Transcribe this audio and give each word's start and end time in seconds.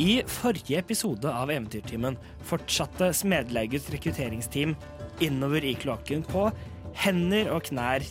I 0.00 0.22
forrige 0.24 0.78
episode 0.78 1.28
av 1.28 1.50
Eventyrtimen 1.52 2.14
fortsatte 2.48 3.10
Smedlaugets 3.12 3.90
rekrutteringsteam 3.92 4.72
innover 5.20 5.64
i 5.68 5.74
kloakken 5.76 6.22
på 6.24 6.46
hender 6.96 7.50
og 7.52 7.66
knær 7.68 8.06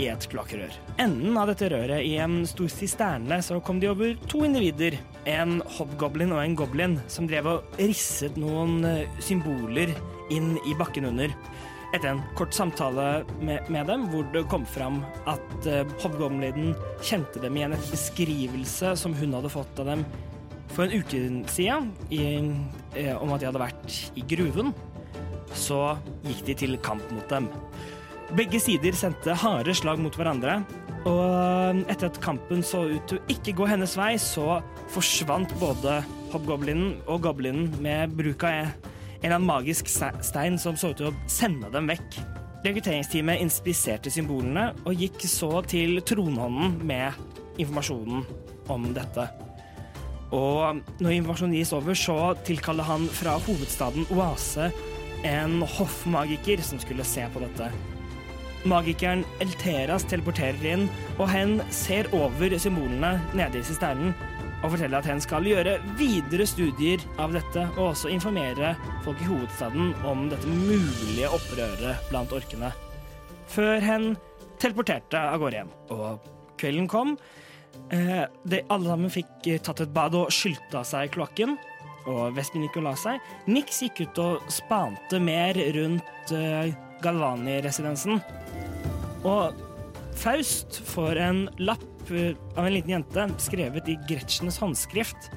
i 0.00 0.06
et 0.08 0.24
kloakkrør. 0.32 0.72
Enden 1.04 1.36
av 1.36 1.52
dette 1.52 1.68
røret 1.68 2.00
i 2.00 2.14
en 2.24 2.40
stor 2.48 2.72
sisterne 2.72 3.42
så 3.44 3.60
kom 3.60 3.82
de 3.82 3.92
over 3.92 4.16
to 4.24 4.40
individer. 4.48 4.96
En 5.28 5.58
hobgoblin 5.76 6.32
og 6.32 6.40
en 6.46 6.56
goblin 6.56 6.96
som 7.12 7.28
drev 7.28 7.52
og 7.52 7.78
risset 7.82 8.40
noen 8.40 8.80
eh, 8.88 9.20
symboler 9.20 9.92
inn 10.32 10.54
i 10.64 10.72
bakken 10.80 11.12
under. 11.12 11.34
Etter 11.92 12.14
en 12.14 12.24
kort 12.40 12.56
samtale 12.56 13.20
med, 13.44 13.68
med 13.68 13.92
dem, 13.92 14.08
hvor 14.08 14.24
det 14.32 14.48
kom 14.50 14.64
fram 14.66 15.02
at 15.30 15.68
uh, 15.68 15.84
hobgoblinen 16.02 16.72
kjente 17.04 17.38
dem 17.44 17.54
igjen 17.54 17.76
etter 17.76 17.92
beskrivelse 17.92 18.96
som 18.98 19.14
hun 19.14 19.36
hadde 19.36 19.52
fått 19.52 19.84
av 19.84 19.92
dem 19.92 20.02
for 20.74 20.86
en 20.86 21.00
uke 21.00 21.20
siden 21.50 21.92
i, 22.10 22.20
eh, 22.98 23.14
om 23.14 23.32
at 23.32 23.40
de 23.40 23.48
hadde 23.48 23.62
vært 23.62 23.98
i 24.18 24.24
gruven, 24.26 24.74
så 25.54 25.96
gikk 26.26 26.44
de 26.48 26.54
til 26.54 26.78
kamp 26.82 27.04
mot 27.14 27.28
dem. 27.30 27.48
Begge 28.34 28.58
sider 28.58 28.96
sendte 28.96 29.36
harde 29.38 29.74
slag 29.76 30.00
mot 30.02 30.14
hverandre, 30.16 30.62
og 31.04 31.84
etter 31.92 32.08
at 32.08 32.20
kampen 32.24 32.64
så 32.64 32.86
ut 32.88 33.04
til 33.08 33.20
å 33.20 33.26
ikke 33.30 33.54
gå 33.60 33.68
hennes 33.68 33.96
vei, 34.00 34.14
så 34.18 34.62
forsvant 34.94 35.52
både 35.60 36.00
hobgoblinen 36.32 36.96
og 37.06 37.22
goblinen 37.28 37.68
med 37.84 38.16
bruk 38.16 38.46
av 38.48 38.64
en 38.64 38.72
eller 39.22 39.36
annen 39.36 39.48
magisk 39.48 39.88
stein 39.88 40.58
som 40.60 40.76
så 40.76 40.90
ut 40.92 41.00
til 41.00 41.12
å 41.12 41.16
sende 41.30 41.70
dem 41.72 41.88
vekk. 41.92 42.18
Rekrutteringsteamet 42.64 43.44
inspiserte 43.44 44.12
symbolene 44.12 44.70
og 44.88 44.96
gikk 44.96 45.28
så 45.28 45.58
til 45.68 46.00
tronhånden 46.08 46.78
med 46.88 47.12
informasjonen 47.60 48.24
om 48.72 48.92
dette. 48.96 49.28
Og 50.34 50.82
når 50.98 51.16
invasjonen 51.16 51.54
gis 51.54 51.72
over, 51.76 51.94
så 51.94 52.34
tilkaller 52.46 52.86
han 52.88 53.06
fra 53.14 53.36
hovedstaden 53.46 54.08
Oase 54.14 54.70
en 55.24 55.60
hoffmagiker 55.62 56.62
som 56.64 56.80
skulle 56.82 57.06
se 57.06 57.24
på 57.32 57.42
dette. 57.44 57.70
Magikeren 58.68 59.22
Elteras 59.44 60.06
teleporterer 60.08 60.64
inn, 60.72 60.86
og 61.18 61.28
hen 61.28 61.58
ser 61.72 62.08
over 62.16 62.56
symbolene 62.60 63.18
nede 63.36 63.60
i 63.60 63.66
sisternen 63.66 64.14
og 64.64 64.72
forteller 64.72 65.02
at 65.02 65.08
hen 65.10 65.20
skal 65.20 65.44
gjøre 65.44 65.74
videre 65.98 66.46
studier 66.48 67.02
av 67.20 67.34
dette, 67.36 67.66
og 67.76 67.90
også 67.90 68.08
informere 68.12 68.72
folk 69.04 69.20
i 69.20 69.28
hovedstaden 69.28 69.92
om 70.08 70.28
dette 70.32 70.48
mulige 70.48 71.28
opprøret 71.28 72.08
blant 72.08 72.32
orkene. 72.32 72.70
Før 73.52 73.84
hen 73.84 74.14
teleporterte 74.62 75.20
av 75.20 75.42
gårde 75.42 75.60
hjem. 75.60 75.74
Og 75.92 76.30
kvelden 76.60 76.88
kom. 76.88 77.18
Eh, 77.92 78.24
de, 78.48 78.62
alle 78.72 78.90
sammen 78.90 79.12
fikk 79.12 79.48
eh, 79.50 79.60
tatt 79.62 79.84
et 79.84 79.94
bad 79.94 80.16
og 80.18 80.32
skylta 80.34 80.84
seg 80.86 81.12
kloakken. 81.14 81.56
Og 82.10 82.34
Vespen 82.36 82.64
gikk 82.66 82.80
la 82.84 82.94
seg. 83.00 83.20
Nix 83.48 83.80
gikk 83.84 84.04
ut 84.04 84.20
og 84.24 84.50
spante 84.52 85.20
mer 85.22 85.56
rundt 85.76 86.34
eh, 86.34 86.74
Galvani-residensen. 87.04 88.20
Og 89.24 89.56
Faust 90.14 90.78
får 90.86 91.20
en 91.24 91.46
lapp 91.58 91.90
av 92.04 92.66
en 92.66 92.72
liten 92.74 92.92
jente 92.92 93.22
skrevet 93.40 93.88
i 93.88 93.96
Gretchens 94.08 94.58
håndskrift, 94.60 95.30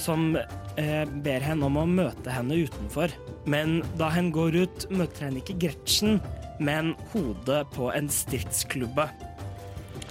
som 0.00 0.36
eh, 0.80 1.04
ber 1.04 1.44
henne 1.44 1.68
om 1.68 1.76
å 1.76 1.84
møte 1.88 2.32
henne 2.32 2.62
utenfor. 2.64 3.12
Men 3.44 3.82
da 4.00 4.08
hen 4.14 4.30
går 4.32 4.56
ut, 4.64 4.86
møter 4.88 5.28
henne 5.28 5.42
ikke 5.42 5.58
Gretchen, 5.66 6.16
men 6.62 6.94
hodet 7.12 7.66
på 7.76 7.90
en 7.92 8.08
stridsklubbe 8.12 9.08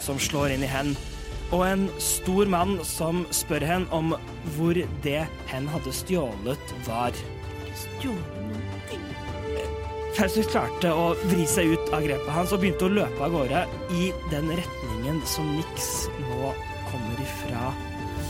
som 0.02 0.22
slår 0.22 0.56
inn 0.56 0.66
i 0.66 0.70
henne. 0.70 1.11
Og 1.52 1.66
en 1.68 1.88
stor 2.00 2.48
mann 2.48 2.78
som 2.88 3.26
spør 3.36 3.66
henne 3.68 3.92
om 3.92 4.14
hvor 4.56 4.78
det 5.04 5.22
hen 5.52 5.68
hadde 5.72 5.94
stjålet, 5.96 6.76
var. 6.88 7.16
Faustus 10.16 10.50
klarte 10.52 10.92
å 10.92 11.12
vri 11.24 11.46
seg 11.48 11.74
ut 11.74 11.92
av 11.96 12.04
grepet 12.04 12.32
hans 12.36 12.52
og 12.56 12.64
begynte 12.64 12.88
å 12.88 12.94
løpe 12.94 13.24
av 13.24 13.36
gårde 13.36 13.62
i 13.96 14.10
den 14.32 14.52
retningen 14.52 15.22
som 15.28 15.48
Nix 15.56 16.08
nå 16.28 16.52
kommer 16.92 17.22
ifra, 17.24 17.72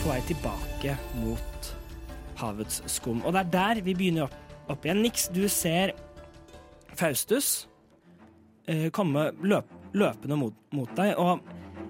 på 0.01 0.11
vei 0.11 0.19
tilbake 0.29 0.97
mot 1.21 1.71
havets 2.41 2.81
skum. 2.89 3.21
Og 3.25 3.33
det 3.33 3.45
er 3.45 3.51
der 3.55 3.81
vi 3.85 3.95
begynner 3.97 4.27
opp, 4.27 4.55
opp 4.69 4.85
igjen. 4.85 5.01
Nix, 5.05 5.27
du 5.33 5.43
ser 5.49 5.95
Faustus 6.97 7.67
eh, 8.69 8.89
komme 8.93 9.29
løp, 9.41 9.69
løpende 9.97 10.37
mot, 10.37 10.57
mot, 10.75 10.89
deg, 10.97 11.17
og 11.17 11.41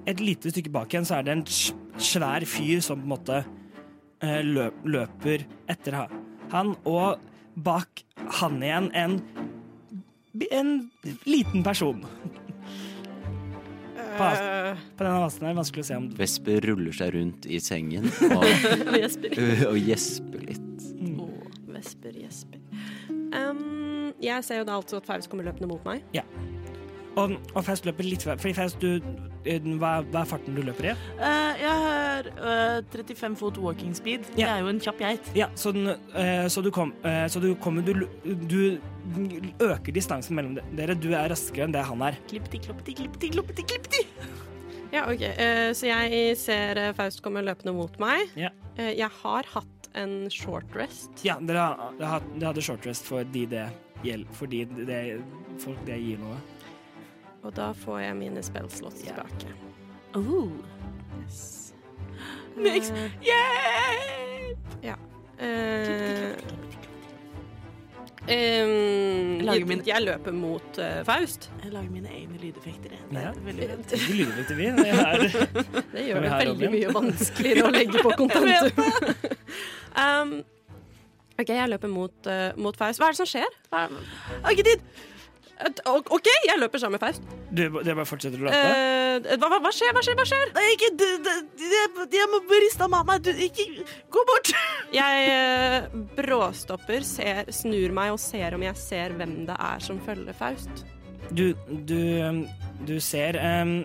et 0.09 0.21
lite 0.23 0.51
stykke 0.53 0.73
bak 0.73 0.93
igjen 0.93 1.07
så 1.07 1.19
er 1.19 1.27
det 1.27 1.35
en 1.35 1.45
svær 2.01 2.45
fyr 2.49 2.81
som 2.83 3.01
på 3.01 3.07
en 3.07 3.13
måte 3.13 3.41
eh, 4.23 4.41
løp, 4.45 4.81
løper 4.85 5.45
etter 5.71 5.97
han, 6.51 6.75
og 6.89 7.21
bak 7.61 8.03
han 8.41 8.61
igjen 8.63 8.91
en 8.97 9.19
en 10.51 10.89
liten 11.23 11.63
person. 11.63 12.05
På, 14.17 14.27
på 14.97 15.03
denne 15.03 15.19
vasen 15.23 15.45
er 15.45 15.53
det 15.53 15.57
vanskelig 15.57 15.83
å 15.83 15.87
se 15.87 15.97
om 15.97 16.07
Vesper 16.17 16.65
ruller 16.67 16.95
seg 16.95 17.13
rundt 17.15 17.47
i 17.47 17.61
sengen 17.63 18.09
og, 18.35 18.43
og 19.71 19.77
gjesper 19.79 20.43
litt. 20.45 20.87
Mm. 20.99 21.21
Oh, 21.23 21.45
Vesper 21.71 22.17
gjesper. 22.19 22.59
Um, 23.31 24.11
jeg 24.21 24.43
ser 24.45 24.61
jo 24.61 24.67
da 24.67 24.75
altså 24.77 24.99
at 24.99 25.07
Faust 25.07 25.31
kommer 25.31 25.47
løpende 25.47 25.71
mot 25.71 25.87
meg. 25.87 26.03
Ja. 26.15 26.25
Og, 27.19 27.33
og 27.55 27.65
Faust 27.65 27.87
løper 27.87 28.07
litt 28.07 28.23
Fordi 28.23 28.53
Faust, 28.55 28.81
du, 28.81 29.01
hva, 29.81 29.97
hva, 30.05 30.21
er 30.21 30.29
farten 30.29 30.55
du 30.55 30.61
løper 30.63 30.91
i? 30.91 30.93
Uh, 31.19 31.59
jeg 31.59 31.73
har 31.85 32.29
uh, 32.37 32.93
35 32.93 33.35
fot 33.39 33.59
walking 33.61 33.95
speed. 33.97 34.27
Det 34.31 34.43
Jeg 34.43 34.49
er 34.49 34.63
jo 34.63 34.69
en 34.71 34.79
kjapp 34.83 35.01
geit. 35.01 35.31
Ja, 35.37 35.49
så, 35.59 35.73
den, 35.75 35.91
uh, 36.15 36.45
så, 36.51 36.63
du 36.63 36.71
kom, 36.73 36.93
så 37.03 37.41
du 37.43 37.51
kommer 37.61 37.83
du, 37.85 38.05
du, 38.23 38.77
øker 39.59 39.91
distansen 39.91 40.37
mellom 40.37 40.55
dere. 40.77 40.95
Du 40.95 41.11
er 41.11 41.31
raskere 41.33 41.67
enn 41.67 41.75
det 41.75 41.83
han 41.87 42.05
er. 42.05 42.19
Klippeti, 42.31 42.61
kloppeti, 42.63 42.95
klippeti, 43.01 43.33
kloppeti, 43.35 43.67
klippeti. 43.73 44.05
Ja, 44.91 45.05
OK. 45.07 45.21
så 45.77 45.87
jeg 45.87 46.33
ser 46.35 46.81
Faust 46.97 47.21
komme 47.23 47.43
løpende 47.45 47.73
mot 47.75 47.93
meg. 48.01 48.27
Ja. 48.35 48.51
jeg 48.75 49.07
har 49.21 49.47
hatt 49.53 49.87
en 49.95 50.29
short 50.31 50.75
rest. 50.75 51.11
Ja, 51.23 51.37
dere, 51.39 51.91
hadde 52.43 52.63
short 52.63 52.85
rest 52.87 53.07
fordi 53.07 53.45
det 53.51 53.69
gjelder 54.03 54.33
Fordi 54.33 54.63
det, 54.65 55.01
folk 55.61 55.79
det 55.85 55.99
gir 56.01 56.21
noe. 56.21 56.39
Og 57.43 57.53
da 57.57 57.71
får 57.73 57.99
jeg 58.03 58.15
mine 58.19 58.43
spellslots 58.45 59.01
tilbake. 59.01 59.53
Oh. 60.17 60.51
Yes. 61.21 61.73
Nix, 62.57 62.91
hjelp! 63.23 64.73
Ja. 64.83 64.97
Uh, 65.41 66.35
um, 68.29 69.41
jeg, 69.41 69.65
min, 69.65 69.81
Jeg 69.87 70.03
løper 70.05 70.35
mot 70.35 70.77
uh, 70.77 70.99
Faust. 71.07 71.47
jeg 71.63 71.71
lager 71.73 71.89
mine 71.89 72.11
egne 72.13 72.37
lydeffekter. 72.41 72.93
Det 73.09 73.23
Ja. 73.23 73.31
er 73.31 73.53
lyder 73.57 74.55
vi. 74.55 74.65
Det 74.65 74.85
Det 75.95 76.05
gjør 76.07 76.21
det 76.21 76.31
veldig 76.31 76.51
Robin? 76.51 76.71
mye 76.75 76.93
vanskeligere 76.93 77.65
å 77.67 77.71
legge 77.73 78.03
på 78.05 78.13
kontentum. 78.21 78.83
um, 80.03 80.35
OK, 81.41 81.49
jeg 81.49 81.69
løper 81.73 81.89
mot, 81.89 82.13
uh, 82.29 82.51
mot 82.61 82.77
Faust. 82.77 83.01
Hva 83.01 83.09
er 83.09 83.15
det 83.17 83.23
som 83.23 83.31
skjer? 83.31 83.57
Hva 83.71 83.87
er... 83.87 83.97
Har 84.43 84.59
OK, 85.89 86.27
jeg 86.47 86.59
løper 86.59 86.81
sammen 86.81 86.97
med 86.97 87.03
Faust. 87.03 87.25
Du, 87.51 87.63
det 87.83 87.93
bare 87.93 88.07
fortsetter 88.07 88.41
å 88.41 88.47
løpe? 88.47 88.59
Eh, 88.59 89.35
hva, 89.37 89.49
hva, 89.51 89.59
hva 89.63 89.71
skjer? 89.75 89.91
Hva 89.95 90.03
skjer? 90.05 90.17
Hva 90.19 90.25
skjer? 90.29 90.53
Nei, 90.55 90.65
ikke 90.75 90.89
det, 90.97 91.09
det, 91.25 91.35
det, 91.59 92.09
Jeg 92.17 92.29
må 92.31 92.41
riste 92.63 92.87
av 92.87 92.93
mamma. 92.93 93.17
Du, 93.21 93.31
ikke 93.31 93.67
Gå 94.11 94.25
bort! 94.29 94.53
Jeg 95.01 95.27
eh, 95.31 95.87
bråstopper, 96.17 97.05
ser, 97.07 97.51
snur 97.53 97.93
meg 97.95 98.15
og 98.15 98.19
ser 98.21 98.57
om 98.57 98.65
jeg 98.65 98.75
ser 98.79 99.13
hvem 99.15 99.45
det 99.47 99.55
er 99.55 99.83
som 99.83 100.01
følger 100.03 100.35
Faust. 100.35 100.83
Du, 101.31 101.53
du, 101.87 102.43
du 102.87 102.97
ser 102.99 103.37
um, 103.39 103.77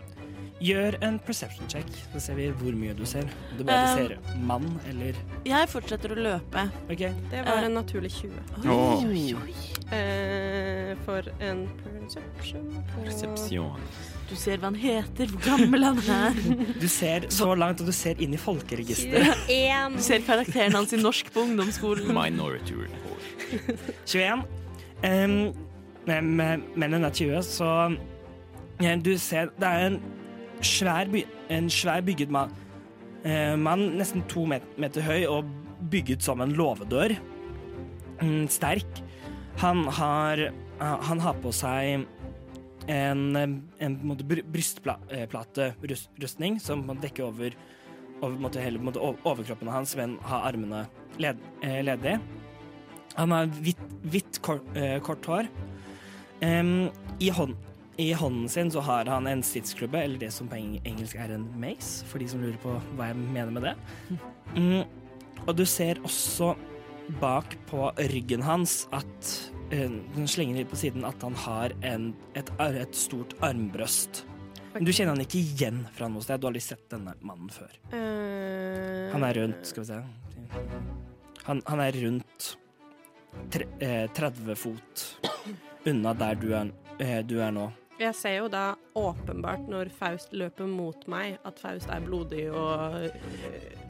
Gjør 0.56 0.96
en 1.04 1.18
perception 1.20 1.68
check, 1.68 1.88
så 2.14 2.20
ser 2.24 2.38
vi 2.38 2.46
hvor 2.56 2.72
mye 2.78 2.94
du 2.96 3.04
ser. 3.08 3.28
Du 3.58 3.64
bare 3.64 3.90
Um, 3.92 3.98
ser 3.98 4.38
mann, 4.40 4.68
eller 4.88 5.18
Jeg 5.44 5.68
fortsetter 5.68 6.14
å 6.14 6.16
løpe. 6.16 6.62
Okay. 6.88 7.12
Det 7.30 7.42
var 7.44 7.60
uh, 7.60 7.66
en 7.68 7.76
naturlig 7.76 8.10
20. 8.14 8.38
Oi, 8.64 8.76
Oi, 9.04 9.24
oi. 9.36 9.56
Uh, 9.92 10.94
for 11.04 11.28
en 11.44 11.66
perception 11.82 12.64
på 12.94 13.04
Resepsjon. 13.04 13.84
Du 14.26 14.34
ser 14.34 14.58
hva 14.58 14.72
han 14.72 14.80
heter, 14.80 15.28
hvor 15.30 15.44
gammel 15.44 15.84
han 15.86 16.00
er. 16.16 16.40
Du 16.82 16.88
ser 16.90 17.28
så 17.30 17.52
langt, 17.54 17.84
og 17.84 17.92
du 17.92 17.94
ser 17.94 18.18
inn 18.24 18.32
i 18.34 18.40
folkeregisteret. 18.40 19.44
21. 19.52 20.00
Du 20.00 20.04
ser 20.08 20.24
karakteren 20.26 20.74
hans 20.74 20.96
i 20.96 21.02
norsk 21.04 21.30
på 21.36 21.44
ungdomsskolen. 21.50 22.08
Minority 22.16 22.80
report. 22.80 23.86
21. 24.08 24.42
Um, 25.04 25.38
men 26.08 26.36
men 26.38 26.92
den 26.96 27.04
er 27.04 27.12
20, 27.12 27.42
så 27.44 27.70
ja, 28.80 28.92
du 28.96 29.16
ser 29.18 29.50
Det 29.58 29.68
er 29.68 29.86
en 29.86 29.96
svær, 30.64 31.10
en 31.50 31.70
svær 31.70 32.00
bygget. 32.06 32.30
Eh, 33.24 33.56
mann 33.56 33.98
nesten 33.98 34.22
to 34.30 34.46
meter 34.46 35.02
høy 35.02 35.26
og 35.26 35.44
bygget 35.90 36.22
som 36.22 36.40
en 36.40 36.54
låvedør. 36.56 37.16
Mm, 38.22 38.48
sterk. 38.48 39.02
Han 39.58 39.88
har, 39.88 40.38
eh, 40.38 40.98
han 41.08 41.20
har 41.20 41.34
på 41.34 41.52
seg 41.52 42.06
en, 42.88 43.36
eh, 43.36 43.48
en 43.84 44.16
brystplaterustning 44.52 46.60
som 46.60 46.86
man 46.86 47.00
dekker 47.02 47.24
over, 47.24 47.50
over 48.22 48.60
hele 48.60 48.78
overkroppen 48.78 49.68
hans, 49.68 49.96
men 49.96 50.18
har 50.22 50.52
armene 50.52 50.86
led, 51.18 51.36
eh, 51.62 51.82
ledige. 51.82 52.20
Han 53.16 53.30
har 53.30 53.46
hvitt, 53.46 54.42
kort, 54.42 54.76
eh, 54.76 55.00
kort 55.00 55.24
hår. 55.24 55.48
Um, 56.42 56.90
i, 57.18 57.30
hånd, 57.30 57.56
I 57.98 58.12
hånden 58.12 58.48
sin 58.48 58.70
så 58.70 58.80
har 58.84 59.08
han 59.08 59.26
en 59.26 59.42
stridsklubbe, 59.42 60.02
eller 60.04 60.20
det 60.20 60.28
som 60.34 60.48
på 60.48 60.58
engelsk 60.60 61.16
er 61.16 61.32
en 61.32 61.46
mace, 61.60 62.04
for 62.04 62.20
de 62.20 62.28
som 62.28 62.42
lurer 62.44 62.58
på 62.60 62.74
hva 62.98 63.10
jeg 63.10 63.20
mener 63.20 63.52
med 63.56 63.70
det. 63.70 63.76
Mm, 64.56 64.86
og 65.42 65.56
du 65.58 65.64
ser 65.68 65.98
også 66.06 66.52
bak 67.20 67.56
på 67.68 67.90
ryggen 68.12 68.44
hans 68.46 68.86
at 68.94 69.30
Hun 69.72 69.96
Den 70.14 70.28
slenger 70.30 70.60
litt 70.60 70.70
på 70.70 70.78
siden 70.78 71.04
at 71.04 71.20
han 71.20 71.34
har 71.42 71.74
en, 71.84 72.12
et, 72.38 72.52
et 72.62 72.94
stort 72.96 73.34
armbrøst. 73.42 74.22
Men 74.72 74.86
du 74.86 74.92
kjenner 74.94 75.16
han 75.16 75.24
ikke 75.24 75.40
igjen 75.42 75.80
fra 75.96 76.08
noe 76.08 76.22
sted. 76.22 76.38
Du 76.38 76.46
har 76.46 76.54
aldri 76.54 76.62
sett 76.62 76.86
denne 76.92 77.16
mannen 77.26 77.50
før. 77.52 77.74
Eh, 77.90 79.10
Han 79.12 79.26
er 79.26 79.40
rundt, 79.42 79.66
skal 79.66 79.82
vi 79.82 79.88
se 79.90 79.98
Han, 81.48 81.62
han 81.66 81.82
er 81.82 81.98
rundt 82.04 82.48
tre, 83.50 83.66
eh, 83.82 84.06
30 84.14 84.56
fot 84.56 85.04
unna 85.90 86.14
der 86.14 86.38
du 86.38 86.48
er, 86.54 86.70
eh, 87.02 87.20
du 87.26 87.40
er 87.42 87.50
nå. 87.50 87.66
Jeg 87.98 88.12
ser 88.14 88.34
jo 88.42 88.48
da 88.52 88.74
åpenbart 88.98 89.68
når 89.72 89.88
Faust 89.96 90.32
løper 90.36 90.68
mot 90.68 91.06
meg, 91.08 91.38
at 91.48 91.58
Faust 91.62 91.88
er 91.88 92.02
blodig 92.04 92.42
og 92.52 92.96
eh, 93.06 93.14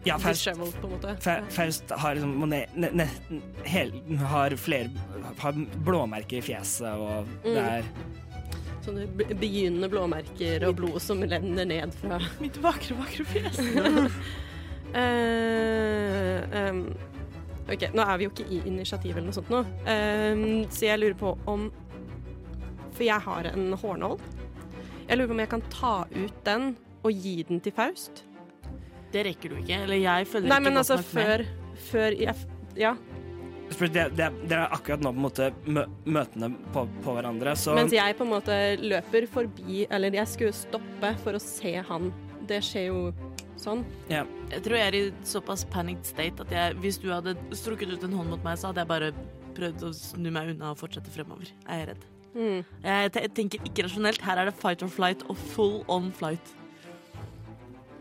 Ja, 0.07 0.15
Faust, 0.23 0.45
disheveled, 0.45 0.77
på 0.79 0.87
en 0.87 0.93
måte. 0.95 1.15
Fa- 1.25 1.41
Faust 1.51 1.91
har 1.91 2.15
liksom 2.15 2.47
ne, 2.53 2.61
ne, 2.95 3.09
hel, 3.67 3.91
har 4.31 4.55
flere 4.61 4.91
Har 5.43 5.59
blåmerker 5.89 6.39
i 6.39 6.45
fjeset, 6.53 6.93
og 6.95 7.27
det 7.43 7.57
Mm. 7.57 7.65
er 7.67 7.83
Sånne 8.87 9.07
begynnende 9.35 9.89
blåmerker 9.91 10.63
og 10.69 10.77
blod 10.79 11.01
som 11.03 11.19
renner 11.27 11.67
ned 11.67 11.91
fra 11.99 12.21
Mitt 12.45 12.61
vakre, 12.63 12.95
vakre 13.01 13.25
fjes. 13.27 13.59
uh, 14.95 16.39
um, 16.71 16.85
OK, 17.67 17.83
nå 17.99 18.05
er 18.07 18.21
vi 18.21 18.29
jo 18.29 18.31
ikke 18.31 18.47
i 18.55 18.61
initiativ 18.71 19.17
eller 19.17 19.27
noe 19.27 19.35
sånt 19.35 19.51
nå, 19.51 19.65
Em, 19.91 20.45
så 20.71 20.87
jeg 20.87 21.01
lurer 21.03 21.17
på 21.19 21.33
om 21.51 21.67
For 22.97 23.05
jeg 23.07 23.21
har 23.27 23.51
en 23.53 23.69
hårnål. 23.77 24.17
Jeg 25.07 25.19
lurer 25.21 25.29
på 25.31 25.37
om 25.37 25.43
jeg 25.45 25.53
kan 25.53 25.67
ta 25.73 25.95
ut 26.17 26.39
den 26.47 26.71
og 27.07 27.13
gi 27.13 27.37
den 27.47 27.61
til 27.63 27.75
Faust. 27.77 28.25
Det 29.13 29.23
rekker 29.29 29.53
du 29.53 29.61
ikke. 29.61 29.83
Eller 29.85 30.01
jeg 30.03 30.27
følger 30.33 30.51
Nei, 30.51 30.57
ikke 30.59 30.65
men 30.67 30.75
godt 30.75 30.83
altså 30.83 30.97
nok 30.99 31.13
med. 31.15 31.29
før, 31.29 31.45
før 31.91 32.19
jeg 32.25 32.35
Ja. 32.77 32.97
Det, 33.67 33.89
det, 34.15 34.27
Dere 34.47 34.61
er 34.69 34.75
akkurat 34.77 35.01
nå 35.03 35.11
på 35.11 35.19
en 35.19 35.25
måte 35.25 35.47
mø, 35.67 35.83
møtende 36.07 36.53
på, 36.75 36.85
på 37.03 37.15
hverandre, 37.17 37.57
så 37.59 37.75
Mens 37.75 37.91
jeg 37.93 38.15
på 38.15 38.23
en 38.23 38.31
måte 38.31 38.59
løper 38.79 39.27
forbi 39.27 39.81
Eller 39.91 40.15
jeg 40.15 40.31
skulle 40.31 40.55
stoppe 40.55 41.11
for 41.25 41.35
å 41.35 41.41
se 41.43 41.73
han. 41.89 42.13
Det 42.47 42.61
skjer 42.63 42.87
jo 42.93 43.01
sånn. 43.59 43.83
Jeg 44.11 44.63
tror 44.63 44.77
jeg 44.79 44.87
er 44.87 44.99
i 44.99 45.05
såpass 45.27 45.65
panicked 45.73 46.07
state 46.07 46.45
at 46.45 46.53
jeg, 46.55 46.77
hvis 46.83 47.01
du 47.03 47.09
hadde 47.11 47.35
strukket 47.59 47.91
ut 47.97 48.05
en 48.07 48.15
hånd 48.21 48.31
mot 48.37 48.45
meg, 48.47 48.59
så 48.61 48.71
hadde 48.71 48.85
jeg 48.85 48.91
bare 48.93 49.11
prøvd 49.57 49.87
å 49.89 49.91
snu 49.97 50.29
meg 50.31 50.53
unna 50.55 50.71
og 50.75 50.79
fortsette 50.79 51.11
fremover. 51.11 51.51
Jeg 51.65 51.87
er 51.87 51.91
redd. 51.95 52.05
Mm. 52.37 52.61
Jeg 52.85 53.13
te- 53.17 53.29
tenker 53.33 53.65
ikke 53.65 53.87
rasjonelt. 53.87 54.21
Her 54.27 54.43
er 54.43 54.51
det 54.51 54.55
fight 54.61 54.83
or 54.85 54.93
flight 54.93 55.23
og 55.33 55.37
full 55.55 55.79
on 55.89 56.11
flight. 56.13 56.53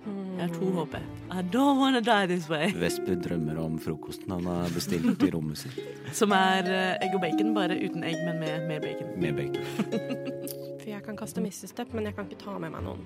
Jeg 0.05 0.37
har 0.43 0.51
to 0.53 0.67
HP. 0.75 0.95
I 1.33 1.41
don't 1.49 1.79
wanna 1.79 1.99
die 2.03 2.27
this 2.29 2.49
way. 2.49 2.67
Vesper 2.77 3.15
drømmer 3.15 3.57
om 3.63 3.79
frokosten 3.81 4.29
han 4.35 4.45
har 4.45 4.67
bestilt 4.75 5.23
i 5.25 5.29
rommet 5.33 5.57
sitt 5.57 5.79
Som 6.19 6.35
er 6.37 6.67
eh, 6.69 6.97
egg 7.07 7.15
og 7.17 7.23
bacon, 7.23 7.55
bare 7.55 7.73
uten 7.79 8.03
egg, 8.05 8.19
men 8.27 8.37
med 8.43 8.67
mer 8.69 8.83
bacon. 8.83 9.15
med 9.17 9.39
bacon. 9.39 9.65
For 10.83 10.91
jeg 10.91 11.01
kan 11.07 11.17
kaste 11.17 11.41
Missy-step, 11.41 11.95
men 11.97 12.05
jeg 12.05 12.13
kan 12.19 12.27
ikke 12.29 12.37
ta 12.43 12.53
med 12.61 12.75
meg 12.75 12.85
noen. 12.85 13.01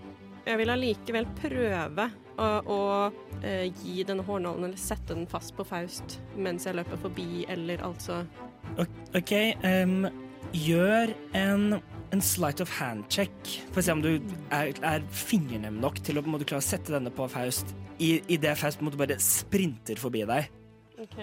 Jeg 0.49 0.59
vil 0.59 0.73
allikevel 0.73 1.27
prøve 1.39 2.09
å, 2.41 2.49
å 2.67 2.79
uh, 3.07 3.65
gi 3.83 4.03
denne 4.07 4.23
hårnålen, 4.27 4.65
eller 4.67 4.79
sette 4.81 5.13
den 5.15 5.27
fast 5.29 5.53
på 5.55 5.63
Faust 5.67 6.17
mens 6.35 6.65
jeg 6.67 6.75
løper 6.79 6.99
forbi, 6.99 7.45
eller 7.51 7.83
altså 7.85 8.23
OK, 9.15 9.33
em, 9.63 10.09
gjør 10.55 11.13
en, 11.37 11.79
en 12.13 12.23
slight 12.23 12.61
of 12.63 12.71
hand-check 12.79 13.31
for 13.69 13.81
å 13.81 13.85
se 13.85 13.95
om 13.95 14.03
du 14.03 14.11
er, 14.55 14.73
er 14.81 15.05
fingernem 15.13 15.79
nok 15.83 16.01
til 16.05 16.19
å 16.19 16.25
måte 16.25 16.47
klare 16.49 16.63
å 16.63 16.69
sette 16.69 16.95
denne 16.95 17.13
på 17.13 17.27
Faust 17.31 17.75
i, 17.99 18.17
i 18.27 18.39
det 18.41 18.55
Faust 18.59 18.83
måte 18.85 18.99
bare 18.99 19.19
sprinter 19.23 19.99
forbi 19.99 20.25
deg. 20.29 20.49
OK. 20.99 21.19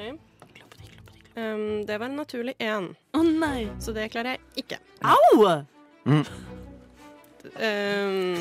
Um, 1.37 1.85
det 1.85 1.99
var 2.01 2.09
en 2.09 2.17
naturlig 2.17 2.57
én, 2.65 2.93
Å 3.13 3.25
nei! 3.27 3.67
så 3.83 3.93
det 3.97 4.09
klarer 4.15 4.39
jeg 4.39 4.65
ikke. 4.65 4.81
Au! 5.05 6.55
Um, 7.55 8.37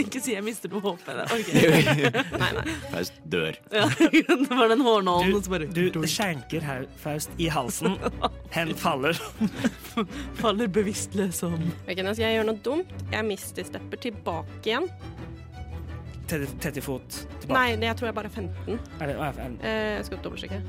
Ikke 0.00 0.20
si 0.22 0.34
jeg 0.34 0.44
mister 0.46 0.70
noe 0.72 0.82
håp. 0.84 1.02
Det 1.06 1.26
Ok. 1.34 1.50
nei, 2.42 2.50
nei. 2.58 2.64
Faust 2.90 3.18
dør. 3.30 3.58
Ja, 3.74 3.86
det 4.12 4.48
var 4.50 4.70
den 4.72 4.84
hårnålen 4.84 5.34
Du, 5.34 5.40
som 5.44 5.54
bare 5.54 5.68
du 5.68 6.08
skjenker 6.10 6.64
Faust 7.02 7.34
i 7.38 7.48
halsen. 7.52 7.98
Hen 8.54 8.74
faller. 8.78 9.18
faller 10.42 10.70
bevisstløs 10.72 11.42
om. 11.46 11.58
Ok, 11.84 12.00
nå 12.00 12.14
skal 12.14 12.26
jeg 12.28 12.40
gjøre 12.40 12.48
noe 12.50 12.62
dumt. 12.64 12.94
Jeg 13.12 13.28
mister 13.28 13.68
stepper 13.68 14.02
tilbake 14.08 14.70
igjen. 14.72 14.88
30, 16.30 16.54
30 16.60 16.84
fot 16.84 17.08
tilbake. 17.40 17.54
Nei, 17.54 17.74
det, 17.76 17.88
jeg 17.90 18.00
tror 18.00 18.08
jeg 18.08 18.16
bare 18.16 18.30
er 18.30 18.36
15. 18.38 18.78
Er 19.00 19.10
det, 19.10 19.16
er, 19.16 19.40
er, 19.44 19.56
Eh, 19.60 19.90
jeg 19.98 20.06
skal 20.08 20.22
dobbeltsjekke. 20.24 20.60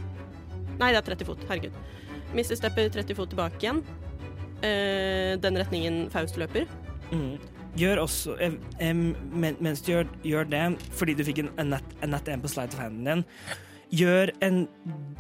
Nei, 0.80 0.90
det 0.92 1.00
er 1.00 1.06
30 1.14 1.30
fot. 1.30 1.46
Herregud. 1.50 1.78
Mister 2.36 2.60
stepper 2.60 2.90
30 2.92 3.16
fot 3.18 3.32
tilbake 3.32 3.62
igjen. 3.64 3.80
Eh, 4.66 5.36
den 5.42 5.60
retningen 5.60 6.06
Faust 6.14 6.40
løper. 6.42 6.68
Mm. 7.12 7.52
Gjør 7.76 8.00
også 8.06 8.38
eh, 8.40 8.54
em, 8.80 9.10
Mens 9.36 9.82
du 9.84 9.92
gjør, 9.92 10.08
gjør 10.24 10.48
det, 10.48 10.64
fordi 10.96 11.16
du 11.20 11.26
fikk 11.28 11.44
en, 11.44 11.50
en, 11.60 11.74
nat, 11.76 11.96
en 12.06 12.14
nat 12.16 12.30
1 12.32 12.44
på 12.44 12.52
slide 12.54 12.72
of 12.72 12.80
handen 12.80 13.10
din, 13.10 13.24
gjør 13.96 14.32
en, 14.46 14.62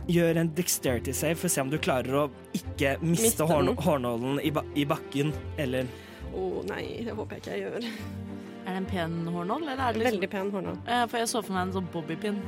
gjør 0.07 0.39
en 0.41 0.51
dexterity 0.55 1.13
save 1.15 1.35
for 1.39 1.49
å 1.49 1.53
se 1.53 1.65
om 1.65 1.71
du 1.73 1.77
klarer 1.81 2.15
å 2.23 2.25
ikke 2.55 2.95
miste 3.03 3.25
Miste 3.27 3.49
hårn, 3.49 3.73
hårnålen 3.75 4.39
i, 4.39 4.53
ba, 4.55 4.63
i 4.75 4.87
bakken, 4.87 5.33
eller 5.61 5.89
Å 6.35 6.63
nei, 6.67 6.85
det 7.05 7.13
håper 7.15 7.37
jeg 7.37 7.43
ikke 7.43 7.57
jeg 7.57 7.65
gjør. 7.65 7.89
Er 8.65 8.71
det 8.73 8.79
en 8.81 8.87
pen 8.89 9.19
hårnål, 9.29 9.67
eller 9.67 9.83
er 9.83 9.93
det 9.93 10.01
liksom 10.01 10.15
Veldig 10.15 10.31
pen 10.31 10.49
hårnål. 10.55 10.79
Eh, 10.87 11.03
For 11.11 11.21
jeg 11.21 11.29
så 11.31 11.43
for 11.45 11.55
meg 11.55 11.67
en 11.67 11.75
sånn 11.77 11.91
bobbypin. 11.93 12.39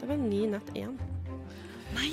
Det 0.00 0.10
var 0.10 0.20
9 0.20 0.50
nett 0.52 0.74
1. 0.76 0.98
Nei! 1.94 2.10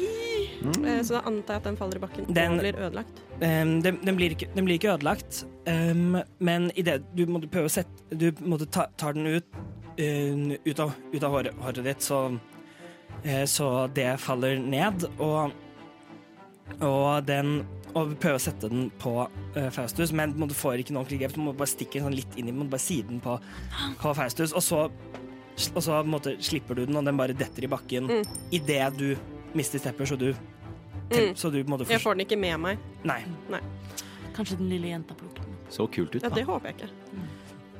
Mm. 0.57 1.03
så 1.05 1.13
da 1.13 1.19
antar 1.29 1.53
jeg 1.53 1.61
at 1.61 1.65
den 1.67 1.75
faller 1.77 1.99
i 1.99 2.01
bakken 2.01 2.25
Den- 2.33 2.55
og 2.57 2.63
blir 2.63 2.77
ødelagt. 2.81 3.19
Um, 3.37 3.75
den, 3.85 3.99
den, 4.03 4.15
blir 4.17 4.33
ikke, 4.33 4.47
den 4.55 4.65
blir 4.65 4.79
ikke 4.79 4.89
ødelagt, 4.95 5.43
um, 5.69 6.17
men 6.39 6.71
idet 6.75 7.03
du 7.15 7.25
måtte 7.29 7.47
prøve 7.53 7.69
å 7.69 7.73
sette 7.75 8.17
Du 8.17 8.31
måtte 8.41 8.65
ta, 8.65 8.87
tar 8.97 9.13
den 9.13 9.27
ut, 9.27 9.45
eh, 10.01 10.57
ut 10.65 10.79
av, 10.81 10.95
ut 11.13 11.23
av 11.23 11.31
håret, 11.35 11.53
håret 11.61 11.83
ditt, 11.85 12.01
så, 12.01 12.23
uh, 12.33 13.45
så 13.45 13.69
det 13.93 14.09
faller 14.19 14.57
ned, 14.57 15.05
og, 15.19 15.53
og 16.81 17.25
den 17.29 17.59
og 17.97 18.11
prøve 18.21 18.37
å 18.37 18.41
sette 18.41 18.67
den 18.69 18.89
på 19.01 19.13
uh, 19.25 19.69
Faustus, 19.73 20.11
men 20.13 20.33
du 20.37 20.53
får 20.53 20.81
ikke 20.83 20.93
noe 20.93 21.01
ordentlig 21.05 21.21
grep. 21.23 21.33
Du 21.37 21.41
må 21.41 21.53
bare 21.57 21.71
stikke 21.71 21.97
den 21.97 22.05
sånn 22.09 22.17
litt 22.17 22.35
inn 22.37 22.49
i 22.49 22.53
den, 22.53 22.67
bare 22.69 22.83
siden 22.83 23.21
på, 23.23 23.37
på 24.01 24.11
Faustus, 24.17 24.53
og 24.53 24.61
så, 24.65 24.83
og 25.71 25.81
så 25.85 26.03
måte, 26.05 26.35
slipper 26.43 26.77
du 26.77 26.85
den, 26.85 26.97
og 26.99 27.07
den 27.07 27.17
bare 27.17 27.37
detter 27.37 27.65
i 27.65 27.71
bakken 27.71 28.09
Mm. 28.11 28.23
idet 28.53 28.91
du 28.99 29.09
mister 29.55 29.79
stepper, 29.79 30.05
så 30.05 30.15
du, 30.17 30.33
til, 31.11 31.29
Mm. 31.29 31.35
så 31.35 31.49
du 31.51 31.63
måtte 31.63 31.85
Jeg 31.89 31.99
får 32.01 32.03
får 32.03 32.13
den 32.17 32.25
ikke 32.25 32.37
med 32.39 32.57
meg. 32.59 32.77
Nei. 33.03 33.23
Kanskje 34.35 34.57
den 34.57 34.69
lille 34.69 34.87
jenta 34.91 35.13
plukker 35.15 35.41
den. 35.43 35.53
Så 35.69 35.87
kult 35.91 36.15
ut, 36.15 36.23
Ja, 36.23 36.29
da. 36.29 36.35
det 36.35 36.45
håper 36.45 36.67
jeg 36.67 36.75
ikke. 36.75 36.89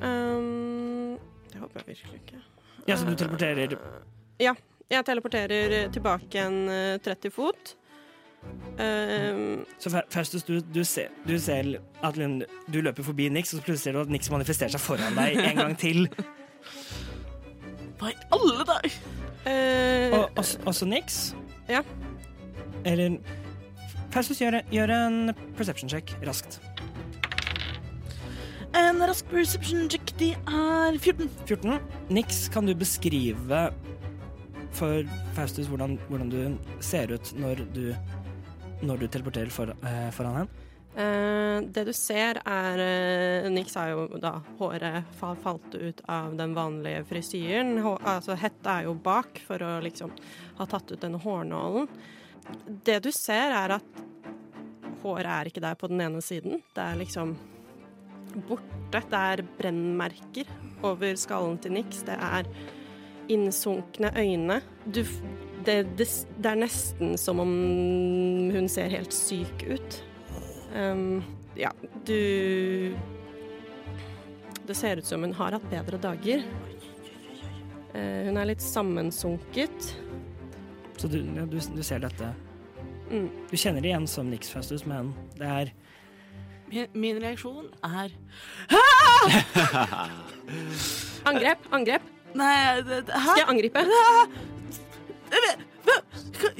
Um, 0.02 1.18
det 1.52 1.60
håper 1.60 1.80
jeg 1.80 1.86
virkelig 1.96 2.20
ikke. 2.22 2.40
Ja, 2.88 2.96
så 2.96 3.04
du 3.06 3.14
teleporterer 3.14 3.78
Ja. 4.40 4.54
Jeg 4.90 5.04
teleporterer 5.04 5.90
tilbake 5.92 6.34
en 6.40 6.68
eh, 6.68 6.98
30 7.04 7.30
fot. 7.30 7.74
Um, 8.78 9.66
Så 9.78 9.90
Fa- 9.90 10.06
Faustus, 10.10 10.42
du, 10.44 10.60
du, 10.60 10.84
ser, 10.84 11.08
du 11.26 11.38
ser 11.38 11.78
at 12.02 12.14
du 12.14 12.80
løper 12.80 13.02
forbi 13.04 13.28
Nix, 13.28 13.52
og 13.52 13.60
så 13.60 13.64
plutselig 13.66 13.82
ser 13.82 13.92
du 13.92 14.00
at 14.00 14.08
Nix 14.08 14.30
manifesterer 14.30 14.70
seg 14.72 14.80
foran 14.80 15.14
deg 15.18 15.36
en 15.44 15.56
gang 15.56 15.76
til. 15.76 16.08
Hva 17.98 18.12
i 18.12 18.16
alle 18.32 18.64
dager? 18.64 18.96
Uh, 19.44 20.18
Og 20.22 20.30
også, 20.38 20.58
også 20.64 20.86
Nix. 20.88 21.34
Ja. 21.68 21.82
Eller 22.88 23.18
Faustus, 24.12 24.40
gjør, 24.40 24.60
gjør 24.72 24.92
en 24.94 25.34
perception 25.58 25.90
check 25.92 26.14
raskt. 26.24 26.60
En 28.78 29.00
rask 29.04 29.28
perception 29.32 29.88
check, 29.90 30.14
de 30.20 30.32
er 30.36 30.96
14. 30.96 31.28
14. 31.48 31.76
Nix, 32.12 32.46
kan 32.52 32.68
du 32.68 32.74
beskrive 32.78 33.66
for 34.78 35.08
Faustus 35.36 35.68
hvordan, 35.70 35.98
hvordan 36.08 36.32
du 36.32 36.40
ser 36.84 37.12
ut 37.12 37.32
når 37.36 37.64
du, 37.74 37.84
når 38.82 39.02
du 39.02 39.06
teleporterer 39.08 39.52
for, 39.52 39.74
eh, 39.84 40.08
foran 40.14 40.42
henne? 40.42 40.67
Eh, 40.98 41.60
det 41.62 41.84
du 41.86 41.92
ser 41.94 42.40
er 42.42 42.80
uh, 42.82 43.48
Nix 43.54 43.76
har 43.78 43.92
jo 43.92 44.18
da 44.18 44.32
håret 44.58 45.12
fa 45.14 45.30
falt 45.38 45.76
ut 45.78 46.00
av 46.10 46.32
den 46.38 46.56
vanlige 46.56 47.04
frisyren. 47.06 47.76
Hå 47.84 47.92
altså 48.02 48.34
hetta 48.34 48.80
er 48.80 48.88
jo 48.88 48.96
bak 48.98 49.38
for 49.46 49.62
å 49.62 49.76
liksom 49.84 50.10
ha 50.58 50.66
tatt 50.66 50.90
ut 50.90 50.98
denne 51.04 51.20
hårnålen. 51.22 51.86
Det 52.66 52.98
du 53.04 53.12
ser 53.14 53.54
er 53.54 53.76
at 53.76 54.02
håret 55.04 55.30
er 55.30 55.52
ikke 55.52 55.62
der 55.62 55.78
på 55.78 55.92
den 55.92 56.02
ene 56.02 56.24
siden. 56.24 56.64
Det 56.74 56.82
er 56.82 56.98
liksom 56.98 57.36
borte. 58.48 58.74
Det 58.90 59.22
er 59.22 59.44
brennmerker 59.60 60.50
over 60.82 61.14
skallen 61.20 61.62
til 61.62 61.76
Nix. 61.78 62.02
Det 62.08 62.18
er 62.18 62.50
innsunkne 63.30 64.10
øyne. 64.18 64.58
Du, 64.82 65.04
det, 65.62 65.78
det, 65.94 66.10
det 66.42 66.52
er 66.56 66.62
nesten 66.64 67.14
som 67.20 67.38
om 67.44 67.54
hun 68.50 68.70
ser 68.72 68.90
helt 68.98 69.14
syk 69.14 69.68
ut. 69.68 70.02
Um, 70.78 71.22
ja, 71.58 71.72
du 72.06 72.94
Det 74.66 74.74
ser 74.74 74.96
ut 74.96 75.06
som 75.06 75.22
hun 75.24 75.34
har 75.34 75.52
hatt 75.56 75.70
bedre 75.70 75.98
dager. 75.98 76.44
Uh, 77.94 78.26
hun 78.28 78.36
er 78.38 78.46
litt 78.52 78.62
sammensunket. 78.62 79.94
Så 80.98 81.08
du, 81.10 81.18
ja, 81.22 81.46
du, 81.48 81.58
du 81.58 81.82
ser 81.82 81.98
dette. 82.04 82.30
Mm. 83.10 83.28
Du 83.50 83.56
kjenner 83.56 83.82
det 83.82 83.88
igjen 83.90 84.06
som 84.10 84.30
Nix, 84.30 84.50
Faustus, 84.52 84.86
men 84.86 85.14
det 85.38 85.48
er 85.48 85.74
Min, 86.68 86.86
min 86.92 87.16
reaksjon 87.22 87.70
er 87.80 88.12
Angrep, 91.30 91.58
angrep. 91.72 92.02
Nei, 92.36 92.82
det, 92.84 92.98
det, 93.08 93.14
Skal 93.14 93.40
jeg 93.40 93.48
angripe? 93.48 93.80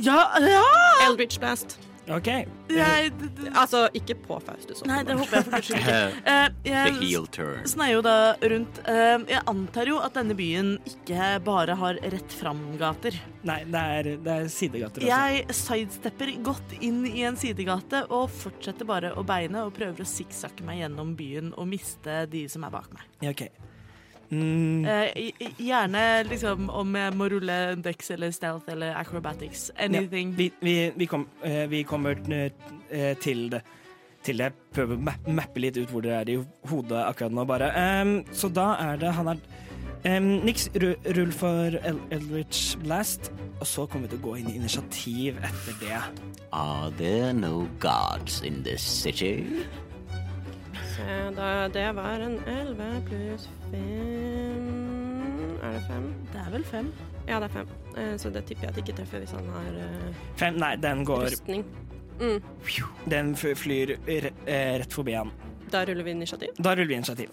Ja, 0.01 0.33
ja! 0.41 0.65
Eldridge 1.05 1.37
Blast. 1.43 1.77
OK. 2.09 2.29
Jeg, 2.73 3.13
Altså, 3.53 3.85
ikke 3.97 4.15
på 4.25 4.39
Faustus. 4.45 4.81
nei, 4.89 5.03
det 5.05 5.17
håper 5.19 5.37
jeg 5.39 5.45
for 5.45 5.57
guds 5.57 5.69
skyld. 5.69 6.17
Eh, 6.33 6.49
The 6.65 6.71
jeg 6.73 6.95
heel 7.03 7.27
turn. 7.33 7.65
sneier 7.69 7.99
jo 7.99 8.03
da 8.05 8.15
rundt 8.53 8.81
eh, 8.89 9.19
Jeg 9.29 9.43
antar 9.51 9.91
jo 9.91 9.99
at 10.05 10.17
denne 10.17 10.37
byen 10.39 10.75
ikke 10.89 11.29
bare 11.45 11.77
har 11.81 12.01
rett 12.03 12.37
fram-gater. 12.41 13.19
Nei, 13.49 13.61
det 13.69 13.85
er, 13.99 14.11
det 14.25 14.35
er 14.39 14.49
sidegater 14.53 15.05
også. 15.05 15.11
Jeg 15.13 15.59
sidestepper 15.61 16.33
godt 16.47 16.77
inn 16.81 17.05
i 17.09 17.23
en 17.29 17.37
sidegate 17.41 18.05
og 18.09 18.29
fortsetter 18.33 18.89
bare 18.89 19.13
å 19.19 19.25
beine 19.27 19.65
og 19.67 19.75
prøver 19.77 20.05
å 20.05 20.09
sikksakke 20.09 20.65
meg 20.67 20.83
gjennom 20.83 21.15
byen 21.19 21.53
og 21.57 21.69
miste 21.71 22.23
de 22.33 22.47
som 22.51 22.65
er 22.69 22.75
bak 22.75 22.89
meg. 22.97 23.05
OK. 23.33 23.47
Mm, 24.31 24.85
Eh, 24.85 25.31
gjerne 25.57 26.03
liksom 26.29 26.69
om 26.71 26.95
jeg 26.99 27.15
må 27.17 27.29
rulle 27.33 27.59
dex 27.81 28.11
eller 28.11 28.31
stealth 28.31 28.69
eller 28.69 28.95
acrobatics. 29.01 29.71
Anything. 29.79 30.35
vi, 30.37 30.51
vi, 30.61 30.75
vi, 30.97 31.07
kom, 31.07 31.27
eh, 31.43 31.67
vi 31.71 31.83
kommer 31.89 32.19
eh, 32.33 33.15
til 33.23 33.49
det. 33.51 33.63
Til 34.27 34.37
det. 34.43 34.51
Prøver 34.75 34.99
å 34.99 35.01
ma- 35.07 35.17
mappe 35.33 35.61
litt 35.63 35.77
ut 35.79 35.89
hvor 35.89 36.03
det 36.05 36.13
er 36.13 36.29
i 36.35 36.37
hodet 36.69 36.99
akkurat 37.07 37.33
nå, 37.33 37.45
bare. 37.49 37.71
Um, 38.03 38.25
så 38.35 38.51
da 38.53 38.73
er 38.83 38.97
det 39.01 39.13
Han 39.15 39.29
er 39.33 39.39
um, 40.19 40.27
Niks, 40.45 40.69
rull 40.75 41.33
for 41.33 41.79
El 41.87 42.01
Eldritch 42.11 42.77
Blast. 42.83 43.31
Og 43.61 43.67
så 43.67 43.87
kommer 43.87 44.09
vi 44.09 44.17
til 44.17 44.21
å 44.21 44.27
gå 44.29 44.37
inn 44.43 44.51
i 44.53 44.57
initiativ 44.59 45.39
etter 45.41 45.79
det. 45.81 46.03
Are 46.53 46.91
there 46.99 47.33
no 47.33 47.69
gods 47.81 48.43
in 48.43 48.61
this 48.67 48.83
city? 48.83 49.47
Se, 50.99 51.17
da, 51.37 51.49
det 51.71 51.87
var 51.95 52.23
en 52.27 52.39
11 52.51 52.87
pluss 53.07 53.45
5 53.71 53.77
Er 55.63 55.77
det 55.77 55.83
5? 55.87 56.09
Det 56.33 56.41
er 56.43 56.51
vel 56.55 56.65
fem. 56.67 56.89
Ja, 57.29 57.39
det 57.39 57.49
er 57.51 57.55
5. 57.61 57.69
Eh, 57.97 58.15
så 58.19 58.31
det 58.35 58.45
tipper 58.49 58.67
jeg 58.67 58.73
at 58.73 58.81
jeg 58.81 58.87
ikke 58.89 58.97
treffer 58.99 59.23
hvis 59.23 59.35
han 59.37 59.47
har 59.53 59.79
eh, 59.85 60.25
Fem, 60.41 60.59
nei, 60.59 60.73
den 60.83 61.05
går 61.07 61.29
rustning. 61.29 61.65
Mm. 62.19 62.43
Den 63.13 63.35
flyr 63.39 63.95
eh, 64.11 64.29
rett 64.83 64.93
forbi 64.95 65.15
han. 65.15 65.31
Da 65.71 65.85
ruller 65.87 66.07
vi 66.07 66.11
initiativ. 66.17 66.49
Da 66.59 66.75
ruller 66.75 66.89
vi 66.91 66.95
initiativ. 66.99 67.29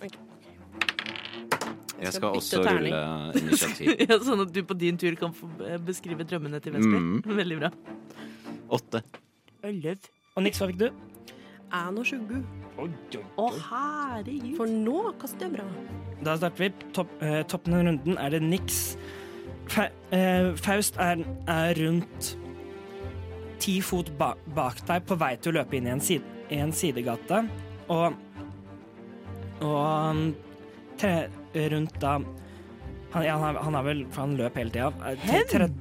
Jeg 1.95 2.11
skal 2.11 2.19
skal 2.19 2.29
også 2.41 2.63
terning. 2.63 2.93
rulle 2.93 3.41
initiativ. 3.41 3.93
Ja, 4.09 4.19
sånn 4.19 4.43
at 4.45 4.53
du 4.53 4.61
på 4.67 4.77
din 4.77 4.99
tur 5.01 5.15
kan 5.19 5.33
få 5.33 5.49
eh, 5.65 5.79
beskrive 5.81 6.27
drømmene 6.27 6.59
til 6.61 6.75
Vesper. 6.75 7.01
Mm. 7.01 7.21
Veldig 7.41 7.59
bra. 7.63 7.71
Åtte. 8.77 9.01
Elleve. 9.65 10.13
Og 10.35 10.43
Nix, 10.43 10.59
hva 10.59 10.69
fikk 10.69 10.81
du? 10.85 10.89
20. 12.77 13.21
Å, 13.41 13.49
herregud. 13.69 14.55
For 14.57 14.71
nå 14.71 15.01
kaster 15.21 15.47
jeg 15.47 15.55
bra. 15.57 15.67
Da 16.25 16.35
starter 16.39 16.65
vi. 16.65 16.71
Topp, 16.95 17.11
eh, 17.21 17.41
toppen 17.49 17.77
av 17.77 17.85
runden 17.87 18.17
er 18.21 18.35
det 18.35 18.41
niks. 18.43 18.81
Fa, 19.71 19.87
eh, 20.15 20.51
Faust 20.61 20.99
er, 21.01 21.23
er 21.49 21.73
rundt 21.79 22.35
ti 23.63 23.79
fot 23.81 24.11
ba, 24.19 24.33
bak 24.55 24.81
deg, 24.85 25.05
på 25.07 25.17
vei 25.17 25.35
til 25.41 25.53
å 25.53 25.59
løpe 25.61 25.77
inn 25.77 25.87
i 25.87 25.93
en, 25.95 26.03
side, 26.03 26.23
i 26.51 26.61
en 26.61 26.73
sidegate. 26.75 27.45
Og 27.89 28.21
Og 29.63 30.33
tre, 30.99 31.29
rundt 31.71 31.93
da 32.01 32.17
han, 33.13 33.23
ja, 33.23 33.37
han, 33.39 33.55
er, 33.55 33.61
han 33.63 33.75
er 33.79 33.85
vel 33.85 34.01
For 34.11 34.25
han 34.25 34.33
løp 34.35 34.57
hele 34.59 34.73
tida. 34.73 34.89
Hen? 35.23 35.77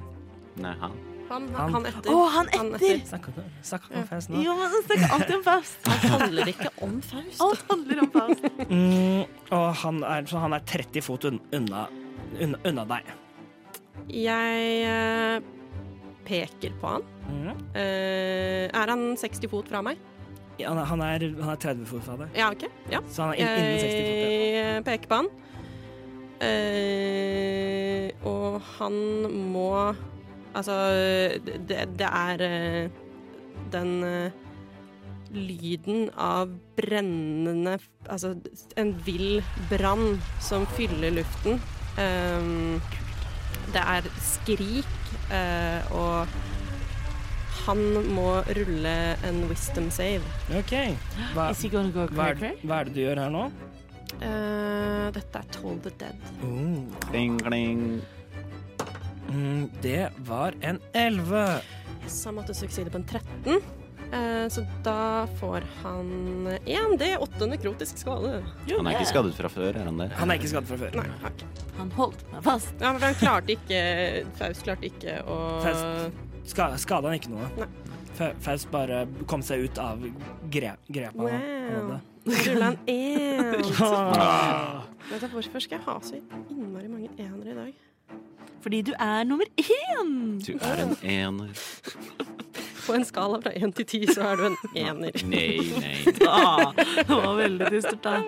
Nei, 0.63 0.71
han. 0.79 0.93
Han, 1.35 1.47
Han- 1.55 1.73
han 1.75 1.85
etter. 1.89 2.09
Å, 2.15 2.19
han 2.31 2.47
etter! 2.55 3.01
Snakker 3.09 3.35
snakker 3.65 3.97
om 3.99 4.05
Faust 4.07 4.31
nå? 4.31 4.39
Jo, 4.45 4.53
men 4.55 4.71
han 4.71 4.83
snakker 4.87 5.13
alltid 5.17 5.35
om 5.35 5.43
Faust. 5.43 5.89
Han 5.89 6.13
handler 6.15 6.51
ikke 6.53 6.71
om 6.87 6.93
Faust. 7.03 7.41
Alt 7.43 7.65
handler 7.71 8.01
om 8.05 8.09
Faust. 8.13 8.47
Mm, 8.69 9.21
og 9.57 9.65
han 9.83 9.99
er, 10.13 10.29
så 10.31 10.41
han 10.45 10.55
er 10.55 10.63
30 10.71 11.03
fot 11.05 11.27
unna, 11.27 11.81
unna, 12.39 12.61
unna 12.71 12.85
deg. 12.95 13.11
Jeg 14.15 14.87
uh, 14.87 15.43
peker 16.27 16.75
på 16.81 16.95
han. 16.95 17.05
Mm. 17.27 17.51
Uh, 17.75 18.65
er 18.69 18.91
han 18.95 19.05
60 19.19 19.49
fot 19.51 19.67
fra 19.73 19.81
meg? 19.85 19.99
Ja, 20.55 20.69
Han, 20.71 20.79
er, 20.79 20.85
han, 20.87 21.01
er, 21.03 21.23
er 21.51 21.57
30 21.59 21.87
fot 21.89 22.03
fra 22.05 22.15
deg, 22.21 22.29
Ja, 22.39 22.47
OK. 22.53 22.63
Ja. 22.93 23.01
så 23.11 23.25
han 23.25 23.33
er 23.35 23.41
innen 23.43 23.79
60 23.81 23.89
fot. 23.91 24.05
ja. 24.07 24.67
Jeg 24.75 24.85
peker 24.87 25.11
på 25.11 25.19
han. 25.19 25.33
Uh, 26.45 28.09
og 28.27 28.59
han 28.77 28.95
må 29.53 29.69
Altså, 30.55 30.75
det, 31.45 31.81
det 31.99 32.07
er 32.07 32.43
eh, 32.45 32.89
den 33.73 34.03
eh, 34.07 34.41
lyden 35.35 36.09
av 36.15 36.53
brennende 36.77 37.77
Altså 38.07 38.35
en 38.79 38.93
vill 39.05 39.41
brann 39.71 40.19
som 40.43 40.67
fyller 40.77 41.15
luften. 41.17 41.59
Um, 41.97 42.81
det 43.73 43.81
er 43.81 44.07
skrik, 44.21 44.91
uh, 45.31 45.95
og 45.95 46.35
han 47.65 47.81
må 48.13 48.27
rulle 48.53 48.93
en 49.25 49.39
wisdom 49.49 49.87
save. 49.89 50.21
OK. 50.53 50.75
Hva, 51.33 51.49
go 51.71 52.05
hva, 52.13 52.29
er, 52.29 52.59
hva 52.61 52.83
er 52.83 52.91
det 52.91 52.93
du 52.93 53.01
gjør 53.01 53.23
her 53.23 53.33
nå? 53.33 53.47
Uh, 54.21 55.09
dette 55.15 55.41
er 55.41 55.49
Toll 55.55 55.81
the 55.81 55.95
Dead. 55.97 56.29
Mm. 56.43 56.93
Kling, 57.09 57.39
kling. 57.41 57.81
Mm, 59.29 59.69
det 59.81 60.09
var 60.27 60.55
en 60.61 60.79
11. 60.93 61.61
Yes, 62.03 62.19
han 62.25 62.37
måtte 62.37 62.53
sukside 62.53 62.91
på 62.93 63.01
en 63.01 63.07
13. 63.07 63.61
Eh, 64.11 64.47
så 64.49 64.61
da 64.83 65.27
får 65.39 65.63
han 65.81 66.47
1D8 66.65 67.47
nekrotisk 67.49 67.97
skade. 67.97 68.37
Han 68.69 68.87
er 68.87 68.99
ikke 68.99 69.09
skadet 69.09 69.33
fra 69.37 69.49
før, 69.49 69.71
er 69.73 69.89
han 69.89 69.97
det? 69.99 70.11
Han 70.19 70.31
er 70.31 70.39
ikke 70.39 70.51
skadet 70.53 70.69
fra 70.69 70.77
før. 70.79 70.99
Nei, 70.99 71.07
har. 71.23 71.45
Han 71.79 71.91
holdt 71.97 72.21
meg 72.31 72.45
fast. 72.45 72.75
Ja, 72.79 72.93
men 72.93 73.03
han 73.03 73.17
klarte 73.19 73.55
ikke 73.57 73.81
Faust 74.37 74.63
klarte 74.67 74.87
ikke 74.87 75.17
å 75.25 75.39
Faust. 75.65 76.21
Ska, 76.45 76.69
skada 76.79 77.09
han 77.09 77.17
ikke 77.17 77.33
noe. 77.33 77.49
Nei. 77.57 77.69
Faust 78.15 78.69
bare 78.71 79.01
kom 79.27 79.41
seg 79.43 79.65
ut 79.65 79.79
av 79.81 80.05
gre 80.53 80.75
grepa. 80.87 81.25
han 81.25 81.89
Wow. 81.89 81.97
Rulla 82.25 82.71
en 82.71 82.77
én. 82.87 83.65
Ah. 83.85 84.85
Hvorfor 85.09 85.61
skal 85.61 85.77
jeg 85.77 85.83
ha 85.85 85.97
så 86.01 86.17
innmari 86.49 86.87
mange 86.89 87.09
enere 87.17 87.51
i 87.51 87.57
dag? 87.57 87.84
Fordi 88.65 88.81
du 88.81 88.93
er 88.97 89.23
nummer 89.29 89.45
én! 89.61 90.39
Du 90.41 90.55
er 90.57 90.79
en 90.81 90.95
ener. 91.05 91.51
På 92.85 92.95
en 92.97 93.05
skala 93.05 93.37
fra 93.43 93.51
én 93.53 93.69
til 93.77 93.85
ti 93.85 93.99
så 94.09 94.31
er 94.31 94.39
du 94.39 94.45
en 94.47 94.55
ener. 94.73 95.21
Nei, 95.29 95.59
nei. 95.83 95.99
Ah, 96.25 96.73
det 96.73 97.05
var 97.11 97.35
veldig 97.37 97.69
dystert, 97.73 98.01
da. 98.01 98.23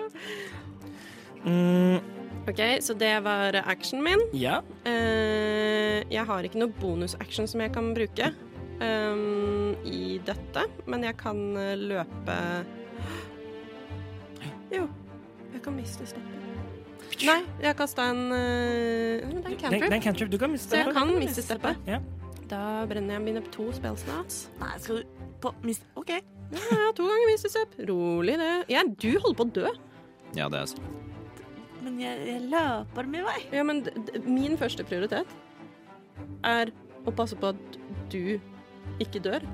Mm, 1.42 1.98
OK, 2.46 2.62
så 2.86 2.94
det 2.94 3.10
var 3.26 3.58
actionen 3.64 4.04
min. 4.06 4.22
ja. 4.38 4.60
Uh, 4.86 6.06
jeg 6.06 6.24
har 6.30 6.46
ikke 6.46 6.62
noe 6.62 6.70
bonusaction 6.80 7.50
som 7.50 7.60
jeg 7.66 7.74
kan 7.74 7.90
bruke 7.98 8.30
um, 8.78 9.74
i 9.84 10.20
dette, 10.24 10.68
men 10.86 11.02
jeg 11.04 11.18
kan 11.18 11.42
eh, 11.58 11.74
løpe 11.78 12.38
Jo, 14.70 14.86
jeg 15.52 15.62
kan 15.64 15.74
miste 15.74 16.06
steppen. 16.06 16.37
Nei, 17.28 17.40
jeg 17.64 17.76
kasta 17.78 18.08
en 18.12 18.24
uh, 18.30 18.38
Det 18.38 19.22
er 19.22 19.28
en 19.28 19.42
Det, 19.42 19.50
det 19.50 19.58
cantrip, 19.60 19.84
er 19.88 19.96
en 19.96 20.04
cantrip. 20.04 20.30
Du 20.32 20.38
kan 20.40 20.52
miste 20.52 20.70
så 20.70 20.82
jeg 20.82 20.94
kan 20.94 21.12
miste 21.18 21.44
steppet. 21.44 21.80
Ja. 21.88 22.00
Da 22.48 22.62
brenner 22.88 23.18
jeg 23.18 23.24
mine 23.26 23.42
to 23.52 23.68
spellslots. 23.76 24.48
Nei, 24.60 24.74
skal 24.80 25.02
du 25.02 25.26
på 25.42 25.52
miste? 25.66 25.88
OK. 26.00 26.14
Ja, 26.54 26.62
ja, 26.72 26.92
to 26.96 27.04
ganger 27.08 27.28
miste 27.32 27.50
stepp. 27.52 27.74
Rolig, 27.90 28.38
det. 28.40 28.52
Ja, 28.72 28.84
du 28.88 29.10
holder 29.18 29.36
på 29.36 29.46
å 29.48 29.52
dø. 29.58 29.72
Ja, 30.36 30.48
det 30.48 30.62
er 30.62 30.70
sant. 30.70 30.94
Men 31.84 31.98
jeg, 32.02 32.22
jeg 32.26 32.44
løper 32.50 33.08
med 33.08 33.26
vei. 33.28 33.40
Ja, 33.54 33.64
men 33.68 33.84
d 33.86 33.92
d 34.08 34.22
min 34.26 34.56
første 34.60 34.84
prioritet 34.88 35.28
er 36.46 36.72
å 37.06 37.14
passe 37.14 37.36
på 37.38 37.52
at 37.52 37.78
du 38.12 38.38
ikke 39.02 39.20
dør. 39.22 39.44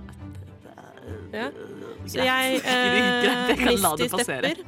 Ja. 1.34 1.50
Så 2.06 2.22
jeg 2.24 2.60
det 2.64 3.58
mister 3.64 4.08
stepper 4.22 4.62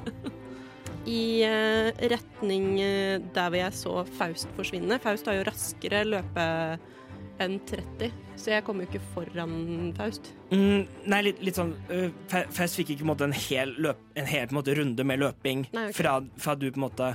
i 1.06 1.42
eh, 1.46 1.90
retning 2.10 2.80
eh, 2.82 3.18
der 3.34 3.48
hvor 3.52 3.58
jeg 3.60 3.72
så 3.78 4.04
Faust 4.18 4.48
forsvinne. 4.58 4.98
Faust 5.02 5.26
har 5.30 5.38
jo 5.38 5.44
raskere 5.46 6.04
løpe 6.08 6.46
enn 7.38 7.58
30, 7.68 8.10
så 8.40 8.50
jeg 8.54 8.64
kommer 8.64 8.86
jo 8.86 8.94
ikke 8.94 9.04
foran 9.12 9.92
Faust. 9.98 10.30
Mm, 10.50 10.86
nei, 11.12 11.18
litt, 11.28 11.42
litt 11.44 11.58
sånn 11.58 11.74
uh, 11.90 12.08
Faust 12.54 12.78
fikk 12.78 12.94
ikke 12.94 13.02
på 13.04 13.06
en 13.06 13.10
måte 13.12 13.26
en 13.28 13.34
hel, 13.36 13.74
løp, 13.84 13.98
en 14.16 14.28
hel 14.30 14.52
måte, 14.56 14.72
runde 14.78 15.04
med 15.04 15.20
løping 15.20 15.66
Nei, 15.74 15.88
okay. 15.90 15.98
fra, 16.00 16.14
fra 16.40 16.54
du 16.56 16.64
på 16.70 16.78
en 16.80 16.84
måte 16.86 17.10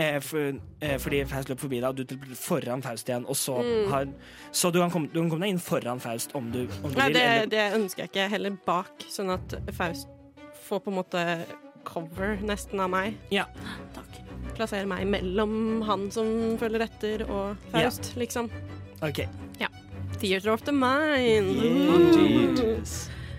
eh, 0.00 0.18
for, 0.24 0.58
eh, 0.82 0.96
Fordi 0.98 1.20
Faust 1.30 1.52
løp 1.52 1.62
forbi 1.62 1.78
deg, 1.78 1.86
og 1.92 2.00
du 2.00 2.02
til 2.10 2.34
foran 2.40 2.82
Faust 2.82 3.08
igjen, 3.12 3.28
og 3.30 3.38
så 3.38 3.60
Mm. 3.62 3.90
har 3.92 4.08
Så 4.50 4.72
du 4.74 4.80
kan, 4.82 4.90
komme, 4.90 5.06
du 5.12 5.20
kan 5.20 5.30
komme 5.30 5.46
deg 5.46 5.54
inn 5.54 5.62
foran 5.62 6.02
Faust 6.02 6.34
om 6.34 6.50
du, 6.50 6.64
om 6.82 6.90
du 6.90 6.98
Nei, 6.98 7.06
vil. 7.12 7.20
det, 7.20 7.22
eller- 7.28 7.52
det 7.54 7.68
ønsker 7.78 8.02
jeg 8.08 8.10
ikke. 8.10 8.28
Heller 8.34 8.58
bak, 8.66 9.06
sånn 9.06 9.30
at 9.38 9.54
Faust 9.78 10.08
får 10.66 10.80
på 10.82 10.90
en 10.90 10.98
måte 10.98 11.22
cover 11.84 12.36
nesten 12.42 12.80
av 12.80 12.90
meg. 12.92 13.16
Ja. 13.34 13.44
Takk. 13.96 14.20
Plassere 14.54 14.86
meg 14.86 15.06
mellom 15.10 15.82
han 15.88 16.08
som 16.14 16.28
følger 16.60 16.84
etter, 16.86 17.24
og 17.28 17.56
Faust, 17.72 18.12
liksom. 18.20 18.50
OK. 19.02 19.24
Theater 20.20 20.52
of 20.54 20.62
the 20.62 20.72
mind. 20.72 21.56
Yeah. 21.58 22.84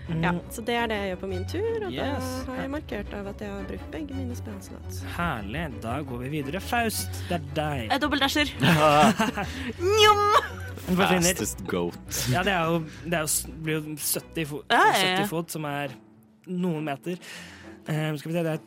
Mm, 0.06 0.22
Ja, 0.22 0.30
så 0.54 0.62
det 0.62 0.74
er 0.78 0.86
det 0.86 0.96
jeg 1.00 1.08
gjør 1.10 1.18
på 1.24 1.28
min 1.32 1.44
tur, 1.50 1.86
og 1.88 1.90
Yes. 1.90 2.26
da 2.46 2.52
har 2.52 2.60
jeg 2.62 2.70
markert 2.70 3.14
av 3.16 3.26
at 3.26 3.40
jeg 3.42 3.50
har 3.50 3.64
brukt 3.66 3.88
begge 3.90 4.14
mine 4.14 4.36
spellslots. 4.38 5.00
Herlig. 5.16 5.64
Da 5.82 5.96
går 6.06 6.18
vi 6.22 6.28
videre. 6.36 6.60
Faust, 6.62 7.10
det 7.28 7.40
er 7.40 7.48
deg. 7.56 7.80
Jeg 7.90 7.96
er 7.96 7.98
Njom! 9.96 10.22
Fastest 11.00 11.64
goat. 11.66 12.20
Ja, 12.30 12.44
det 12.46 12.52
er 12.54 12.70
jo, 12.70 12.78
det 13.02 13.18
er 13.18 13.24
jo, 13.26 13.56
blir 13.64 13.80
jo 13.80 13.96
70 13.98 14.46
fot, 14.52 14.64
Ja, 14.70 14.84
ja, 14.92 15.02
ja. 15.02 15.16
70 15.24 15.28
fot, 15.32 15.50
som 15.56 15.64
er 15.66 15.96
noen 16.46 16.84
meter. 16.86 17.18
Eh, 17.86 18.16
skal 18.18 18.30
vi 18.30 18.36
se, 18.36 18.42
det 18.42 18.52
er 18.52 18.60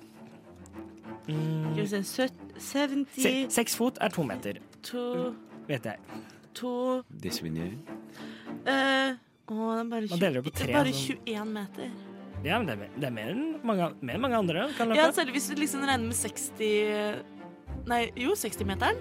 mm, 1.27 1.71
Skal 1.71 1.81
vi 1.83 2.03
se 2.07 2.27
70 2.59 3.07
se, 3.15 3.33
Seks 3.51 3.75
fot 3.79 3.97
er 4.01 4.13
to 4.15 4.23
meter, 4.23 4.59
to, 4.83 5.33
vet 5.67 5.85
jeg. 5.85 5.97
to 6.55 6.73
Disvinjer. 7.23 7.73
Uh, 8.67 9.17
Å, 9.49 9.55
det 9.73 9.81
er 9.81 9.89
bare, 9.89 10.07
Man 10.11 10.21
deler 10.21 10.45
det 10.45 10.53
er 10.67 10.73
bare 10.75 10.93
sånn. 10.93 11.19
21 11.25 11.51
meter. 11.55 11.91
Ja, 12.45 12.59
men 12.59 12.69
det 12.69 12.75
er, 12.77 12.91
det 12.95 13.07
er 13.09 13.13
mer 13.15 13.31
enn 13.33 13.43
mange, 13.67 13.89
mer 13.99 14.15
enn 14.15 14.23
mange 14.23 14.39
andre 14.39 14.67
kan. 14.77 14.93
Ja, 14.95 15.09
selv 15.15 15.35
hvis 15.35 15.49
du 15.51 15.59
liksom 15.59 15.83
regner 15.83 16.07
med 16.07 16.15
60 16.15 17.37
Nei, 17.89 18.03
jo, 18.19 18.35
60-meteren. 18.37 18.97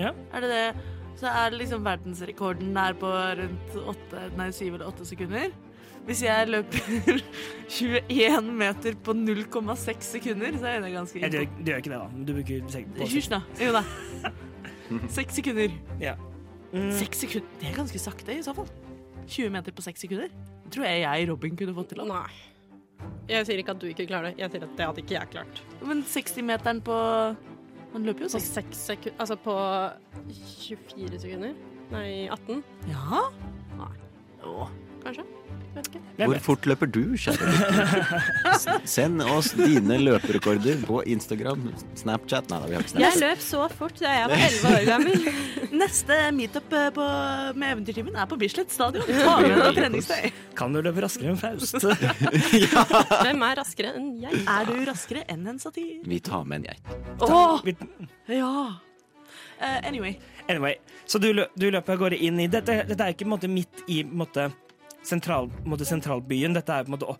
Ja. 0.00 0.10
Er 0.34 0.42
det 0.42 0.48
det? 0.50 0.95
Så 1.16 1.30
er 1.30 1.50
det 1.52 1.58
liksom 1.62 1.84
verdensrekorden 1.86 2.74
der 2.76 2.96
på 3.00 3.08
rundt 3.38 3.76
8, 3.94 4.26
nei, 4.36 4.50
7 4.52 4.66
eller 4.74 4.86
8 4.90 5.06
sekunder. 5.08 5.54
Hvis 6.06 6.20
jeg 6.22 6.48
løper 6.52 7.22
21 7.78 8.50
meter 8.54 8.94
på 9.02 9.14
0,6 9.16 10.10
sekunder, 10.12 10.58
så 10.60 10.68
er 10.70 10.84
det 10.84 10.92
ganske 10.94 11.18
imponerende. 11.18 11.56
du, 11.56 11.62
du 11.64 11.70
gjør 11.72 11.80
ikke 11.82 11.92
det, 11.94 12.00
da. 12.02 12.24
Du 12.28 12.34
bruker 12.36 13.06
Hysj, 13.14 13.30
da. 13.32 13.40
Jo 13.64 13.72
da. 13.74 13.82
Seks 15.16 15.40
sekunder. 15.40 15.72
Mm, 16.72 16.92
Seks 16.94 17.24
sekunder. 17.24 17.48
Det 17.62 17.70
er 17.72 17.80
ganske 17.80 17.98
sakte, 18.02 18.36
i 18.36 18.44
så 18.44 18.54
fall. 18.54 18.68
20 19.26 19.50
meter 19.50 19.74
på 19.74 19.82
seks 19.82 20.04
sekunder. 20.04 20.28
Det 20.66 20.70
tror 20.76 20.86
jeg 20.86 21.00
jeg 21.02 21.26
Robin 21.32 21.56
kunne 21.58 21.74
fått 21.74 21.88
til. 21.90 22.04
Også. 22.04 22.12
Nei. 22.12 23.10
Jeg 23.26 23.48
sier 23.48 23.58
ikke 23.60 23.74
at 23.74 23.80
du 23.82 23.88
ikke 23.90 24.06
klarer 24.06 24.30
det, 24.30 24.38
jeg 24.44 24.52
sier 24.52 24.62
at 24.68 24.76
det 24.78 24.86
hadde 24.86 25.02
ikke 25.02 25.16
jeg 25.16 25.30
klart. 25.32 25.58
Men 25.82 26.04
60-meteren 26.06 26.78
på 26.86 26.94
Han 27.96 28.04
løper 28.04 28.26
jo 28.26 28.28
På 28.28 28.40
seks 28.44 28.50
seks 28.60 28.80
sekunder 28.90 29.22
Altså 29.24 29.38
på 29.40 29.54
24 30.28 31.20
sekunder? 31.22 31.54
Nei, 31.94 32.26
18, 32.34 32.64
Ja? 32.90 33.22
Nei. 33.78 33.92
Åh. 34.44 34.68
kanskje? 35.04 35.24
Hvor 36.16 36.38
fort 36.40 36.66
løper 36.68 36.88
du, 36.88 37.02
kjære 37.20 37.48
lytter? 37.50 38.78
Send 38.96 39.20
oss 39.22 39.50
dine 39.58 39.98
løperekorder 40.00 40.80
på 40.88 41.02
Instagram, 41.12 41.66
Snapchat 41.98 42.48
Nei 42.52 42.60
da, 42.62 42.70
vi 42.70 42.78
har 42.78 42.86
ikke 42.86 43.02
Jeg 43.02 43.20
løp 43.20 43.42
så 43.44 43.66
fort 43.76 44.00
da 44.00 44.14
jeg 44.14 44.30
var 44.32 44.44
11 44.46 44.70
år 44.70 44.86
gammel. 44.88 45.28
Neste 45.76 46.18
meetup 46.36 46.72
eh, 46.78 46.88
på, 46.96 47.06
med 47.60 47.74
Eventyrtimen 47.74 48.16
er 48.16 48.30
på 48.30 48.38
Bislett 48.40 48.72
stadion. 48.72 49.04
Ta 49.10 49.36
med 49.44 49.60
deg 49.60 49.78
treningstøy. 49.82 50.30
Kan 50.56 50.72
du 50.76 50.80
løpe 50.86 51.04
raskere 51.04 51.34
enn 51.34 51.40
Faust? 51.40 51.76
Hvem 53.26 53.46
er 53.50 53.60
raskere 53.60 53.92
enn 53.98 54.10
jeg? 54.24 54.42
Er 54.56 54.68
du 54.70 54.74
raskere 54.88 55.26
enn 55.32 55.44
en 55.52 55.60
satir? 55.62 56.00
Vi 56.08 56.20
tar 56.24 56.46
med 56.48 56.62
en 56.64 56.68
geit. 56.70 57.22
Åh, 57.26 57.60
ja. 58.32 58.52
Uh, 59.56 59.78
anyway. 59.88 60.16
Anyway, 60.48 60.74
så 61.08 61.18
du, 61.18 61.32
lø- 61.32 61.48
du 61.56 61.70
løper 61.72 61.96
av 61.96 61.98
gårde 62.04 62.18
inn 62.22 62.38
i 62.40 62.46
Dette, 62.52 62.82
dette 62.86 63.02
er 63.02 63.14
ikke 63.14 63.24
på 63.24 63.30
en 63.30 63.34
måte, 63.34 63.48
midt 63.50 63.82
i 63.88 64.02
på 64.04 64.12
en 64.12 64.20
måte, 64.20 64.44
sentral, 65.06 65.50
måte, 65.64 65.88
sentralbyen. 65.88 66.56
Dette 66.56 66.74
er 66.74 66.86
på 66.86 66.92
en 66.92 66.96
måte 66.98 67.10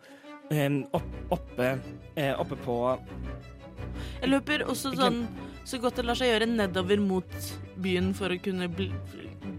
opp, 0.95 1.11
oppe, 1.35 1.73
eh, 2.15 2.33
oppe 2.39 2.59
på 2.63 2.79
Jeg 4.21 4.31
løper 4.31 4.67
også 4.71 4.95
sånn 4.95 5.25
så 5.67 5.81
godt 5.83 5.99
det 5.99 6.05
lar 6.07 6.15
seg 6.15 6.31
gjøre 6.31 6.47
nedover 6.47 7.01
mot 7.03 7.33
byen 7.83 8.13
for 8.15 8.31
å 8.31 8.39
kunne 8.39 8.69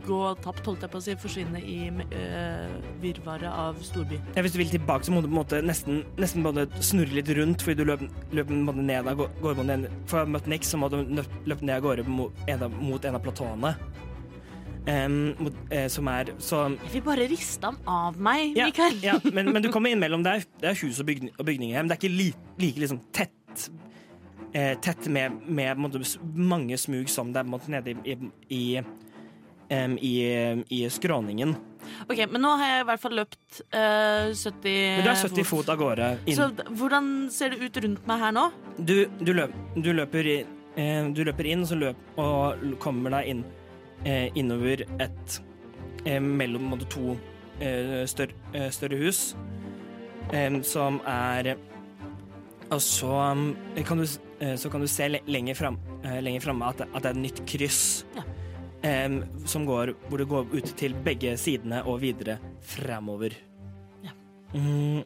gå 0.08 0.20
tapt, 0.40 0.64
holdt 0.64 0.86
jeg 0.86 0.92
på 0.94 1.00
å 1.02 1.04
si, 1.04 1.16
forsvinne 1.20 1.60
i 1.60 1.90
øh, 1.92 2.78
virvaret 3.04 3.50
av 3.52 3.82
storby. 3.84 4.20
ja, 4.38 4.44
Hvis 4.46 4.56
du 4.56 4.62
vil 4.62 4.72
tilbake, 4.72 5.04
så 5.04 5.12
må 5.12 5.20
du 5.20 5.28
på 5.28 5.34
en 5.34 5.40
måte 5.42 5.60
nesten, 5.66 6.06
nesten 6.16 6.48
både 6.48 6.64
snurre 6.80 7.18
litt 7.18 7.32
rundt, 7.36 7.66
fordi 7.66 7.84
du 7.84 7.92
en 7.92 8.64
måte 8.64 8.88
ned 8.88 9.12
av, 9.12 9.26
går 9.44 9.60
mot 9.60 9.74
en, 9.74 9.88
For 10.08 10.22
å 10.22 10.24
ha 10.24 10.32
møtt 10.38 10.48
Nick, 10.48 10.68
så 10.68 10.80
må 10.80 10.88
du 10.94 11.02
løpe 11.04 11.68
ned 11.68 11.76
av 11.76 11.84
gårde 11.90 12.08
mot 12.08 12.48
en 12.48 12.68
av, 12.70 12.80
mot 12.80 13.04
en 13.04 13.20
av 13.20 13.26
platåene. 13.28 13.76
Eh, 14.88 15.88
som 15.92 16.08
er 16.08 16.30
så 16.40 16.62
Jeg 16.86 16.94
vil 16.94 17.04
bare 17.04 17.28
riste 17.28 17.68
ham 17.68 17.78
av 17.92 18.20
meg, 18.24 18.54
Ja, 18.56 18.70
Mikael. 18.70 18.96
ja 19.04 19.18
men, 19.34 19.52
men 19.52 19.62
du 19.62 19.68
kommer 19.74 19.92
innimellom 19.92 20.24
der. 20.24 20.46
Det 20.62 20.70
er 20.70 20.78
hus 20.80 21.02
og, 21.02 21.10
bygning, 21.10 21.34
og 21.36 21.46
bygninger 21.46 21.82
men 21.82 21.90
det 21.90 21.98
er 21.98 22.02
ikke 22.02 22.16
li, 22.16 22.30
like 22.62 22.80
liksom 22.80 23.02
tett 23.12 23.68
eh, 24.54 24.78
Tett 24.80 25.10
med, 25.12 25.42
med 25.44 25.82
måte, 25.82 26.00
mange 26.24 26.78
smug 26.80 27.12
som 27.12 27.34
det 27.36 27.44
er 27.44 27.50
måte, 27.52 27.72
nede 27.74 27.98
i, 28.08 28.16
i, 28.48 28.62
em, 29.70 29.98
i, 30.00 30.14
i 30.72 30.86
skråningen. 30.90 31.52
Ok, 32.08 32.24
men 32.32 32.42
nå 32.44 32.54
har 32.60 32.72
jeg 32.72 32.86
i 32.86 32.88
hvert 32.88 33.04
fall 33.04 33.16
løpt 33.20 33.60
uh, 33.76 34.32
70 34.32 34.64
Men 34.64 35.04
du 35.04 35.12
er 35.12 35.20
70 35.20 35.48
fot 35.48 35.70
av 35.72 35.80
gårde. 35.80 36.10
Inn. 36.28 36.40
Så 36.40 36.48
hvordan 36.80 37.12
ser 37.32 37.52
det 37.54 37.60
ut 37.64 37.84
rundt 37.84 38.08
meg 38.08 38.24
her 38.24 38.36
nå? 38.36 38.48
Du, 38.80 38.98
du, 39.20 39.32
løp, 39.36 39.56
du, 39.76 39.92
løper, 39.96 40.32
eh, 40.80 41.08
du 41.12 41.24
løper 41.28 41.52
inn, 41.52 41.68
så 41.68 41.80
løp, 41.80 42.00
og 42.20 42.68
kommer 42.84 43.20
deg 43.20 43.34
inn 43.36 43.46
eh, 44.06 44.30
innover 44.36 44.86
et 45.00 45.40
eh, 46.06 46.20
Mellom 46.22 46.70
måte, 46.72 46.88
to 46.90 47.18
eh, 47.60 48.06
større, 48.10 48.34
eh, 48.54 48.70
større 48.72 48.98
hus, 48.98 49.36
eh, 50.34 50.62
som 50.62 51.02
er 51.06 51.56
Og 52.70 52.82
så 52.82 53.08
um, 53.32 53.56
kan 53.86 53.98
du, 53.98 54.04
eh, 54.44 54.56
så 54.60 54.70
kan 54.70 54.82
du 54.82 54.88
se 54.88 55.08
le 55.08 55.22
lenger 55.26 55.56
fram, 55.56 55.78
eh, 56.04 56.20
lenger 56.22 56.50
at, 56.68 56.82
at 56.82 57.04
det 57.04 57.06
er 57.06 57.16
et 57.16 57.22
nytt 57.22 57.46
kryss. 57.48 58.06
Ja. 58.16 58.24
eh, 58.84 59.22
som 59.46 59.66
går, 59.66 59.94
hvor 60.10 60.18
det 60.18 60.28
går 60.28 60.46
ut 60.54 60.74
til 60.78 60.94
begge 61.06 61.38
sidene 61.38 61.84
og 61.86 62.02
videre 62.02 62.38
framover. 62.62 63.32
Ja. 64.04 64.12
Mm, 64.54 65.04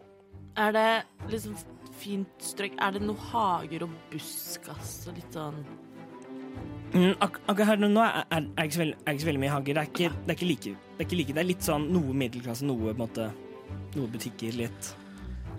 Er 0.58 0.72
det 0.72 1.04
liksom 1.30 1.56
fint 2.02 2.28
strøk? 2.42 2.74
Er 2.82 2.92
det 2.92 3.02
noe 3.06 3.16
hager 3.16 3.84
og 3.86 3.94
buskas 4.12 5.08
og 5.08 5.16
litt 5.16 5.32
sånn 5.38 5.62
Mm, 6.92 7.14
ak 7.24 7.38
akkurat 7.48 7.70
her 7.70 7.78
nå 7.82 8.02
er, 8.04 8.26
er, 8.36 8.48
er, 8.52 8.66
ikke 8.68 8.82
veldig, 8.82 8.96
er 9.06 9.16
ikke 9.16 9.24
så 9.24 9.30
veldig 9.30 9.42
mye 9.46 9.54
hagger. 9.54 9.78
Det 9.78 9.82
er 9.82 9.92
ikke, 9.92 10.10
det, 10.28 10.36
ikke 10.36 10.50
like, 10.50 10.74
det 10.76 11.00
er 11.00 11.08
ikke 11.08 11.20
like 11.22 11.36
Det 11.38 11.44
er 11.44 11.48
litt 11.48 11.68
sånn 11.68 11.86
noe 11.94 12.16
middelklasse, 12.24 12.68
noe 12.68 12.96
måte 13.00 13.30
noe 13.96 14.10
butikker 14.12 14.58
litt. 14.60 14.90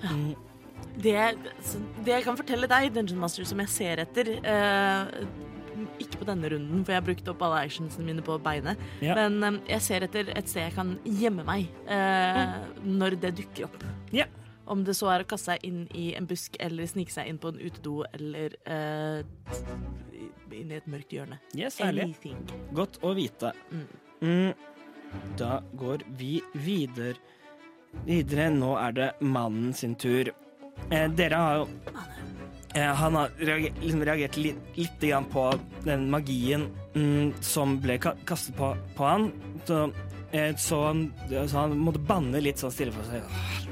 Mm, 0.02 0.34
Det, 0.98 1.14
det 2.04 2.12
jeg 2.12 2.24
kan 2.26 2.36
fortelle 2.36 2.68
deg, 2.68 2.90
Dungeon 2.92 3.20
Master, 3.22 3.46
som 3.48 3.60
jeg 3.62 3.70
ser 3.72 4.02
etter 4.02 4.28
eh, 4.42 5.12
Ikke 6.02 6.20
på 6.20 6.26
denne 6.28 6.50
runden, 6.52 6.82
for 6.84 6.92
jeg 6.92 7.00
har 7.00 7.06
brukt 7.06 7.30
opp 7.32 7.44
alle 7.46 7.62
actionsene 7.64 8.04
mine 8.10 8.24
på 8.26 8.36
beinet. 8.44 8.80
Ja. 9.00 9.16
Men 9.16 9.40
eh, 9.46 9.60
jeg 9.72 9.86
ser 9.88 10.04
etter 10.08 10.28
et 10.36 10.50
sted 10.50 10.66
jeg 10.66 10.76
kan 10.76 10.96
gjemme 11.06 11.46
meg 11.48 11.70
eh, 11.88 12.58
når 12.84 13.16
det 13.24 13.32
dukker 13.40 13.70
opp. 13.70 13.84
Ja. 14.12 14.28
Om 14.66 14.84
det 14.86 14.94
så 14.94 15.08
er 15.10 15.24
å 15.24 15.28
kaste 15.28 15.52
seg 15.52 15.64
inn 15.66 15.84
i 15.98 16.12
en 16.18 16.28
busk, 16.30 16.56
eller 16.62 16.86
snike 16.86 17.14
seg 17.14 17.30
inn 17.30 17.40
på 17.42 17.50
en 17.50 17.58
utedo, 17.58 18.02
eller 18.14 18.54
uh, 18.68 19.22
inn 20.54 20.70
i 20.70 20.78
et 20.78 20.88
mørkt 20.90 21.14
hjørne. 21.14 21.40
Yes, 21.58 21.80
herlig. 21.82 22.10
Anything. 22.12 22.38
Godt 22.76 23.00
å 23.02 23.14
vite. 23.18 23.52
Mm. 23.72 23.88
Mm, 24.22 24.52
da 25.40 25.58
går 25.78 26.06
vi 26.18 26.36
videre. 26.54 27.18
Videre. 28.06 28.48
Nå 28.54 28.76
er 28.80 28.96
det 28.96 29.10
mannen 29.20 29.74
sin 29.76 29.96
tur. 29.98 30.30
Eh, 30.90 31.08
dere 31.16 31.38
har 31.38 31.58
jo 31.60 31.66
eh, 32.74 32.94
Han 32.96 33.18
har 33.18 33.34
reagert, 33.38 33.76
liksom 33.82 34.04
reagert 34.08 34.38
litt, 34.40 34.62
litt 34.78 35.04
grann 35.04 35.28
på 35.30 35.44
den 35.84 36.08
magien 36.10 36.66
mm, 36.94 37.34
som 37.44 37.76
ble 37.82 37.98
ka 38.02 38.14
kastet 38.28 38.56
på, 38.58 38.72
på 38.96 39.06
han. 39.08 39.28
Så, 39.68 39.84
eh, 40.32 40.54
så, 40.56 40.80
han, 40.88 41.06
så 41.28 41.64
han 41.64 41.76
måtte 41.78 42.02
banne 42.08 42.40
litt 42.42 42.62
sånn 42.62 42.74
stille 42.74 42.94
for 42.96 43.10
seg. 43.10 43.70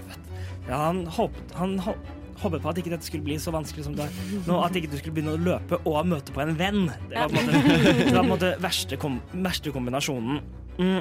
Ja, 0.70 0.78
han 0.86 1.02
håpet, 1.10 1.54
han 1.58 1.76
håpet 1.80 2.62
på 2.62 2.70
at 2.70 2.78
ikke 2.80 2.92
dette 2.92 3.06
skulle 3.06 3.26
bli 3.26 3.36
så 3.42 3.52
vanskelig 3.54 3.88
som 3.88 3.96
det 3.98 4.06
er 4.06 4.34
nå. 4.46 4.58
At 4.62 4.76
ikke 4.78 4.92
du 4.92 4.98
skulle 5.00 5.16
begynne 5.16 5.34
å 5.34 5.40
løpe 5.42 5.80
og 5.82 5.98
møte 6.08 6.34
på 6.34 6.44
en 6.44 6.54
venn. 6.58 6.84
Det 7.10 7.18
var 7.18 7.32
på 7.32 7.40
en 7.40 7.48
måte, 7.50 7.94
det 7.98 8.04
var 8.06 8.20
på 8.20 8.22
en 8.22 8.32
måte 8.34 8.50
verste, 8.62 8.98
kom, 9.00 9.18
verste 9.34 9.72
kombinasjonen. 9.74 10.38
Mm. 10.78 11.00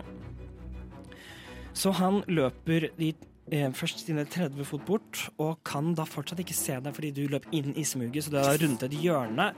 Så 1.78 1.94
han 1.96 2.24
løper 2.28 2.90
de, 2.98 3.14
eh, 3.54 3.70
først 3.72 4.04
sine 4.04 4.26
30 4.26 4.66
fot 4.68 4.84
bort, 4.88 5.30
og 5.38 5.62
kan 5.64 5.94
da 5.96 6.04
fortsatt 6.10 6.42
ikke 6.44 6.58
se 6.58 6.80
deg 6.82 6.96
fordi 6.98 7.14
du 7.16 7.24
løp 7.32 7.46
inn 7.56 7.72
i 7.78 7.86
smuget, 7.88 8.26
så 8.26 8.34
du 8.34 8.42
har 8.42 8.58
rundet 8.60 8.90
et 8.90 8.98
hjørne. 9.00 9.54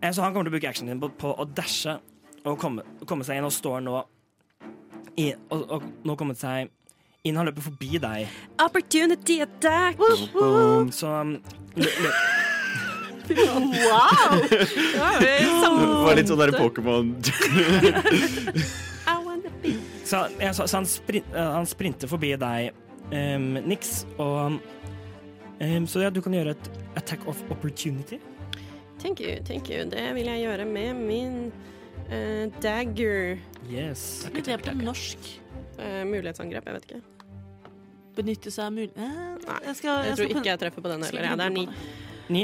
Eh, 0.00 0.10
så 0.10 0.22
han 0.22 0.32
kommer 0.32 0.48
til 0.48 0.54
å 0.54 0.56
bruke 0.56 0.70
actionen 0.70 0.94
din 0.94 1.02
på, 1.02 1.10
på 1.18 1.34
å 1.34 1.48
dashe 1.50 1.98
og 2.46 2.58
komme, 2.58 2.86
komme 3.06 3.26
seg 3.26 3.38
inn, 3.38 3.46
og 3.50 3.54
står 3.54 3.82
nå 3.82 3.98
i, 5.20 5.32
og, 5.52 5.66
og 5.68 5.90
nå 6.06 6.16
kommet 6.16 6.40
seg 6.40 6.70
inn. 7.22 7.36
Han 7.38 7.46
løper 7.46 7.62
forbi 7.62 7.98
deg. 8.02 8.30
Opportunity 8.62 9.40
attack! 9.44 10.00
Så 10.92 11.10
um, 11.10 11.36
lø, 11.78 11.86
lø, 11.86 12.14
Wow! 13.32 14.40
Det 15.22 15.36
var 15.46 16.16
litt 16.18 16.28
sånn 16.28 16.40
der 16.40 16.50
Pokémon 16.56 17.12
I 19.06 19.14
wanna 19.22 19.52
be 19.62 19.76
Så, 20.04 20.24
ja, 20.42 20.50
så, 20.50 20.66
så 20.66 20.80
han, 20.80 20.88
sprin, 20.90 21.22
eh, 21.30 21.52
han 21.54 21.68
sprinter 21.70 22.10
forbi 22.10 22.32
deg, 22.36 22.74
um, 23.14 23.46
Nix, 23.70 24.02
og 24.18 24.58
um, 24.58 25.86
Så 25.86 26.02
ja, 26.02 26.10
du 26.10 26.18
kan 26.26 26.34
gjøre 26.34 26.56
et 26.56 26.70
attack 26.98 27.22
of 27.30 27.38
opportunity. 27.54 28.18
Thank 28.98 29.22
you, 29.22 29.38
thank 29.46 29.70
you. 29.70 29.86
Det 29.88 30.02
vil 30.18 30.28
jeg 30.28 30.42
gjøre 30.42 30.66
med 30.68 30.98
min 30.98 31.38
uh, 32.10 32.50
dagger. 32.62 33.38
Yes. 33.70 34.26
Blir 34.34 34.44
det 34.50 34.60
på 34.66 34.74
norsk? 34.82 35.32
Uh, 35.78 36.02
mulighetsangrep, 36.10 36.66
jeg 36.66 36.80
vet 36.80 36.90
ikke. 36.90 37.02
Benytte 38.16 38.50
seg 38.52 38.66
av 38.66 38.72
mulig... 38.76 38.90
Eh, 38.96 39.18
Nei, 39.46 39.58
jeg, 39.66 39.76
skal, 39.78 40.04
Jeg 40.06 40.16
tror 40.18 40.28
skal 40.28 40.40
ikke 40.42 40.50
jeg 40.52 40.60
treffer 40.66 40.84
på 40.84 40.90
den 40.92 41.04
heller. 41.06 41.26
Ja, 41.30 41.36
det 41.40 41.46
er 41.46 41.54
ni. 41.56 41.64
Ni. 42.32 42.42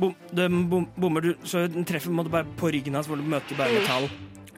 Bom, 0.00 0.14
bom, 0.70 0.86
bommer 0.96 1.20
du, 1.26 1.32
så 1.44 1.64
den 1.68 1.84
treffer 1.88 2.14
måte, 2.14 2.30
bare 2.32 2.46
på 2.56 2.70
ryggen 2.72 2.94
hans, 2.96 3.08
hvor 3.10 3.18
du 3.20 3.26
møter 3.26 3.58
bare 3.58 3.74
metall. 3.80 4.06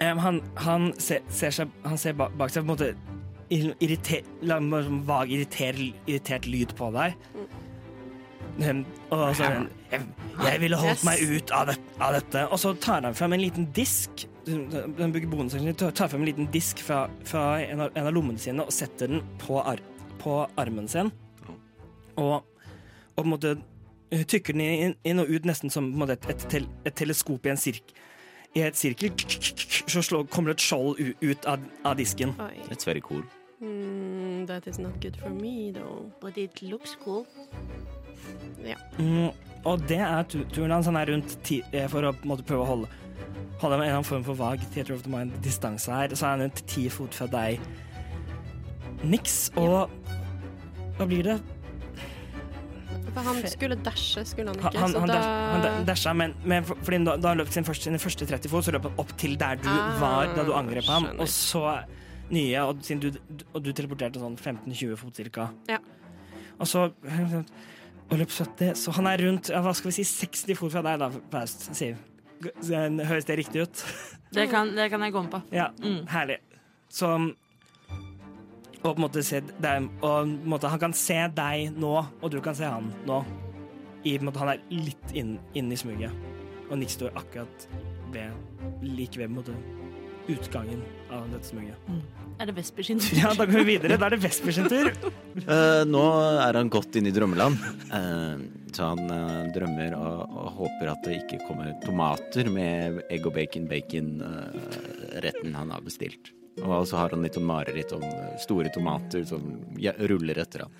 Um, 0.02 0.18
han 0.22 0.38
han 0.64 0.84
ser, 1.02 1.20
ser 1.30 1.52
seg 1.54 1.72
Han 1.86 1.98
ser 2.00 2.14
bak, 2.18 2.32
bak 2.38 2.50
seg 2.50 2.62
på 2.64 2.68
en 2.68 2.70
måte 2.72 2.92
ir- 3.54 3.74
irriter, 3.82 4.22
la- 4.42 4.58
sånn 4.62 5.02
vag 5.06 5.30
irriter, 5.34 5.78
irritert 6.06 6.46
lyd 6.50 6.76
på 6.78 6.88
deg. 6.94 7.16
Um, 8.62 8.82
og 9.10 9.30
så 9.38 9.46
er 9.48 9.54
jeg, 9.94 10.02
jeg 10.44 10.60
ville 10.60 10.76
holdt 10.76 10.98
Yes. 11.00 11.04
meg 11.08 11.22
ut 11.24 11.52
av, 11.56 11.70
det, 11.70 11.76
av 12.04 12.12
dette. 12.18 12.42
Og 12.52 12.60
så 12.60 12.74
tar 12.84 13.02
han 13.06 13.14
fram 13.16 13.32
en 13.32 13.40
liten 13.42 13.68
disk. 13.72 14.26
Den 14.44 15.12
bruker 15.14 15.28
bonusen, 15.30 15.62
sin, 15.64 15.74
tar 15.78 16.08
fram 16.10 16.22
en 16.24 16.28
liten 16.28 16.48
disk 16.52 16.82
fra, 16.84 17.06
fra 17.24 17.44
en, 17.62 17.80
av, 17.86 17.92
en 17.96 18.08
av 18.10 18.12
lommene 18.14 18.38
sine 18.42 18.64
og 18.66 18.72
setter 18.74 19.08
den 19.08 19.22
på, 19.40 19.60
ar, 19.62 19.80
på 20.22 20.38
armen 20.58 20.88
sin. 20.88 21.10
Og, 22.16 22.40
og 23.16 23.20
på 23.20 23.26
en 23.26 23.32
måte 23.34 23.54
tykker 24.28 24.52
den 24.56 24.60
inn, 24.62 24.94
inn 25.08 25.20
og 25.22 25.30
ut 25.32 25.46
nesten 25.48 25.70
som 25.72 25.86
på 25.90 25.96
en 25.96 26.02
måte, 26.04 26.18
et, 26.18 26.26
et, 26.34 26.48
tel, 26.52 26.66
et 26.84 26.94
teleskop 26.98 27.46
i 27.48 27.52
en 27.54 27.60
sirk, 27.60 27.92
i 28.54 28.60
et 28.66 28.76
sirkel. 28.76 29.14
Så 29.88 30.02
slår, 30.04 30.26
kommer 30.30 30.52
det 30.52 30.58
et 30.60 30.66
skjold 30.66 31.00
u- 31.00 31.30
ut 31.32 31.46
av, 31.48 31.62
av 31.88 31.96
disken. 31.98 32.34
Oi. 32.40 32.54
It's 32.70 32.86
very 32.86 33.00
cool. 33.00 33.22
Mm, 33.62 34.46
that 34.46 34.66
is 34.66 34.78
not 34.78 35.00
good 35.00 35.16
for 35.16 35.30
me, 35.30 35.70
though. 35.72 36.10
But 36.20 36.36
it 36.38 36.60
looks 36.62 36.96
cool. 37.04 37.24
Mm, 38.98 39.30
og 39.64 39.84
det 39.88 39.98
er 40.02 40.22
turen 40.28 40.70
hans. 40.74 40.86
Han 40.90 40.96
er 41.00 41.10
rundt 41.12 41.38
ti, 41.46 41.62
eh, 41.72 41.88
for 41.90 42.04
å 42.06 42.12
på 42.14 42.28
måte, 42.30 42.44
prøve 42.46 42.64
å 42.66 42.68
holde, 42.68 42.90
holde 43.62 43.76
en 43.78 43.80
eller 43.80 43.94
annen 43.96 44.06
form 44.06 44.24
for 44.26 44.38
vag 44.38 44.62
theater 44.74 44.94
of 44.94 45.02
the 45.06 45.10
mind-distanse 45.12 45.90
her. 45.94 46.14
Så 46.14 46.26
er 46.26 46.36
han 46.36 46.44
rundt 46.46 46.62
ti 46.70 46.88
fot 46.92 47.14
fra 47.14 47.28
deg. 47.32 47.60
Niks. 49.04 49.50
Og 49.58 49.90
hva 50.98 51.06
blir 51.08 51.22
det? 51.26 51.38
For 53.12 53.20
han 53.26 53.42
skulle 53.50 53.76
dashe, 53.84 54.22
skulle 54.24 54.52
han 54.54 54.56
ikke? 54.62 54.78
han, 54.80 54.92
så 54.94 55.00
han, 55.02 55.10
da 55.10 55.16
han 55.52 55.62
da- 55.66 55.72
dasha, 55.84 56.12
men, 56.16 56.32
men 56.48 56.64
for- 56.64 56.78
fordi 56.80 57.02
da, 57.04 57.16
da 57.20 57.28
han 57.34 57.38
løp 57.42 57.50
sin 57.52 57.64
første, 57.66 57.90
sin 57.90 57.98
første 58.00 58.24
30 58.30 58.48
fot, 58.48 58.64
så 58.64 58.72
løp 58.72 58.86
han 58.88 58.94
opp 59.02 59.10
til 59.20 59.34
der 59.36 59.58
du 59.60 59.68
Ah, 59.68 59.98
var 60.00 60.30
da 60.36 60.44
du 60.48 60.52
angrep 60.56 60.86
ham. 60.88 61.10
Og 61.20 61.28
så 61.28 61.82
nye, 62.32 62.56
og, 62.64 62.80
siden 62.86 63.02
du, 63.04 63.42
og 63.52 63.60
du 63.66 63.72
teleporterte 63.76 64.22
sånn 64.22 64.38
15-20 64.40 64.96
fot 64.96 65.18
cirka. 65.20 65.50
Ja. 65.68 65.76
Og 66.58 66.66
så 66.70 66.86
og 68.12 68.16
løp 68.20 68.32
70, 68.32 68.72
så 68.80 68.92
han 68.96 69.06
er 69.08 69.20
rundt 69.26 69.48
ja, 69.52 69.60
hva 69.64 69.74
skal 69.76 69.90
vi 69.92 69.98
si, 70.00 70.04
60 70.08 70.56
fot 70.56 70.72
fra 70.72 70.82
deg, 70.84 70.98
da, 71.00 71.10
Faust, 71.32 71.68
Siv. 71.76 72.00
Høres 72.42 73.28
det 73.28 73.36
riktig 73.38 73.62
ut? 73.68 73.84
Det 74.32 74.48
kan, 74.50 74.72
det 74.74 74.88
kan 74.90 75.04
jeg 75.04 75.12
gå 75.14 75.20
med 75.26 75.30
på. 75.36 75.42
Ja, 75.52 75.68
Mm. 75.84 76.06
herlig. 76.08 76.38
Så 76.88 77.12
Og 78.82 78.88
på 78.88 78.98
en 78.98 79.04
måte 79.04 79.22
se 79.22 79.38
deg 79.62 79.86
Og 79.86 80.02
på 80.02 80.12
en 80.24 80.34
måte, 80.50 80.70
han 80.72 80.82
kan 80.82 80.94
se 80.96 81.18
deg 81.36 81.76
nå, 81.78 81.94
og 82.20 82.32
du 82.32 82.40
kan 82.42 82.56
se 82.58 82.66
han 82.66 82.90
nå. 83.06 83.22
I, 84.02 84.16
på 84.16 84.24
en 84.24 84.30
måte, 84.32 84.42
han 84.42 84.56
er 84.56 84.64
litt 84.74 85.14
inne 85.14 85.38
inn 85.54 85.70
i 85.70 85.78
smuget. 85.78 86.10
Og 86.68 86.74
Nick 86.80 86.90
står 86.90 87.14
akkurat 87.18 87.68
ved 88.12 88.34
like 88.82 89.20
ved 89.20 89.28
på 89.28 89.30
en 89.30 89.36
måte, 89.36 89.54
utgangen 90.30 90.82
av 91.10 91.28
dette 91.30 91.50
smuget. 91.50 91.78
Er 92.40 92.48
det 92.50 92.56
Vesper 92.56 92.86
sin 92.86 92.98
tur? 93.02 93.18
Ja, 93.18 93.30
da 93.38 93.46
går 93.46 93.62
vi 93.62 93.76
videre. 93.76 93.98
Da 94.00 94.08
er 94.08 94.16
det 94.16 94.22
Vesper 94.24 94.54
sin 94.56 94.68
tur. 94.70 94.90
uh, 94.90 95.82
nå 95.94 96.02
er 96.42 96.58
han 96.58 96.70
godt 96.72 96.98
inne 96.98 97.12
i 97.12 97.14
drømmeland. 97.14 97.62
uh, 97.92 98.42
så 98.72 98.92
han 98.94 99.10
uh, 99.10 99.48
drømmer 99.54 99.94
og, 99.98 100.36
og 100.42 100.52
håper 100.62 100.92
at 100.94 101.06
det 101.06 101.18
ikke 101.22 101.42
kommer 101.46 101.74
tomater 101.84 102.50
med 102.50 103.02
egg 103.12 103.26
og 103.28 103.34
bacon, 103.36 103.68
bacon-retten 103.70 105.58
han 105.58 105.74
har 105.74 105.84
bestilt. 105.84 106.32
Og 106.60 106.88
så 106.88 106.98
har 107.00 107.14
han 107.14 107.24
litt 107.24 107.38
sånn 107.38 107.48
mareritt 107.48 107.94
om 107.96 108.02
eh, 108.04 108.34
store 108.42 108.68
tomater 108.74 109.24
som 109.28 109.46
ruller 110.10 110.42
etter 110.42 110.66
ham. 110.66 110.74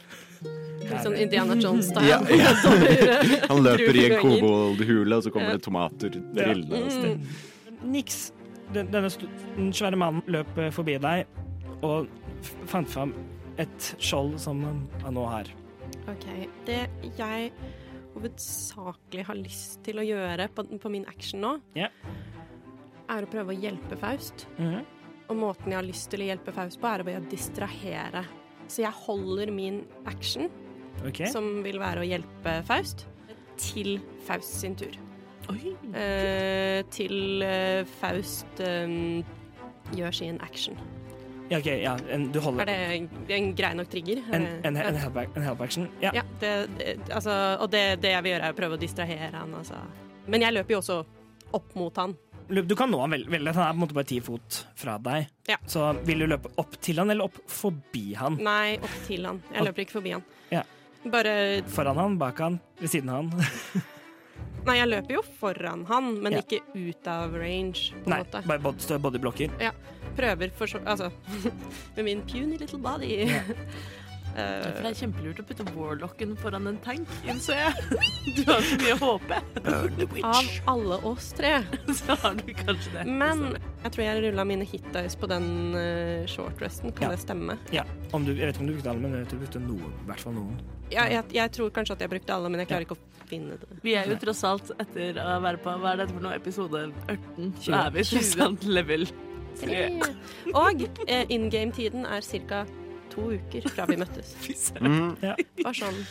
Litt 0.82 1.06
sånn 1.06 1.16
Indiana 1.16 1.56
Jones-style. 1.56 2.10
Ja, 2.10 2.20
ja. 2.28 2.52
Han 3.50 3.62
løper 3.64 3.96
i 3.96 4.04
en 4.10 4.18
koboldhule, 4.20 5.16
og 5.16 5.24
så 5.24 5.32
kommer 5.32 5.56
det 5.56 5.64
tomater 5.64 6.12
drillende 6.12 6.82
av 6.82 6.90
sted. 6.92 7.22
Mm. 7.22 7.88
Niks, 7.94 8.20
den, 8.74 8.90
denne 8.92 9.10
den 9.56 9.72
svære 9.76 9.98
mannen 10.00 10.26
løp 10.32 10.52
eh, 10.60 10.72
forbi 10.74 10.98
deg 11.02 11.24
og 11.82 12.10
fant 12.70 12.90
fram 12.90 13.14
et 13.60 13.92
skjold 14.02 14.36
som 14.42 14.62
han 15.02 15.16
nå 15.16 15.24
har. 15.28 15.48
OK. 16.10 16.26
Det 16.68 16.82
jeg 17.18 17.52
hovedsakelig 18.12 19.24
har 19.28 19.38
lyst 19.38 19.80
til 19.86 20.00
å 20.00 20.04
gjøre 20.04 20.48
på, 20.52 20.66
på 20.82 20.92
min 20.92 21.06
action 21.08 21.42
nå, 21.42 21.54
yeah. 21.78 21.92
er 23.08 23.24
å 23.24 23.30
prøve 23.30 23.54
å 23.54 23.62
hjelpe 23.64 23.98
Faust. 24.00 24.46
Mhm. 24.58 24.82
Og 25.30 25.38
måten 25.38 25.72
jeg 25.72 25.78
har 25.78 25.86
lyst 25.86 26.10
til 26.12 26.24
å 26.24 26.28
hjelpe 26.32 26.54
Faust 26.54 26.80
på, 26.80 26.88
er 26.88 27.04
å 27.04 27.06
bare 27.06 27.22
distrahere. 27.30 28.24
Så 28.70 28.84
jeg 28.84 28.94
holder 29.04 29.52
min 29.54 29.82
action, 30.08 30.48
okay. 31.04 31.28
som 31.32 31.62
vil 31.64 31.80
være 31.82 32.02
å 32.02 32.08
hjelpe 32.08 32.58
Faust, 32.68 33.06
til 33.60 33.98
Faust 34.26 34.60
sin 34.62 34.76
tur. 34.78 34.96
Oi. 35.52 35.74
Eh, 35.98 36.80
til 36.94 37.42
eh, 37.44 37.82
Faust 37.98 38.62
eh, 38.62 38.98
gjør 39.98 40.14
sin 40.14 40.42
action. 40.42 40.78
Ja, 41.50 41.58
ok, 41.58 41.66
ja, 41.82 41.96
en, 42.08 42.30
du 42.32 42.38
holder 42.40 42.70
Er 42.70 43.00
det 43.28 43.34
en 43.36 43.50
grei 43.56 43.72
nok 43.76 43.90
trigger? 43.92 44.22
en, 44.32 44.46
Er 44.46 44.68
en, 44.70 44.76
en, 44.80 44.96
help, 44.96 45.18
en 45.36 45.44
help 45.44 45.60
action? 45.60 45.88
Ja. 46.00 46.12
Ja, 46.16 46.22
det, 46.40 46.52
det, 46.78 46.94
altså, 47.12 47.34
og 47.60 47.68
det, 47.74 48.00
det 48.00 48.14
jeg 48.14 48.24
vil 48.24 48.32
gjøre, 48.32 48.48
er 48.48 48.54
å 48.54 48.56
prøve 48.56 48.78
å 48.78 48.80
distrahere 48.80 49.34
han. 49.36 49.52
Altså. 49.58 49.80
Men 50.32 50.46
jeg 50.46 50.56
løper 50.56 50.76
jo 50.76 50.80
også 50.80 50.98
opp 51.58 51.74
mot 51.76 52.00
han. 52.00 52.14
Du 52.48 52.74
kan 52.76 52.90
nå 52.90 53.00
han 53.00 53.10
vel- 53.10 53.26
veldig. 53.30 53.54
Han 53.54 53.62
er 53.64 53.72
på 53.72 53.76
en 53.76 53.80
måte 53.86 53.94
bare 53.94 54.04
ti 54.08 54.20
fot 54.20 54.66
fra 54.76 54.98
deg. 54.98 55.28
Ja. 55.48 55.56
Så 55.66 55.92
vil 56.04 56.18
du 56.18 56.26
løpe 56.26 56.50
opp 56.58 56.76
til 56.80 56.96
han, 56.98 57.10
eller 57.10 57.24
opp 57.24 57.38
forbi 57.48 58.14
han? 58.18 58.36
Nei, 58.42 58.76
opp 58.82 58.98
til 59.06 59.24
han. 59.26 59.42
Jeg 59.54 59.64
løper 59.68 59.84
ikke 59.86 59.96
forbi 60.00 60.12
han. 60.12 60.22
Ja. 60.50 60.62
Bare 61.04 61.62
Foran 61.66 61.96
han, 61.96 62.18
bak 62.18 62.38
han, 62.38 62.60
ved 62.78 62.90
siden 62.90 63.08
av 63.10 63.24
han? 63.32 63.82
Nei, 64.66 64.76
jeg 64.78 64.88
løper 64.92 65.14
jo 65.16 65.22
foran 65.40 65.84
han, 65.88 66.12
men 66.22 66.32
Ja. 66.36 66.42
ikke 66.44 66.60
ut 66.76 67.06
av 67.10 67.32
range, 67.34 67.90
på 68.04 68.10
Nei, 68.12 68.18
måte. 68.22 68.42
bare 68.46 68.60
bod- 68.62 69.00
bodyblokker. 69.02 69.50
Prøver 70.16 70.50
for 70.54 70.66
så 70.66 70.78
Altså, 70.86 71.10
med 71.96 72.04
min 72.04 72.22
puny 72.22 72.58
little 72.58 72.78
body. 72.78 73.26
Ja. 74.36 74.42
Eh, 74.42 74.66
For 74.72 74.82
det 74.86 74.90
er 74.92 74.98
kjempelurt 75.02 75.40
å 75.42 75.44
putte 75.48 75.64
warlocken 75.76 76.34
foran 76.40 76.66
en 76.70 76.78
tank, 76.84 77.08
innså 77.28 77.56
jeg. 77.56 77.74
Du 78.36 78.42
har 78.48 78.62
så 78.64 78.78
mye 78.80 78.96
HP. 79.00 79.32
av 80.24 80.50
alle 80.72 80.98
oss 81.10 81.32
tre. 81.36 81.52
Så 81.98 82.16
har 82.22 82.34
du 82.38 82.52
kanskje 82.54 82.92
det. 82.94 83.04
Men 83.10 83.42
jeg 83.82 83.92
tror 83.92 84.04
jeg 84.06 84.22
rulla 84.26 84.44
mine 84.48 84.64
hitdice 84.68 85.18
på 85.18 85.28
den 85.30 85.48
uh, 85.74 86.26
shortresten. 86.30 86.92
Kan 86.96 87.10
Ja. 87.10 87.14
det 87.16 87.20
stemme? 87.24 87.58
Ja, 87.74 87.84
om 88.12 88.24
du, 88.24 88.32
jeg 88.32 88.46
vet 88.48 88.54
ikke 88.56 88.64
om 88.64 88.70
du 88.70 88.76
brukte 88.78 88.90
alle, 88.94 89.02
men 89.08 89.18
jeg 89.20 89.28
tror 89.32 89.40
du 89.40 89.44
brukte 89.46 89.64
noen. 89.66 89.96
I 90.04 90.10
hvert 90.12 90.24
fall 90.26 90.36
noen. 90.38 90.60
Ja, 90.92 91.06
jeg, 91.08 91.24
jeg 91.32 91.52
tror 91.56 91.70
kanskje 91.72 91.96
at 91.98 92.04
jeg 92.06 92.12
brukte 92.12 92.34
alle, 92.36 92.48
men 92.52 92.60
jeg 92.62 92.68
klarer 92.70 92.86
ikke 92.86 92.96
å 92.98 93.26
finne 93.28 93.56
det. 93.60 93.68
Vi 93.84 93.94
er 93.96 94.08
jo 94.12 94.16
tross 94.20 94.42
alt, 94.44 94.72
etter 94.82 95.18
å 95.22 95.38
være 95.44 95.60
på 95.64 95.72
hva 95.80 95.94
er 95.94 96.02
dette 96.02 96.12
for 96.16 96.24
noe, 96.24 96.34
episode 96.36 96.82
18, 97.08 97.52
så 97.64 97.78
er 97.86 97.94
vi 97.94 98.04
tross 98.10 98.32
alt 98.46 98.66
level 98.68 99.06
3. 99.60 99.80
Og 100.56 100.84
eh, 101.06 101.24
in 101.32 101.48
game-tiden 101.52 102.04
er 102.08 102.24
ca. 102.48 102.62
to 103.12 103.28
uker 103.36 103.68
fra 103.76 103.86
vi 103.92 104.00
møttes. 104.00 104.34
Søren. 104.66 105.14
Mm. 105.20 105.46
Bare 105.62 105.76
sånn. 105.84 106.02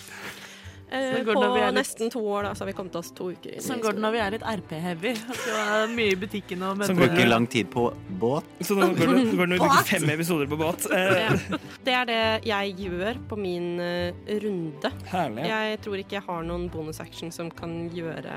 Eh, 0.92 1.14
Sånn 1.16 1.24
går 1.24 1.38
det 1.40 1.48
på 1.48 1.56
litt- 1.56 1.76
nesten 1.78 2.10
to 2.12 2.20
år 2.28 2.44
da, 2.44 2.50
så 2.52 2.66
har 2.66 2.68
vi 2.68 2.74
kommet 2.76 2.96
oss 3.00 3.14
to 3.16 3.30
uker 3.32 3.54
inn 3.56 3.62
Sånn 3.64 3.80
går 3.80 3.94
det 3.96 4.02
når 4.04 4.12
vi 4.12 4.20
er 4.20 4.34
litt 4.34 4.44
RP-heavy. 4.44 5.14
Det 5.16 5.62
mye 5.96 6.12
i 6.12 6.18
butikken 6.20 6.66
og 6.68 6.74
Sånn 6.74 6.82
møter 6.82 6.98
går 7.00 7.14
Bruker 7.14 7.30
lang 7.32 7.46
tid 7.54 7.70
på 7.72 7.86
båt. 8.20 8.50
Så 8.68 8.76
nå 8.76 8.90
går 8.98 9.14
det, 9.14 9.22
går 9.40 9.48
det 9.48 9.54
når 9.54 9.56
vi 9.56 9.62
bruker 9.62 9.88
fem 9.88 10.10
episoder 10.18 10.50
på 10.52 10.58
båt. 10.60 10.90
Eh, 10.92 11.14
Ja. 11.22 11.60
Det 11.88 11.94
er 12.02 12.10
det 12.12 12.20
jeg 12.50 12.76
gjør 12.84 13.22
på 13.32 13.38
min 13.40 13.70
eh, 13.80 14.12
runde. 14.44 14.92
herlig. 15.14 15.48
Jeg 15.48 15.80
tror 15.88 16.04
ikke 16.04 16.18
jeg 16.20 16.26
har 16.28 16.44
noen 16.44 16.68
bonusaction 16.76 17.32
som 17.32 17.50
kan 17.56 17.78
gjøre 17.96 18.36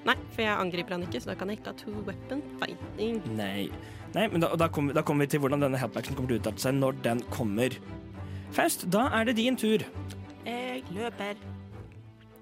Nei, 0.00 0.14
for 0.34 0.40
jeg 0.42 0.56
angriper 0.56 0.96
han 0.96 1.02
ikke, 1.06 1.20
så 1.20 1.30
da 1.30 1.34
kan 1.36 1.50
jeg 1.52 1.58
ikke 1.60 1.70
ha 1.70 1.76
two 1.76 1.92
weapon 2.06 2.40
fighting. 2.58 3.18
Nei. 3.36 3.68
Nei, 4.14 4.26
men 4.26 4.42
da, 4.42 4.50
da 4.58 4.66
kommer 4.72 4.96
da 4.96 5.04
kommer 5.06 5.26
vi 5.26 5.34
til 5.34 5.42
hvordan 5.44 5.62
denne 5.62 5.78
help 5.78 5.94
kommer 5.94 6.26
til 6.32 6.38
å 6.38 6.42
utarte 6.42 6.62
seg 6.64 6.78
når 6.78 6.98
den 7.04 7.22
kommer. 7.30 7.76
Faust, 8.54 8.88
da 8.90 9.06
er 9.14 9.28
det 9.28 9.36
din 9.38 9.58
tur. 9.58 9.84
Jeg 10.46 10.82
løper. 10.96 11.38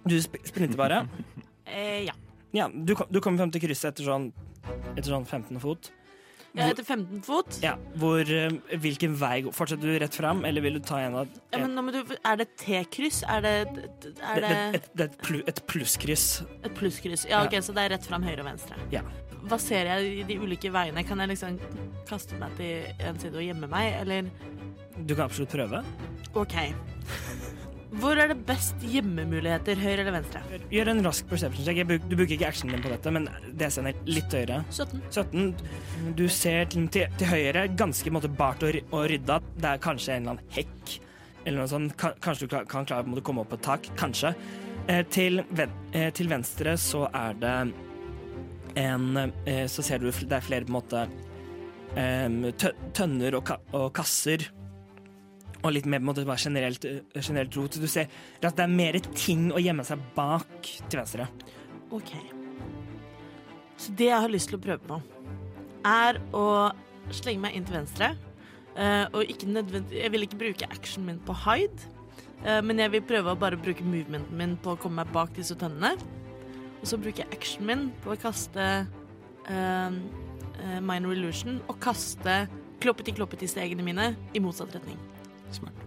Du 0.08 0.16
sp 0.16 0.40
sprinter 0.48 0.78
bare. 0.80 1.04
Eh, 1.68 2.06
ja. 2.06 2.14
Ja, 2.56 2.64
du, 2.72 2.94
du 3.12 3.18
kommer 3.20 3.42
frem 3.42 3.50
til 3.52 3.60
krysset 3.60 3.90
etter 3.90 4.06
sånn, 4.06 4.30
etter 4.94 5.10
sånn 5.12 5.26
15 5.28 5.58
fot. 5.60 5.90
Jeg 6.56 6.70
heter 6.70 6.82
etter 6.82 6.86
15 6.88 7.22
fot. 7.26 7.58
Ja, 7.62 7.74
hvor, 8.00 8.20
eh, 8.24 8.54
hvilken 8.80 9.14
vei 9.20 9.42
går 9.44 9.54
Fortsetter 9.54 9.92
du 9.92 9.98
rett 10.00 10.16
fram, 10.16 10.44
eller 10.48 10.64
vil 10.64 10.78
du 10.78 10.80
ta 10.80 11.00
en 11.04 11.18
av 11.20 11.28
Ja, 11.52 11.60
du, 11.66 12.16
er 12.16 12.40
det 12.40 12.48
T-kryss? 12.56 13.20
Er 13.28 13.44
det, 13.44 13.54
er 13.60 13.68
det, 13.68 14.14
det 14.24 14.42
det, 14.42 14.58
et, 14.80 14.90
det 14.96 15.06
et, 15.10 15.18
plu, 15.22 15.38
et 15.46 15.62
plusskryss. 15.70 16.26
et 16.64 16.74
plusskryss? 16.74 17.26
Ja, 17.28 17.44
ok, 17.44 17.58
så 17.62 17.76
det 17.76 17.84
er 17.84 17.94
rett 17.96 18.08
fram 18.08 18.24
høyre 18.26 18.42
og 18.42 18.50
venstre. 18.50 18.80
Ja. 18.94 19.04
Hva 19.48 19.60
ser 19.62 19.92
jeg 19.92 20.12
i 20.22 20.26
de 20.28 20.38
ulike 20.42 20.72
veiene? 20.74 21.04
Kan 21.06 21.20
jeg 21.22 21.34
liksom 21.34 21.60
kaste 22.08 22.38
meg 22.40 22.56
til 22.58 22.88
en 23.06 23.20
side 23.20 23.36
og 23.38 23.44
gjemme 23.44 23.70
meg, 23.70 23.94
eller 24.02 24.32
Du 25.06 25.14
kan 25.14 25.28
absolutt 25.28 25.52
prøve. 25.54 25.84
OK. 26.34 26.56
Hvor 27.88 28.18
er 28.20 28.28
det 28.28 28.42
best 28.44 28.82
gjemmemuligheter, 28.84 29.78
høyre 29.80 30.02
eller 30.02 30.12
venstre? 30.18 30.42
Gjør 30.70 30.90
en 30.92 30.98
rask 31.06 31.26
perception 31.30 31.64
check. 31.64 31.78
Bruk, 31.88 32.02
du 32.10 32.16
bruker 32.18 32.34
ikke 32.36 32.48
actionen 32.50 32.74
din 32.76 32.82
på 32.84 32.90
dette, 32.92 33.12
men 33.16 33.28
DC-en 33.56 33.88
er 33.88 33.96
litt 34.04 34.34
høyere. 34.36 34.58
17. 34.70 35.00
17. 35.08 36.12
Du 36.18 36.26
ser 36.28 36.68
til, 36.68 36.84
til, 36.92 37.06
til 37.16 37.30
høyre, 37.32 37.62
ganske 37.80 38.12
måte 38.12 38.28
bart 38.28 38.62
og, 38.68 38.76
og 38.92 39.06
rydda. 39.08 39.38
Det 39.56 39.70
er 39.72 39.80
kanskje 39.86 40.18
en 40.18 40.26
eller 40.26 40.36
annen 40.36 40.52
hekk. 40.58 40.98
Eller 41.46 41.62
noe 41.62 41.70
sånt. 41.72 41.96
Ka- 41.96 42.12
Kanskje 42.20 42.44
du 42.50 42.56
kan 42.68 42.84
klare 42.90 43.08
å 43.08 43.24
komme 43.24 43.40
opp 43.46 43.54
på 43.54 43.60
et 43.60 43.64
tak. 43.70 43.88
Kanskje. 43.96 44.34
Eh, 44.88 45.00
til, 45.08 45.40
ven, 45.56 45.72
eh, 45.96 46.10
til 46.16 46.28
venstre 46.28 46.76
så 46.80 47.06
er 47.14 47.40
det 47.40 47.56
en 48.78 49.08
eh, 49.48 49.64
Så 49.68 49.82
ser 49.82 49.98
du 50.04 50.10
det 50.12 50.36
er 50.38 50.44
flere 50.44 50.68
på 50.68 50.70
en 50.74 50.76
måte 50.76 51.06
em, 51.98 52.38
tønner 52.94 53.34
og, 53.40 53.46
ka 53.48 53.56
og 53.72 53.88
kasser. 53.96 54.44
Og 55.64 55.72
litt 55.74 55.88
mer 55.90 55.98
på 55.98 56.06
en 56.06 56.10
måte 56.12 56.26
bare 56.28 56.38
generelt, 56.38 56.84
eh, 56.84 57.20
generelt 57.20 57.56
rot. 57.56 57.80
Du 57.80 57.86
ser 57.90 58.06
at 58.42 58.56
det 58.56 58.64
er 58.64 58.70
mer 58.70 58.98
ting 59.14 59.50
å 59.50 59.58
gjemme 59.62 59.84
seg 59.84 59.98
bak 60.14 60.46
til 60.62 61.00
venstre. 61.00 61.26
OK. 61.90 62.12
Så 63.78 63.94
det 63.94 64.10
jeg 64.10 64.20
har 64.20 64.30
lyst 64.30 64.50
til 64.50 64.58
å 64.58 64.62
prøve 64.62 64.82
på, 64.86 65.00
er 65.86 66.18
å 66.34 66.70
slenge 67.14 67.42
meg 67.46 67.56
inn 67.56 67.64
til 67.64 67.78
venstre. 67.78 68.16
eh, 68.78 69.06
og 69.12 69.24
ikke 69.24 69.46
nødvendig 69.46 69.90
Jeg 69.90 70.12
vil 70.12 70.22
ikke 70.22 70.38
bruke 70.38 70.70
actionen 70.70 71.06
min 71.06 71.18
på 71.18 71.34
hide, 71.34 71.82
eh, 72.44 72.60
men 72.60 72.78
jeg 72.78 72.92
vil 72.92 73.02
prøve 73.02 73.32
å 73.32 73.38
bare 73.38 73.56
bruke 73.56 73.82
movementen 73.82 74.36
min 74.36 74.56
på 74.56 74.76
å 74.76 74.78
komme 74.78 75.04
meg 75.04 75.12
bak 75.12 75.34
disse 75.34 75.56
tønnene. 75.56 75.98
Og 76.80 76.86
så 76.86 76.96
bruker 76.96 77.24
jeg 77.24 77.32
actionen 77.32 77.66
min 77.66 77.92
på 78.04 78.12
å 78.12 78.20
kaste 78.20 78.86
uh, 79.50 79.90
minor 80.80 81.12
illusion 81.12 81.60
og 81.68 81.80
kaste 81.80 82.48
kloppeti-kloppeti-stegene 82.78 83.82
mine 83.82 84.16
i 84.34 84.38
motsatt 84.38 84.74
retning. 84.76 85.17
Smart. 85.56 85.86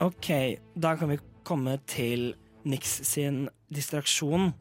Ok, 0.00 0.30
da 0.74 0.94
kan 0.96 1.10
vi 1.12 1.18
komme 1.44 1.78
til 1.90 2.34
Nix 2.64 3.00
sin 3.08 3.48
distraksjon. 3.72 4.52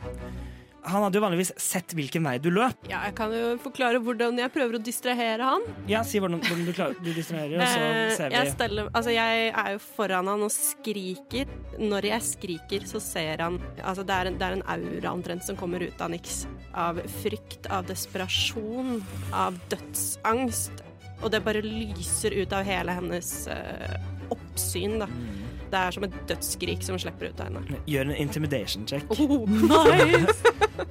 Han 0.90 1.04
hadde 1.04 1.20
jo 1.20 1.22
vanligvis 1.26 1.50
sett 1.60 1.92
hvilken 1.94 2.24
vei 2.24 2.38
du 2.40 2.48
løp. 2.56 2.86
Ja, 2.88 3.02
jeg 3.10 3.14
kan 3.18 3.34
jo 3.36 3.50
forklare 3.62 4.00
hvordan 4.02 4.38
jeg 4.40 4.52
prøver 4.56 4.78
å 4.78 4.82
distrahere 4.82 5.44
han. 5.44 5.66
Ja, 5.92 6.06
Si 6.08 6.22
hvordan, 6.24 6.40
hvordan 6.46 6.64
du, 6.66 6.72
klarer, 6.74 6.96
du 7.04 7.10
distraherer, 7.14 7.60
og 7.60 7.68
så 7.68 7.82
ser 7.82 8.14
ser 8.16 8.36
jeg, 8.38 8.48
vi. 8.48 8.54
steller, 8.56 8.88
altså 8.96 9.12
jeg 9.14 9.50
er 9.52 9.74
jo 9.76 9.82
foran 9.84 10.32
han 10.32 10.46
og 10.48 10.54
skriker. 10.56 11.52
Når 11.84 12.08
jeg 12.14 12.26
skriker, 12.30 12.88
så 12.88 13.02
ser 13.04 13.44
han 13.44 13.60
Altså, 13.84 14.06
det 14.08 14.16
er 14.16 14.32
en, 14.32 14.40
det 14.40 14.48
er 14.48 14.58
en 14.58 14.66
aura 14.72 15.12
omtrent 15.20 15.46
som 15.46 15.60
kommer 15.60 15.84
ut 15.84 16.02
av 16.02 16.14
niks. 16.16 16.46
Av 16.74 17.00
frykt, 17.20 17.68
av 17.68 17.88
desperasjon, 17.92 19.02
av 19.36 19.60
dødsangst. 19.76 20.86
Og 21.20 21.28
det 21.36 21.44
bare 21.44 21.60
lyser 21.66 22.40
ut 22.40 22.56
av 22.56 22.64
hele 22.64 22.96
hennes 22.96 23.34
eh, 23.52 24.00
oppsyn, 24.36 24.98
da. 25.02 25.08
Mm. 25.10 25.46
Det 25.70 25.78
er 25.80 25.92
som 25.94 26.04
et 26.08 26.16
dødsskrik 26.30 26.82
som 26.86 26.98
slipper 26.98 27.30
ut 27.30 27.42
av 27.44 27.50
henne. 27.52 27.80
Gjør 27.86 28.08
en 28.10 28.16
intimidation 28.18 28.88
check. 28.90 29.04
Oh, 29.14 29.44
Nice! 29.50 30.40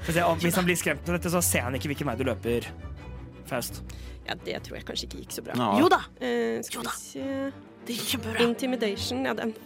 Se, 0.06 0.22
hvis 0.44 0.54
han 0.60 0.68
blir 0.68 0.78
skremt 0.78 1.08
av 1.08 1.16
dette, 1.18 1.32
så 1.34 1.40
ser 1.42 1.64
han 1.66 1.74
ikke 1.74 1.90
hvilken 1.90 2.06
vei 2.12 2.14
du 2.20 2.24
løper. 2.28 2.68
Faust. 3.48 3.80
Ja, 4.28 4.36
det 4.44 4.60
tror 4.66 4.76
jeg 4.78 4.86
kanskje 4.86 5.08
ikke 5.08 5.22
gikk 5.24 5.34
så 5.38 5.42
bra. 5.46 5.56
Ja. 5.58 5.70
Jo 5.80 5.88
da, 5.90 6.02
Eh, 6.20 6.60
Jo 6.74 6.82
da. 6.84 6.92
vi 6.92 7.00
se 7.00 7.24
det 7.88 7.96
gikk 7.96 8.06
kjempebra. 8.12 8.44
Intimidation, 8.44 9.24
ja, 9.24 9.32
det 9.34 9.46
er 9.46 9.48
en 9.48 9.56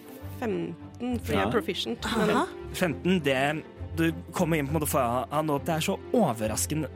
15, 0.41 1.21
for 1.27 1.33
jeg 1.37 1.43
er 1.43 1.51
proficient. 1.53 2.09
Men 2.17 2.47
15, 2.73 3.21
det 3.27 3.65
Du 3.99 4.07
kommer 4.33 4.57
inn 4.57 4.67
på 4.71 4.73
en 4.73 4.81
måte 4.81 4.89
ha 4.97 5.27
han, 5.31 5.51
opp. 5.53 5.67
det 5.67 5.75
er 5.75 5.81
så 5.85 5.99
overraskende 6.17 6.89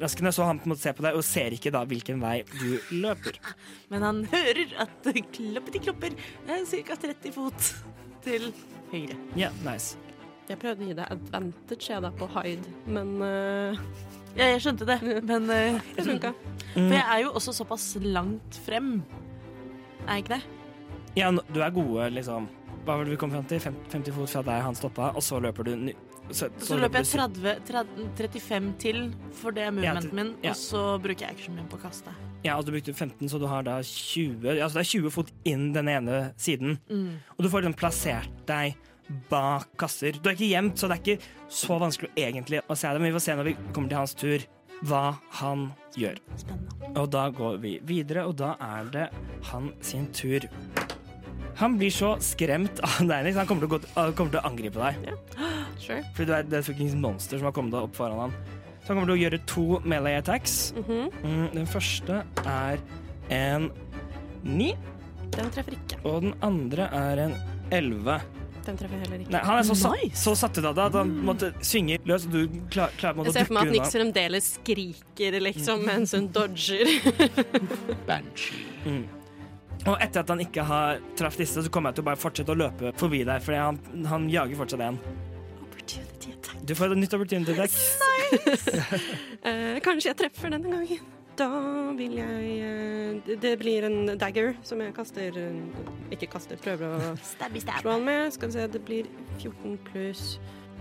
raskende, 0.00 0.32
så 0.32 0.46
han 0.48 0.60
på 0.60 0.68
en 0.68 0.72
måte 0.72 0.84
ser 0.86 0.96
på 0.96 1.04
deg 1.04 1.18
og 1.18 1.24
ser 1.26 1.54
ikke 1.56 1.72
da 1.74 1.82
hvilken 1.88 2.22
vei 2.22 2.40
du 2.54 2.94
løper. 3.04 3.38
Men 3.92 4.06
han 4.06 4.24
hører 4.32 4.74
at 4.84 4.98
det 5.04 5.26
kloppeti 5.34 5.82
klopper 5.84 6.16
er 6.48 6.64
ca. 6.64 6.98
30 7.08 7.34
fot 7.36 7.72
til 8.24 8.50
høyre. 8.92 9.16
Ja, 9.38 9.52
nice. 9.66 9.98
Jeg 10.48 10.60
prøvde 10.62 10.84
å 10.84 10.88
gi 10.88 10.94
deg 10.96 11.10
advantage 11.12 11.90
jeg 11.90 12.00
da 12.00 12.10
på 12.16 12.28
hide, 12.32 12.70
men 12.88 13.08
uh, 13.20 13.80
Ja, 14.32 14.46
jeg 14.54 14.62
skjønte 14.64 14.86
det, 14.88 14.96
men 15.28 15.50
uh, 15.50 15.80
det 15.96 16.04
funka. 16.06 16.32
For 16.72 16.94
jeg 16.94 17.04
er 17.04 17.24
jo 17.26 17.34
også 17.36 17.52
såpass 17.58 17.90
langt 18.00 18.56
frem. 18.64 18.94
Er 20.06 20.16
jeg 20.16 20.24
ikke 20.24 20.38
det? 20.38 20.40
Ja, 21.18 21.28
du 21.32 21.60
er 21.60 21.74
gode, 21.74 22.08
liksom. 22.14 22.48
Hva 22.86 22.96
var 22.96 23.04
det 23.04 23.12
vi 23.12 23.20
kom 23.20 23.32
fram 23.34 23.44
til? 23.50 23.60
50 23.60 24.14
fot 24.16 24.32
fra 24.32 24.44
der 24.46 24.64
han 24.64 24.78
stoppa, 24.78 25.10
og 25.12 25.24
så 25.24 25.40
løper 25.42 25.68
du 25.68 25.90
ny- 26.28 26.34
Så, 26.36 26.48
Så 26.60 26.76
løper 26.78 27.00
jeg 27.02 27.08
30, 27.16 27.54
30, 27.68 28.08
35 28.16 28.72
til, 28.78 28.98
for 29.32 29.50
det 29.56 29.68
movementen 29.72 30.12
min, 30.14 30.34
ja. 30.44 30.50
og 30.52 30.56
så 30.60 30.82
bruker 31.00 31.26
jeg 31.26 31.36
actionen 31.38 31.56
min 31.62 31.68
på 31.72 31.78
å 31.78 31.82
kaste. 31.86 32.12
Ja, 32.44 32.54
altså 32.56 32.68
du 32.70 32.76
brukte 32.76 32.94
15, 32.94 33.28
så 33.32 33.38
du 33.42 33.46
har 33.50 33.64
da 33.66 33.80
20 33.82 34.60
Altså 34.62 34.78
det 34.78 34.84
er 34.84 34.90
20 34.92 35.10
fot 35.10 35.32
inn 35.44 35.72
den 35.74 35.88
ene 35.88 36.18
siden. 36.38 36.76
Mm. 36.88 37.16
Og 37.36 37.42
du 37.42 37.48
får 37.50 37.64
liksom 37.64 37.78
plassert 37.80 38.28
deg 38.46 38.76
bak 39.30 39.66
kasser. 39.80 40.12
Du 40.20 40.28
er 40.28 40.36
ikke 40.36 40.50
gjemt, 40.52 40.76
så 40.78 40.86
det 40.88 40.98
er 40.98 41.02
ikke 41.16 41.32
så 41.48 41.78
vanskelig 41.80 42.10
egentlig 42.20 42.60
å 42.68 42.76
se 42.76 42.92
det, 42.92 43.00
men 43.00 43.08
vi 43.10 43.16
får 43.16 43.24
se 43.24 43.36
når 43.40 43.48
vi 43.48 43.56
kommer 43.72 43.88
til 43.88 43.98
hans 43.98 44.14
tur, 44.14 44.44
hva 44.86 45.02
han 45.40 45.72
gjør. 45.98 46.20
Spennende. 46.36 46.92
Og 47.00 47.08
da 47.10 47.24
går 47.34 47.56
vi 47.64 47.78
videre, 47.88 48.26
og 48.28 48.36
da 48.38 48.52
er 48.62 48.84
det 48.94 49.08
han 49.50 49.72
sin 49.80 50.06
tur. 50.14 50.46
Han 51.58 51.74
blir 51.80 51.90
så 51.90 52.12
skremt 52.22 52.78
av 52.86 53.00
deg, 53.08 53.24
Nix. 53.26 53.34
Han 53.40 53.48
kommer 53.48 53.66
til, 53.66 53.72
å 53.72 53.78
gå, 53.80 54.12
kommer 54.14 54.30
til 54.36 54.38
å 54.38 54.46
angripe 54.46 54.78
deg. 54.78 55.08
Sure. 55.78 56.02
Fordi 56.14 56.26
du 56.26 56.34
er 56.36 56.42
det 56.48 56.58
er 56.58 56.62
et 56.64 56.68
fuckings 56.68 56.94
monster 56.98 57.38
som 57.38 57.48
har 57.48 57.54
kommet 57.56 57.74
opp 57.78 57.94
foran 57.96 58.18
han. 58.26 58.34
Så 58.82 58.92
han 58.92 58.98
kommer 59.00 59.10
til 59.12 59.18
å 59.18 59.22
gjøre 59.24 59.40
to 59.46 59.66
melee 59.84 60.18
attacks. 60.18 60.72
Mhm. 60.76 61.10
Mm, 61.22 61.46
den 61.54 61.66
første 61.68 62.22
er 62.46 62.78
en 63.30 63.70
ni, 64.42 64.74
Den 65.34 65.50
treffer 65.52 65.76
ikke. 65.76 65.98
og 66.08 66.22
den 66.22 66.34
andre 66.42 66.88
er 66.92 67.18
en 67.28 67.34
elleve. 67.70 68.20
Den 68.64 68.76
treffer 68.76 69.00
heller 69.00 69.20
ikke. 69.22 69.32
Nei, 69.32 69.40
han 69.44 69.58
er 69.58 69.62
så, 69.64 69.92
Nice. 69.96 70.16
så 70.20 70.34
satt 70.36 70.58
ut 70.58 70.64
av 70.64 70.74
det 70.76 70.84
at 70.90 70.96
han 70.98 71.12
måtte 71.24 71.52
svinge 71.64 71.98
løs, 72.04 72.26
og 72.26 72.32
du 72.32 72.48
klar, 72.70 72.90
å 72.92 72.98
dukke 72.98 73.14
unna. 73.14 73.24
Jeg 73.24 73.32
ser 73.32 73.44
for 73.48 73.54
meg 73.56 73.68
at 73.68 73.72
Nix 73.76 73.94
fremdeles 73.96 74.48
skriker 74.58 75.38
liksom 75.40 75.84
mens 75.86 76.12
hun 76.12 76.28
dodger. 76.28 76.84
Banshee. 78.08 78.66
Mm. 78.84 79.06
Og 79.86 79.96
etter 80.02 80.20
at 80.20 80.28
han 80.28 80.40
ikke 80.42 80.64
har 80.68 80.98
traff 81.16 81.36
disse, 81.38 81.62
så 81.64 81.70
kommer 81.72 81.92
jeg 81.92 82.00
til 82.00 82.04
å 82.04 82.08
bare 82.10 82.20
fortsette 82.20 82.52
å 82.52 82.58
løpe 82.58 82.92
forbi 82.98 83.22
deg, 83.24 83.40
for 83.44 83.56
han, 83.56 83.78
han 84.10 84.28
jager 84.32 84.58
fortsatt 84.58 84.84
en. 84.84 84.98
Du 86.68 86.74
får 86.76 86.92
et 86.92 87.00
nytt 87.00 87.14
opportunity 87.16 87.54
deck. 87.56 87.78
Eh, 89.48 89.78
kanskje 89.80 90.10
jeg 90.10 90.16
treffer 90.18 90.50
denne 90.52 90.68
gangen. 90.68 91.04
da 91.38 91.46
vil 91.96 92.16
jeg 92.18 92.48
uh, 92.66 93.36
det- 93.40 93.52
blir 93.60 93.84
en 93.86 94.18
dagger 94.18 94.56
som 94.66 94.80
jeg 94.82 94.92
kaster 94.96 95.30
uh, 95.38 96.10
Ikke 96.12 96.26
kaster, 96.26 96.58
prøver 96.60 96.96
å 96.98 97.12
Stabby 97.22 97.62
stab. 97.62 97.78
slå 97.80 97.92
han 97.94 98.04
med. 98.04 98.32
Skal 98.34 98.50
vi 98.50 98.56
se, 98.58 98.66
det 98.74 98.82
blir 98.84 99.06
14 99.38 99.78
pluss 99.86 100.24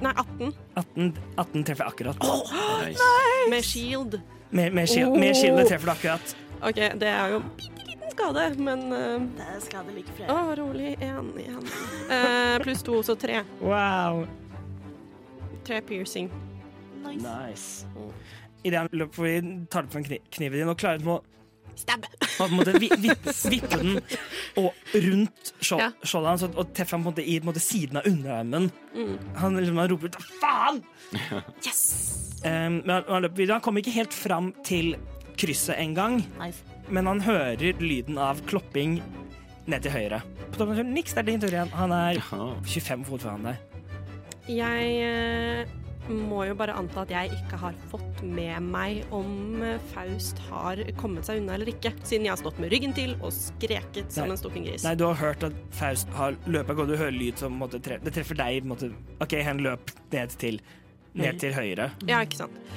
Nei, 0.02 0.12
18 0.12 0.52
18, 0.82 1.14
18 1.38 1.64
treffer 1.70 1.88
akkurat. 1.88 2.20
Nice. 2.84 3.06
med 3.50 3.64
shield. 3.66 4.20
Med, 4.50 4.74
med, 4.74 4.90
shield, 4.90 5.16
med 5.18 5.38
shieldet 5.38 5.70
treffer 5.72 5.88
du 5.88 5.94
akkurat. 5.94 6.36
OK, 6.62 6.82
det 7.00 7.08
er 7.14 7.38
jo 7.38 7.40
skade, 8.18 8.50
men 8.58 8.84
uh, 8.92 9.22
Det 9.38 9.48
er 9.54 9.64
skade 9.64 9.96
like 9.96 10.12
Å, 10.12 10.18
flere. 10.18 10.58
rolig. 10.60 10.92
Én 11.00 11.32
igjen. 11.38 11.64
Uh, 12.10 12.58
pluss 12.66 12.84
to, 12.84 13.00
så 13.06 13.16
tre. 13.16 13.46
Wow. 13.62 14.26
Tre 15.68 15.82
piercing. 15.84 16.30
Nice. 17.04 17.24
Nice. 17.24 17.88
Idet 18.66 18.80
han 18.80 18.90
løper 18.92 19.14
forbi, 19.20 19.66
tar 19.72 19.84
du 19.86 19.92
på 19.94 20.00
en 20.00 20.06
kni 20.08 20.18
kniven 20.34 20.62
din 20.64 20.72
og 20.72 20.80
klarer 20.80 21.04
å 21.12 21.18
Stabbe. 21.78 22.08
på 22.38 22.46
en 22.48 22.56
måte 22.58 22.74
vi- 22.82 22.90
vippe, 23.04 23.34
vippe 23.52 23.78
den 23.78 24.00
og 24.58 24.74
rundt 24.96 25.52
Ja. 25.62 25.92
skjoldet 26.02 26.30
hans 26.32 26.44
og, 26.48 26.74
treffe 26.74 26.96
ham 26.96 27.04
på 27.04 27.12
en 27.12 27.14
måte 27.14 27.26
i 27.28 27.36
på 27.40 27.44
en 27.46 27.52
måte, 27.54 27.62
siden 27.62 27.98
av 28.00 28.08
underarmen. 28.10 28.72
Mm. 28.96 29.18
Han, 29.36 29.58
liksom, 29.58 29.78
han 29.78 29.90
roper 29.90 30.08
ut 30.08 30.18
'faen'! 30.18 30.82
Yes! 31.66 32.42
Um, 32.44 32.82
men 32.86 32.90
han, 32.90 33.04
han 33.08 33.22
løper 33.24 33.36
videre. 33.38 33.54
Han 33.60 33.62
kommer 33.62 33.82
ikke 33.82 33.94
helt 33.94 34.14
fram 34.14 34.54
til 34.64 34.96
krysset 35.38 35.78
engang, 35.78 36.26
nice. 36.40 36.64
men 36.90 37.06
han 37.06 37.22
hører 37.22 37.78
lyden 37.80 38.18
av 38.18 38.42
klopping 38.48 39.02
ned 39.68 39.82
til 39.84 39.92
høyre. 39.92 40.22
På 40.52 40.58
toppen 40.58 40.80
av 40.80 40.86
Niks, 40.86 41.14
det 41.14 41.20
er 41.20 41.32
din 41.32 41.42
tur 41.42 41.50
igjen. 41.52 41.70
Han 41.70 41.92
er 41.92 42.16
25 42.66 43.06
fot 43.06 43.22
foran 43.22 43.44
deg. 43.44 43.58
Jeg 44.48 44.92
eh, 45.04 45.76
må 46.08 46.46
jo 46.48 46.56
bare 46.56 46.76
anta 46.80 47.02
at 47.04 47.12
jeg 47.12 47.34
ikke 47.36 47.60
har 47.60 47.76
fått 47.92 48.22
med 48.24 48.64
meg 48.64 49.04
om 49.16 49.62
eh, 49.66 49.82
Faust 49.92 50.40
har 50.48 50.80
kommet 51.00 51.28
seg 51.28 51.42
unna 51.42 51.58
eller 51.58 51.72
ikke, 51.74 51.92
siden 52.00 52.28
jeg 52.28 52.34
har 52.34 52.40
stått 52.40 52.62
med 52.64 52.72
ryggen 52.72 52.96
til 52.96 53.16
og 53.18 53.34
skreket 53.36 54.14
som 54.16 54.32
en 54.32 54.40
stukken 54.40 54.68
gris. 54.70 54.86
Nei, 54.88 54.96
du 55.00 55.04
har 55.10 55.20
hørt 55.20 55.44
at 55.50 55.58
Faust 55.76 56.12
har 56.16 56.40
løpet 56.48 56.74
av 56.74 56.80
gårde. 56.80 56.96
Du 56.96 57.04
hører 57.04 57.18
lyd 57.18 57.44
som 57.44 57.60
måtte 57.60 57.82
tre, 57.84 58.00
Det 58.04 58.16
treffer 58.16 58.40
deg. 58.40 58.68
Måtte. 58.68 58.92
OK, 59.24 59.38
han 59.44 59.64
løp 59.66 59.92
ned 60.16 60.40
til, 60.40 60.62
ned 61.18 61.44
til 61.44 61.56
høyre. 61.58 61.92
Ja, 62.08 62.24
ikke 62.24 62.46
sant. 62.46 62.68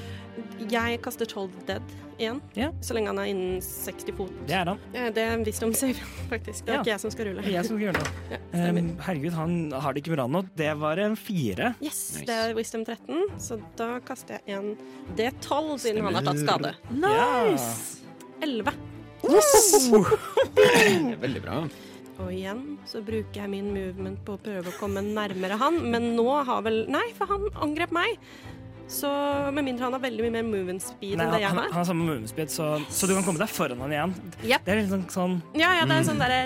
Jeg 0.71 1.01
kaster 1.05 1.29
Told 1.29 1.55
Dead 1.69 1.99
igjen, 2.21 2.41
Ja. 2.57 2.71
så 2.85 2.95
lenge 2.97 3.11
han 3.11 3.19
er 3.19 3.31
innen 3.33 3.61
60 3.65 4.13
fot. 4.17 4.31
Det 4.47 4.55
er 4.61 4.65
han. 4.71 4.79
Eh, 4.95 5.09
Det 5.11 5.19
er 5.25 5.33
en 5.39 5.45
wisdom 5.45 5.73
save, 5.75 5.97
faktisk. 6.31 6.65
Det 6.67 6.69
er 6.69 6.73
Ja. 6.77 6.81
ikke 6.83 6.93
jeg 6.95 7.01
som 7.01 7.11
skal 7.11 7.27
rulle. 7.31 7.43
Jeg 7.51 7.65
som 7.67 7.77
skal 7.79 7.95
rulle. 7.95 8.07
Ja. 8.31 8.39
Um, 8.71 8.97
herregud, 8.99 9.33
han 9.33 9.71
har 9.73 9.93
det 9.93 10.05
ikke 10.05 10.15
bra 10.17 10.27
nå. 10.29 10.45
Det 10.57 10.77
var 10.79 10.99
en 10.99 11.17
fire. 11.17 11.75
Yes, 11.83 12.01
Nice. 12.21 12.27
det 12.27 12.37
er 12.37 12.55
wisdom 12.55 12.85
13, 12.85 13.25
så 13.39 13.61
da 13.77 13.99
kaster 14.01 14.39
jeg 14.47 14.59
en 14.59 14.77
D12 15.17 15.79
siden 15.79 16.05
han 16.05 16.15
har 16.15 16.23
tatt 16.23 16.39
skade. 16.45 16.75
Nice! 16.91 18.01
11. 18.43 18.73
Veldig 21.21 21.43
bra. 21.45 21.63
Og 22.21 22.29
igjen 22.35 22.77
så 22.89 23.01
bruker 23.05 23.33
jeg 23.41 23.49
min 23.53 23.71
movement 23.73 24.19
på 24.27 24.35
å 24.37 24.41
prøve 24.45 24.69
å 24.69 24.77
komme 24.77 25.01
nærmere 25.01 25.57
han, 25.61 25.79
men 25.91 26.11
nå 26.19 26.27
har 26.45 26.61
vel 26.67 26.83
Nei, 26.93 27.07
for 27.17 27.31
han 27.31 27.47
angrep 27.65 27.93
meg. 27.97 28.19
Så 28.91 29.09
Med 29.55 29.65
mindre 29.65 29.87
han 29.87 29.95
har 29.95 30.03
veldig 30.03 30.25
mye 30.27 30.35
mer 30.35 30.47
move 30.47 30.75
and 30.75 30.83
speed 30.83 31.15
Nei, 31.19 31.27
enn 31.27 31.35
det 31.37 31.41
jeg 31.45 31.53
har. 31.53 31.59
Han, 31.61 31.75
har 31.77 31.85
sånn 31.85 31.91
samme 31.93 32.07
move 32.09 32.19
and 32.19 32.31
speed, 32.31 32.51
så, 32.53 32.67
så, 32.91 33.07
du 33.07 33.15
kan 33.15 33.27
komme 33.27 33.41
deg 33.41 33.53
foran 33.53 33.83
han 33.85 33.95
igjen. 33.95 34.15
Yep. 34.43 34.67
Det 34.67 34.75
er 34.75 34.81
litt 34.81 34.91
sånn, 34.91 35.07
sånn 35.15 35.37
Ja, 35.55 35.71
ja, 35.79 35.87
det 35.87 36.01
er 36.01 36.07
sånn 36.09 36.21
derre 36.21 36.41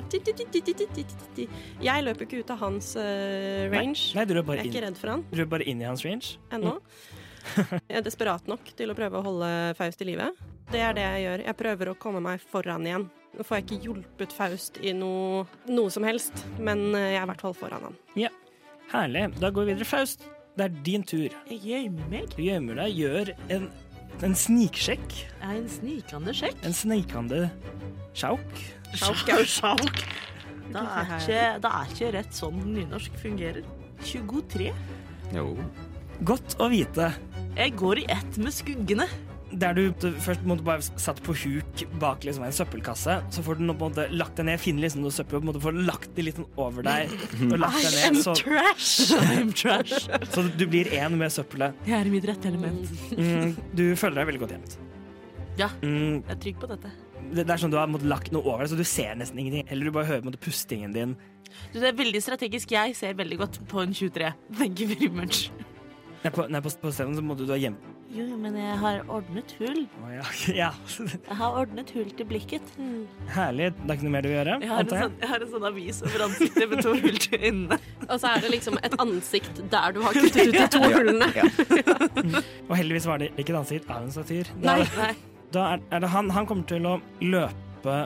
Jeg 1.89 2.07
løper 2.09 2.29
ikke 2.29 2.45
ut 2.45 2.53
av 2.53 2.61
hans 2.61 2.93
uh, 3.01 3.65
range. 3.73 4.13
Nei, 4.13 4.21
nei, 4.21 4.27
du 4.29 4.37
løper 4.37 4.51
bare 4.53 4.61
jeg 4.61 4.69
er 4.69 4.73
ikke 4.75 4.85
redd 4.87 5.01
for 5.01 5.15
han. 5.15 5.27
Du 5.31 5.37
løper 5.41 5.55
bare 5.57 5.69
inn 5.73 5.81
i 5.81 5.89
hans 5.89 6.05
range. 6.05 6.37
Ennå. 6.55 6.77
Mm. 6.77 7.21
jeg 7.91 7.99
er 8.01 8.05
desperat 8.05 8.47
nok 8.51 8.71
til 8.77 8.93
å 8.93 8.97
prøve 8.99 9.21
å 9.21 9.25
holde 9.25 9.51
Faust 9.81 10.05
i 10.05 10.09
live. 10.13 10.31
Det 10.73 10.81
er 10.85 10.97
det 10.97 11.05
jeg 11.05 11.27
gjør. 11.27 11.45
Jeg 11.49 11.61
prøver 11.65 11.93
å 11.93 11.99
komme 12.01 12.23
meg 12.25 12.45
foran 12.53 12.87
igjen. 12.89 13.09
Nå 13.35 13.45
får 13.45 13.61
jeg 13.61 13.67
ikke 13.67 13.83
hjulpet 13.89 14.37
Faust 14.37 14.79
i 14.85 14.95
noe, 14.97 15.45
noe 15.69 15.93
som 15.93 16.07
helst, 16.07 16.45
men 16.61 16.87
eh, 16.93 17.15
jeg 17.17 17.21
er 17.21 17.27
i 17.27 17.31
hvert 17.33 17.45
fall 17.45 17.57
foran 17.59 17.89
han. 17.89 17.97
Ja, 18.21 18.31
Herlig. 18.93 19.29
Da 19.41 19.51
går 19.51 19.65
vi 19.65 19.73
videre. 19.73 19.89
Faust, 19.89 20.27
det 20.55 20.65
er 20.69 20.75
din 20.87 21.03
tur. 21.03 21.33
Jeg 21.51 21.61
gjemmer 21.65 22.11
meg. 22.13 22.29
Du 22.37 22.43
gjemmer 22.45 22.79
deg, 22.79 22.99
gjør 23.01 23.33
en, 23.57 23.65
en 24.23 24.37
sniksjekk. 24.39 25.17
Er 25.43 25.57
en 25.57 25.69
snikende 25.71 26.35
sjekk. 26.37 26.61
En 26.67 26.77
snikende 26.77 27.41
sjauk. 28.15 28.61
Sjauk 28.95 29.33
er 29.33 29.43
jo 29.43 29.49
sjauk. 29.51 30.05
Det 30.75 30.81
er 30.81 31.11
ikke, 31.17 31.41
det 31.63 31.71
er 31.71 31.91
ikke 31.93 32.13
rett 32.15 32.39
sånn 32.39 32.63
nynorsk 32.71 33.19
fungerer. 33.21 33.67
23. 34.05 34.71
Jo. 35.35 35.49
Godt 36.27 36.57
å 36.63 36.71
vite. 36.73 37.11
Jeg 37.59 37.75
går 37.79 38.05
i 38.05 38.07
ett 38.15 38.39
med 38.43 38.55
skuggene. 38.55 39.07
Der 39.55 39.75
du 39.77 39.83
først 40.25 40.43
måtte 40.49 40.65
bare 40.67 40.83
satt 40.83 41.21
på 41.23 41.35
huk 41.39 41.83
bak 42.03 42.25
liksom 42.27 42.43
en 42.47 42.55
søppelkasse, 42.55 43.15
så 43.31 43.43
får 43.47 43.61
du 43.61 43.65
nå 43.69 43.75
på 43.79 43.87
en 43.87 43.93
måte 43.93 44.07
lagt 44.11 44.35
deg 44.41 44.49
ned, 44.49 44.59
finner 44.63 44.83
liksom 44.87 45.05
noe 45.05 45.15
søppel 45.15 45.39
og 45.39 45.43
på 45.43 45.47
en 45.47 45.51
måte 45.53 45.63
får 45.63 45.77
lagt 45.87 46.09
det 46.17 46.25
litt 46.27 46.41
sånn 46.41 46.49
over 46.59 46.87
deg. 46.87 47.13
Og 47.51 47.55
lagt 47.63 47.79
deg 47.85 47.95
ned, 48.01 48.19
så, 48.25 48.35
trash. 48.41 49.13
I'm 49.37 49.53
trash. 49.55 50.09
så 50.35 50.45
du 50.59 50.65
blir 50.67 50.91
én 50.99 51.15
med 51.21 51.31
søppelet. 51.35 51.77
Jeg 51.87 51.97
er 52.01 52.11
i 52.11 52.15
mitt 52.17 52.27
rette 52.27 52.51
element. 52.51 52.91
Mm, 53.15 53.55
du 53.79 53.85
føler 54.01 54.21
deg 54.23 54.31
veldig 54.33 54.43
godt 54.43 54.57
gjemt. 54.57 54.77
Ja. 55.61 55.69
Mm, 55.85 56.25
Jeg 56.25 56.35
er 56.35 56.41
trygg 56.49 56.59
på 56.65 56.73
dette. 56.73 56.91
det, 57.31 57.45
det 57.47 57.51
er 57.55 57.61
sånn 57.63 57.71
du 57.71 57.79
har 57.79 57.87
måtte, 57.95 58.09
lagt 58.11 58.33
noe 58.35 58.43
over 58.43 58.65
deg, 58.67 58.73
så 58.75 58.81
du 58.81 58.87
ser 58.89 59.15
nesten 59.21 59.39
ingenting. 59.39 59.69
Eller 59.71 59.87
du 59.87 59.95
bare 59.95 60.09
hører 60.11 60.27
måtte, 60.27 60.43
pustingen 60.43 60.91
din. 60.97 61.15
Du, 61.71 61.79
det 61.79 61.93
er 61.93 61.99
veldig 62.03 62.25
strategisk. 62.25 62.75
Jeg 62.75 62.97
ser 62.99 63.15
veldig 63.15 63.39
godt 63.45 63.61
på 63.71 63.85
en 63.85 63.95
23. 63.95 64.33
Thank 64.59 64.83
you 64.83 64.91
very 64.91 65.13
much. 65.15 65.45
Nei, 66.25 66.33
på, 66.35 66.49
nei, 66.51 66.59
på, 66.65 66.73
på 66.81 66.91
stedet 66.91 67.15
så 67.15 67.23
må 67.23 67.37
du, 67.39 67.45
du 67.47 67.53
ha 67.55 67.61
gjemt 67.61 67.94
Jo, 68.15 68.25
men 68.39 68.55
jeg 68.55 68.77
har 68.79 69.01
ordnet 69.11 69.53
hull. 69.59 69.81
Å, 69.99 70.11
ja. 70.13 70.25
ja. 70.55 70.69
Jeg 71.29 71.37
har 71.41 71.57
ordnet 71.59 71.89
hull 71.97 72.13
til 72.15 72.29
blikket. 72.31 72.69
Herlig. 73.35 73.73
Det 73.75 73.89
er 73.91 73.97
ikke 73.97 74.07
noe 74.07 74.15
mer 74.15 74.23
du 74.27 74.29
vil 74.31 74.37
gjøre? 74.37 74.55
Jeg 74.63 74.71
har 74.71 74.85
en 74.85 74.93
sånn, 74.93 75.17
jeg 75.25 75.31
har 75.33 75.45
en 75.47 75.51
sånn 75.57 75.67
avis 75.71 75.99
over 76.07 76.25
ansiktet 76.29 76.71
med 76.71 76.83
to 76.87 76.93
hull 76.95 77.19
til 77.25 77.37
øynene. 77.41 77.79
Og 78.11 78.15
så 78.23 78.31
er 78.31 78.45
det 78.45 78.53
liksom 78.55 78.79
et 78.87 78.95
ansikt 79.03 79.63
der 79.73 79.97
du 79.97 80.03
har 80.05 80.15
kuttet 80.21 80.53
ut 80.53 80.59
de 80.61 80.67
to 80.77 80.83
hullene. 80.95 82.43
Og 82.69 82.75
heldigvis 82.79 83.09
var 83.11 83.23
det 83.25 83.33
ikke 83.35 83.51
et 83.57 83.61
ansikt 83.65 83.91
av 83.91 84.07
en 84.07 84.15
satyr. 84.15 84.53
Da, 84.63 84.77
Nei. 84.77 84.87
Nei. 85.01 85.13
da 85.57 85.67
er, 85.75 85.85
er 85.91 86.05
det 86.07 86.13
han. 86.15 86.31
Han 86.39 86.47
kommer 86.51 86.71
til 86.71 86.87
å 86.87 86.97
løpe 87.25 87.99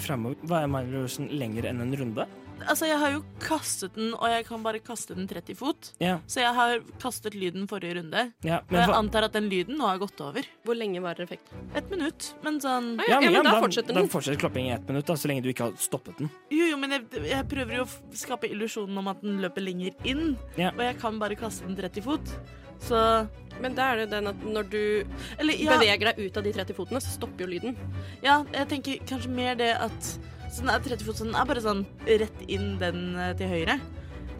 framover. 0.00 0.40
Hva 0.48 0.64
er 0.64 0.72
Magnus 0.72 1.20
lenger 1.28 1.68
enn 1.68 1.84
en 1.84 1.92
runde? 2.00 2.24
Altså, 2.68 2.86
jeg 2.86 2.98
har 2.98 3.10
jo 3.14 3.20
kastet 3.40 3.94
den, 3.94 4.12
og 4.14 4.26
jeg 4.28 4.44
kan 4.46 4.62
bare 4.62 4.78
kaste 4.84 5.14
den 5.16 5.26
30 5.28 5.54
fot. 5.56 5.92
Ja. 6.00 6.18
Så 6.26 6.40
jeg 6.42 6.52
har 6.54 6.80
kastet 7.00 7.34
lyden 7.34 7.66
forrige 7.70 7.96
runde. 8.00 8.32
ja 8.44 8.58
Og 8.58 8.70
men 8.72 8.80
jeg 8.80 8.88
hva- 8.90 8.98
antar 8.98 9.24
at 9.24 9.32
den 9.32 9.48
lyden 9.48 9.78
nå 9.78 9.86
har 9.86 9.98
gått 9.98 10.20
over. 10.20 10.42
Hvor 10.64 10.74
lenge 10.76 11.00
varer 11.00 11.24
effekten? 11.24 11.64
Et 11.74 11.90
minutt. 11.90 12.34
Men 12.44 12.60
sånn 12.60 12.98
Ja, 13.08 13.20
ja, 13.20 13.30
men 13.30 13.44
da 13.44 13.60
fortsetter 13.60 13.94
den. 13.94 14.06
Da 14.06 14.12
fortsetter 14.12 14.38
klopping 14.40 14.66
i 14.68 14.74
ett 14.74 14.86
minutt, 14.88 15.06
da, 15.06 15.14
så 15.14 15.28
lenge 15.28 15.42
du 15.42 15.48
ikke 15.52 15.70
har 15.70 15.72
stoppet 15.80 16.18
den. 16.18 16.30
Jo, 16.50 16.66
jo, 16.70 16.76
men 16.76 16.90
jeg, 16.90 17.04
jeg 17.30 17.48
prøver 17.48 17.76
jo 17.76 17.82
å 17.84 17.88
f- 17.88 18.00
skape 18.12 18.50
illusjonen 18.50 18.98
om 18.98 19.08
at 19.08 19.20
den 19.22 19.40
løper 19.40 19.60
lenger 19.64 19.94
inn. 20.04 20.36
Ja. 20.56 20.70
Og 20.76 20.80
jeg 20.84 20.98
kan 21.00 21.18
bare 21.18 21.36
kaste 21.36 21.66
den 21.66 21.76
30 21.76 22.02
fot. 22.02 22.36
Så 22.80 23.28
Men 23.60 23.74
da 23.74 23.90
er 23.92 23.96
det 24.00 24.10
den 24.10 24.26
at 24.26 24.36
når 24.40 24.70
du 24.70 25.04
Eller 25.38 25.52
ja, 25.60 25.76
beveger 25.76 26.14
deg 26.14 26.18
ut 26.30 26.36
av 26.38 26.42
de 26.44 26.52
30 26.52 26.72
fotene, 26.74 27.00
så 27.00 27.10
stopper 27.12 27.44
jo 27.44 27.46
lyden. 27.50 27.76
ja, 28.22 28.42
jeg 28.54 28.68
tenker 28.68 28.98
kanskje 29.04 29.28
mer 29.28 29.54
det 29.54 29.74
at 29.76 30.18
Så 30.50 30.64
den 30.64 30.70
er 30.74 30.82
30 30.82 31.04
fot, 31.06 31.16
så 31.20 31.26
den 31.28 31.36
er 31.38 31.46
bare 31.46 31.62
sånn 31.62 31.84
rett 32.08 32.40
inn 32.50 32.72
den 32.80 33.14
eh, 33.16 33.32
til 33.38 33.50
høyre. 33.52 33.76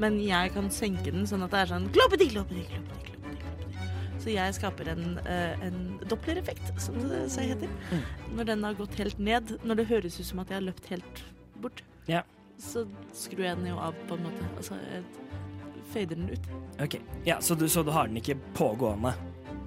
Men 0.00 0.16
jeg 0.24 0.52
kan 0.54 0.70
senke 0.72 1.12
den 1.12 1.26
sånn 1.28 1.44
at 1.46 1.52
det 1.54 1.60
er 1.64 1.70
sånn 1.74 1.86
kloppeti, 1.94 2.30
kloppeti, 2.32 2.64
kloppeti. 2.70 2.96
Så 4.20 4.32
jeg 4.34 4.52
skaper 4.58 4.90
en, 4.92 5.04
eh, 5.24 5.62
en 5.64 5.76
dopplereffekt, 6.10 6.74
som 6.82 6.96
det 7.08 7.22
seg 7.32 7.54
heter. 7.54 7.70
Når 8.36 8.50
den 8.50 8.66
har 8.66 8.74
gått 8.76 8.98
helt 9.00 9.18
ned, 9.22 9.54
når 9.64 9.80
det 9.80 9.86
høres 9.92 10.18
ut 10.20 10.26
som 10.28 10.42
at 10.42 10.50
jeg 10.52 10.58
har 10.60 10.66
løpt 10.66 10.90
helt 10.92 11.22
bort, 11.62 11.82
Ja. 12.08 12.22
så 12.58 12.86
skrur 13.16 13.44
jeg 13.46 13.56
den 13.56 13.70
jo 13.70 13.78
av 13.78 13.94
på 14.08 14.18
en 14.18 14.24
måte. 14.26 14.44
Altså, 14.58 14.76
jeg 14.92 15.04
fader 15.92 16.16
den 16.16 16.28
ut. 16.34 16.50
Ok, 16.80 17.00
ja, 17.24 17.38
Så 17.40 17.54
du, 17.56 17.66
så 17.68 17.82
du 17.84 17.90
har 17.92 18.08
den 18.08 18.16
ikke 18.20 18.36
pågående? 18.54 19.14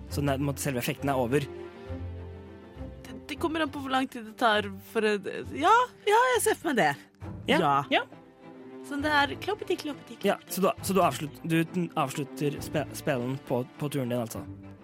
Så 0.10 0.22
den 0.22 0.54
selve 0.58 0.78
effekten 0.84 1.10
er 1.10 1.16
over? 1.18 1.42
Det, 3.28 3.38
kommer 3.40 3.64
an 3.64 3.72
på 3.72 3.80
hvor 3.84 3.94
lang 3.94 4.08
tid 4.12 4.26
det 4.28 4.36
tar 4.40 4.68
for 4.92 5.06
å 5.08 5.14
Ja, 5.56 5.74
ja, 6.08 6.20
jeg 6.36 6.44
ser 6.44 6.60
for 6.60 6.72
meg 6.72 6.82
det. 6.82 6.92
Ja. 7.48 7.84
ja. 7.92 8.04
Så 8.84 8.98
det 9.00 9.12
er 9.16 9.32
kloppeti, 9.40 9.78
kloppeti, 9.80 10.18
kloppeti. 10.18 10.28
Ja, 10.28 10.36
Så 10.52 10.62
du, 10.62 10.70
så 10.84 10.94
du, 10.94 11.00
avslutter, 11.04 11.40
du 11.48 11.88
avslutter 11.96 12.60
spe, 12.62 12.84
spelen 12.94 13.38
på, 13.48 13.62
på 13.80 13.90
turen 13.90 14.12
din, 14.12 14.20
altså? 14.20 14.44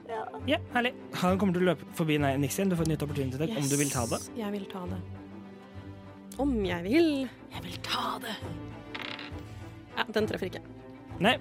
Ja. 0.09 0.23
Ja, 0.47 0.59
herlig. 0.73 0.93
Han 1.21 1.37
kommer 1.39 1.53
til 1.53 1.67
å 1.67 1.71
løpe 1.73 1.87
forbi 1.99 2.17
nei, 2.21 2.33
igjen. 2.39 2.71
Du 2.71 2.77
får 2.79 2.87
et 2.87 2.93
nytt 2.95 3.05
opportunity 3.05 3.49
yes. 3.49 3.59
om 3.59 3.67
du 3.69 3.75
vil 3.81 3.91
ta 3.91 4.05
det. 4.09 4.21
Jeg 4.39 4.55
vil 4.55 4.65
ta 4.71 4.85
det. 4.89 4.99
Om 6.39 6.55
jeg 6.65 6.85
vil. 6.87 7.09
Jeg 7.51 7.65
vil 7.65 7.79
ta 7.85 8.15
det. 8.23 8.35
Ja, 9.97 10.05
den 10.15 10.29
treffer 10.31 10.47
ikke. 10.47 10.63
Nei, 11.19 11.35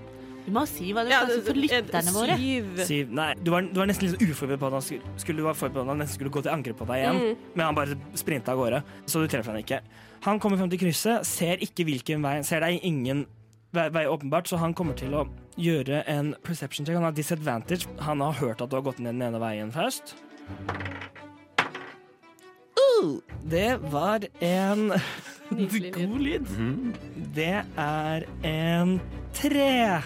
Vi 0.49 0.53
må 0.57 0.63
si 0.69 0.91
hva 0.97 1.03
det 1.05 1.13
Ja, 1.13 1.21
koster 1.29 1.45
for 1.51 1.59
lytterne 1.61 2.13
våre. 2.17 2.37
Syv. 2.41 2.69
Syv. 2.89 3.11
Nei, 3.19 3.29
du 3.45 3.51
var, 3.53 3.67
du 3.69 3.77
var 3.83 3.91
nesten 3.91 4.09
litt 4.09 4.23
uforberedt 4.25 4.63
på 4.63 4.69
at 4.71 4.77
han 4.79 4.85
skulle, 4.87 5.15
skulle, 5.21 5.43
du 5.43 5.47
var 5.47 5.59
forberedt 5.59 5.77
på 5.77 5.85
at 5.85 5.93
han 5.93 6.01
nesten 6.01 6.17
skulle 6.17 6.33
gå 6.39 6.43
til 6.47 6.53
angrep 6.55 6.79
på 6.81 6.87
deg 6.89 7.03
igjen, 7.03 7.19
Mm. 7.19 7.49
men 7.55 7.67
han 7.67 7.77
bare 7.77 7.99
sprinta 8.17 8.53
av 8.55 8.63
gårde, 8.63 8.83
så 9.07 9.21
du 9.21 9.29
treffer 9.29 9.53
han 9.53 9.61
ikke. 9.63 9.81
Han 10.25 10.41
kommer 10.41 10.57
frem 10.59 10.71
til 10.73 10.81
krysset, 10.81 11.27
ser 11.29 11.61
ikke 11.63 11.85
hvilken 11.85 12.25
vei, 12.25 12.39
ser 12.49 12.65
deg 12.65 12.81
ingen 12.83 13.27
vei, 13.77 13.89
vei 13.93 14.07
åpenbart, 14.09 14.49
så 14.49 14.57
han 14.59 14.73
kommer 14.75 14.97
til 14.97 15.13
å 15.15 15.27
gjøre 15.61 16.01
en 16.09 16.33
perception 16.43 16.87
check. 16.87 16.97
Han 16.97 17.05
har 17.05 17.13
disadvantage. 17.13 17.87
Han 18.01 18.21
har 18.25 18.33
hørt 18.41 18.63
at 18.65 18.71
du 18.73 18.77
har 18.81 18.83
gått 18.89 18.99
ned 19.05 19.15
den 19.19 19.29
ene 19.29 19.39
veien 19.43 19.71
først. 19.75 20.15
Det 23.49 23.71
var 23.93 24.27
en 24.45 24.93
Nydelig 25.51 25.93
lyd. 25.95 25.95
god 26.11 26.21
lyd. 26.27 26.51
Mhm. 26.51 26.95
Det 27.37 27.55
er 27.79 28.27
en 28.45 28.97
tre. 29.37 30.03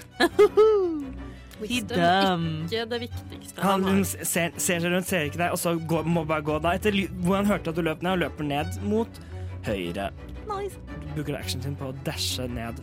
Wisdom, 1.63 2.45
ikke 2.67 2.85
det 2.91 2.99
viktigste 3.05 3.63
Han 3.63 3.85
han 3.85 3.99
hun 3.99 4.05
ser, 4.05 4.51
ser 4.59 4.81
seg 4.83 4.89
rundt, 4.91 5.07
ser 5.07 5.29
ikke 5.29 5.39
deg, 5.45 5.53
og 5.55 5.61
så 5.63 5.77
går, 5.79 6.09
må 6.11 6.25
bare 6.27 6.43
gå 6.47 6.57
da 6.65 6.73
etter 6.79 6.97
hvor 7.23 7.39
han 7.39 7.47
hørte 7.47 7.71
at 7.71 7.79
du 7.79 7.85
løp 7.87 8.03
ned, 8.03 8.17
og 8.17 8.23
løper 8.25 8.49
ned 8.49 8.81
mot 8.91 9.21
høyre. 9.69 10.09
Nice. 10.49 10.81
Du 11.05 11.07
bruker 11.21 11.39
actionen 11.39 11.69
sin 11.69 11.77
på 11.79 11.93
å 11.93 11.95
dashe 12.07 12.49
ned 12.51 12.81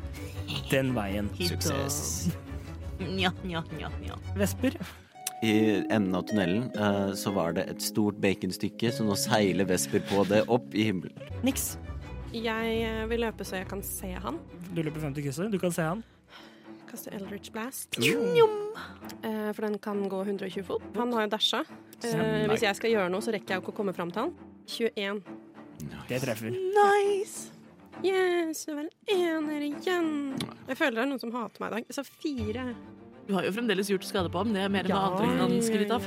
den 0.71 0.93
veien. 0.95 1.27
Suksess. 1.41 2.29
Nja, 3.03 3.33
nja, 3.43 3.65
nja, 3.75 3.91
nja. 3.99 4.15
Vesper, 4.39 4.77
I 5.45 5.53
enden 5.87 6.15
av 6.17 6.25
tunnelen 6.27 6.65
uh, 6.75 7.13
så 7.15 7.31
var 7.35 7.55
det 7.55 7.67
et 7.71 7.83
stort 7.83 8.19
baconstykke, 8.19 8.91
så 8.91 9.05
nå 9.07 9.15
seiler 9.19 9.67
Vesper 9.69 10.03
på 10.09 10.25
det 10.27 10.43
opp 10.51 10.73
i 10.75 10.89
himmelen. 10.89 11.15
niks. 11.47 11.77
Jeg 12.29 12.73
eh, 12.85 13.05
vil 13.09 13.23
løpe 13.23 13.45
så 13.47 13.57
jeg 13.57 13.65
kan 13.71 13.79
se 13.81 14.11
han. 14.13 14.35
Du 14.69 14.83
løper 14.83 15.01
50 15.01 15.25
krysser, 15.25 15.47
du 15.49 15.57
kan 15.61 15.73
se 15.73 15.81
han. 15.81 16.03
Kaste 16.89 17.09
Eldritch 17.13 17.49
Blast. 17.53 17.97
Eh, 17.97 19.49
for 19.53 19.65
den 19.65 19.79
kan 19.81 20.03
gå 20.09 20.19
120 20.27 20.65
fot. 20.67 20.83
Han 20.97 21.13
har 21.13 21.25
jo 21.25 21.31
dasha. 21.33 21.63
Uh, 22.05 22.45
hvis 22.51 22.63
jeg 22.63 22.77
skal 22.77 22.93
gjøre 22.93 23.09
noe, 23.11 23.25
så 23.25 23.33
rekker 23.33 23.55
jeg 23.55 23.59
jo 23.59 23.65
ikke 23.65 23.73
å 23.73 23.79
komme 23.81 23.95
fram 23.97 24.13
til 24.13 24.27
han. 24.27 24.35
21. 24.69 25.23
Det 26.09 26.21
treffer. 26.21 26.53
Nice. 26.53 27.49
Yes, 28.05 28.63
det 28.65 28.77
var 28.77 28.85
en 28.85 28.93
ener 29.17 29.65
igjen. 29.65 30.13
Jeg 30.69 30.77
føler 30.79 30.99
det 30.99 31.03
er 31.03 31.09
noen 31.09 31.21
som 31.21 31.33
hater 31.33 31.63
meg 31.63 31.73
i 31.73 31.79
dag. 31.79 31.93
Så 31.97 32.05
fire. 32.07 32.69
Du 33.29 33.35
har 33.37 33.45
jo 33.45 33.53
fremdeles 33.53 33.91
gjort 33.91 34.07
skade 34.09 34.29
på 34.33 34.41
ham. 34.41 34.51
Det 34.55 34.65
er 34.65 34.71
mer 34.73 34.87
enn 34.87 34.95
hva 34.95 35.07
andre 35.13 35.31
kan 35.37 35.51
skryte 35.61 35.97
av. 35.99 36.05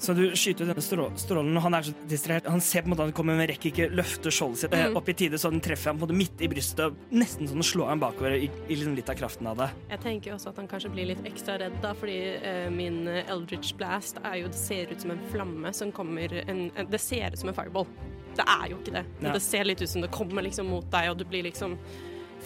Så 0.00 0.14
du 0.16 0.22
skyter 0.32 0.64
denne 0.64 0.80
strå 0.80 1.06
strålen, 1.20 1.56
og 1.56 1.64
han 1.66 1.74
er 1.76 1.84
så 1.84 1.92
distrahert. 2.08 2.46
Han 2.48 2.62
ser 2.64 2.84
på 2.84 2.88
en 2.88 2.92
måte 2.94 3.04
han 3.04 3.12
kommer, 3.16 3.36
men 3.36 3.48
rekker 3.50 3.68
ikke 3.68 3.88
løfte 3.92 4.32
skjoldet 4.32 4.62
sitt 4.62 4.76
eh, 4.76 4.86
Mm. 4.90 4.96
opp 4.96 5.08
i 5.12 5.14
tide, 5.16 5.36
så 5.40 5.50
den 5.52 5.60
treffer 5.60 5.92
ham 5.92 6.00
på 6.00 6.08
det 6.08 6.16
midt 6.16 6.40
i 6.40 6.48
brystet. 6.48 6.80
og 6.86 6.96
Nesten 7.12 7.48
sånn 7.48 7.60
å 7.60 7.66
slå 7.68 7.88
ham 7.88 8.00
bakover 8.00 8.32
i, 8.32 8.48
i 8.68 8.78
liksom 8.80 8.96
litt 8.96 9.12
av 9.12 9.18
kraften 9.20 9.46
av 9.50 9.60
det. 9.60 9.68
Jeg 9.90 10.00
tenker 10.00 10.32
også 10.36 10.52
at 10.54 10.56
han 10.56 10.68
kanskje 10.68 10.92
blir 10.94 11.10
litt 11.12 11.20
ekstra 11.28 11.58
redd, 11.60 11.76
da, 11.84 11.92
fordi 11.92 12.16
uh, 12.40 12.70
min 12.72 13.02
Eldridge 13.08 13.28
Eldritch 13.34 13.74
Blast 13.76 14.20
er 14.24 14.38
jo, 14.40 14.48
det 14.48 14.60
ser 14.60 14.88
ut 14.92 15.00
som 15.04 15.12
en 15.12 15.20
flamme 15.32 15.72
som 15.76 15.92
kommer 15.92 16.32
en, 16.46 16.70
en, 16.76 16.88
Det 16.88 17.00
ser 17.00 17.32
ut 17.36 17.38
som 17.44 17.52
en 17.52 17.56
fireball. 17.60 17.88
Det 18.36 18.44
er 18.48 18.70
jo 18.72 18.80
ikke 18.80 18.96
det. 18.96 19.04
Men 19.18 19.32
Ja. 19.32 19.32
det 19.36 19.42
ser 19.44 19.64
litt 19.68 19.82
ut 19.82 19.88
som 19.88 20.00
det 20.00 20.10
kommer 20.16 20.42
liksom 20.48 20.68
mot 20.72 20.88
deg, 20.92 21.10
og 21.10 21.18
du 21.18 21.24
blir 21.28 21.44
liksom 21.44 21.76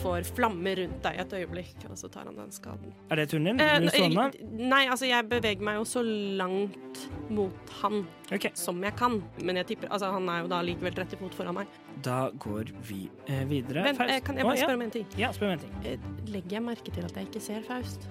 får 0.00 0.26
flammer 0.36 0.76
rundt 0.82 1.02
deg 1.04 1.20
et 1.22 1.34
øyeblikk, 1.38 1.84
og 1.90 1.98
så 1.98 2.08
tar 2.12 2.28
han 2.28 2.36
den 2.38 2.50
skaden. 2.54 2.92
Er 3.10 3.20
det 3.20 3.28
din? 3.30 3.60
Eh, 3.60 3.78
du 3.80 4.58
nei, 4.58 4.84
altså 4.90 5.06
jeg 5.08 5.28
beveger 5.30 5.62
meg 5.64 5.78
jo 5.80 5.84
så 5.88 6.02
langt 6.04 7.04
mot 7.30 7.72
han 7.80 8.02
okay. 8.32 8.50
som 8.58 8.82
jeg 8.84 8.96
kan, 8.98 9.20
men 9.42 9.56
jeg 9.60 9.66
tipper 9.72 9.92
Altså, 9.94 10.10
han 10.10 10.28
er 10.28 10.42
jo 10.42 10.50
da 10.50 10.60
likevel 10.64 10.94
30 10.96 11.20
fot 11.20 11.34
foran 11.38 11.54
meg. 11.60 11.66
da 12.04 12.30
går 12.38 12.72
vi 12.88 13.08
eh, 13.28 13.44
videre. 13.48 13.84
Men 13.84 13.96
Faust. 13.96 14.12
eh, 14.14 14.20
kan 14.26 14.36
jeg 14.36 14.44
bare 14.44 14.58
ja. 14.58 14.66
spørre 14.66 14.80
om 14.80 14.82
en 14.82 14.90
ting? 14.90 15.06
Ja, 15.18 15.32
spør 15.32 15.52
om 15.52 15.52
en 15.52 15.64
ting. 15.64 15.74
Eh, 15.84 15.98
Legger 16.32 16.58
jeg 16.58 16.62
merke 16.62 16.90
til 16.94 17.04
at 17.04 17.16
jeg 17.16 17.30
ikke 17.30 17.40
ser 17.40 17.62
Faust? 17.68 18.08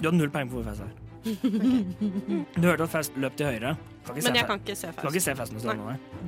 Du 0.00 0.08
har 0.08 0.14
null 0.14 0.30
peiling 0.30 0.50
på 0.50 0.60
hvor 0.60 0.70
Faust 0.70 0.82
er. 0.82 0.92
Du 2.60 2.66
hørte 2.68 2.82
at 2.84 2.92
Faust 2.92 3.16
løp 3.16 3.36
til 3.36 3.46
høyre. 3.46 3.76
Men 3.76 4.16
jeg 4.16 4.24
Faust. 4.24 4.46
kan 4.46 4.60
ikke 4.60 4.76
se 4.76 4.86
Kan 4.86 4.94
Faust. 4.94 5.14
ikke 5.14 5.24
se 5.24 5.34
Faust. 5.34 5.52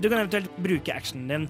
Du 0.02 0.08
kan 0.08 0.18
eventuelt 0.18 0.50
bruke 0.62 0.94
actionen 0.94 1.28
din. 1.28 1.48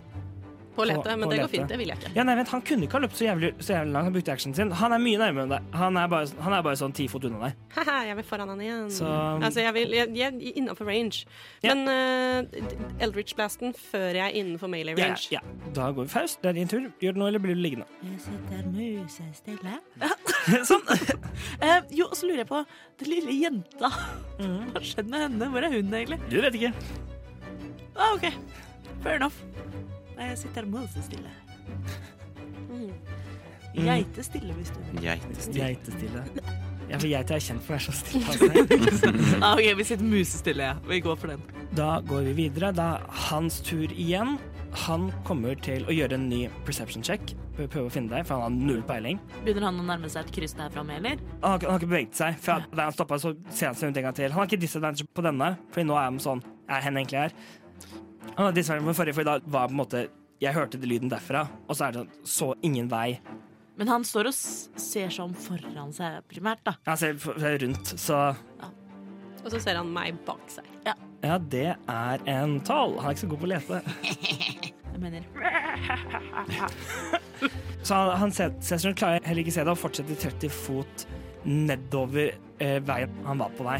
På 0.77 0.85
lete, 0.87 1.01
på- 1.03 1.17
men 1.17 1.25
på 1.29 1.31
det 1.33 1.39
går 1.41 1.49
fint. 1.55 1.69
Det 1.73 1.79
vil 1.81 1.89
jeg 1.89 1.99
ikke. 1.99 2.11
Ja, 2.17 2.23
nei, 2.29 2.35
vent, 2.37 2.49
Han 2.53 2.63
kunne 2.63 2.83
ikke 2.87 2.93
ha 2.93 3.01
løpt 3.07 3.17
så 3.17 3.25
jævlig, 3.27 3.51
så 3.65 3.73
jævlig 3.75 3.93
langt. 3.97 4.05
Han 4.05 4.13
brukte 4.13 4.33
actionen 4.37 4.55
sin. 4.55 4.71
Han 4.71 4.93
er 4.93 4.99
mye 4.99 5.19
nærmere 5.19 5.43
enn 5.47 5.55
deg. 5.57 5.63
Han 5.75 5.97
er 5.97 6.07
bare, 6.13 6.27
han 6.47 6.53
er 6.53 6.63
bare 6.63 6.77
sånn 6.77 6.93
ti 6.95 7.07
fot 7.09 7.25
unna 7.25 7.41
deg. 7.49 7.55
Haha, 7.77 7.97
jeg 8.11 8.17
vil 8.17 8.25
foran 8.29 8.49
han 8.49 8.61
igjen. 8.61 8.91
Så- 8.91 9.07
Altså, 9.43 9.61
jeg 9.65 9.75
vil 9.75 9.91
jeg, 9.97 10.15
jeg 10.17 10.35
er 10.35 10.53
innafor 10.61 10.87
range. 10.87 11.25
Ja. 11.63 11.75
Men 11.75 11.89
uh, 11.89 13.01
Eldritch 13.01 13.35
Blasten 13.35 13.73
før 13.75 14.13
jeg 14.15 14.25
er 14.27 14.35
innenfor 14.43 14.69
melee 14.69 14.95
range. 14.97 15.29
ja. 15.33 15.41
Da 15.73 15.91
går 15.93 16.03
vi 16.05 16.09
Faust. 16.09 16.43
Det 16.43 16.51
er 16.51 16.53
din 16.61 16.69
tur. 16.69 16.81
Gjør 17.01 17.13
det 17.13 17.17
nå, 17.17 17.27
eller 17.29 17.39
blir 17.41 17.55
du 17.55 17.61
liggende? 17.61 17.87
Jeg 18.03 18.21
sitter 18.21 18.63
musestille. 18.71 19.79
sånn. 20.71 20.85
uh, 21.63 21.81
jo, 21.91 22.07
og 22.07 22.17
så 22.17 22.27
lurer 22.29 22.45
jeg 22.45 22.49
på 22.49 22.65
den 23.01 23.09
lille 23.11 23.33
jenta. 23.43 23.91
Mhm. 24.39 24.73
Hva 24.73 24.81
skjedde 24.85 25.09
med 25.11 25.21
henne? 25.27 25.49
Hvor 25.53 25.63
er 25.65 25.73
hun 25.73 25.93
egentlig? 25.93 26.21
Du 26.31 26.41
vet 26.41 26.55
ikke. 26.55 26.73
Ah, 27.97 28.13
OK. 28.15 28.27
Fair 29.03 29.17
enough. 29.17 29.35
Nei, 30.17 30.31
jeg 30.33 30.39
sitter 30.47 30.69
musestille. 30.71 31.33
Mm. 32.71 32.93
Geitestille, 33.77 34.55
hvis 34.57 34.73
du 34.73 34.81
vil. 34.81 35.03
Geitestil. 35.05 35.61
Geitestille. 35.61 36.25
Ja, 36.87 36.99
for 37.03 37.11
geiter 37.11 37.35
er 37.35 37.43
kjent 37.43 37.65
for 37.67 37.75
å 37.75 37.77
være 37.77 37.85
så 37.89 37.95
stille. 37.99 38.27
Altså. 38.31 39.11
Ah, 39.45 39.57
OK, 39.59 39.73
vi 39.77 39.87
sitter 39.89 40.07
musestille, 40.07 40.69
ja. 40.71 40.77
Vi 40.87 41.01
går 41.05 41.19
for 41.21 41.33
den. 41.35 41.43
Da 41.77 41.97
går 42.07 42.29
vi 42.31 42.37
videre. 42.45 42.71
Det 42.77 42.85
er 42.85 43.09
hans 43.27 43.59
tur 43.67 43.91
igjen. 43.91 44.37
Han 44.87 45.09
kommer 45.27 45.59
til 45.67 45.85
å 45.89 45.95
gjøre 45.95 46.17
en 46.19 46.29
ny 46.31 46.47
perception 46.67 47.05
check. 47.05 47.35
Prøve 47.57 47.87
å 47.89 47.93
finne 47.93 48.13
deg, 48.13 48.27
for 48.29 48.39
han 48.39 48.45
har 48.47 48.71
null 48.71 48.83
peiling. 48.87 49.21
Begynner 49.43 49.69
han 49.71 49.83
å 49.83 49.87
nærme 49.89 50.11
seg 50.13 50.29
et 50.29 50.35
kryss 50.37 50.55
der 50.59 50.73
framme, 50.73 50.99
eller? 51.01 51.21
Han 51.43 51.57
har, 51.57 51.63
han 51.65 51.75
har 51.75 51.81
ikke 51.81 51.91
beveget 51.91 52.19
seg. 52.21 52.41
For 52.45 52.67
da 52.77 52.89
han 52.89 52.97
stoppa, 52.97 53.19
så 53.23 53.35
ser 53.49 53.73
han 53.73 53.79
seg 53.79 53.91
rundt 53.91 54.01
en 54.03 54.09
gang 54.09 54.19
til. 54.21 54.31
Han 54.33 54.43
har 54.43 54.51
ikke 54.51 54.63
disadvantage 54.63 55.09
på 55.17 55.25
denne, 55.27 55.55
for 55.75 55.89
nå 55.89 55.97
er 55.97 56.11
han 56.11 56.21
sånn 56.23 56.45
Er 56.67 56.83
hen 56.83 56.97
egentlig 56.99 57.21
her? 57.27 57.35
Han 58.35 58.45
har 58.49 58.53
disadvantage 58.57 58.93
på 58.93 58.99
forrige, 59.01 59.17
for 59.17 59.29
da 59.29 59.39
var 59.47 59.69
på 59.71 59.77
en 59.77 59.81
måte 59.83 60.07
Jeg 60.43 60.53
hørte 60.53 60.77
det 60.81 60.89
lyden 60.91 61.09
derfra, 61.09 61.47
og 61.69 61.77
så 61.77 61.87
er 61.87 61.95
det 61.95 62.03
sånn 62.03 62.29
Så 62.29 62.49
ingen 62.67 62.91
vei. 62.93 63.21
Men 63.77 63.89
han 63.93 64.05
står 64.09 64.31
og 64.31 64.37
ser 64.37 65.13
sånn 65.13 65.35
foran 65.37 65.93
seg 65.93 66.23
primært, 66.31 66.63
da. 66.65 66.77
Han 66.89 66.97
ser 67.01 67.59
rundt, 67.63 67.93
så 68.01 68.21
Og 69.45 69.51
så 69.53 69.61
ser 69.63 69.77
han 69.79 69.93
meg 69.93 70.17
bak 70.27 70.43
seg. 70.51 70.65
Ja, 71.25 71.39
det 71.39 71.75
er 71.75 72.23
en 72.31 72.61
tall. 72.67 72.97
Han 73.01 73.11
er 73.11 73.17
ikke 73.17 73.25
så 73.25 73.31
god 73.33 73.41
på 73.43 73.49
å 73.49 73.53
lete. 73.55 73.81
Jeg 74.97 75.01
mener 75.03 75.25
Så 77.87 77.95
han, 77.95 78.13
han 78.23 78.33
ser, 78.33 78.55
ser 78.65 78.81
rundt, 78.87 78.99
klarer 78.99 79.25
heller 79.29 79.45
ikke 79.45 79.53
se 79.55 79.65
det, 79.67 79.73
og 79.75 79.81
fortsetter 79.81 80.17
30 80.23 80.53
fot 80.55 81.05
nedover 81.47 82.33
eh, 82.59 82.79
veien 82.83 83.13
han 83.27 83.43
var 83.43 83.53
på 83.59 83.67
vei. 83.67 83.77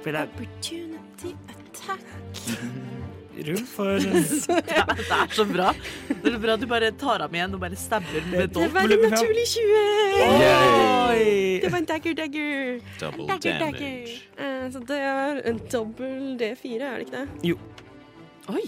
For 0.00 0.10
det 0.10 0.22
er 0.24 0.32
Opportunity 0.32 1.34
attack. 1.52 2.00
Rom 3.48 3.64
for 3.66 3.98
Det 4.04 5.06
er 5.18 5.34
så 5.34 5.44
bra. 5.48 5.72
Det 6.08 6.30
er 6.30 6.36
så 6.36 6.40
bra 6.42 6.54
at 6.56 6.62
du 6.62 6.66
bare 6.70 6.90
tar 7.00 7.24
ham 7.26 7.34
igjen 7.34 7.56
og 7.56 7.60
bare 7.64 7.76
stabber 7.80 8.28
med 8.30 8.52
dolk. 8.54 8.64
Det 8.64 8.74
var 8.74 8.94
en 8.96 9.04
naturlig 9.10 9.46
20! 9.54 9.82
Oi! 10.24 11.60
Det 11.64 11.70
var 11.72 11.78
en 11.78 11.90
dagger, 11.90 12.16
dagger. 12.22 12.80
Double 13.00 13.26
Dagger, 13.28 13.58
damage. 13.58 13.78
dagger. 13.78 14.16
Eh, 14.38 14.64
så 14.74 14.82
det 14.88 14.98
er 15.10 15.42
en 15.50 15.60
dobbel 15.72 16.18
D4, 16.40 16.80
er 16.80 16.98
det 16.98 17.06
ikke 17.08 17.20
det? 17.20 17.54
Oi! 18.54 18.66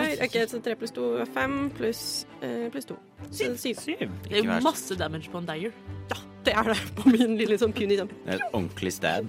Oi, 0.00 0.08
ok, 0.24 0.36
Så 0.48 0.58
tre 0.64 0.72
pluss 0.80 0.94
to 0.96 1.10
er 1.20 1.28
fem, 1.34 1.56
pluss 1.76 2.02
eh, 2.40 2.70
pluss 2.72 2.86
to. 2.88 2.96
Så 3.30 3.50
syv. 3.60 3.74
Syv. 3.76 4.06
Det 4.28 4.38
er 4.40 4.46
jo 4.46 4.60
masse 4.64 4.96
damage 4.96 5.28
på 5.30 5.42
en 5.42 5.48
dagger. 5.50 5.74
Ja, 6.08 6.16
det 6.46 6.54
er 6.56 6.72
det 6.72 6.78
på 6.98 7.12
min 7.12 7.36
lille 7.36 7.58
sånn 7.60 7.74
puny 7.76 7.98
sånn. 8.00 8.08
Det 8.24 8.38
er 8.38 8.40
et 8.40 8.54
ordentlig 8.56 8.94
stab. 8.96 9.28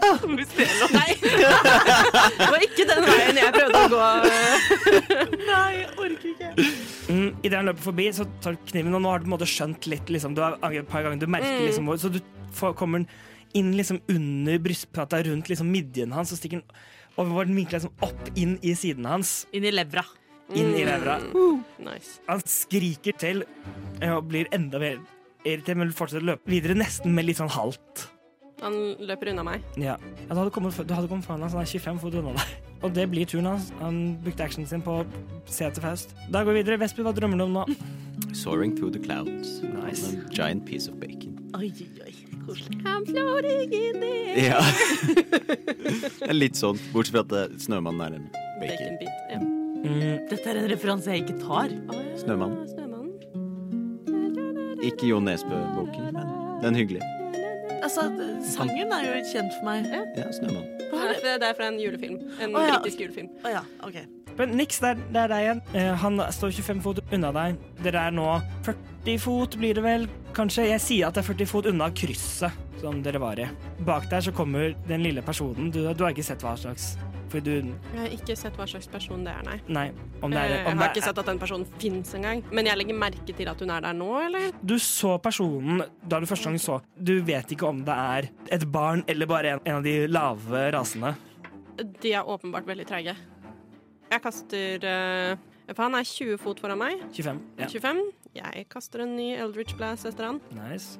Nei! 0.00 1.12
det 1.20 2.48
var 2.50 2.64
ikke 2.66 2.86
den 2.88 3.02
veien 3.06 3.40
jeg 3.40 3.54
prøvde 3.56 3.80
å 3.80 3.90
gå. 3.92 4.04
Nei, 5.46 5.70
jeg 5.80 5.88
orker 5.96 6.28
ikke. 6.32 6.50
Mm, 7.10 7.28
Idet 7.42 7.56
han 7.58 7.68
løper 7.70 7.84
forbi, 7.88 8.06
så 8.16 8.26
tar 8.44 8.56
du 8.56 8.62
kniven, 8.70 8.94
og 8.98 9.02
nå 9.04 9.10
har 9.12 9.20
du 9.22 9.26
på 9.26 9.30
en 9.32 9.34
måte 9.36 9.48
skjønt 9.50 9.88
litt. 9.90 10.12
Liksom, 10.14 10.36
du 10.36 10.42
har 10.44 10.56
angrepet 10.60 10.86
et 10.86 10.92
par 10.92 11.04
ganger, 11.06 11.20
du 11.22 11.26
merker 11.30 11.50
Mm. 11.58 11.66
liksom 11.66 11.90
hvor 11.90 11.98
Så 12.00 12.12
du 12.14 12.20
får, 12.54 12.74
kommer 12.78 13.02
den 13.02 13.08
inn 13.58 13.72
liksom 13.76 13.98
under 14.08 14.58
brystplata, 14.62 15.22
rundt 15.26 15.48
liksom 15.50 15.70
midjen 15.74 16.12
hans, 16.14 16.30
og 16.32 16.38
stikker 16.38 16.60
den 16.60 16.66
over 17.18 17.44
den 17.48 17.56
vinkler 17.58 17.80
liksom 17.80 17.96
opp 18.06 18.30
inn 18.38 18.58
i 18.62 18.74
siden 18.78 19.04
hans. 19.10 19.46
Inn 19.52 19.64
i 19.66 19.72
levra. 19.74 20.04
Inn 20.54 20.72
i 20.74 20.84
levra. 20.86 21.18
Nice. 21.82 22.20
Han 22.28 22.40
skriker 22.46 23.12
til 23.18 23.42
og 24.06 24.24
blir 24.30 24.46
enda 24.54 24.78
mer 24.82 24.98
irritert, 25.44 25.76
men 25.80 25.92
fortsetter 25.96 26.22
å 26.24 26.30
løpe 26.34 26.50
videre, 26.50 26.74
nesten 26.78 27.12
med 27.16 27.26
litt 27.26 27.38
sånn 27.40 27.50
halt. 27.54 28.06
Han 28.60 28.76
løper 29.08 29.30
unna 29.32 29.44
meg. 29.46 29.64
Ja. 29.80 29.96
ja 29.96 30.28
du, 30.28 30.38
hadde 30.38 30.50
kommet, 30.54 30.76
du 30.76 30.94
hadde 30.94 31.08
kommet 31.08 31.26
foran 31.26 31.44
hans, 31.46 31.54
han 31.56 31.64
er 31.64 31.70
25 31.70 32.00
fot 32.02 32.18
unna 32.20 32.34
deg. 32.36 32.56
Og 32.84 32.94
det 32.96 33.06
blir 33.12 33.28
turen 33.28 33.48
hans. 33.50 33.70
Han 33.80 34.16
brukte 34.24 34.46
actionen 34.46 34.68
sin 34.70 34.82
på 34.84 35.00
å 35.02 35.04
se 35.50 35.66
etter 35.68 35.84
Faust. 35.84 36.14
Da 36.32 36.44
går 36.46 36.56
vi 36.56 36.62
videre. 36.62 36.80
Vesper, 36.80 37.04
hva 37.04 37.12
drømmer 37.16 37.40
du 37.40 37.44
om 37.44 37.52
nå? 37.58 37.64
Soaring 38.32 38.72
through 38.76 38.92
the 38.94 39.02
clouds. 39.02 39.60
Nice. 39.62 40.14
A 40.14 40.16
giant 40.32 40.64
piece 40.68 40.88
of 40.88 40.96
bacon. 41.00 41.36
Oi, 41.58 41.68
oi, 41.68 41.88
oi. 42.06 42.14
Koselig. 42.46 42.80
I'm 42.88 43.04
floating 43.04 43.72
in 43.74 44.00
the 44.00 44.14
air. 44.32 44.54
Ja. 44.54 44.60
det 46.22 46.30
er 46.30 46.36
litt 46.36 46.56
sånn, 46.56 46.80
bortsett 46.94 47.14
fra 47.16 47.44
at 47.44 47.60
snømannen 47.60 48.00
er 48.06 48.12
en 48.20 48.26
bacon. 48.32 48.60
Bacon 48.64 49.00
bit, 49.00 49.14
Ja. 49.30 49.40
Mm, 49.80 50.28
Dette 50.28 50.44
er 50.44 50.56
en 50.60 50.68
referanse 50.68 51.12
jeg 51.12 51.24
ikke 51.24 51.38
tar. 51.40 51.68
Ja. 51.72 52.02
Snømannen. 52.20 52.68
Snømannen. 52.68 53.16
Ikke 54.84 55.08
Jo 55.08 55.20
Nesbø-boken, 55.24 56.12
men 56.16 56.26
den 56.64 56.74
hyggelige. 56.80 57.19
Altså, 57.80 58.06
sangen 58.44 58.92
er 58.92 59.04
jo 59.06 59.18
kjent 59.32 59.52
for 59.58 59.66
meg. 59.68 59.90
Ja, 60.16 60.28
Snømann. 60.36 60.66
Er 60.90 61.12
det? 61.14 61.36
Det 61.42 61.50
er 61.50 61.58
fra 61.58 61.68
en 61.70 61.78
julefilm. 61.80 62.18
En 62.40 62.56
oh, 62.56 62.64
ja. 62.64 62.78
britisk 62.78 63.04
julefilm. 63.04 63.30
Oh, 63.44 63.50
ja, 63.52 63.62
okay. 63.86 64.06
Men 64.38 64.54
Nix, 64.56 64.78
det 64.80 64.94
er, 64.94 65.04
det 65.12 65.20
er 65.20 65.32
deg 65.32 65.44
igjen. 65.44 65.62
Eh, 65.76 65.92
han 66.00 66.22
står 66.32 66.54
25 66.56 66.82
fot 66.84 67.00
unna 67.12 67.32
deg. 67.36 67.60
Dere 67.84 68.06
er 68.08 68.16
nå 68.16 68.26
40 68.66 69.20
fot, 69.20 69.56
blir 69.60 69.76
det 69.76 69.84
vel? 69.84 70.08
Kanskje? 70.36 70.68
Jeg 70.70 70.84
sier 70.84 71.08
at 71.08 71.18
det 71.18 71.24
er 71.24 71.30
40 71.32 71.50
fot 71.50 71.68
unna 71.70 71.90
krysset 71.92 72.66
som 72.80 73.02
dere 73.04 73.20
var 73.20 73.40
i. 73.40 73.48
Bak 73.84 74.08
der 74.12 74.24
så 74.24 74.32
kommer 74.32 74.74
den 74.88 75.04
lille 75.04 75.22
personen. 75.22 75.72
Du, 75.74 75.82
du 75.92 76.04
har 76.04 76.14
ikke 76.14 76.24
sett 76.24 76.44
hva 76.44 76.56
slags 76.56 76.94
For 77.30 77.40
du 77.44 77.50
Jeg 77.60 77.94
har 77.94 78.14
ikke 78.14 78.34
sett 78.38 78.56
hva 78.58 78.66
slags 78.66 78.88
person 78.90 79.22
det 79.24 79.32
er, 79.32 79.44
nei. 79.46 79.56
Nei. 79.70 79.86
Om 80.20 80.34
det 80.34 80.40
er, 80.40 80.54
Eh, 80.60 80.66
om 80.66 80.72
jeg 80.74 80.82
har 80.82 80.94
ikke 80.94 81.04
sett 81.04 81.18
at 81.22 81.28
den 81.30 81.38
personen 81.38 81.66
fins 81.78 82.14
engang. 82.18 82.42
Men 82.50 82.66
jeg 82.66 82.80
legger 82.80 82.98
merke 82.98 83.36
til 83.36 83.48
at 83.48 83.60
hun 83.62 83.70
er 83.70 83.80
der 83.86 83.94
nå, 83.94 84.10
eller? 84.26 84.50
Du 84.62 84.74
så 84.82 85.16
personen 85.22 85.84
da 86.02 86.20
du 86.20 86.26
første 86.26 86.50
gang 86.50 86.58
så 86.58 86.80
Du 86.98 87.20
vet 87.22 87.52
ikke 87.54 87.68
om 87.68 87.84
det 87.86 87.94
er 87.94 88.30
et 88.50 88.66
barn 88.72 89.04
eller 89.06 89.26
bare 89.30 89.54
en, 89.56 89.60
en 89.64 89.76
av 89.80 89.86
de 89.86 89.94
lave 90.10 90.64
rasene. 90.74 91.14
De 92.02 92.12
er 92.12 92.26
åpenbart 92.26 92.66
veldig 92.66 92.86
treige. 92.88 93.14
Jeg 94.10 94.22
kaster 94.24 94.82
uh, 94.84 95.36
For 95.70 95.84
han 95.86 95.94
er 95.94 96.04
20 96.04 96.36
fot 96.42 96.58
foran 96.60 96.80
meg. 96.82 96.98
25. 97.14 97.40
Ja. 97.60 97.68
25. 97.70 98.02
Jeg 98.34 98.66
kaster 98.70 99.04
en 99.04 99.16
ny 99.16 99.32
Eldridge 99.38 99.76
Blast 99.78 100.06
etter 100.06 100.26
han. 100.32 100.40
Nice. 100.54 100.98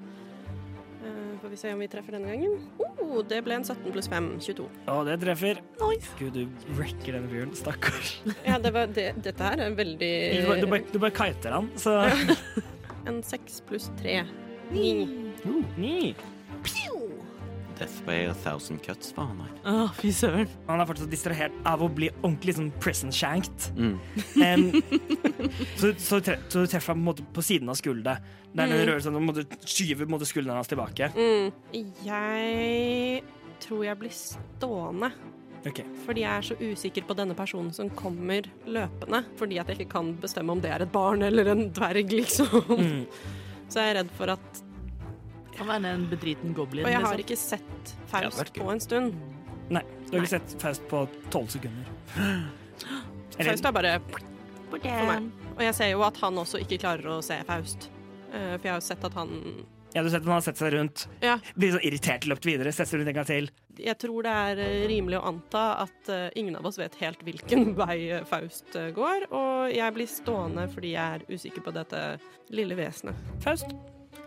Får 1.41 1.49
vi 1.49 1.57
se 1.57 1.70
om 1.72 1.80
vi 1.80 1.88
treffer 1.88 2.12
denne 2.12 2.28
gangen. 2.28 2.57
Oh, 2.84 3.22
det 3.24 3.38
ble 3.47 3.57
en 3.57 3.64
17 3.64 3.86
pluss 3.95 4.09
5. 4.12 4.26
22. 4.45 4.66
Å, 4.93 4.97
det 5.09 5.14
treffer. 5.22 5.62
Nice. 5.80 6.11
Gud, 6.18 6.36
du 6.36 6.74
wrecker 6.76 7.16
denne 7.16 7.30
fyren. 7.32 7.55
Stakkars. 7.57 8.11
Ja, 8.45 8.59
det 8.61 8.74
var, 8.76 8.91
det, 8.93 9.07
dette 9.24 9.49
her 9.49 9.64
er 9.64 9.78
veldig 9.78 10.11
Du 10.36 10.51
bare, 10.51 10.61
du 10.61 10.68
bare, 10.74 10.84
du 10.93 10.99
bare 11.01 11.16
kiter 11.16 11.57
han, 11.57 11.70
så 11.80 11.97
En 13.09 13.22
6 13.24 13.62
pluss 13.70 13.88
3. 14.03 14.20
9. 14.74 15.09
uh, 15.49 15.62
Ni. 15.80 16.12
Death 17.81 18.03
by 18.05 18.18
a 18.28 18.35
thousand 18.35 18.83
cuts 18.85 19.14
var 19.16 19.31
han 19.31 19.39
her. 19.41 19.53
Å, 19.64 19.87
fy 19.97 20.11
søren. 20.12 20.51
Han 20.66 20.83
er 20.83 20.89
fortsatt 20.91 21.09
distrahert 21.09 21.55
av 21.64 21.81
å 21.81 21.89
bli 21.89 22.11
ordentlig 22.18 22.59
sånn 22.59 22.68
prison 22.83 23.14
shanked. 23.14 23.70
Mm. 23.78 23.95
Um, 24.37 24.66
så, 25.81 25.95
så, 25.97 26.20
tre, 26.20 26.37
så 26.53 26.66
du 26.66 26.68
treffer 26.68 26.93
ham 26.93 27.01
på, 27.01 27.07
måte 27.07 27.24
på 27.24 27.45
siden 27.47 27.72
av 27.72 27.81
skulderen. 27.81 28.20
Det 28.51 28.66
er 28.66 28.74
en 28.74 28.85
rørelse 28.91 29.07
som 29.07 29.16
sånn, 29.16 29.24
du 29.24 29.31
måtte 29.31 29.64
skyve 29.64 30.03
på 30.03 30.11
en 30.11 30.14
måte 30.18 30.28
skulderen 30.28 30.61
hans 30.61 30.68
tilbake. 30.68 31.09
Mm. 31.16 31.53
Jeg 32.05 33.22
tror 33.64 33.85
jeg 33.87 34.01
blir 34.01 34.16
stående. 34.16 35.12
Okay. 35.61 35.85
Fordi 36.05 36.24
jeg 36.24 36.33
er 36.33 36.47
så 36.51 36.57
usikker 36.61 37.05
på 37.09 37.16
denne 37.16 37.37
personen 37.37 37.72
som 37.72 37.89
kommer 37.97 38.49
løpende. 38.68 39.22
Fordi 39.41 39.61
at 39.61 39.72
jeg 39.72 39.81
ikke 39.81 39.95
kan 39.97 40.14
bestemme 40.20 40.53
om 40.53 40.61
det 40.61 40.72
er 40.74 40.85
et 40.85 40.93
barn 40.93 41.24
eller 41.24 41.53
en 41.53 41.68
dverg, 41.72 42.12
liksom. 42.20 42.74
Mm. 42.76 43.07
Så 43.70 43.81
jeg 43.81 43.93
er 43.93 44.03
redd 44.03 44.12
for 44.18 44.33
at 44.37 44.62
Kan 45.61 45.68
være 45.68 45.92
en 45.92 46.06
bedriten 46.08 46.54
goblin. 46.56 46.86
Og 46.88 46.92
jeg 46.92 47.02
har 47.04 47.18
liksom. 47.20 47.26
ikke 47.26 47.36
sett 47.36 47.90
Faust 48.08 48.54
på 48.56 48.68
en 48.72 48.80
stund. 48.80 49.16
Nei, 49.68 49.82
du 50.08 50.14
har 50.16 50.24
ikke 50.24 50.38
sett 50.38 50.54
Faust 50.62 50.86
på 50.88 51.02
tolv 51.30 51.50
sekunder. 51.52 51.90
Faust 53.36 53.68
er 53.68 53.74
bare 53.76 53.98
for 54.08 54.80
meg. 54.80 55.28
Og 55.58 55.61
jeg 55.66 55.76
ser 55.76 55.92
jo 55.92 56.06
at 56.06 56.16
han 56.22 56.40
også 56.40 56.62
ikke 56.64 56.80
klarer 56.80 57.12
å 57.12 57.18
se 57.24 57.36
Faust. 57.44 57.90
Eh, 58.32 58.56
for 58.56 58.64
jeg 58.70 58.72
har 58.72 58.80
jo 58.80 58.86
sett 58.88 59.04
at 59.11 59.20
han 59.20 59.36
ja, 59.90 60.04
du 60.04 60.06
har 60.06 60.12
sett 60.14 60.22
at 60.22 60.28
han 60.30 60.36
har 60.36 60.44
sett 60.46 60.61
seg 60.61 60.72
rundt, 60.76 61.04
Ja, 61.18 61.32
blir 61.58 61.72
så 61.74 61.80
irritert, 61.82 62.26
løpt 62.30 62.46
videre, 62.46 62.70
setter 62.70 62.92
seg 62.92 63.00
rundt 63.00 63.11
en 63.11 63.16
gang 63.16 63.26
til. 63.26 63.48
jeg 63.74 63.98
tror 63.98 64.22
det 64.22 64.34
er 64.46 64.61
eh, 64.62 64.84
rimelig 64.86 65.18
å 65.18 65.24
anta 65.32 65.64
at 65.82 66.11
eh, 66.14 66.28
ingen 66.38 66.56
av 66.56 66.68
oss 66.70 66.78
vet 66.78 66.94
helt 67.02 67.24
hvilken 67.26 67.72
vei 67.82 68.22
Faust 68.30 68.78
går, 68.94 69.26
og 69.34 69.74
jeg 69.74 69.96
blir 69.98 70.08
stående 70.08 70.68
fordi 70.70 70.94
jeg 70.94 71.18
er 71.18 71.26
usikker 71.26 71.66
på 71.66 71.74
dette 71.74 72.04
lille 72.54 72.78
vesenet. 72.78 73.18
Faust, 73.42 73.74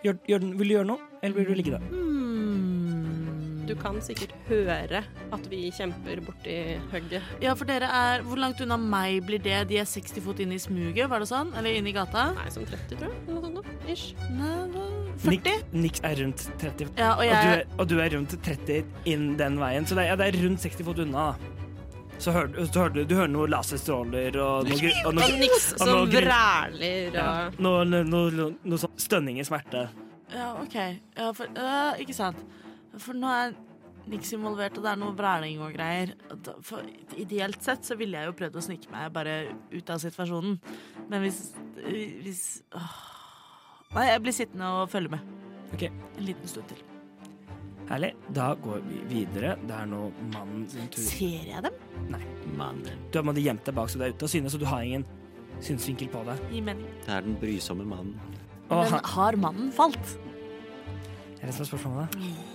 gjør, 0.04 0.18
gjør, 0.28 0.39
den- 0.43 0.58
vil 0.60 0.68
du 0.68 0.74
gjøre 0.76 0.88
noe, 0.88 0.99
eller 1.24 1.36
vil 1.39 1.45
du 1.45 1.54
ligge 1.62 1.72
der? 1.78 1.80
Hmm. 1.89 3.64
Du 3.66 3.76
kan 3.80 3.95
sikkert 4.04 4.34
høre 4.49 4.99
at 5.32 5.45
vi 5.49 5.70
kjemper 5.72 6.20
borti 6.26 6.56
hugget. 6.91 7.24
Ja, 7.41 7.54
for 7.56 7.64
dere 7.66 7.88
er 7.88 8.22
Hvor 8.28 8.36
langt 8.38 8.60
unna 8.62 8.76
meg 8.78 9.24
blir 9.26 9.39
det? 9.41 9.62
De 9.70 9.78
er 9.80 9.86
60 9.88 10.20
fot 10.26 10.39
inn 10.43 10.51
i 10.51 10.58
smuget, 10.60 11.08
var 11.10 11.20
det 11.24 11.30
sånn? 11.30 11.54
Eller 11.58 11.78
inn 11.80 11.88
i 11.88 11.93
gata? 11.95 12.34
Nei, 12.36 12.49
som 12.51 12.66
30, 12.68 12.97
tror 12.99 13.08
jeg. 13.08 13.22
Eller 13.30 13.39
noe 13.39 13.43
sånt. 13.47 13.56
da. 13.64 13.93
Ish. 13.93 14.14
Nei? 14.36 15.32
Nick, 15.32 15.47
40? 15.47 15.64
Nick 15.72 15.99
er 16.04 16.16
rundt 16.20 16.43
30, 16.60 16.89
Ja, 16.97 17.14
og 17.16 17.24
og, 17.24 17.32
du 17.32 17.47
er, 17.54 17.66
og 17.80 17.88
du 17.88 17.99
er 18.04 18.10
rundt 18.18 18.36
30 18.43 18.84
inn 19.06 19.38
den 19.38 19.58
veien, 19.58 19.86
så 19.88 19.95
det 19.95 20.04
er, 20.04 20.08
ja, 20.12 20.16
det 20.20 20.28
er 20.36 20.43
rundt 20.43 20.60
60 20.60 20.84
fot 20.84 20.99
unna. 20.99 21.32
da. 21.32 21.62
Så 22.24 22.32
hører, 22.32 22.47
du- 22.53 22.61
så 22.69 22.80
hører 22.86 22.93
du, 22.95 23.01
du 23.09 23.15
hører 23.17 23.32
noe 23.34 23.47
laserstråler 23.51 24.38
og 24.39 24.69
noe, 24.69 24.91
og 25.05 25.15
noe, 25.17 25.26
Og 25.28 25.39
niks 25.41 25.65
og 25.74 25.82
som 25.82 25.89
noe 25.91 26.05
gr- 26.07 26.24
vræler 26.24 27.09
og 27.09 27.17
ja, 27.19 27.49
noe, 27.65 27.84
noe, 27.89 28.03
noe, 28.07 28.47
noe 28.63 28.80
sånn 28.80 28.93
stønning 29.01 29.41
i 29.41 29.45
smerte. 29.47 29.82
Ja, 30.32 30.53
OK. 30.61 30.78
Ja, 31.17 31.32
for, 31.36 31.45
øh, 31.51 31.99
ikke 31.99 32.15
sant. 32.15 32.39
For 32.97 33.13
nå 33.17 33.28
er 33.28 33.53
niks 34.07 34.32
involvert, 34.36 34.78
og 34.80 34.84
det 34.88 34.91
er 34.93 35.01
noe 35.01 35.13
vræling 35.15 35.59
og 35.63 35.74
greier. 35.76 36.13
For 36.63 36.82
ideelt 37.19 37.61
sett 37.63 37.84
så 37.88 37.95
ville 37.99 38.17
jeg 38.17 38.32
jo 38.32 38.38
prøvd 38.39 38.55
å 38.59 38.63
snike 38.69 38.89
meg 38.93 39.11
bare 39.15 39.36
ut 39.74 39.89
av 39.93 39.99
situasjonen. 40.03 40.57
Men 41.09 41.21
hvis, 41.28 41.41
hvis 42.24 42.45
åh. 42.76 42.95
Nei, 43.93 44.07
jeg 44.09 44.24
blir 44.26 44.34
sittende 44.39 44.71
og 44.80 44.89
følge 44.89 45.11
med. 45.17 45.19
Ok, 45.76 45.84
En 45.91 46.26
liten 46.26 46.47
stund 46.49 46.67
til. 46.71 46.80
Herlig. 47.89 48.13
Da 48.36 48.53
går 48.63 48.79
vi 48.88 49.01
videre. 49.09 49.55
Det 49.67 49.75
er 49.75 49.89
nå 49.91 50.05
mannen 50.34 50.63
sin 50.71 50.88
tur. 50.93 51.03
Ser 51.03 51.49
jeg 51.49 51.65
dem? 51.65 52.15
Mann. 52.57 52.81
Du 53.11 53.19
har 53.19 53.27
måttet 53.27 53.45
gjemt 53.45 53.65
deg 53.67 53.75
bak, 53.77 53.91
så 53.91 53.99
du 53.99 54.05
er 54.07 54.13
ute 54.15 54.27
av 54.27 54.31
syne, 54.31 54.51
så 54.53 54.61
du 54.61 54.65
har 54.69 54.86
ingen 54.86 55.05
synsvinkel 55.63 56.09
på 56.13 56.23
deg. 56.27 56.41
Gi 56.53 56.61
mening. 56.63 56.88
Det 57.05 57.13
er 57.17 57.25
den 57.27 57.36
brysomme 57.41 57.86
mannen. 57.88 58.15
Og 58.69 58.77
Men 58.79 58.91
han, 58.95 59.05
har 59.13 59.39
mannen 59.39 59.71
falt? 59.75 60.17
er 61.41 61.49
det 61.49 61.55
som 61.57 61.65
er 61.65 61.71
spørsmålet? 61.73 62.17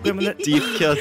Ja, 0.00 0.14
men 0.16 0.24
det, 0.24 0.32
Deep 0.46 0.64
cut! 0.78 0.96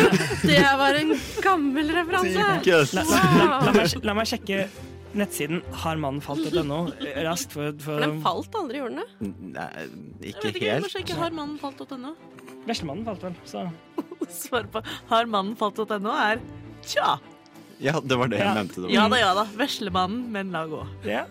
Det 0.44 0.58
var 0.76 0.92
en 0.98 1.14
gammel 1.40 1.88
referanse! 1.96 2.34
Deep 2.36 2.66
cut! 2.66 2.90
la, 2.92 3.04
la, 3.08 3.46
la, 3.64 3.72
meg, 3.72 3.94
la 4.04 4.14
meg 4.18 4.28
sjekke 4.28 4.66
nettsiden 5.16 5.62
harmannfalt.no 5.72 6.82
raskt. 7.24 7.54
For, 7.56 7.72
for, 7.80 7.96
For 7.96 8.04
den 8.04 8.18
falt 8.24 8.58
aldri, 8.60 8.82
gjorde 8.82 9.06
den 9.22 9.32
det? 9.32 9.32
Nei, 9.56 9.66
Jeg 10.20 10.34
ikke 10.34 10.44
vet 10.44 10.58
ikke, 10.58 10.66
helt. 10.66 10.84
Kanskje 10.84 11.02
ikke 11.06 11.18
har 11.22 11.34
mannen 11.38 11.56
falt.no? 11.62 12.12
Veslemannen 12.68 13.04
falt 13.08 13.22
vel, 13.26 13.34
så 13.48 13.64
Svaret 14.42 14.70
på 14.72 14.82
har 15.10 15.26
mannen 15.30 15.56
falt.no 15.58 16.12
er 16.14 16.40
tja. 16.86 17.16
Ja, 17.82 17.96
det 18.00 18.16
var 18.20 18.28
det 18.30 18.38
jeg 18.38 18.46
Ja. 18.46 18.54
mente. 18.54 18.76
Det 18.78 18.86
var. 18.86 18.92
Ja 18.94 19.06
da, 19.10 19.18
ja 19.18 19.32
da. 19.34 19.44
Veslemannen, 19.58 20.28
men 20.32 20.52
la 20.54 20.66
gå. 20.70 20.84
ja. 21.08 21.24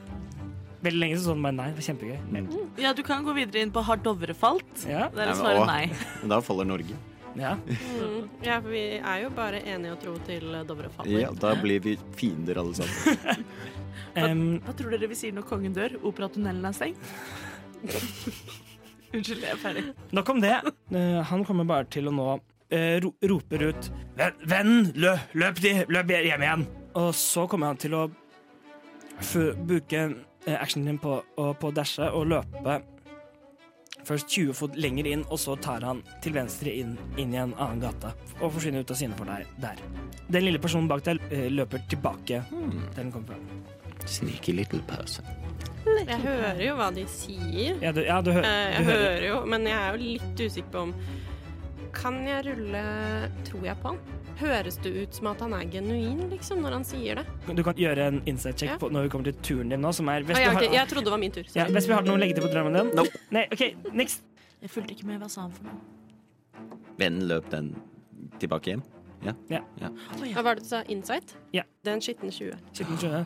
Veldig 0.82 0.98
lenge 0.98 1.18
så 1.22 1.28
sånn, 1.30 1.42
men 1.44 1.54
nei, 1.60 1.68
det 1.70 1.78
var 1.78 1.86
kjempegøy. 1.86 2.16
Mm. 2.34 2.46
Ja, 2.82 2.90
du 2.98 3.04
kan 3.06 3.22
gå 3.22 3.36
videre 3.38 3.62
inn 3.62 3.70
på 3.72 3.84
har 3.86 4.00
Dovre 4.02 4.34
falt. 4.34 4.66
Ja, 4.90 5.12
Der 5.14 5.28
er 5.28 5.36
men 5.36 5.38
svaret 5.38 5.62
å. 5.62 5.66
nei. 5.70 5.92
Men 6.24 6.30
da 6.34 6.40
faller 6.42 6.66
Norge. 6.66 6.96
ja. 7.38 7.52
Mm. 7.70 8.24
Ja, 8.42 8.56
for 8.64 8.74
vi 8.74 8.82
er 8.98 9.20
jo 9.22 9.30
bare 9.38 9.60
enige 9.62 9.92
og 9.94 10.00
tro 10.02 10.16
til 10.26 10.48
Dovre 10.66 10.90
faller. 10.96 11.20
Ja, 11.22 11.30
da 11.38 11.54
blir 11.62 11.80
vi 11.86 11.94
fiender 12.18 12.58
alle 12.64 12.74
sammen. 12.74 13.46
Em, 14.18 14.42
Hva 14.66 14.74
tror 14.76 14.90
dere 14.92 15.08
vi 15.08 15.16
sier 15.22 15.38
når 15.38 15.46
kongen 15.48 15.72
dør? 15.78 15.94
Operatunnelen 16.02 16.66
er 16.66 16.74
stengt? 16.74 17.14
Unnskyld, 19.14 19.42
jeg 19.44 19.52
er 19.52 19.60
ferdig. 19.60 19.84
nok 20.16 20.30
om 20.32 20.42
det. 20.42 20.54
Eh, 20.96 21.22
han 21.32 21.44
kommer 21.48 21.66
bare 21.68 21.88
til 21.92 22.08
å 22.08 22.14
nå 22.16 22.28
eh, 22.72 23.00
ro 23.04 23.14
roper 23.28 23.66
ut 23.72 23.90
Venn, 24.48 24.92
lø, 24.96 25.16
løp, 25.36 25.60
de, 25.64 25.74
løp 25.92 26.12
hjem 26.16 26.46
igjen! 26.46 26.66
Og 27.00 27.12
så 27.16 27.46
kommer 27.48 27.72
han 27.72 27.80
til 27.82 27.94
å 27.98 28.06
f- 29.20 29.56
bruke 29.68 30.02
eh, 30.46 30.56
actionen 30.58 30.92
din 30.94 31.00
på 31.02 31.18
å 31.40 31.52
på 31.60 31.72
å 31.72 31.76
dashe 31.76 32.08
og 32.12 32.28
løpe 32.32 32.80
først 34.08 34.32
20 34.34 34.56
fot 34.58 34.76
lenger 34.82 35.06
inn, 35.12 35.22
og 35.30 35.38
så 35.38 35.54
tar 35.62 35.84
han 35.86 36.00
til 36.24 36.34
venstre 36.34 36.72
inn, 36.74 36.96
inn 37.22 37.36
i 37.36 37.38
en 37.38 37.52
annen 37.62 37.84
gate 37.84 38.10
og 38.40 38.48
forsvinner 38.56 38.82
ut 38.82 38.92
av 38.96 38.98
syne 38.98 39.14
for 39.20 39.30
deg 39.30 39.46
der. 39.62 39.84
Den 40.34 40.48
lille 40.48 40.60
personen 40.64 40.88
bak 40.90 41.04
deg 41.06 41.22
løper 41.54 41.84
tilbake 41.92 42.40
der 42.50 42.96
den 42.98 43.12
kom 43.14 43.28
fra. 43.30 43.38
Sneaky 44.10 44.56
little 44.58 44.82
person. 44.90 45.28
Jeg 45.86 46.20
hører 46.22 46.62
jo 46.62 46.76
hva 46.78 46.88
de 46.94 47.04
sier. 47.10 47.78
Ja, 47.82 47.92
du, 47.96 48.02
ja, 48.06 48.20
du, 48.22 48.32
hø 48.36 48.42
Eh, 48.42 48.44
du 48.44 48.78
Jeg 48.78 48.86
hører. 48.86 49.04
hører 49.06 49.26
jo, 49.28 49.38
men 49.50 49.66
jeg 49.66 49.78
er 49.78 49.96
jo 49.98 50.02
litt 50.04 50.44
usikker 50.46 50.72
på 50.76 50.82
om 50.88 50.94
Kan 51.94 52.20
jeg 52.28 52.46
rulle 52.46 52.84
Tror 53.48 53.66
jeg 53.66 53.78
på 53.82 53.92
han? 53.94 53.98
Høres 54.42 54.78
det 54.82 54.92
ut 54.96 55.14
som 55.18 55.28
at 55.34 55.42
han 55.44 55.54
er 55.54 55.66
genuin, 55.70 56.22
liksom, 56.32 56.62
når 56.64 56.72
han 56.80 56.86
sier 56.88 57.20
det? 57.20 57.26
Du 57.58 57.62
kan 57.66 57.76
gjøre 57.78 58.08
en 58.12 58.22
insight 58.26 58.58
check 58.58 58.70
Ja. 58.72 58.78
på 58.82 58.90
når 58.90 59.04
vi 59.04 59.10
kommer 59.14 59.26
til 59.32 59.36
turen 59.46 59.70
din 59.70 59.82
nå, 59.84 59.92
som 59.94 60.08
er 60.10 60.24
Å, 60.24 60.32
ah, 60.34 60.40
ja, 60.40 60.50
ok, 60.54 60.62
har, 60.64 60.74
Jeg 60.74 60.88
trodde 60.94 61.06
det 61.06 61.12
var 61.12 61.20
min 61.22 61.32
tur. 61.36 61.44
ja. 61.56 61.66
Vesper, 61.70 61.94
har 61.94 62.02
du 62.06 62.10
noe 62.10 62.18
å 62.18 62.22
legge 62.24 62.38
til 62.40 62.46
på 62.48 62.54
drømmen 62.54 62.74
din? 62.80 62.90
No. 62.96 63.04
Nei, 63.32 63.44
OK, 63.52 63.66
niks. 63.94 64.22
Jeg 64.62 64.70
fulgte 64.70 64.94
ikke 64.96 65.06
med. 65.10 65.20
Hva 65.22 65.30
sa 65.30 65.42
han 65.42 65.52
for 65.52 65.64
noe? 65.66 65.78
Vennen 66.98 67.28
løp 67.30 67.50
den 67.52 67.76
tilbake 68.40 68.74
hjem. 68.74 68.82
Ja 69.22 69.34
Hva 70.34 70.42
var 70.44 70.56
det 70.58 70.64
du 70.64 70.70
sa? 70.70 70.82
Insight? 70.90 71.36
Ja. 71.54 71.62
Det 71.84 71.92
er 71.92 72.00
en 72.00 72.02
skitten 72.02 72.32
20. 72.34 72.56
Skitten 72.74 72.98
skjønne. 72.98 73.26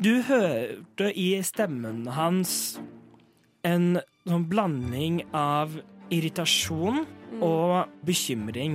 Du 0.00 0.22
hørte 0.22 1.10
i 1.18 1.34
stemmen 1.44 2.06
hans 2.14 2.78
en 3.66 4.00
sånn 4.26 4.46
blanding 4.50 5.22
av 5.36 5.74
irritasjon 6.12 7.04
Mm. 7.32 7.42
og 7.42 7.88
bekymring. 8.04 8.74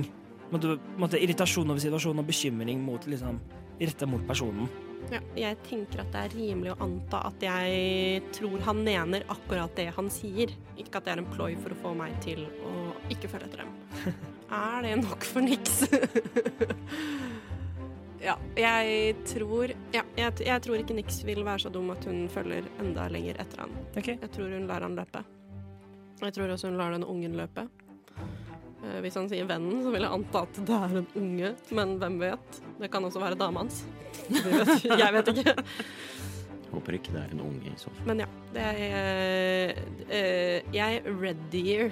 Måte, 0.50 0.78
måte, 0.98 1.18
irritasjon 1.20 1.68
over 1.70 1.78
situasjonen 1.78 2.18
og 2.24 2.26
bekymring 2.26 2.80
mot, 2.82 3.04
liksom, 3.06 3.38
retta 3.78 4.06
mot 4.08 4.24
personen. 4.26 4.68
Ja, 5.12 5.20
jeg 5.36 5.56
tenker 5.68 6.02
at 6.02 6.10
det 6.12 6.24
er 6.24 6.34
rimelig 6.34 6.72
å 6.74 6.80
anta 6.84 7.20
at 7.28 7.40
jeg 7.40 8.22
tror 8.34 8.58
han 8.66 8.82
mener 8.84 9.22
akkurat 9.30 9.74
det 9.76 9.94
han 9.94 10.10
sier. 10.10 10.50
Ikke 10.76 10.98
at 10.98 11.06
det 11.06 11.14
er 11.14 11.22
en 11.22 11.30
ploy 11.30 11.54
for 11.62 11.70
å 11.72 11.78
få 11.84 11.94
meg 11.96 12.18
til 12.24 12.42
å 12.66 12.74
ikke 13.08 13.30
følge 13.30 13.46
etter 13.46 13.62
dem. 13.62 13.70
er 14.50 14.82
det 14.82 14.96
nok 15.04 15.24
for 15.24 15.40
niks? 15.40 15.84
ja, 18.22 18.34
jeg 18.58 19.14
tror 19.28 19.70
Ja, 19.94 20.02
jeg, 20.16 20.32
jeg 20.46 20.62
tror 20.64 20.76
ikke 20.80 20.94
Nix 20.98 21.20
vil 21.24 21.44
være 21.46 21.58
så 21.66 21.70
dum 21.72 21.90
at 21.94 22.04
hun 22.08 22.24
følger 22.32 22.66
enda 22.82 23.08
lenger 23.12 23.38
etter 23.40 23.64
han. 23.64 23.74
Okay. 23.96 24.16
Jeg 24.20 24.30
tror 24.34 24.50
hun 24.54 24.66
lar 24.70 24.82
han 24.86 24.96
løpe. 24.98 25.24
Jeg 26.22 26.34
tror 26.34 26.50
også 26.54 26.68
hun 26.72 26.78
lar 26.80 26.90
den 26.96 27.04
ungen 27.06 27.36
løpe. 27.38 27.68
Eh, 28.78 28.98
hvis 29.02 29.14
han 29.18 29.28
sier 29.30 29.46
vennen, 29.46 29.80
så 29.82 29.90
vil 29.94 30.02
jeg 30.06 30.10
anta 30.14 30.42
at 30.46 30.58
det 30.66 30.74
er 30.76 30.98
en 31.00 31.06
unge, 31.18 31.52
men 31.74 31.96
hvem 31.98 32.18
vet? 32.22 32.60
Det 32.78 32.90
kan 32.92 33.04
også 33.06 33.22
være 33.22 33.38
dama 33.38 33.64
hans. 33.64 33.84
Vet- 34.30 34.84
Jeg 34.98 35.12
vet 35.14 35.32
ikke. 35.34 35.54
Håper 36.68 36.98
ikke 36.98 37.14
det 37.14 37.22
er 37.24 37.30
en 37.32 37.40
unge 37.40 37.70
i 37.70 37.76
så 37.80 37.88
fall. 37.90 38.06
Men 38.10 38.20
ja, 38.22 38.26
det 38.52 38.66
er 38.66 39.72
eh, 40.10 40.74
Jeg 40.74 41.02
readier 41.08 41.90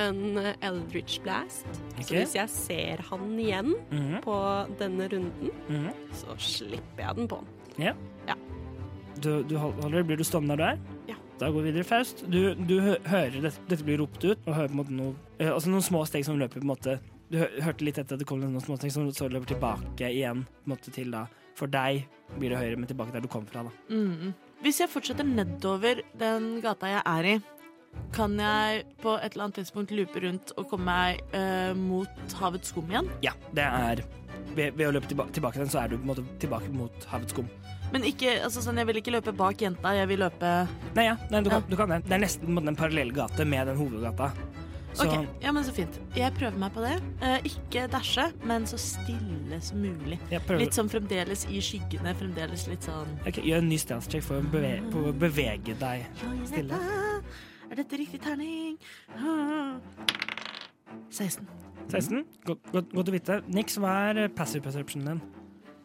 en 0.00 0.38
Eldridge 0.60 1.20
Blast. 1.24 1.66
Okay. 1.92 2.04
Så 2.04 2.14
hvis 2.14 2.34
jeg 2.36 2.48
ser 2.50 3.02
han 3.10 3.38
igjen 3.38 3.74
Mhm, 3.90 4.20
på 4.24 4.36
denne 4.80 5.08
runden, 5.12 5.50
mhm. 5.68 5.90
så 6.12 6.36
slipper 6.38 7.04
jeg 7.06 7.16
den 7.16 7.28
på 7.28 7.42
han. 7.42 7.58
Du, 9.22 9.42
du 9.46 9.56
holder, 9.56 10.02
blir 10.02 10.18
du 10.18 10.24
stående 10.26 10.56
der 10.56 10.58
du 10.58 10.64
er? 10.66 10.78
Ja. 11.12 11.16
Da 11.38 11.50
går 11.50 11.62
vi 11.62 11.70
videre, 11.70 11.86
Faust. 11.86 12.24
Du, 12.30 12.54
du 12.54 12.80
hører 12.82 13.36
dette, 13.38 13.60
dette 13.70 13.84
blir 13.86 14.00
ropt 14.02 14.24
ut, 14.24 14.38
og 14.46 14.54
hører 14.56 14.70
på 14.70 14.74
en 14.74 14.80
måte 14.80 14.96
noe 14.96 15.12
eh, 15.38 15.50
Altså 15.50 15.70
noen 15.70 15.84
små 15.84 16.02
steg 16.08 16.26
som 16.26 16.38
løper 16.40 16.58
på 16.60 16.66
en 16.66 16.72
måte 16.72 16.96
Du 17.30 17.38
hørte 17.38 17.86
litt 17.86 17.98
etter 18.00 18.16
at 18.16 18.22
det 18.22 18.26
kom 18.28 18.40
noen 18.42 18.62
små 18.62 18.76
steg 18.80 18.92
som 18.94 19.06
så 19.14 19.28
løper 19.30 19.54
tilbake 19.54 20.10
igjen 20.10 20.42
på 20.46 20.66
en 20.66 20.74
måte 20.74 20.94
til 20.94 21.14
da 21.14 21.24
For 21.58 21.70
deg 21.70 22.04
blir 22.38 22.50
det 22.54 22.60
høyere, 22.62 22.80
men 22.80 22.90
tilbake 22.90 23.14
der 23.14 23.22
du 23.24 23.28
kom 23.30 23.46
fra, 23.46 23.66
da. 23.68 23.72
Mm. 23.92 24.32
Hvis 24.62 24.78
jeg 24.80 24.90
fortsetter 24.90 25.26
nedover 25.26 26.00
den 26.18 26.60
gata 26.64 26.88
jeg 26.88 27.02
er 27.04 27.28
i, 27.28 27.34
kan 28.12 28.34
jeg 28.40 28.84
på 29.02 29.14
et 29.18 29.32
eller 29.32 29.46
annet 29.48 29.60
tidspunkt 29.62 29.94
loope 29.96 30.20
rundt 30.24 30.52
og 30.60 30.68
komme 30.70 30.84
meg 30.88 31.22
eh, 31.36 31.72
mot 31.78 32.36
havets 32.40 32.72
skum 32.72 32.90
igjen? 32.92 33.08
Ja, 33.24 33.32
det 33.56 33.64
er 33.64 34.02
ved, 34.56 34.74
ved 34.76 34.86
å 34.88 34.92
løpe 34.98 35.08
tilba 35.08 35.26
tilbake 35.32 35.62
den, 35.62 35.70
så 35.72 35.82
er 35.84 35.92
du 35.92 35.96
på 35.98 36.04
en 36.04 36.10
måte 36.12 36.24
tilbake 36.42 36.68
mot 36.74 37.06
havets 37.12 37.32
skum. 37.32 37.48
Men 37.92 38.06
ikke, 38.08 38.38
altså 38.44 38.62
sånn, 38.64 38.78
jeg 38.80 38.88
vil 38.88 39.00
ikke 39.02 39.12
løpe 39.12 39.34
bak 39.36 39.60
jenta, 39.60 39.92
jeg 39.96 40.08
vil 40.08 40.22
løpe 40.24 40.50
Nei, 40.96 41.06
ja, 41.10 41.16
nei, 41.32 41.42
du, 41.44 41.50
Ja. 41.52 41.58
kan, 41.60 41.70
du 41.70 41.76
kan 41.76 41.92
det. 41.92 42.02
Det 42.08 42.16
er 42.16 42.22
nesten 42.24 42.46
på 42.46 42.52
en 42.52 42.58
måte 42.60 42.72
en 42.72 42.78
parallell 42.78 43.12
gate 43.12 43.44
med 43.48 43.68
den 43.68 43.76
hovedgata. 43.80 44.30
Så 44.92 45.06
Ok, 45.08 45.26
ja, 45.40 45.52
men 45.56 45.64
så 45.64 45.72
fint. 45.72 45.94
Jeg 46.16 46.34
prøver 46.36 46.58
meg 46.60 46.72
på 46.74 46.82
det. 46.84 46.98
Eh, 47.24 47.46
ikke 47.48 47.86
dashe, 47.88 48.26
men 48.44 48.66
så 48.68 48.76
stille 48.80 49.60
som 49.64 49.80
mulig. 49.80 50.18
Litt 50.30 50.76
sånn 50.76 50.90
fremdeles 50.92 51.46
i 51.48 51.62
skyggene, 51.64 52.12
fremdeles 52.20 52.66
litt 52.68 52.84
sånn 52.84 53.08
Ok, 53.24 53.40
Gjør 53.40 53.64
en 53.64 53.70
ny 53.72 53.78
stealth 53.80 54.10
check 54.12 54.24
for 54.26 54.40
å 54.40 54.50
beve 54.52 54.82
på 54.92 55.06
å 55.08 55.14
bevege 55.16 55.78
deg. 55.80 56.04
Stille. 56.44 56.76
Er 57.72 57.76
dette 57.76 57.96
riktig 57.96 58.20
terning? 58.20 58.78
Ah. 59.16 59.80
16. 61.10 61.48
16. 61.88 62.24
Godt, 62.44 62.58
godt, 62.72 62.90
godt 62.92 63.08
å 63.08 63.14
vite. 63.14 63.38
Nix, 63.48 63.78
hva 63.80 63.94
er 64.10 64.26
passive 64.36 64.66
perceptionen 64.66 65.08
din? 65.08 65.41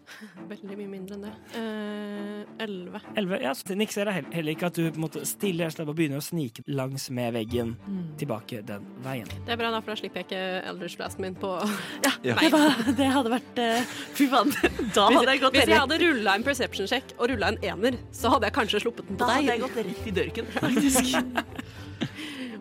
Veldig 0.52 0.78
mye 0.80 0.90
mindre 0.90 1.18
enn 1.18 1.26
det. 1.26 1.34
Eh, 1.60 2.64
Elleve. 2.64 3.02
11. 3.20 3.40
Ja, 3.44 3.54
så 3.58 3.76
Nix 3.78 3.98
ser 3.98 4.10
heller, 4.12 4.52
ikke 4.54 4.70
at 4.70 4.78
du 4.78 4.86
på 4.88 4.96
en 4.96 5.04
måte 5.04 5.24
stiller 5.28 5.74
deg 5.74 5.90
og 5.90 5.98
begynner 5.98 6.22
å 6.22 6.26
snike 6.26 6.64
langs 6.70 7.10
med 7.14 7.36
veggen 7.36 7.76
tilbake 8.20 8.62
den 8.68 8.86
veien. 9.06 9.30
det 9.46 9.56
er 9.56 9.60
bra, 9.60 9.72
da, 9.74 9.82
for 9.84 9.94
da 9.94 10.00
slipper 10.00 10.24
jeg 10.24 10.30
ikke 10.30 10.44
Eldridge 10.72 11.00
Blasten 11.00 11.28
min 11.28 11.38
på 11.38 11.54
Ja. 12.08 12.36
Det, 12.40 12.50
var, 12.54 12.82
det 12.98 13.08
hadde 13.14 13.32
vært 13.32 13.62
eh, 13.62 13.96
Fy 14.18 14.28
faen, 14.32 14.52
da 14.96 15.08
hadde 15.12 15.34
jeg 15.34 15.42
gått 15.44 15.58
Hvis 15.58 15.72
jeg 15.72 15.82
hadde 15.84 16.00
rulla 16.02 16.36
en 16.38 16.46
perception 16.48 16.90
check 16.90 17.14
og 17.18 17.32
rulla 17.32 17.52
en 17.54 17.60
ener, 17.66 18.00
så 18.16 18.32
hadde 18.34 18.50
jeg 18.50 18.58
kanskje 18.58 18.84
sluppet 18.86 19.10
den 19.10 19.20
på 19.20 19.28
da 19.28 19.38
hadde 19.38 19.56
jeg 19.56 19.64
gått 19.66 19.80
rett 19.82 20.08
i 20.08 20.16
dørken, 20.22 20.52
faktisk. 20.58 21.18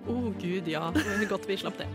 Å 0.06 0.16
gud, 0.42 0.70
ja. 0.70 0.88
Godt 1.30 1.48
vi 1.48 1.58
slapp 1.60 1.78
det. 1.80 1.88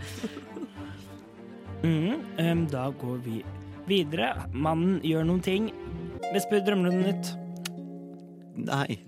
Mm, 1.81 2.21
um, 2.37 2.65
da 2.69 2.89
går 3.01 3.21
vi 3.25 3.41
videre. 3.89 4.33
Mannen 4.53 4.99
gjør 5.05 5.25
noen 5.27 5.41
ting. 5.45 5.69
Vesper, 6.31 6.61
drømmer 6.65 6.91
du 6.91 6.97
noe 6.97 7.11
nytt? 7.11 7.31
Nei. 8.61 8.99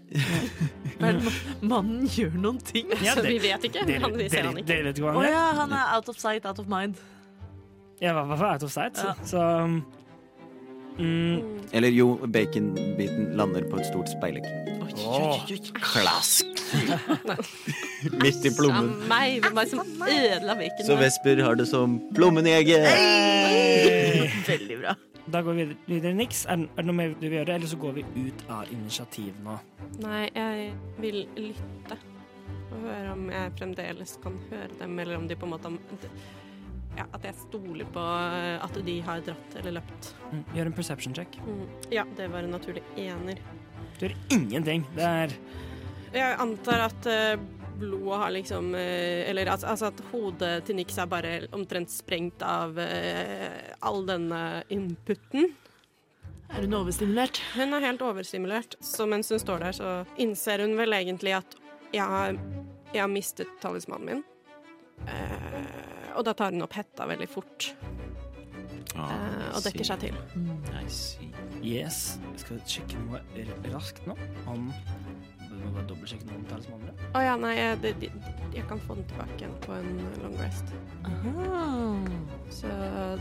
Men 1.04 1.20
mannen 1.62 2.06
gjør 2.10 2.36
noen 2.40 2.60
ting. 2.64 2.92
Ja, 3.04 3.16
så 3.18 3.26
vi 3.26 3.40
vet 3.44 3.66
ikke. 3.68 3.86
Dere, 3.88 4.04
Han, 4.06 4.16
vi 4.18 4.30
ser 4.30 4.40
dere, 4.42 4.52
han 4.52 4.62
ikke. 4.62 4.70
dere 4.70 4.94
han 4.94 5.02
gjør? 5.04 5.32
ja, 5.32 5.48
han 5.60 5.76
er 5.76 5.96
out 5.98 6.10
of 6.10 6.20
sight, 6.22 6.46
out 6.50 6.62
of 6.64 6.70
mind. 6.72 7.02
Ja, 8.02 8.14
hva 8.18 8.38
fall 8.38 8.56
out 8.56 8.64
of 8.66 8.72
sight? 8.74 8.98
Ja. 9.00 9.14
Så 9.28 9.40
mm, 10.98 11.68
Eller 11.72 11.94
jo, 11.94 12.16
baconbiten 12.28 13.32
lander 13.38 13.68
på 13.70 13.80
et 13.80 13.88
stort 13.92 14.12
speilegg. 14.12 14.48
Åh. 15.04 15.40
Klask! 15.82 16.50
Midt 18.24 18.46
i 18.46 18.52
plommen. 18.54 18.92
Meg, 19.10 19.46
meg 19.56 19.70
som 19.72 19.82
ødela 20.04 20.58
bacon. 20.60 20.86
Så 20.88 20.98
Vesper 21.00 21.42
har 21.46 21.58
det 21.60 21.68
som 21.70 21.98
plommen 22.18 22.48
i 22.50 22.56
egget. 22.60 22.90
Veldig 24.48 24.78
bra. 24.82 24.94
Da 25.32 25.40
går 25.42 25.56
vi 25.56 25.64
videre, 25.64 25.78
videre 25.88 26.18
Nix. 26.20 26.44
Er, 26.52 26.66
er 26.68 26.82
det 26.82 26.88
noe 26.90 26.98
mer 26.98 27.14
du 27.16 27.28
vil 27.30 27.38
gjøre, 27.40 27.56
eller 27.56 27.70
så 27.72 27.78
går 27.80 27.94
vi 28.00 28.04
ut 28.26 28.42
av 28.52 28.72
initiativ 28.76 29.38
nå? 29.46 29.56
Nei, 30.04 30.26
jeg 30.36 30.72
vil 31.00 31.22
lytte. 31.40 32.00
Og 32.74 32.80
høre 32.84 33.12
om 33.14 33.28
jeg 33.32 33.54
fremdeles 33.58 34.18
kan 34.24 34.36
høre 34.50 34.72
dem, 34.82 34.98
eller 35.00 35.20
om 35.22 35.28
de 35.30 35.38
på 35.40 35.48
en 35.48 35.54
måte 35.56 35.72
Ja, 36.94 37.08
at 37.16 37.24
jeg 37.26 37.34
stoler 37.40 37.88
på 37.90 38.02
at 38.04 38.76
de 38.86 38.98
har 39.02 39.24
dratt 39.26 39.56
eller 39.62 39.80
løpt. 39.80 40.12
Mm, 40.30 40.44
Gjør 40.54 40.70
en 40.70 40.76
perception 40.78 41.16
check. 41.18 41.40
Mm. 41.48 41.64
Ja, 41.94 42.04
det 42.18 42.28
var 42.34 42.46
en 42.46 42.54
naturlig 42.54 42.84
ener. 43.00 43.40
Du 43.98 44.06
gjør 44.06 44.18
ingenting. 44.36 44.84
Det 44.98 45.08
er 45.08 45.34
Jeg 46.14 46.36
antar 46.44 46.84
at 46.92 47.08
eh, 47.10 47.40
blodet 47.80 48.20
har 48.22 48.32
liksom 48.36 48.76
eh, 48.76 49.30
Eller 49.30 49.50
altså, 49.52 49.68
altså 49.68 49.90
at 49.92 50.02
hodet 50.12 50.54
til 50.68 50.78
Nix 50.78 50.98
er 50.98 51.10
bare 51.12 51.34
omtrent 51.56 51.92
sprengt 51.92 52.44
av 52.46 52.78
uh, 52.78 53.62
all 53.82 54.04
denne 54.08 54.42
inputen. 54.74 55.50
Er 56.54 56.68
hun 56.68 56.78
overstimulert? 56.84 57.42
Hun 57.56 57.74
er 57.74 57.88
helt 57.88 58.04
overstimulert, 58.06 58.78
så 58.84 59.08
mens 59.10 59.32
hun 59.34 59.42
står 59.42 59.66
der, 59.66 59.78
så 59.78 59.94
innser 60.22 60.62
hun 60.62 60.78
vel 60.78 60.94
egentlig 60.94 61.34
at 61.40 61.58
jeg 61.94 62.06
har, 62.06 62.38
jeg 62.94 63.02
har 63.02 63.10
mistet 63.10 63.50
talismanen 63.62 64.10
min. 64.10 64.24
Uh, 65.08 66.14
og 66.20 66.28
da 66.28 66.36
tar 66.38 66.54
hun 66.54 66.66
opp 66.66 66.78
hetta 66.78 67.10
veldig 67.10 67.30
fort 67.32 67.74
Uh, 68.94 69.50
og 69.56 69.64
dekker 69.66 69.88
seg 69.88 70.04
til. 70.04 70.18
Mm. 70.38 70.50
Yes. 71.64 72.20
Jeg 72.34 72.42
skal 72.44 72.60
sjekke 72.70 73.00
noe 73.08 73.22
raskt 73.74 74.06
nå. 74.06 74.14
Om 74.52 74.68
må 75.66 75.74
bare 75.78 75.88
dobbeltsjekke 75.90 76.30
noen 76.30 76.42
om 76.42 76.48
talismaner. 76.52 77.04
Å 77.14 77.24
ja, 77.24 77.36
nei, 77.40 77.54
jeg, 77.58 77.80
det, 77.84 78.12
jeg 78.56 78.66
kan 78.70 78.82
få 78.86 78.98
den 79.00 79.08
tilbake 79.12 79.38
igjen 79.40 79.56
på 79.66 79.76
en 79.78 79.92
long 80.24 80.38
rest. 80.42 80.74
Aha. 81.10 81.54
Så 82.54 82.72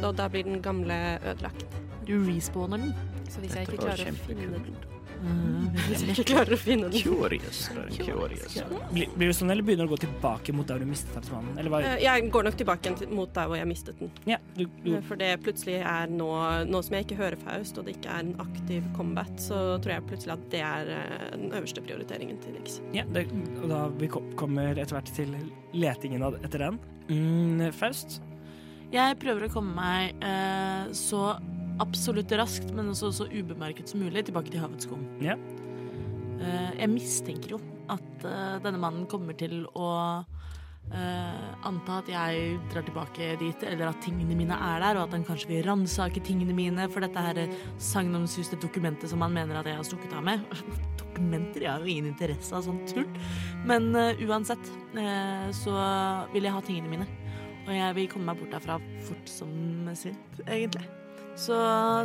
da, 0.03 0.13
da 0.23 0.29
blir 0.33 0.49
den 0.49 0.63
gamle 0.65 0.99
ødelagt. 1.21 1.67
Du 2.07 2.17
respawner 2.27 2.83
den. 2.83 2.97
Så 3.31 3.41
hvis 3.41 3.55
jeg 3.57 3.67
Dette 3.67 3.79
ikke 3.79 3.87
var 3.89 4.03
klarer 4.03 4.13
å 4.13 4.25
finne 4.27 4.65
den. 4.67 4.92
Hvis 5.23 6.03
jeg 6.03 6.15
ikke 6.17 6.25
klarer 6.33 6.55
å 6.55 6.59
finne 6.61 6.89
den 6.93 7.03
Curious. 7.05 7.61
Curious. 7.97 8.57
Blir, 8.93 9.11
blir 9.17 9.31
du 9.31 9.37
sånn, 9.37 9.53
eller 9.55 9.65
begynner 9.67 9.87
du 9.87 9.93
å 9.93 9.95
gå 9.95 10.01
tilbake 10.05 10.55
mot 10.57 10.67
der 10.69 10.83
du 10.83 10.87
mistet 10.89 11.13
talismanen? 11.17 11.55
Eller 11.61 11.73
hva? 11.73 11.81
Eh, 11.87 12.03
Jeg 12.05 12.27
går 12.35 12.47
nok 12.49 12.59
tilbake 12.61 12.93
mot 13.13 13.33
der 13.37 13.51
hvor 13.51 13.59
jeg 13.61 13.69
mistet 13.71 14.01
den. 14.03 14.11
Ja, 14.29 14.39
du, 14.57 14.65
du, 14.85 14.91
For 15.09 15.21
det 15.21 15.31
plutselig 15.45 15.79
er 15.81 16.11
nå 16.13 16.29
Nå 16.69 16.83
som 16.85 16.97
jeg 16.97 17.07
ikke 17.07 17.21
hører 17.21 17.39
Faust, 17.45 17.79
og 17.81 17.87
det 17.89 17.97
ikke 17.99 18.11
er 18.13 18.27
en 18.27 18.35
aktiv 18.43 18.87
combat, 18.97 19.33
så 19.41 19.63
tror 19.83 19.97
jeg 19.97 20.07
plutselig 20.11 20.35
at 20.37 20.45
det 20.53 20.63
er 20.67 20.93
eh, 20.97 21.25
den 21.37 21.49
øverste 21.53 21.85
prioriteringen 21.85 22.39
til 22.43 22.57
Nix. 22.59 22.81
ja, 22.97 23.07
det, 23.15 23.27
og 23.63 23.69
da 23.73 23.85
vi 24.01 24.11
kommer 24.11 24.73
etter 24.77 24.97
hvert 24.99 25.11
til 25.17 25.33
letingen 25.73 26.23
etter 26.43 26.67
den. 26.67 26.79
Mm, 27.09 27.65
Faust? 27.77 28.21
Jeg 28.93 29.17
prøver 29.23 29.47
å 29.49 29.53
komme 29.55 29.73
meg 29.79 30.21
eh, 30.25 30.91
så 30.97 31.33
absolutt 31.83 32.33
raskt, 32.39 32.71
men 32.77 32.93
også 32.93 33.13
så 33.17 33.29
ubemerket 33.33 33.91
som 33.91 34.03
mulig, 34.03 34.27
tilbake 34.29 34.53
til 34.53 34.63
havets 34.63 34.87
skum. 34.89 35.05
Ja. 35.25 35.37
Eh, 36.43 36.71
jeg 36.81 36.91
mistenker 36.91 37.57
jo 37.57 37.63
at 37.93 38.27
eh, 38.27 38.61
denne 38.65 38.81
mannen 38.81 39.07
kommer 39.11 39.37
til 39.39 39.63
å 39.79 39.89
eh, 40.91 41.43
anta 41.69 42.01
at 42.01 42.11
jeg 42.11 42.57
drar 42.73 42.87
tilbake 42.87 43.33
dit, 43.41 43.67
eller 43.69 43.91
at 43.91 44.01
tingene 44.05 44.37
mine 44.39 44.57
er 44.57 44.83
der, 44.83 44.99
og 44.99 45.07
at 45.07 45.17
han 45.17 45.27
kanskje 45.29 45.53
vil 45.53 45.67
ransake 45.67 46.23
tingene 46.27 46.57
mine 46.57 46.89
for 46.93 47.05
dette 47.05 47.27
her 47.27 47.43
sagnomsuste 47.83 48.59
dokumentet 48.63 49.13
som 49.13 49.23
han 49.25 49.35
mener 49.37 49.61
at 49.61 49.71
jeg 49.71 49.79
har 49.79 49.89
stukket 49.89 50.17
av 50.19 50.27
med. 50.27 50.47
Dokumenter? 51.03 51.67
Jeg 51.67 51.73
har 51.73 51.85
jo 51.85 51.93
ingen 51.93 52.11
interesse 52.15 52.57
av 52.57 52.67
sånt 52.67 52.89
tull. 52.91 53.07
Men 53.69 53.93
uansett 53.95 54.73
så 55.55 55.77
vil 56.33 56.49
jeg 56.49 56.55
ha 56.57 56.65
tingene 56.65 56.97
mine. 56.97 57.11
Og 57.63 57.71
jeg 57.77 57.95
vil 57.95 58.11
komme 58.11 58.33
meg 58.33 58.41
bort 58.41 58.57
derfra 58.57 58.81
fort 59.07 59.31
som 59.31 59.53
svint, 59.95 60.43
egentlig. 60.49 60.89
Så 61.37 61.57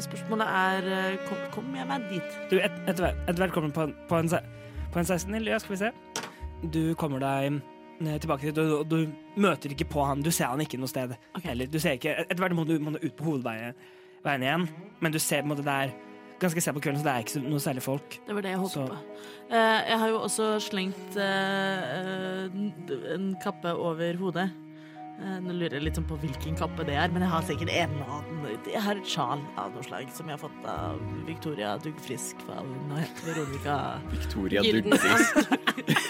spørsmålet 0.06 0.48
er 0.48 1.18
kom, 1.28 1.38
kom, 1.52 1.74
jeg 1.76 1.88
meg 1.90 2.06
dit? 2.12 2.38
Du, 2.52 2.58
et, 2.60 2.72
etter, 2.88 3.04
hvert- 3.04 3.24
etter 3.28 3.42
hvert 3.44 3.54
kommer 3.56 3.70
du 3.70 3.76
på 3.76 3.84
en, 3.88 3.96
på 4.10 4.20
en, 4.22 4.30
på 4.94 5.02
en 5.02 5.06
16. 5.10 5.36
Ja, 5.46 5.60
skal 5.60 5.76
vi 5.76 5.82
se. 5.82 5.92
Du 6.74 6.82
kommer 6.98 7.20
deg 7.22 7.60
eh, 7.60 8.18
tilbake 8.24 8.48
dit, 8.50 8.58
og, 8.64 8.88
du, 8.90 9.04
du 9.06 9.42
møter 9.44 9.74
ikke 9.76 9.90
på 9.92 10.06
han. 10.08 10.24
Du 10.26 10.32
ser 10.32 10.50
han 10.54 10.64
ikke 10.64 10.80
noe 10.80 10.90
sted. 10.90 11.14
Heller. 11.44 11.68
Du 11.70 11.80
ser 11.80 12.00
ikke, 12.00 12.16
etter 12.24 12.42
hvert 12.46 12.56
må 12.58 12.66
du, 12.66 12.78
må 12.82 12.96
du 12.96 13.02
ut 13.04 13.16
på 13.20 13.28
hovedveien 13.34 13.76
igjen, 14.28 14.66
men 15.00 15.14
du 15.14 15.20
ser 15.24 15.40
på 15.44 15.48
en 15.48 15.54
måte 15.54 15.64
det 15.64 15.72
er 15.86 15.92
ganske 16.42 16.60
sent 16.62 16.76
på 16.76 16.82
kvelden, 16.84 17.00
så 17.00 17.06
det 17.08 17.12
er 17.14 17.24
ikke 17.24 17.42
noe 17.50 17.62
særlig 17.64 17.82
folk. 17.86 18.18
Det 18.28 18.34
var 18.36 18.44
det 18.44 18.50
jeg 18.52 18.60
håpet 18.60 18.74
Så- 18.74 18.88
på. 18.90 18.98
Uh, 19.48 19.80
jeg 19.88 20.00
har 20.02 20.10
jo 20.12 20.18
også 20.20 20.48
slengt 20.66 21.16
eh, 21.24 21.86
eh, 21.96 23.14
en 23.16 23.30
kappe 23.44 23.72
over 23.72 24.20
hodet. 24.20 24.50
Eh, 25.18 25.38
nå 25.42 25.54
lurer 25.58 25.80
jeg 25.80 25.82
litt 25.88 25.98
sånn 25.98 26.06
på 26.06 26.16
hvilken 26.22 26.54
kappe 26.60 26.84
det 26.86 26.94
er, 26.94 27.10
men 27.10 27.24
jeg 27.26 27.32
har 27.32 27.46
sikkert 27.48 27.72
en 27.74 27.94
annen. 28.06 28.44
Jeg 28.70 28.82
har 28.86 29.00
et 29.00 29.10
sjal 29.10 29.42
av 29.58 29.72
noe 29.74 29.86
slag 29.86 30.12
som 30.14 30.30
jeg 30.30 30.38
har 30.38 30.42
fått 30.44 30.68
av 30.70 31.00
Victoria 31.26 31.72
Duggfrisk 31.82 32.44
heter 32.46 33.24
Veronica 33.26 33.78
Victoria. 34.12 34.62
Duggfrisk. 34.62 35.34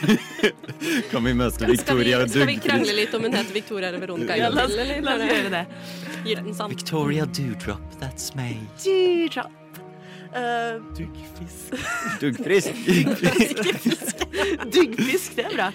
kan 1.14 1.24
vi 1.24 1.34
møte 1.40 1.72
Victoria 1.72 2.20
Duggfrisk? 2.26 2.36
Skal 2.36 2.52
vi 2.52 2.58
krangle 2.66 2.98
litt 3.00 3.16
om 3.16 3.24
hun 3.24 3.38
heter 3.40 3.56
Victoria 3.56 3.94
eller 3.94 4.04
Veronica? 4.04 4.36
Ja, 4.42 4.52
la 4.52 4.68
oss, 4.68 4.76
la 4.76 5.16
oss 5.16 5.32
gjøre 5.32 5.54
det. 5.56 5.64
Gyldensand. 6.28 6.76
Victoria 6.76 7.30
Dewdrop, 7.32 8.00
that's 8.04 8.36
me. 8.36 8.58
Dewdrop. 8.84 9.56
Uh, 10.36 10.84
Duggfisk. 11.00 11.80
Duggfrisk. 12.22 12.76
Duggfisk, 14.68 15.40
det 15.40 15.48
er 15.48 15.56
bra. 15.56 15.72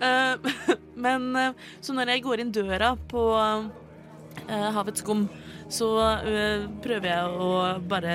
Eh, 0.00 0.52
men 1.04 1.36
eh, 1.36 1.56
så 1.80 1.94
når 1.96 2.14
jeg 2.14 2.24
går 2.24 2.42
inn 2.42 2.52
døra 2.54 2.94
på 3.10 3.24
eh, 3.36 4.68
Havets 4.74 5.04
skum, 5.04 5.26
så 5.70 5.90
prøver 6.82 7.06
jeg 7.06 7.34
å 7.38 7.50
bare 7.86 8.14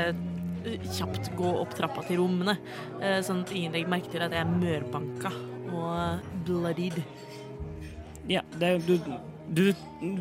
kjapt 0.65 1.29
gå 1.37 1.51
opp 1.61 1.75
trappa 1.77 2.01
til 2.03 2.19
rommene, 2.19 2.57
sånn 3.23 3.45
at 3.45 3.53
ingen 3.55 3.71
legger 3.71 3.91
merke 3.93 4.11
til 4.11 4.25
at 4.25 4.33
jeg 4.35 4.43
er 4.43 4.49
mørbanka 4.49 5.31
og 5.71 6.25
bloodied. 6.43 6.97
Ja, 8.27 8.41
det, 8.59 8.73
du, 8.89 8.97
du 9.53 9.73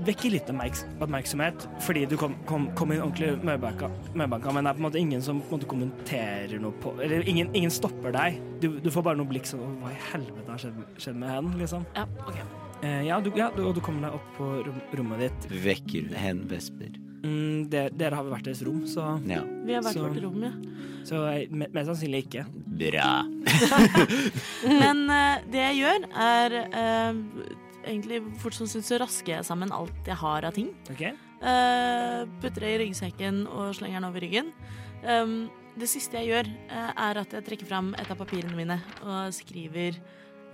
vekker 0.05 0.31
litt 0.35 0.49
oppmerks- 0.53 0.85
oppmerksomhet 1.01 1.65
fordi 1.87 2.05
du 2.11 2.17
kom, 2.21 2.35
kom, 2.47 2.67
kom 2.77 2.93
inn 2.93 3.01
ordentlig 3.03 3.33
mørbanka, 3.45 3.89
mørbanka, 4.15 4.53
men 4.53 4.65
det 4.65 4.71
er 4.71 4.77
på 4.79 4.83
en 4.83 4.87
måte 4.91 5.01
ingen 5.01 5.23
som 5.25 5.41
på 5.41 5.55
en 5.55 5.59
måte 5.61 5.71
kommenterer 5.71 6.61
noe 6.61 6.73
på 6.83 6.93
Eller 7.01 7.25
ingen, 7.29 7.49
ingen 7.57 7.71
stopper 7.73 8.13
deg. 8.15 8.37
Du, 8.61 8.69
du 8.81 8.91
får 8.91 9.03
bare 9.09 9.17
noe 9.21 9.29
blikk 9.31 9.47
sånn 9.49 9.79
Hva 9.81 9.91
i 9.95 9.99
helvete 10.13 10.51
har 10.53 10.61
skjedd, 10.61 10.83
skjedd 11.01 11.17
med 11.23 11.33
henne? 11.33 11.55
Liksom. 11.63 11.87
Ja, 11.97 12.05
okay. 12.29 12.45
Eh, 12.85 13.01
ja, 13.09 13.17
du, 13.25 13.31
ja, 13.39 13.49
du, 13.57 13.63
og 13.65 13.75
du 13.75 13.81
kommer 13.81 14.09
deg 14.11 14.19
opp 14.19 14.29
på 14.37 14.51
rom, 14.67 14.81
rommet 14.99 15.25
ditt. 15.25 15.49
Vekker 15.65 16.11
hen 16.21 16.45
vesper. 16.51 16.93
Mm, 17.25 17.71
det, 17.73 17.87
dere 17.97 18.19
har 18.21 18.27
vært 18.29 18.45
deres 18.51 18.61
rom, 18.67 18.83
så, 18.91 19.15
Ja. 19.25 19.41
Vi 19.65 19.73
har 19.73 19.81
vært 19.87 19.97
Så- 19.97 20.05
vårt 20.05 20.21
rom, 20.21 20.43
ja. 20.45 20.51
så 21.09 21.23
eh, 21.31 21.47
me- 21.49 21.71
mest 21.73 21.89
sannsynlig 21.89 22.27
ikke. 22.27 22.45
Bra. 22.85 23.25
Men 24.83 25.05
uh, 25.09 25.41
det 25.49 25.63
jeg 25.63 25.79
gjør, 25.81 26.07
er 26.27 26.57
eh, 26.61 27.23
egentlig 27.85 28.21
fort 28.43 28.57
som 28.57 28.69
syns 28.71 28.89
så 28.91 28.99
rasker 29.03 29.37
jeg 29.37 29.47
sammen 29.47 29.73
alt 29.75 30.09
jeg 30.09 30.17
har 30.21 30.47
av 30.49 30.57
ting. 30.57 30.73
Okay. 30.93 31.15
Uh, 31.45 32.25
putter 32.41 32.65
det 32.65 32.73
i 32.73 32.81
ryggsekken 32.85 33.45
og 33.53 33.75
slenger 33.77 34.01
den 34.01 34.09
over 34.09 34.25
ryggen. 34.25 34.51
Um, 35.05 35.51
det 35.77 35.91
siste 35.91 36.17
jeg 36.21 36.31
gjør, 36.31 36.51
uh, 36.71 36.93
er 37.07 37.21
at 37.21 37.35
jeg 37.37 37.45
trekker 37.49 37.69
fram 37.69 37.93
et 38.01 38.09
av 38.09 38.17
papirene 38.21 38.57
mine 38.57 38.79
og 39.03 39.35
skriver 39.37 39.99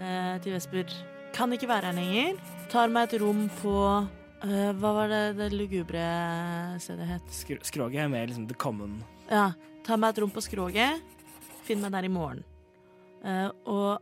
uh, 0.01 0.37
til 0.43 0.57
Vesper 0.57 0.91
Kan 1.37 1.53
ikke 1.55 1.69
være 1.71 1.93
her 1.93 1.99
lenger. 1.99 2.41
Tar 2.73 2.91
meg 2.91 3.07
et 3.07 3.21
rom 3.23 3.45
på 3.61 3.75
Hva 4.41 4.91
var 4.97 5.11
det 5.13 5.25
det 5.39 5.51
lugubre 5.53 6.03
stedet 6.83 7.07
het? 7.07 7.29
Skr 7.31 7.61
skroget 7.63 8.01
er 8.03 8.09
mer 8.11 8.27
liksom 8.27 8.49
the 8.51 8.57
common. 8.59 8.97
Ja. 9.29 9.53
Tar 9.87 10.01
meg 10.01 10.17
et 10.17 10.23
rom 10.25 10.33
på 10.35 10.43
skroget. 10.43 11.05
Finn 11.69 11.85
meg 11.85 11.93
der 11.95 12.09
i 12.09 12.11
morgen. 12.11 12.43
Og 13.69 14.01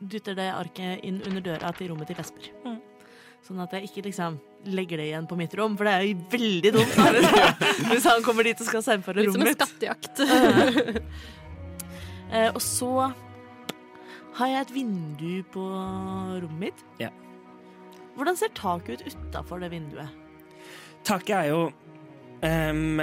dytter 0.00 0.36
det 0.38 0.48
arket 0.52 1.04
inn 1.06 1.20
under 1.28 1.44
døra 1.44 1.70
til 1.76 1.92
rommet 1.92 2.10
til 2.10 2.18
Vesper. 2.18 2.48
Mm. 2.66 2.80
Sånn 3.42 3.62
at 3.64 3.72
jeg 3.74 3.88
ikke 3.88 4.04
liksom 4.06 4.38
legger 4.70 5.00
det 5.02 5.08
igjen 5.10 5.26
på 5.26 5.36
mitt 5.38 5.54
rom, 5.58 5.74
for 5.78 5.88
det 5.88 5.94
er 5.96 6.04
jo 6.06 6.26
veldig 6.30 6.70
dumt 6.76 6.92
da, 6.94 7.06
hvis, 7.16 7.56
hvis 7.90 8.06
han 8.06 8.26
kommer 8.26 8.46
dit 8.46 8.60
og 8.62 8.68
skal 8.68 8.84
seinfare 8.86 9.24
rommet 9.26 9.48
mitt. 9.48 9.64
Litt 9.64 9.72
som 9.78 9.88
en 9.88 9.98
skattejakt. 9.98 11.06
Eh, 12.32 12.48
og 12.48 12.62
så 12.64 13.10
har 14.38 14.48
jeg 14.48 14.64
et 14.64 14.70
vindu 14.72 15.42
på 15.52 15.62
rommet 16.40 16.62
mitt. 16.62 16.78
Ja. 16.96 17.10
Hvordan 18.16 18.38
ser 18.40 18.54
taket 18.56 19.02
ut 19.04 19.18
utafor 19.26 19.60
det 19.60 19.68
vinduet? 19.74 20.08
Taket 21.04 21.34
er 21.36 21.50
jo 21.50 21.58
ehm, 22.46 23.00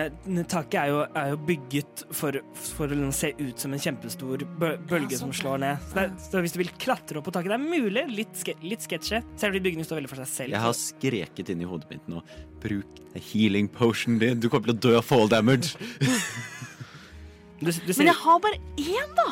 taket 0.51 0.77
er 0.81 0.89
jo, 0.91 0.99
er 1.15 1.29
jo 1.33 1.37
bygget 1.47 2.03
for, 2.15 2.35
for 2.75 2.91
å 2.93 3.09
se 3.15 3.31
ut 3.39 3.59
som 3.63 3.73
en 3.75 3.81
kjempestor 3.83 4.43
bø 4.59 4.71
bølge 4.89 5.15
Ja, 5.15 5.21
som 5.21 5.31
slår 5.35 5.61
ned. 5.63 5.83
Så, 5.89 5.95
det, 5.95 6.03
er- 6.05 6.27
så 6.27 6.43
hvis 6.45 6.55
du 6.55 6.59
vil 6.61 6.71
klatre 6.81 7.19
opp 7.21 7.27
på 7.29 7.33
taket 7.35 7.53
Det 7.53 7.57
er 7.59 7.65
mulig, 7.65 8.05
litt, 8.13 8.35
ske 8.39 8.55
litt 8.65 8.85
sketsjy. 8.85 9.21
Selv 9.39 9.55
om 9.55 9.59
bygningen 9.63 9.87
står 9.87 10.01
veldig 10.01 10.11
for 10.13 10.21
seg 10.23 10.31
selv. 10.33 10.55
Jeg 10.57 10.63
har 10.67 10.77
skreket 10.77 11.51
inn 11.55 11.63
i 11.65 11.69
hodet 11.69 11.89
mitt 11.93 12.07
nå. 12.11 12.23
Bruk 12.63 12.99
healing 13.31 13.67
potion 13.71 14.19
din. 14.21 14.39
Du 14.43 14.49
kommer 14.51 14.71
til 14.71 14.77
å 14.77 14.81
dø 14.89 14.95
av 14.99 15.05
fall 15.07 15.27
damage. 15.31 15.75
du, 17.59 17.71
du 17.71 17.93
Men 17.97 18.11
jeg 18.11 18.17
har 18.23 18.41
bare 18.43 18.59
én, 18.79 19.13
da! 19.17 19.29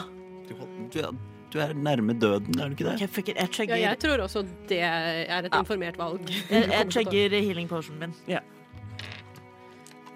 Du, 0.48 0.54
du, 0.94 1.00
er, 1.04 1.16
du 1.52 1.58
er 1.64 1.74
nærme 1.76 2.16
døden, 2.20 2.56
er 2.60 2.70
du 2.72 2.76
ikke 2.78 2.88
det? 2.88 2.94
Okay, 2.98 3.08
fuck 3.12 3.32
it, 3.34 3.40
jeg 3.60 3.70
Ja, 3.72 3.80
jeg 3.92 4.00
tror 4.04 4.24
også 4.26 4.46
det 4.70 4.80
er 4.88 5.34
et 5.44 5.52
informert 5.56 6.00
valg. 6.00 6.24
jeg, 6.50 6.70
jeg 6.72 6.92
chugger 6.96 7.36
healing 7.42 7.68
potionen 7.72 8.08
min. 8.08 8.16
Ja. 8.32 8.40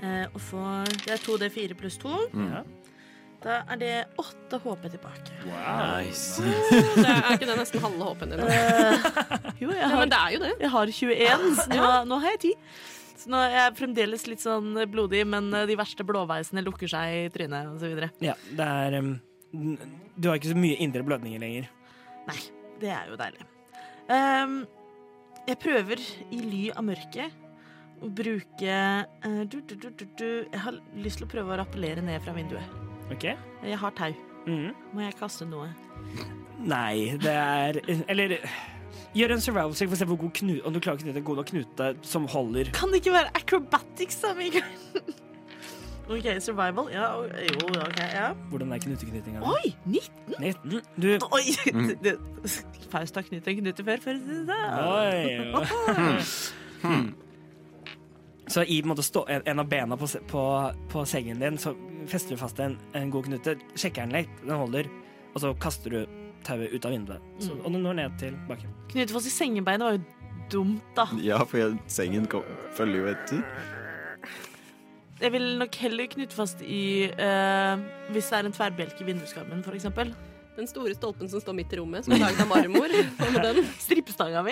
Eh, 0.01 0.25
og 0.33 0.39
får 0.41 0.93
Det 1.05 1.11
er 1.15 1.25
2D4 1.25 1.75
pluss 1.77 1.97
2. 2.01 2.13
ja. 2.37 2.63
Da 3.41 3.55
er 3.73 3.77
det 3.81 3.91
8 4.21 4.57
HP 4.61 4.83
tilbake. 4.93 5.33
Nice. 5.49 6.43
Det 7.01 7.05
er 7.09 7.31
ikke 7.33 7.47
det 7.49 7.55
nesten 7.57 7.81
halve 7.81 8.05
håpen 8.05 8.29
din? 8.29 8.43
Eh, 8.45 9.07
jo, 9.63 9.71
jeg 9.73 9.79
Ja, 9.81 9.87
men 9.97 10.11
det 10.11 10.19
er 10.19 10.35
jo 10.35 10.41
det. 10.43 10.51
jeg 10.61 10.69
har 10.69 10.91
21, 10.93 11.47
så 11.57 11.65
nå, 11.71 11.87
nå 12.05 12.19
har 12.21 12.35
jeg 12.35 12.41
10. 12.43 12.51
Så 13.23 13.31
nå 13.33 13.39
er 13.41 13.55
jeg 13.55 13.73
fremdeles 13.79 14.27
litt 14.29 14.43
sånn 14.45 14.69
blodig, 14.93 15.23
men 15.25 15.49
eh, 15.57 15.65
de 15.69 15.77
verste 15.79 16.05
blåveisene 16.05 16.61
lukker 16.67 16.89
seg 16.93 17.15
i 17.17 17.25
trynet 17.33 17.73
osv. 17.73 18.05
ja, 18.21 18.37
det 18.59 18.67
er 18.85 18.99
um, 19.01 19.09
Du 20.21 20.29
har 20.29 20.37
ikke 20.37 20.53
så 20.53 20.61
mye 20.61 20.77
indre 20.85 21.01
blødninger 21.09 21.41
lenger. 21.41 21.65
Nei, 22.29 22.37
det 22.81 22.93
er 22.93 23.09
jo 23.09 23.17
deilig. 23.17 23.49
Um, 24.05 24.59
jeg 25.49 25.57
prøver 25.65 26.05
i 26.29 26.43
ly 26.45 26.63
av 26.77 26.85
mørket 26.85 27.40
å 28.01 28.09
bruke 28.09 28.73
eh, 28.73 29.41
du, 29.49 29.59
du, 29.61 29.75
du. 29.77 30.27
Jeg 30.51 30.61
har 30.63 30.77
lyst 30.97 31.21
til 31.21 31.27
å 31.27 31.31
prøve 31.31 31.53
å 31.53 31.61
rappellere 31.61 32.03
ned 32.05 32.21
fra 32.25 32.33
vinduet. 32.35 32.75
OK? 33.13 33.27
Jeg 33.65 33.79
har 33.81 33.95
tau. 33.97 34.11
Mm. 34.47 34.71
Må 34.95 35.03
jeg 35.05 35.17
kaste 35.19 35.45
noe? 35.45 35.69
Nei, 36.61 37.13
det 37.21 37.29
er 37.33 37.77
Eller 38.09 38.39
gjør 39.13 39.35
en 39.35 39.43
survival 39.43 39.75
check 39.77 39.89
for 39.91 39.97
å 39.97 39.99
se 39.99 40.07
hvor 40.09 40.17
god 40.23 40.33
knu, 40.39 40.55
om 40.65 40.73
du 40.73 40.79
klarer 40.81 40.97
å 40.97 41.03
knyte 41.03 41.21
en 41.21 41.27
god 41.27 41.41
nok 41.41 41.51
knute 41.51 41.89
som 42.07 42.25
holder. 42.31 42.71
Kan 42.75 42.93
det 42.93 43.01
ikke 43.03 43.13
være 43.15 43.33
acrobatics, 43.37 44.21
da, 44.23 44.33
Mikael? 44.37 44.65
OK, 46.11 46.27
survival. 46.43 46.89
Ja, 46.91 47.13
jo, 47.21 47.67
OK. 47.85 47.99
ja. 48.01 48.31
Hvordan 48.51 48.73
er 48.75 48.81
knuteknytinga? 48.83 49.43
Oi! 49.47 49.73
19? 49.85 50.35
19. 50.41 50.81
Du 50.97 51.09
Oi! 51.37 51.43
Faust 52.91 53.15
har 53.19 53.27
knyttet 53.27 53.51
en 53.53 53.59
knute 53.61 53.85
før, 53.87 54.01
for 54.03 54.17
å 54.17 54.23
si 54.25 54.39
det 54.49 54.61
Oi. 54.91 55.67
sånn. 56.81 57.11
Så 58.51 58.63
i 58.67 58.81
en, 58.81 58.89
måte, 58.91 59.03
stå, 59.05 59.23
en, 59.31 59.59
av 59.63 59.67
bena 59.71 59.95
på, 59.97 60.07
på, 60.27 60.41
på 60.91 61.03
sengen 61.07 61.39
din, 61.39 61.57
så 61.61 61.71
fester 62.11 62.35
du 62.35 62.41
fast 62.41 62.59
en, 62.59 62.75
en 62.97 63.11
god 63.13 63.29
knute, 63.29 63.55
sjekker 63.79 64.03
den 64.03 64.17
litt, 64.17 64.33
den 64.43 64.57
holder, 64.59 64.89
og 65.31 65.43
så 65.43 65.53
kaster 65.61 65.93
du 65.93 66.17
tauet 66.43 66.73
ut 66.73 66.87
av 66.87 66.91
vinduet. 66.91 67.29
Så, 67.39 67.53
Mm. 67.53 67.61
og 67.65 67.71
den 67.71 67.85
når 67.85 67.99
ned 68.01 68.17
til 68.19 68.35
bakken. 68.49 68.73
Knute 68.91 69.15
fast 69.15 69.29
i 69.29 69.33
sengebeinet 69.33 69.85
var 69.87 69.95
jo 69.95 70.03
dumt, 70.51 70.89
da. 70.97 71.05
Ja, 71.23 71.37
for 71.47 71.61
jeg, 71.61 71.77
sengen 71.87 72.27
kom, 72.27 72.43
følger 72.75 73.05
jo 73.05 73.13
etter. 73.13 73.45
Jeg 75.21 75.31
vil 75.35 75.47
nok 75.61 75.75
heller 75.83 76.09
knytte 76.09 76.33
fast 76.33 76.63
i 76.65 77.05
uh, 77.13 77.77
Hvis 78.09 78.31
det 78.31 78.37
er 78.39 78.47
en 78.49 78.55
tverrbjelke 78.55 79.03
i 79.03 79.09
vinduskarmen, 79.11 79.61
eksempel. 79.69 80.15
Den 80.57 80.67
store 80.67 80.93
stolpen 80.97 81.29
som 81.31 81.39
står 81.41 81.55
midt 81.55 81.73
i 81.73 81.79
rommet, 81.79 82.03
som 82.05 82.13
er 82.15 82.19
laget 82.25 82.41
av 82.43 82.49
marmor. 82.51 82.91
Hva 83.19 83.29
med 83.31 83.45
den? 83.47 83.67
Strippestanga 83.79 84.41
mi. 84.45 84.51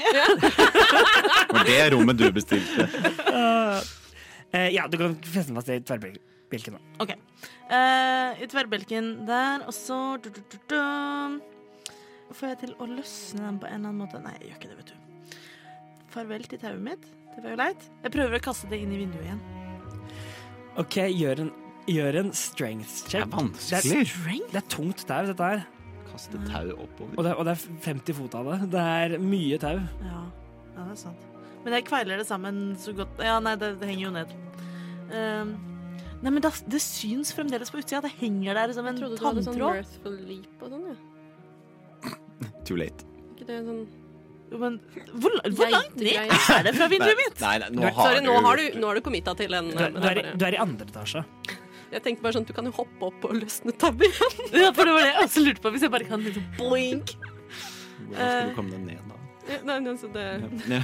Var 1.56 1.68
det 1.68 1.80
rommet 1.96 2.20
du 2.22 2.28
bestilte? 2.36 2.88
Eh, 4.50 4.72
ja, 4.74 4.88
du 4.90 4.96
kan 4.98 5.14
feste 5.22 5.52
den 5.52 5.58
fast 5.60 5.68
i 5.70 5.76
tverrbjelken. 5.86 6.74
da. 6.74 7.04
OK. 7.04 7.12
Eh, 7.70 8.40
I 8.42 8.48
tverrbjelken 8.50 9.12
der, 9.28 9.62
og 9.70 9.76
så 9.78 10.18
du, 10.24 10.32
du, 10.34 10.40
du, 10.50 10.56
du. 10.74 11.94
Får 12.34 12.48
jeg 12.56 12.58
til 12.64 12.74
å 12.82 12.88
løsne 12.90 13.44
den 13.46 13.60
på 13.62 13.70
en 13.70 13.76
eller 13.78 13.92
annen 13.92 14.00
måte? 14.02 14.18
Nei, 14.24 14.34
jeg 14.40 14.50
gjør 14.50 14.58
ikke 14.58 14.72
det, 14.72 14.78
vet 14.80 14.90
du. 14.90 15.38
Farvel 16.16 16.48
til 16.50 16.64
tauet 16.64 16.82
mitt. 16.82 17.06
Det 17.36 17.44
var 17.46 17.54
jo 17.54 17.60
leit. 17.62 17.86
Jeg 18.08 18.16
prøver 18.18 18.40
å 18.40 18.42
kaste 18.50 18.72
det 18.74 18.80
inn 18.82 18.96
i 18.98 19.04
vinduet 19.04 19.28
igjen. 19.28 19.44
OK, 20.82 20.98
gjør 21.14 21.44
en, 21.46 21.54
gjør 21.94 22.20
en 22.24 22.34
strength 22.42 23.04
Det 23.06 23.14
check. 23.20 23.28
er 23.28 23.32
vanskelig. 23.38 24.02
Strength? 24.16 24.50
Det 24.56 24.64
er 24.64 24.70
tungt 24.74 25.06
tau, 25.14 25.22
dette 25.30 25.52
her. 25.54 25.62
Kaste 26.10 26.42
tau 26.48 26.76
oppover. 26.76 27.16
Og 27.18 27.26
det, 27.26 27.34
og 27.36 27.48
det 27.48 27.56
er 27.56 27.66
50 27.86 28.18
fot 28.18 28.38
av 28.40 28.52
det. 28.52 28.60
Det 28.74 28.86
er 29.00 29.18
mye 29.24 29.60
tau. 29.62 29.76
Ja. 30.06 30.22
ja, 30.76 30.86
det 30.86 30.94
er 30.96 31.02
sant. 31.04 31.26
Men 31.66 31.76
jeg 31.76 31.86
kveiler 31.90 32.22
det 32.22 32.28
sammen 32.28 32.62
så 32.80 32.94
godt 32.96 33.20
Ja, 33.24 33.36
nei, 33.44 33.56
det, 33.60 33.74
det 33.82 33.90
henger 33.90 34.06
jo 34.08 34.14
ned. 34.16 34.34
Um, 35.10 35.54
nei, 36.24 36.32
men 36.32 36.42
det, 36.46 36.54
det 36.72 36.82
syns 36.84 37.34
fremdeles 37.36 37.72
på 37.74 37.82
utsida. 37.82 38.04
Det 38.06 38.14
henger 38.22 38.62
der 38.62 38.76
som 38.78 38.88
en 38.90 39.00
tanntråd. 39.00 39.18
Jeg 39.18 39.22
trodde 39.22 39.22
du 39.22 39.28
hadde 39.28 39.48
sånn 39.48 39.64
mirthful 39.64 40.20
leap 40.30 40.66
og 40.66 40.76
sånn, 40.76 40.86
ja. 40.90 42.14
Too 42.68 42.80
late. 42.80 43.08
Ikke 43.34 43.48
det 43.50 43.62
sånn 43.68 43.82
Men 44.60 44.78
hvor, 45.22 45.36
hvor 45.56 45.72
langt 45.74 45.98
ned 46.00 46.32
er 46.32 46.64
det 46.66 46.76
fra 46.78 46.88
vinduet 46.92 47.20
mitt? 47.20 47.42
Nei, 47.44 47.56
nei, 47.64 47.72
nå 47.76 47.88
har 47.88 48.00
Sorry, 48.00 48.22
nå 48.26 48.36
du 48.36 48.48
har 48.48 48.62
du, 48.62 48.80
nå 48.80 48.92
har 48.92 49.00
du 49.00 49.06
committa 49.06 49.36
til 49.40 49.58
en 49.58 49.72
Du, 49.74 49.82
men 49.84 50.00
du, 50.00 50.08
er, 50.10 50.22
du 50.34 50.46
er 50.48 50.58
i 50.58 50.62
andre 50.64 50.88
etasje. 50.90 51.26
Jeg 51.90 52.04
tenkte 52.06 52.22
bare 52.26 52.36
sånn, 52.38 52.46
du 52.46 52.54
kan 52.54 52.68
jo 52.70 52.74
hoppe 52.76 53.08
opp 53.10 53.26
og 53.30 53.38
løsne 53.40 53.74
tabben. 53.82 54.14
Ja, 54.54 54.70
for 54.76 54.86
det 54.86 54.94
var 54.94 55.06
det 55.06 55.10
jeg 55.10 55.24
også 55.24 55.44
lurte 55.46 55.64
på. 55.64 55.72
Hvis 55.74 55.86
jeg 55.86 55.94
bare 55.94 56.10
kan 56.10 56.26
liksom 56.26 56.46
boink. 56.60 57.16
Hvordan 58.10 58.20
skal 58.20 58.52
du 58.52 58.56
komme 58.58 58.76
deg 58.76 58.86
ned, 58.86 59.10
da? 59.10 59.18
Ja, 59.50 59.60
Nei, 59.66 59.78
altså 59.90 60.10
det 60.14 60.26
Ja. 60.70 60.82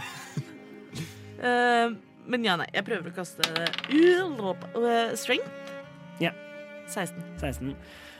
uh, 1.45 1.95
men 2.31 2.47
ja, 2.47 2.55
nei. 2.57 2.67
Jeg 2.73 2.87
prøver 2.87 3.11
å 3.11 3.15
kaste 3.15 3.45
uh, 3.53 5.13
string. 5.19 5.45
Ja. 6.23 6.33
16. 6.89 7.21
16. 7.41 7.75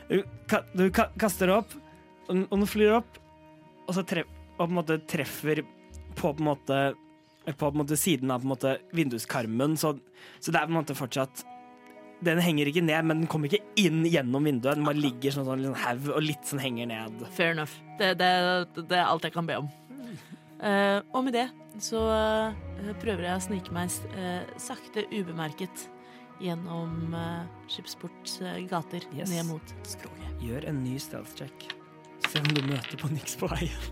Du, 0.10 0.20
ka, 0.50 0.62
du 0.78 0.86
ka, 0.94 1.08
kaster 1.22 1.50
opp, 1.56 1.74
og 2.30 2.36
den- 2.54 2.70
flyr 2.70 3.00
opp, 3.00 3.18
og 3.88 3.98
så 3.98 4.06
treff, 4.06 4.30
og 4.56 4.62
på 4.68 4.70
en 4.70 4.78
måte 4.78 5.00
treffer 5.10 5.64
på 5.66 6.32
på 6.32 6.32
en 6.40 6.46
måte 6.48 6.78
på, 7.46 7.54
på 7.60 7.68
en 7.68 7.78
måte, 7.82 7.98
siden 8.00 8.32
av 8.32 8.42
på 8.42 8.48
en 8.48 8.54
måte, 8.54 8.78
vinduskarmen, 8.96 9.76
så, 9.78 9.92
så 10.40 10.54
det 10.54 10.62
er 10.62 10.66
på 10.70 10.74
en 10.74 10.80
måte 10.80 10.96
fortsatt 10.98 11.44
Den 12.26 12.40
henger 12.42 12.70
ikke 12.72 12.82
ned, 12.86 13.06
men 13.06 13.24
den 13.24 13.30
kommer 13.32 13.48
ikke 13.52 13.64
inn 13.82 14.04
gjennom 14.10 14.46
vinduet. 14.48 14.76
Den 14.80 14.86
bare 14.88 14.98
ligger 15.00 15.34
sånn, 15.36 15.46
sånn 15.48 15.62
litt 15.64 15.80
haug 15.84 16.08
og 16.16 16.24
litt 16.26 16.48
sånn 16.50 16.62
henger 16.64 16.90
ned. 16.90 17.26
Fair 17.38 17.54
enough. 17.56 17.76
Det, 18.00 18.14
det, 18.20 18.30
det 18.82 18.98
er 18.98 19.06
alt 19.06 19.28
jeg 19.28 19.36
kan 19.36 19.48
be 19.50 19.60
om. 19.64 19.70
Uh, 20.56 21.02
og 21.14 21.26
med 21.28 21.36
det 21.36 21.50
så 21.84 22.00
uh, 22.08 22.94
prøver 23.02 23.26
jeg 23.28 23.36
å 23.38 23.44
snike 23.44 23.74
meg 23.76 23.92
uh, 24.16 24.46
sakte, 24.62 25.04
ubemerket 25.12 25.90
gjennom 26.44 27.12
uh, 27.16 27.44
Skipsports 27.72 28.38
eh, 28.44 28.62
gater 28.72 29.04
Yes. 29.16 29.30
ned 29.32 29.46
mot 29.52 29.74
skroget. 29.88 30.32
Gjør 30.44 30.66
en 30.72 30.80
ny 30.84 30.96
stealth 31.00 31.36
check. 31.40 31.68
Se 32.28 32.40
om 32.42 32.50
du 32.56 32.64
møter 32.68 33.00
på 33.00 33.12
niks 33.14 33.36
på 33.40 33.48
veien. 33.52 33.92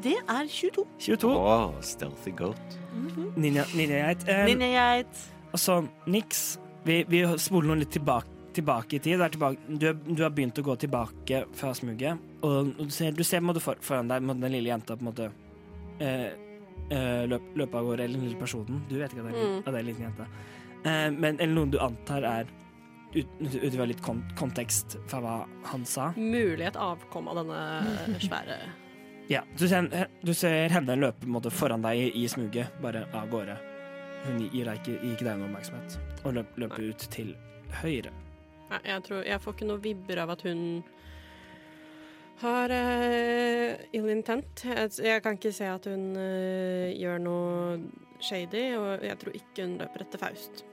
Det 0.00 0.14
er 0.16 0.46
22. 0.48 0.84
22. 1.04 1.32
Å, 1.36 1.56
stealthy 1.84 2.32
goat. 2.38 2.78
Ninja, 3.36 3.66
ninjageit. 3.76 4.24
Eh, 4.28 4.44
Ninjageit. 4.48 5.20
Og 5.52 5.60
så, 5.60 5.78
Nix, 6.08 6.56
vi, 6.84 7.04
vi 7.08 7.22
spoler 7.38 7.68
nå 7.72 7.74
litt 7.80 7.90
tilbake, 7.94 8.26
tilbake 8.54 8.96
i 8.96 8.98
tid. 9.04 9.22
Tilbake, 9.32 9.58
du, 9.68 9.88
du 10.14 10.22
har 10.22 10.30
begynt 10.34 10.58
å 10.58 10.64
gå 10.66 10.76
tilbake 10.82 11.44
fra 11.58 11.72
smuget, 11.74 12.18
og 12.46 12.74
du 12.78 12.90
ser, 12.94 13.12
du 13.12 13.24
ser 13.26 13.40
måte 13.44 13.60
for, 13.62 13.78
foran 13.84 14.08
deg 14.10 14.22
måte, 14.22 14.40
den 14.46 14.52
lille 14.56 14.70
jenta 14.72 14.96
på 14.96 15.04
en 15.04 15.10
måte 15.10 15.28
eh, 16.00 16.28
eh, 16.90 17.24
løp, 17.30 17.50
løpe 17.58 17.78
av 17.80 17.90
gårde, 17.90 18.04
eller 18.06 18.18
den 18.18 18.28
lille 18.30 18.40
personen. 18.40 18.80
Du 18.90 18.96
vet 19.00 19.12
ikke 19.12 19.26
at 19.26 19.32
det 19.32 19.36
er, 19.42 19.48
Mm. 19.48 19.58
at 19.58 19.68
det 19.72 19.74
er 19.74 19.78
en 19.84 19.90
liten 19.90 20.06
jente. 20.08 20.28
Eh, 20.84 21.10
men, 21.10 21.40
eller 21.40 21.54
noen 21.54 21.70
du 21.74 21.78
antar 21.82 22.22
er 22.24 22.50
ut- 23.14 23.62
ifra 23.64 23.86
litt 23.88 24.02
kont 24.04 24.34
kontekst 24.36 24.98
fra 25.08 25.20
hva 25.24 25.36
han 25.72 25.84
sa. 25.88 26.10
Mulig 26.16 26.66
et 26.68 26.76
avkom 26.76 27.28
av 27.32 27.40
denne 27.42 28.18
svære 28.20 28.58
Ja, 29.28 29.42
du 29.60 29.66
ser, 29.68 29.84
du 30.24 30.30
ser 30.32 30.70
henne 30.72 30.94
løpe 30.96 31.26
måte, 31.28 31.50
foran 31.52 31.82
deg 31.84 31.98
i, 32.00 32.22
i 32.22 32.28
smuget, 32.32 32.70
bare 32.80 33.02
av 33.12 33.26
gårde. 33.28 33.58
Hun 34.26 34.40
gir 34.50 34.68
deg 34.68 34.80
ikke, 34.80 34.96
gir 35.02 35.24
deg 35.24 35.38
noe 35.38 35.48
oppmerksomhet, 35.48 35.98
og 36.24 36.38
løp, 36.38 36.56
løper 36.60 36.88
ut 36.90 37.06
til 37.14 37.34
høyre. 37.82 38.12
Nei, 38.68 38.80
jeg, 38.84 39.04
tror, 39.06 39.22
jeg 39.24 39.40
får 39.40 39.56
ikke 39.56 39.68
noe 39.70 39.82
vibber 39.84 40.22
av 40.24 40.32
at 40.34 40.44
hun 40.44 40.62
har 42.42 42.74
uh, 42.74 43.86
ill 43.96 44.10
intent. 44.12 44.64
Jeg, 44.68 44.92
jeg 45.02 45.22
kan 45.24 45.38
ikke 45.38 45.54
se 45.54 45.70
at 45.70 45.88
hun 45.90 46.10
uh, 46.18 46.88
gjør 46.92 47.22
noe 47.24 47.78
shady, 48.22 48.64
og 48.78 49.06
jeg 49.06 49.20
tror 49.22 49.38
ikke 49.38 49.64
hun 49.64 49.78
løper 49.80 50.04
etter 50.04 50.22
Faust. 50.22 50.64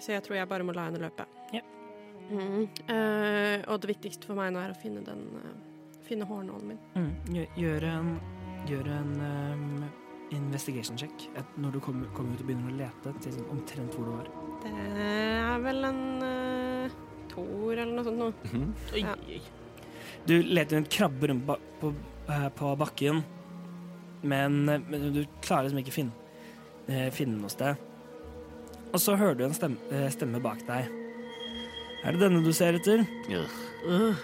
Så 0.00 0.14
jeg 0.14 0.24
tror 0.24 0.38
jeg 0.38 0.50
bare 0.50 0.66
må 0.66 0.74
la 0.76 0.88
henne 0.88 1.00
løpe. 1.02 1.26
Ja. 1.54 1.64
Mm. 2.30 2.68
Uh, 2.86 3.56
og 3.72 3.80
det 3.82 3.90
viktigste 3.96 4.28
for 4.28 4.38
meg 4.38 4.52
nå 4.54 4.62
er 4.62 4.74
å 4.74 4.78
finne 4.78 5.02
den 5.06 5.26
uh, 5.40 5.50
Finne 6.10 6.26
hårnålen 6.26 6.72
min. 6.72 6.78
Mm. 6.96 7.10
Gjør, 7.36 7.50
gjør 7.60 7.84
en, 7.86 8.08
gjør 8.66 8.88
en 8.96 9.10
um, 9.22 9.82
investigation 10.36 10.98
check 10.98 11.26
et, 11.36 11.56
når 11.58 11.76
du 11.76 11.80
kommer, 11.84 12.10
kommer 12.16 12.34
ut 12.34 12.42
og 12.42 12.50
begynner 12.50 12.70
å 12.70 12.78
lete 12.78 13.14
til 13.22 13.34
sånn 13.34 13.48
omtrent 13.54 13.96
hvor 13.96 14.08
du 14.08 14.12
var. 14.14 14.30
Det 14.60 14.74
er 15.04 15.64
vel 15.64 15.88
en 15.88 16.02
uh, 16.22 16.98
toer 17.30 17.82
eller 17.82 17.94
noe 17.96 18.06
sånt 18.06 18.20
noe. 18.20 18.32
Mm 18.52 18.62
-hmm. 18.62 18.98
Ja. 19.00 19.16
Du 20.26 20.42
leter 20.42 20.76
rundt, 20.76 20.90
krabber 20.92 21.28
rundt 21.28 21.46
ba, 21.46 21.56
på, 21.80 21.94
eh, 22.28 22.48
på 22.48 22.76
bakken, 22.76 23.22
men, 24.20 24.68
eh, 24.68 24.80
men 24.88 25.12
du 25.14 25.24
klarer 25.42 25.62
liksom 25.62 25.78
ikke 25.78 25.92
finne, 25.92 26.12
eh, 26.88 27.10
finne 27.10 27.38
noe 27.40 27.48
sted. 27.48 27.76
Og 28.92 29.00
så 29.00 29.16
hører 29.16 29.34
du 29.34 29.44
en 29.44 29.54
stemme, 29.54 29.76
eh, 29.90 30.10
stemme 30.10 30.42
bak 30.42 30.66
deg. 30.66 30.88
Er 32.04 32.12
det 32.12 32.20
denne 32.20 32.44
du 32.44 32.52
ser 32.52 32.74
etter? 32.74 33.06
Uh, 33.86 34.16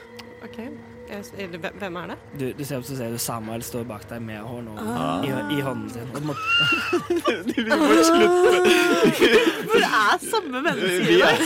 OK. 0.45 0.96
Hvem- 1.07 1.97
er 1.97 2.07
det? 2.11 2.17
Du, 2.41 2.45
du 2.59 2.65
ser, 2.65 2.81
så 2.83 2.97
ser 2.99 3.11
du 3.15 3.19
Samuel 3.23 3.63
står 3.63 3.85
bak 3.87 4.09
deg 4.11 4.21
med 4.27 4.41
hårnålen 4.43 4.89
Ah. 4.91 5.23
i, 5.23 5.31
i 5.57 5.61
hånden 5.63 5.91
sin. 5.91 6.09
Og 6.15 6.21
du 6.23 6.27
må, 6.27 6.35
For 9.67 9.79
det 9.79 9.91
er 9.91 10.19
samme 10.31 10.63
menneske 10.63 11.11
i 11.13 11.19
deg. 11.21 11.37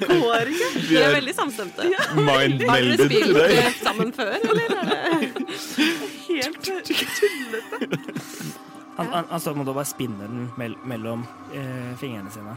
Det 0.00 0.08
går 0.08 0.52
ikke. 0.52 0.68
Vi 0.88 0.96
er 1.00 1.14
veldig 1.16 1.34
samstemte. 1.36 1.82
Har 1.82 1.88
dere 1.88 2.26
Mind-melded 2.28 2.68
Har 2.68 2.76
dere 3.08 3.70
spilt 3.70 3.82
sammen 3.86 4.12
før, 4.16 4.34
eller? 4.42 4.68
er 4.82 5.20
det- 5.20 5.32
Helt 6.28 6.62
tullete. 7.18 7.76
han, 8.96 9.06
han, 9.12 9.24
han 9.30 9.40
står 9.40 9.54
på 9.56 9.64
å 9.66 9.74
bare 9.76 9.88
spinne 9.88 10.28
den 10.28 10.76
mellom 10.88 11.24
eh, 11.52 11.92
fingrene 12.00 12.30
sine. 12.32 12.54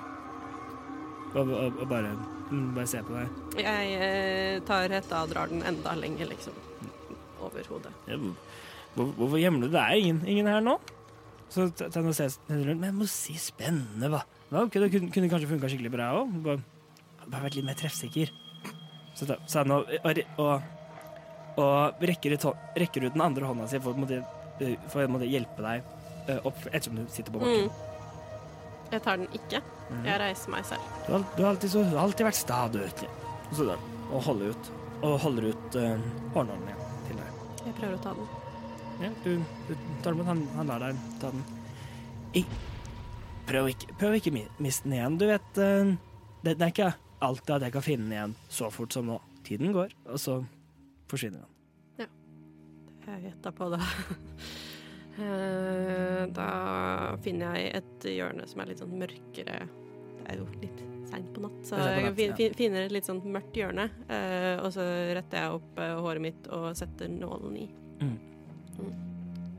Og, 1.35 1.49
og, 1.51 1.81
og 1.83 1.87
bare, 1.89 2.11
mm, 2.51 2.67
bare 2.75 2.89
ser 2.89 3.05
på 3.07 3.15
deg. 3.15 3.39
Jeg 3.61 3.95
eh, 4.01 4.59
tar 4.67 4.93
hetta 4.93 5.23
og 5.25 5.33
drar 5.33 5.51
den 5.51 5.65
enda 5.67 5.95
lenger, 5.99 6.29
liksom. 6.31 6.57
Over 7.45 7.67
hodet. 7.69 7.93
Ja, 8.09 8.19
hvor, 8.95 9.11
hvorfor 9.17 9.39
gjemmer 9.41 9.65
du 9.65 9.69
deg? 9.69 9.75
Det 9.75 9.83
er 9.83 10.03
ingen, 10.03 10.21
ingen 10.35 10.49
her 10.49 10.63
nå. 10.63 10.77
Så 11.51 11.67
og 11.69 12.15
ser 12.15 12.33
rundt. 12.49 12.79
Men 12.79 12.89
jeg 12.89 12.97
må 12.97 13.09
si 13.09 13.35
spennende, 13.39 14.09
hva. 14.11 14.23
Ja, 14.49 14.63
ok, 14.63 14.79
det 14.83 14.91
kunne, 14.93 15.11
kunne 15.13 15.29
kanskje 15.31 15.51
funka 15.51 15.69
skikkelig 15.71 15.93
bra 15.93 16.11
òg. 16.19 16.33
Bare, 16.45 16.63
bare 17.25 17.45
vært 17.47 17.59
litt 17.59 17.67
mer 17.67 17.77
treffsikker. 17.79 18.33
Så 19.15 19.63
nå 19.63 19.77
og, 19.79 20.21
og, 20.43 20.63
og, 21.61 22.03
rekker, 22.03 22.35
ut, 22.35 22.47
rekker 22.75 23.07
ut 23.07 23.15
den 23.15 23.23
andre 23.23 23.47
hånda 23.47 23.67
si 23.71 23.79
for 23.79 23.95
å 23.95 24.07
eh, 24.59 25.27
hjelpe 25.31 25.63
deg 25.63 25.85
eh, 26.27 26.41
opp 26.41 26.59
ettersom 26.71 26.99
du 26.99 27.05
sitter 27.13 27.31
på 27.31 27.39
bakken. 27.43 27.69
Mm. 27.69 27.94
Jeg 28.91 29.01
tar 29.01 29.19
den 29.21 29.27
ikke. 29.33 29.61
Mhm. 29.89 30.05
Jeg 30.07 30.19
reiser 30.21 30.53
meg 30.53 30.65
selv. 30.65 30.89
Du, 31.05 31.11
har, 31.13 31.25
du, 31.35 31.43
har 31.43 31.51
alltid 31.53 31.73
så, 31.73 31.83
alltid 32.05 32.27
vært 32.27 32.39
sta, 32.39 32.59
du. 32.71 32.79
vet 32.81 33.03
du. 33.03 33.07
Og 33.49 33.55
så 33.59 33.67
den. 33.71 33.91
og 34.11 34.23
holder 34.29 34.53
ut. 34.53 34.71
Og 35.01 35.19
holder 35.21 35.49
ut 35.51 35.77
uh, 35.77 36.07
hårnålen 36.33 36.69
igjen 36.71 36.83
til 37.07 37.19
deg. 37.19 37.41
Jeg 37.65 37.77
prøver 37.79 37.97
å 37.97 38.03
ta 38.05 38.15
den. 38.17 38.33
Ja, 38.95 39.09
du, 39.25 39.31
du 39.67 39.73
tar 40.01 40.13
den 40.13 40.19
mot 40.21 40.29
han, 40.29 40.43
han 40.55 40.71
lar 40.71 40.85
deg 40.85 41.01
ta 41.21 41.31
den. 41.33 41.43
I, 42.35 42.43
prøv 43.49 43.71
ikke, 43.73 43.97
prøv 43.99 44.19
ikke 44.19 44.33
miste 44.35 44.87
den 44.87 44.97
igjen. 44.99 45.17
Du 45.21 45.27
vet, 45.29 45.49
uh, 45.59 45.95
det, 46.45 46.55
det 46.55 46.61
er 46.61 46.73
ikke 46.73 46.93
alltid 47.25 47.57
at 47.57 47.67
jeg 47.67 47.75
kan 47.75 47.85
finne 47.85 48.07
den 48.07 48.17
igjen 48.17 48.37
så 48.49 48.71
fort 48.73 48.95
som 48.95 49.09
nå. 49.09 49.19
Tiden 49.45 49.75
går, 49.75 49.91
og 50.09 50.17
så 50.17 50.39
forsvinner 51.11 51.43
den. 51.43 52.05
Ja. 52.05 52.07
Jeg 53.11 53.27
gjetta 53.27 53.51
på 53.53 53.69
det. 53.75 53.81
Eh, 55.15 56.25
da 56.35 57.15
finner 57.23 57.55
jeg 57.55 57.71
et 57.79 58.07
hjørne 58.17 58.47
som 58.49 58.61
er 58.61 58.71
litt 58.73 58.81
sånn 58.83 58.95
mørkere. 58.99 59.59
Det 60.19 60.25
er 60.33 60.39
jo 60.41 60.47
litt 60.59 60.81
seint 61.07 61.29
på 61.35 61.43
natt, 61.45 61.59
så 61.63 61.77
jeg 61.77 62.55
finner 62.57 62.87
et 62.87 62.91
litt 62.95 63.05
sånn 63.07 63.21
mørkt 63.31 63.55
hjørne. 63.55 63.85
eh, 64.09 64.55
og 64.59 64.71
så 64.73 64.83
retter 65.15 65.37
jeg 65.43 65.59
opp 65.59 65.79
eh, 65.79 65.93
håret 66.01 66.21
mitt 66.25 66.47
og 66.51 66.71
setter 66.75 67.07
nålen 67.11 67.55
i. 67.61 67.67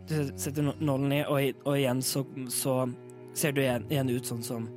Du 0.07 0.17
setter 0.39 0.63
nålen 0.81 1.13
i, 1.13 1.23
og, 1.25 1.63
og 1.65 1.79
igjen 1.79 2.03
så, 2.05 2.25
så 2.53 2.77
ser 3.35 3.53
du 3.57 3.63
igjen, 3.63 3.87
igjen 3.91 4.11
ut 4.13 4.29
sånn 4.29 4.45
som 4.45 4.69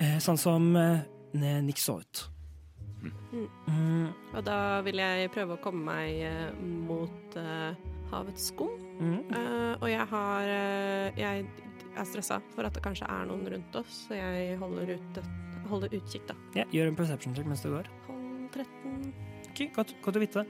eh, 0.00 0.18
Sånn 0.18 0.40
som 0.40 0.72
Nick 1.32 1.78
så 1.78 2.00
ut. 2.00 2.24
Mm, 3.68 4.08
Og 4.34 4.42
da 4.44 4.80
vil 4.82 4.98
jeg 4.98 5.30
prøve 5.30 5.54
å 5.54 5.62
komme 5.62 5.84
meg 5.86 6.56
mot 6.88 7.36
havets 8.10 8.48
skum. 8.50 8.74
Mm. 8.98 9.18
Eh, 9.38 9.74
og 9.78 9.88
jeg 9.90 10.06
har 10.12 10.52
eh, 10.52 11.18
Jeg 11.18 11.46
er 11.98 12.06
stressa 12.08 12.38
for 12.54 12.68
at 12.68 12.76
det 12.76 12.82
kanskje 12.84 13.08
er 13.10 13.26
noen 13.30 13.46
rundt 13.54 13.78
oss, 13.80 14.04
så 14.06 14.18
jeg 14.18 14.58
holder, 14.60 14.94
ut, 14.98 15.20
holder 15.70 15.98
utkikk, 15.98 16.28
da. 16.30 16.36
Ja, 16.60 16.66
gjør 16.74 16.92
en 16.92 16.98
perception 16.98 17.34
check 17.36 17.48
mens 17.50 17.64
du 17.64 17.72
går. 17.72 17.90
Hold 18.06 18.48
13 18.54 19.12
Ok, 19.48 19.62
godt, 19.74 19.94
godt 20.04 20.18
å 20.18 20.22
vite. 20.22 20.44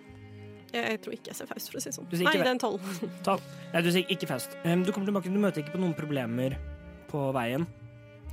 jeg, 0.74 0.82
jeg 0.82 1.00
tror 1.04 1.16
ikke 1.16 1.32
jeg 1.32 1.40
ser 1.40 1.48
Faust, 1.48 1.70
for 1.72 1.80
å 1.80 1.82
si 1.82 1.88
det 1.88 1.96
sånn. 1.96 2.08
Nei, 2.12 2.34
det 2.36 2.44
er 2.44 2.52
en 2.52 2.60
12. 2.60 3.12
Tall. 3.24 3.44
Nei, 3.72 3.84
du 3.86 3.92
sier 3.94 4.12
ikke 4.12 4.28
Faust. 4.28 4.58
Um, 4.64 4.84
du 4.84 4.92
kommer 4.92 5.08
tilbake, 5.08 5.32
du 5.32 5.40
møter 5.40 5.64
ikke 5.64 5.78
på 5.78 5.82
noen 5.82 5.96
problemer 5.96 6.58
på 7.08 7.28
veien. 7.36 7.64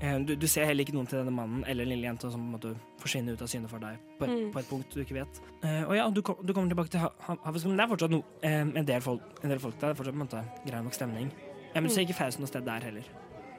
Em, 0.04 0.26
du, 0.28 0.34
du 0.36 0.46
ser 0.52 0.66
heller 0.68 0.84
ikke 0.84 0.94
noen 0.94 1.08
til 1.08 1.22
denne 1.22 1.32
mannen 1.32 1.62
eller 1.72 1.86
den 1.86 1.94
lille 1.96 2.10
jenta 2.10 2.28
som 2.30 2.42
måte 2.52 2.74
forsvinner 3.00 3.34
ut 3.38 3.42
av 3.46 3.48
syne 3.48 3.70
for 3.72 3.80
deg 3.80 3.96
på 4.20 4.26
et, 4.28 4.32
Mm. 4.36 4.50
på 4.52 4.60
et 4.60 4.68
punkt 4.70 4.92
du 4.94 5.00
ikke 5.02 5.16
vet. 5.16 5.40
Uh, 5.64 5.84
og 5.88 5.96
ja, 5.96 6.10
du, 6.12 6.22
kom, 6.22 6.36
du 6.44 6.52
kommer 6.54 6.70
tilbake 6.74 6.92
til 6.92 7.00
ha- 7.00 7.14
ha- 7.30 7.38
Det 7.54 7.64
er 7.80 7.88
fortsatt 7.88 8.12
no, 8.12 8.24
em, 8.44 8.74
en, 8.76 8.86
del 8.86 9.02
folk, 9.02 9.22
en 9.44 9.50
del 9.50 9.60
folk 9.60 9.80
der. 9.80 9.94
Det 9.94 9.96
er 9.96 10.04
fortsatt 10.04 10.20
måte 10.20 10.44
grei 10.68 10.82
nok 10.84 10.94
stemning. 10.94 11.32
Ja, 11.74 11.80
men 11.82 11.88
du 11.90 11.96
ser 11.96 12.02
ikke 12.04 12.14
Faust 12.20 12.40
noe 12.40 12.48
sted 12.48 12.66
der 12.68 12.80
heller. 12.84 13.04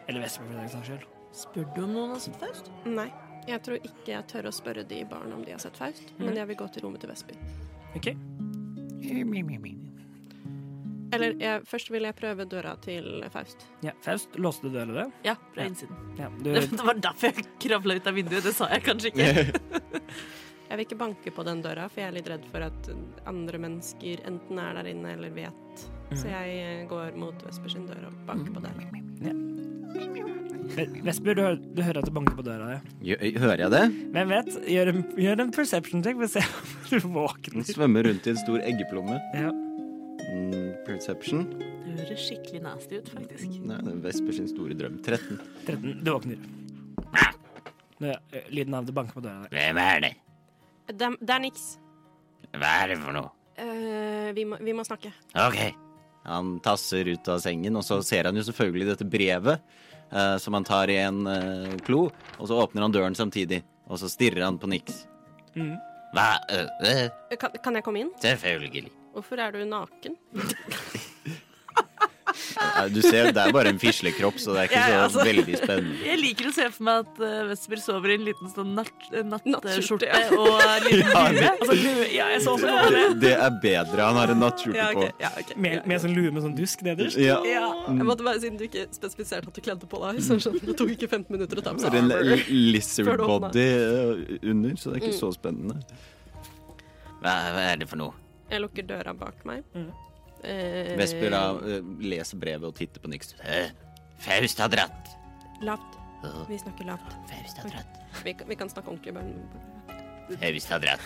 Eller 0.09 0.21
Vestby, 0.23 0.45
for 0.47 0.61
den 0.61 0.69
saks 0.69 0.87
skyld. 0.89 1.07
Spør 1.33 1.67
du 1.75 1.83
om 1.85 1.93
noen 1.97 2.11
har 2.15 2.21
sett 2.21 2.37
Faust? 2.41 2.71
Nei. 2.85 3.09
Jeg 3.49 3.63
tror 3.63 3.77
ikke 3.81 4.07
jeg 4.13 4.27
tør 4.27 4.49
å 4.49 4.53
spørre 4.53 4.85
de 4.89 5.05
barna 5.05 5.35
om 5.37 5.45
de 5.45 5.53
har 5.53 5.59
sett 5.63 5.77
Faust, 5.77 6.13
mm. 6.19 6.25
men 6.27 6.37
jeg 6.37 6.49
vil 6.49 6.57
gå 6.57 6.69
til 6.73 6.83
rommet 6.87 7.01
til 7.01 7.11
Vestby. 7.11 7.35
Ok. 7.97 8.13
Eller 11.15 11.37
jeg, 11.39 11.63
først 11.71 11.91
vil 11.95 12.03
jeg 12.09 12.17
prøve 12.19 12.47
døra 12.51 12.73
til 12.83 13.23
Faust. 13.31 13.67
Ja, 13.85 13.93
Faust 14.03 14.35
låste 14.43 14.71
døra 14.75 14.93
det. 15.03 15.07
Ja, 15.25 15.35
fra 15.55 15.63
Ja. 15.63 15.69
innsiden. 15.71 15.97
Ja, 16.19 16.29
du, 16.43 16.51
Det 16.55 16.81
var 16.85 16.95
derfor 16.95 17.27
jeg 17.33 17.47
kravla 17.63 17.95
ut 17.97 18.07
av 18.07 18.15
vinduet. 18.15 18.43
Det 18.43 18.55
sa 18.55 18.67
jeg 18.73 18.83
kanskje 18.83 19.13
ikke. 19.13 19.61
Jeg 20.67 20.79
vil 20.81 20.83
ikke 20.89 20.97
banke 20.99 21.31
på 21.31 21.45
den 21.47 21.61
døra, 21.63 21.85
for 21.89 22.01
jeg 22.03 22.09
er 22.09 22.15
litt 22.17 22.27
redd 22.29 22.47
for 22.51 22.59
at 22.67 22.89
andre 23.31 23.59
mennesker 23.63 24.19
enten 24.27 24.59
er 24.59 24.75
der 24.75 24.89
inne 24.91 25.13
eller 25.15 25.31
vet. 25.31 25.85
Mm. 26.11 26.17
Så 26.19 26.27
jeg 26.27 26.57
eh, 26.59 26.81
går 26.91 27.15
mot 27.15 27.39
Vesper 27.47 27.71
sin 27.71 27.85
dør 27.87 28.09
og 28.09 28.17
banker 28.27 28.51
på 28.51 28.65
der. 28.65 28.75
Ja. 29.23 29.35
Vesper, 31.07 31.37
du, 31.39 31.43
hører- 31.45 31.61
du 31.77 31.83
hører 31.87 31.99
at 32.03 32.05
det 32.11 32.15
banker 32.17 32.35
på 32.35 32.43
døra 32.43 32.81
Ja. 33.01 33.15
Hører 33.39 33.63
jeg 33.63 33.71
det? 33.71 33.85
Hvem 34.17 34.29
vet? 34.35 34.51
Gjør 34.75 34.89
en, 34.91 35.05
gjør 35.23 35.41
en 35.47 35.53
perception 35.55 36.03
check 36.03 36.17
for 36.19 36.27
å 36.27 36.33
se 36.35 36.43
om 36.43 36.91
du 36.91 36.99
Den 36.99 37.15
våkner. 37.15 37.63
svømmer 37.71 38.03
rundt 38.11 38.27
i 38.27 38.31
en 38.35 38.37
stor 38.43 38.59
eggeplomme. 38.67 39.21
Ja. 39.39 39.53
Mm, 40.27 40.75
perception. 40.87 41.47
Det 41.87 42.05
høres 42.09 42.27
skikkelig 42.27 42.61
nasty 42.65 42.99
ut, 42.99 43.09
faktisk. 43.15 43.59
Nei, 43.63 43.79
det 43.87 43.93
er 43.93 44.05
Vesper 44.05 44.37
sin 44.37 44.49
store 44.51 44.77
drøm. 44.79 44.99
13. 45.05 45.41
13. 45.69 45.99
Du 46.03 46.13
våkner. 46.13 46.41
Det 47.97 48.11
er, 48.13 48.21
eh, 48.33 48.51
lyden 48.53 48.75
av 48.75 48.87
det 48.87 48.93
banker 48.93 49.17
på 49.17 49.23
døra 49.25 49.47
der. 49.47 49.55
Hvem 49.55 49.79
er 49.81 50.01
det? 50.05 50.13
Det, 50.87 51.09
det 51.21 51.35
er 51.35 51.41
niks. 51.41 51.65
Hva 52.53 52.73
er 52.83 52.93
det 52.93 52.99
for 53.01 53.17
noe? 53.17 53.31
Uh, 53.57 54.33
vi, 54.37 54.45
må, 54.45 54.59
vi 54.61 54.75
må 54.77 54.85
snakke. 54.85 55.13
Ok. 55.41 55.57
Han 56.27 56.59
tasser 56.61 57.09
ut 57.09 57.29
av 57.33 57.41
sengen, 57.41 57.79
og 57.79 57.87
så 57.87 58.03
ser 58.05 58.29
han 58.29 58.37
jo 58.37 58.45
selvfølgelig 58.45 58.91
dette 58.91 59.09
brevet, 59.09 59.65
uh, 60.13 60.37
som 60.43 60.59
han 60.59 60.67
tar 60.67 60.93
i 60.93 60.99
en 61.01 61.23
uh, 61.25 61.73
klo, 61.87 62.11
og 62.37 62.51
så 62.51 62.61
åpner 62.67 62.85
han 62.85 62.93
døren 62.93 63.17
samtidig, 63.17 63.63
og 63.89 64.03
så 64.03 64.11
stirrer 64.13 64.45
han 64.45 64.61
på 64.61 64.69
Nix. 64.69 65.07
Mm. 65.57 65.73
Hva? 66.13 66.29
Kan, 67.41 67.57
kan 67.65 67.79
jeg 67.79 67.87
komme 67.87 68.05
inn? 68.05 68.13
selvfølgelig. 68.21 68.91
Hvorfor 69.17 69.41
er 69.41 69.55
du 69.57 69.63
naken? 69.65 70.17
Du 72.93 72.99
ser, 73.01 73.31
det 73.33 73.41
er 73.41 73.53
bare 73.55 73.71
en 73.73 73.79
fislekropp, 73.81 74.37
så 74.41 74.53
det 74.53 74.61
er 74.61 74.69
ikke 74.69 74.81
så 74.83 74.93
ja, 74.93 75.01
altså. 75.07 75.23
veldig 75.25 75.55
spennende. 75.61 75.95
Jeg 76.05 76.19
liker 76.21 76.49
å 76.49 76.53
se 76.57 76.67
for 76.75 76.85
meg 76.89 77.05
at 77.05 77.21
uh, 77.23 77.37
Vesper 77.51 77.81
sover 77.81 78.13
i 78.13 78.17
en 78.19 78.25
liten 78.27 78.51
sånn 78.53 78.73
eh, 78.83 79.23
Nattskjorte, 79.25 80.09
natt, 80.11 80.27
ja. 80.27 80.37
og 80.37 80.61
en 80.65 80.85
liten 80.89 81.13
Ja, 81.15 81.23
lue. 81.33 81.53
Altså, 81.53 81.77
lue, 81.81 82.09
ja, 82.13 82.27
jeg 82.35 82.43
så 82.45 82.55
også 82.57 82.73
på 82.75 82.91
det. 82.97 83.05
Det, 83.23 83.33
er 83.47 83.57
bedre. 83.63 84.09
Han 84.11 84.21
har 84.21 84.33
en 84.35 84.43
nattskjorte 84.43 84.81
Ja, 84.83 84.89
på. 84.97 85.07
ok, 85.07 85.23
ja, 85.25 85.31
ok. 85.45 85.55
Med, 85.67 85.89
med 85.93 86.05
sånn 86.05 86.17
lue 86.19 86.35
med 86.37 86.45
sånn 86.45 86.59
dusk 86.59 86.85
nederst. 86.87 87.21
Ja. 87.23 87.39
Ja. 87.49 87.71
Jeg 87.89 88.09
måtte 88.11 88.27
bare, 88.27 88.43
Siden 88.45 88.61
du 88.61 88.67
ikke 88.69 88.85
spesifiserte 88.93 89.49
at 89.53 89.57
du 89.57 89.65
kledde 89.65 89.89
på 89.89 90.03
deg, 90.05 90.21
så 90.27 90.37
skjønner 90.43 90.69
det 90.73 90.77
tok 90.83 90.93
ikke 90.99 91.09
15 91.13 91.33
minutter 91.39 91.63
å 91.63 91.67
ta 91.67 91.73
på 91.77 91.85
Så 91.87 91.89
seg 91.89 91.99
er 92.13 92.37
en 92.37 92.45
lizard 92.77 93.25
body 93.25 93.67
eh, 93.71 94.39
under, 94.53 94.77
så 94.77 94.93
det 94.93 95.01
er 95.01 95.03
ikke 95.07 95.15
Mm. 95.17 95.21
så 95.23 95.33
spennende. 95.33 95.81
Hva, 97.23 97.33
hva 97.57 97.67
er 97.73 97.81
det 97.81 97.89
for 97.89 98.03
noe? 98.03 98.26
Jeg 98.51 98.61
lukker 98.63 98.87
døra 98.87 99.13
bak 99.19 99.45
meg. 99.49 99.65
Mm. 99.75 99.89
Eh, 100.47 100.93
Vesper 101.01 101.31
da 101.35 101.43
eh, 101.67 101.81
leser 102.07 102.39
brevet 102.39 102.69
og 102.69 102.75
titter 102.79 103.01
på 103.03 103.11
Nix. 103.11 103.33
Øh, 103.43 103.71
Faust 104.23 104.61
har 104.63 104.69
dratt. 104.73 105.15
Lavt. 105.65 105.95
Vi 106.49 106.59
snakker 106.59 106.89
lavt. 106.89 107.13
Faust 107.31 107.59
har 107.63 107.71
dratt. 107.71 107.99
Vi, 108.25 108.33
kan- 108.35 108.49
vi 108.49 108.57
kan 108.59 108.71
snakke 108.73 108.91
ordentlig. 108.91 109.15
Bare. 109.15 110.39
Faust 110.41 110.71
har 110.75 110.81
dratt. 110.83 111.05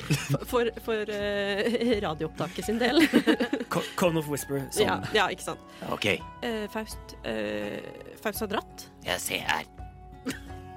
For, 0.50 0.68
for 0.84 1.10
eh, 1.10 1.96
radioopptaket 2.04 2.64
sin 2.68 2.78
del. 2.78 3.00
Co- 3.72 3.82
Cone 3.98 4.20
of 4.22 4.28
Whisper. 4.30 4.62
Sånn. 4.70 4.86
ja, 4.86 4.98
ja, 5.16 5.28
ikke 5.34 5.42
sant. 5.48 5.64
Ok, 5.90 6.06
Eh, 6.46 6.66
Faust 6.70 7.16
eh, 7.26 7.80
Faust 8.22 8.44
har 8.46 8.50
dratt. 8.52 8.86
jeg 9.06 9.20
ser 9.20 9.46
her. 9.48 9.66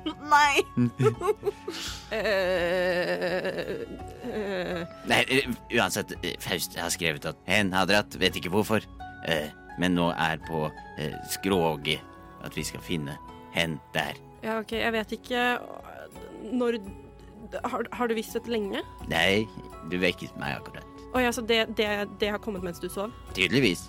Nei! 0.06 0.64
Eh, 2.14 3.70
eh, 4.30 4.82
Nei, 5.10 5.22
øh, 5.34 5.48
uansett, 5.80 6.12
Faust 6.44 6.76
har 6.78 6.92
skrevet 6.94 7.26
at 7.26 7.40
hen 7.50 7.72
har 7.74 7.88
dratt, 7.90 8.14
vet 8.22 8.36
ikke 8.38 8.52
hvorfor. 8.54 8.86
Men 9.82 9.96
nå 9.98 10.12
er 10.14 10.38
på 10.46 10.68
skroget 11.32 12.04
at 12.46 12.54
vi 12.58 12.64
skal 12.68 12.84
finne 12.86 13.16
hen 13.56 13.80
der. 13.96 14.20
ja, 14.44 14.60
OK, 14.60 14.76
jeg 14.78 14.94
vet 14.94 15.12
ikke 15.18 15.58
når 16.54 16.78
Har, 17.64 17.84
har 17.92 18.08
du 18.08 18.14
visst 18.18 18.34
dette 18.38 18.50
lenge? 18.52 18.82
Nei, 19.10 19.48
du 19.92 19.98
vekket 20.02 20.38
meg 20.42 20.56
akkurat. 20.60 20.86
Å 21.14 21.22
ja, 21.22 21.32
så 21.34 21.42
det, 21.46 21.64
det, 21.78 21.88
det 22.22 22.30
har 22.34 22.40
kommet 22.42 22.64
mens 22.66 22.80
du 22.82 22.88
sov? 22.90 23.12
Tydeligvis. 23.34 23.88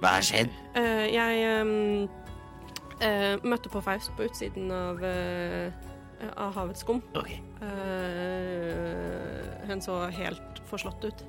Hva 0.00 0.14
har 0.18 0.24
skjedd? 0.24 0.52
Eh, 0.76 1.06
jeg 1.12 1.42
ehm, 1.44 2.06
eh, 3.00 3.36
møtte 3.44 3.72
på 3.72 3.82
Faust 3.84 4.12
på 4.16 4.26
utsiden 4.28 4.70
av, 4.72 5.04
eh, 5.04 5.72
av 6.36 6.54
havets 6.56 6.84
skum. 6.84 7.02
Okay. 7.14 7.40
Eh, 7.62 9.66
hun 9.68 9.82
så 9.82 10.06
helt 10.14 10.62
forslått 10.70 11.04
ut. 11.04 11.24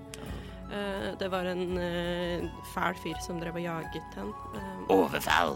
Eh, 0.72 1.14
det 1.20 1.30
var 1.32 1.46
en 1.48 1.78
eh, 1.78 2.44
fæl 2.74 2.96
fyr 3.04 3.20
som 3.24 3.40
drev 3.40 3.56
og 3.56 3.64
jaget 3.64 4.18
henne. 4.18 4.34
Eh, 4.58 4.82
overfall. 4.92 5.56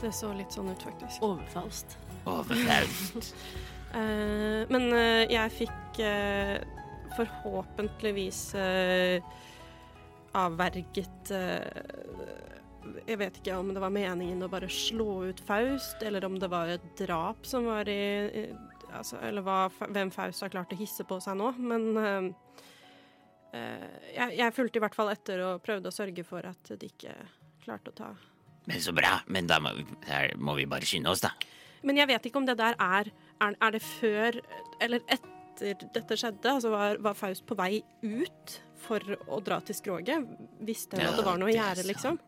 det 0.00 0.12
så 0.16 0.32
litt 0.34 0.54
sånn 0.54 0.70
ut, 0.72 0.82
faktisk. 0.82 1.22
Overfalst. 1.22 1.98
Overfall. 2.26 2.90
Eh, 3.92 4.62
men 4.72 4.86
jeg 5.28 5.52
fikk 5.52 5.98
forhåpentligvis 7.12 8.38
avverget 10.40 11.32
Jeg 13.06 13.18
vet 13.20 13.38
ikke 13.40 13.56
om 13.58 13.72
det 13.74 13.82
var 13.82 13.92
meningen 13.94 14.42
å 14.44 14.50
bare 14.50 14.68
slå 14.72 15.24
ut 15.30 15.40
Faust, 15.46 16.02
eller 16.02 16.24
om 16.26 16.38
det 16.40 16.50
var 16.50 16.70
et 16.72 16.84
drap 16.98 17.46
som 17.48 17.66
var 17.70 17.88
i, 17.90 18.48
altså, 18.92 19.20
Eller 19.22 19.44
hva, 19.46 19.66
hvem 19.88 20.12
Faust 20.14 20.44
har 20.44 20.52
klart 20.52 20.74
å 20.74 20.78
hisse 20.78 21.06
på 21.08 21.18
seg 21.22 21.38
nå. 21.38 21.52
Men 21.58 21.88
eh, 22.02 22.28
eh, 23.58 23.88
jeg, 24.16 24.36
jeg 24.40 24.56
fulgte 24.56 24.80
i 24.80 24.84
hvert 24.84 24.98
fall 24.98 25.12
etter 25.14 25.44
og 25.46 25.64
prøvde 25.64 25.92
å 25.92 25.94
sørge 25.94 26.26
for 26.26 26.46
at 26.48 26.74
de 26.74 26.90
ikke 26.90 27.16
klarte 27.64 27.92
å 27.92 27.98
ta 28.02 28.12
Men 28.70 28.82
så 28.82 28.94
bra. 28.94 29.18
Men 29.26 29.50
da 29.50 29.60
må, 29.62 29.74
må 30.38 30.56
vi 30.58 30.68
bare 30.70 30.88
skynde 30.88 31.12
oss, 31.12 31.24
da. 31.24 31.34
Men 31.82 31.98
jeg 31.98 32.10
vet 32.12 32.26
ikke 32.28 32.38
om 32.38 32.46
det 32.46 32.58
der 32.60 32.76
er 32.78 33.10
Er, 33.42 33.56
er 33.58 33.72
det 33.74 33.82
før 33.82 34.36
eller 34.82 35.02
etter 35.10 35.32
dette 35.94 36.16
skjedde? 36.18 36.46
Altså 36.46 36.70
var, 36.72 36.98
var 37.02 37.16
Faust 37.18 37.44
på 37.46 37.56
vei 37.58 37.82
ut 38.02 38.58
for 38.82 39.02
å 39.26 39.40
dra 39.44 39.58
til 39.66 39.76
skroget? 39.78 40.26
Visste 40.62 40.96
hun 40.96 41.04
Ja, 41.04 41.10
at 41.12 41.18
det 41.18 41.26
var 41.26 41.40
noe 41.42 41.50
gjøre, 41.52 41.84
liksom? 41.86 42.18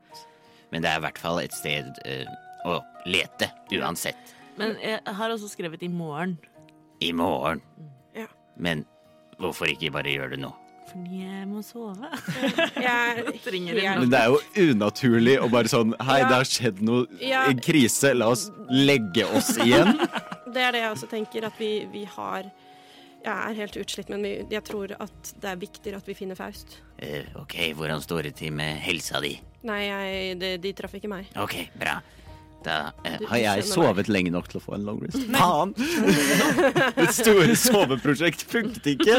Men 0.74 0.82
det 0.82 0.90
er 0.90 0.98
i 0.98 1.04
hvert 1.06 1.20
fall 1.22 1.38
et 1.38 1.54
sted 1.54 2.00
øh, 2.02 2.26
å 2.66 2.80
lete, 3.06 3.46
uansett. 3.78 4.34
Men 4.58 4.74
jeg 4.82 4.98
har 5.06 5.30
også 5.30 5.46
skrevet 5.52 5.82
i 5.86 5.90
morgen. 5.90 6.34
I 7.02 7.12
morgen. 7.14 7.62
Ja. 8.16 8.26
Men 8.58 8.82
hvorfor 9.38 9.70
ikke 9.70 9.92
bare 9.94 10.10
gjøre 10.10 10.34
det 10.34 10.40
nå? 10.42 10.50
Fordi 10.90 11.22
jeg 11.22 11.46
må 11.48 11.62
sove. 11.64 12.10
Jeg 12.84 13.38
Trenger 13.46 13.78
det. 13.78 13.86
Men 14.02 14.10
det 14.12 14.18
er 14.20 14.34
jo 14.34 14.68
unaturlig 14.74 15.38
å 15.42 15.46
bare 15.50 15.70
sånn 15.72 15.94
Hei, 16.02 16.18
Ja. 16.20 16.28
det 16.28 16.36
har 16.42 16.50
skjedd 16.50 16.82
noe 16.84 17.06
Ja. 17.22 17.46
en 17.50 17.62
krise. 17.64 18.12
La 18.18 18.28
oss 18.34 18.48
legge 18.68 19.24
oss 19.30 19.54
igjen. 19.64 19.94
Det 20.54 20.62
er 20.62 20.74
det 20.76 20.80
jeg 20.84 20.90
også 20.92 21.06
tenker, 21.10 21.46
at 21.48 21.56
vi, 21.58 21.70
vi 21.90 22.04
har 22.06 22.44
Jeg 23.24 23.32
er 23.32 23.54
helt 23.56 23.76
utslitt, 23.80 24.10
men 24.12 24.24
jeg 24.52 24.60
tror 24.68 24.90
at 25.00 25.30
det 25.40 25.48
er 25.48 25.56
viktigere 25.60 25.96
at 25.96 26.08
vi 26.10 26.14
finner 26.18 26.36
Faust. 26.36 26.74
Uh, 27.00 27.24
ok, 27.40 27.54
hvordan 27.78 28.02
står 28.04 28.26
det 28.28 28.34
til 28.42 28.52
med 28.52 28.76
helsa 28.84 29.20
di? 29.24 29.38
Nei, 29.64 29.78
jeg, 29.88 30.34
de, 30.42 30.50
de 30.60 30.72
traff 30.76 30.92
ikke 30.98 31.08
meg. 31.08 31.30
Ok, 31.40 31.54
bra. 31.80 31.94
Da 32.64 32.90
uh, 32.92 33.16
Du- 33.20 33.26
Har 33.30 33.40
jeg 33.40 33.64
sovet 33.68 34.08
lenge 34.12 34.30
nok 34.32 34.46
til 34.52 34.60
å 34.60 34.64
få 34.64 34.76
en 34.76 34.84
long 34.84 35.00
rest? 35.04 35.24
Faen! 35.32 35.72
Det 37.00 37.08
store 37.16 37.56
soveprosjekt 37.60 38.44
funket 38.48 38.92
ikke. 38.92 39.16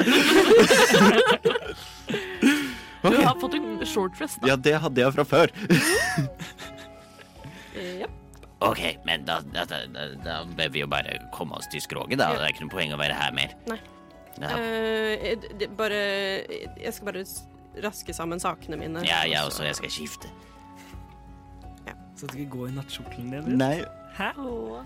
Du 3.06 3.18
har 3.22 3.36
fått 3.41 3.53
en 3.58 3.82
short 3.86 4.22
rest, 4.22 4.38
da. 4.41 4.53
Ja, 4.53 4.56
det 4.58 4.78
hadde 4.82 5.01
jeg 5.01 5.14
fra 5.18 5.26
før. 5.30 5.51
Ja. 7.76 8.08
Ok, 8.66 8.80
men 9.06 9.26
da, 9.28 9.41
da, 9.53 9.66
da, 9.70 9.82
da, 9.93 10.06
da 10.26 10.38
bør 10.58 10.70
vi 10.74 10.82
jo 10.82 10.88
bare 10.89 11.18
komme 11.36 11.58
oss 11.60 11.68
til 11.74 11.82
skroget, 11.84 12.18
da. 12.22 12.32
Ja. 12.32 12.39
Det 12.39 12.47
er 12.47 12.53
ikke 12.56 12.66
noe 12.66 12.74
poeng 12.74 12.93
å 12.95 13.01
være 13.01 13.18
her 13.20 13.34
mer. 13.36 13.53
Nei. 13.70 13.78
Eh, 14.42 15.36
det- 15.42 15.60
det, 15.60 15.70
bare 15.78 16.00
Jeg 16.82 16.94
skal 16.94 17.06
bare 17.06 17.26
raske 17.84 18.14
sammen 18.14 18.40
sakene 18.40 18.78
mine. 18.78 19.04
ja, 19.06 19.24
jeg 19.24 19.40
også. 19.46 19.64
Jeg 19.64 19.76
skal 19.76 19.90
skifte. 19.90 20.28
Så 22.16 22.28
du 22.28 22.34
skal 22.34 22.48
gå 22.48 22.68
i 22.68 22.72
nattkjortelen 22.72 23.32
din? 23.32 23.58
Nei. 23.60 23.84
Hæ? 24.16 24.32
Åh. 24.40 24.86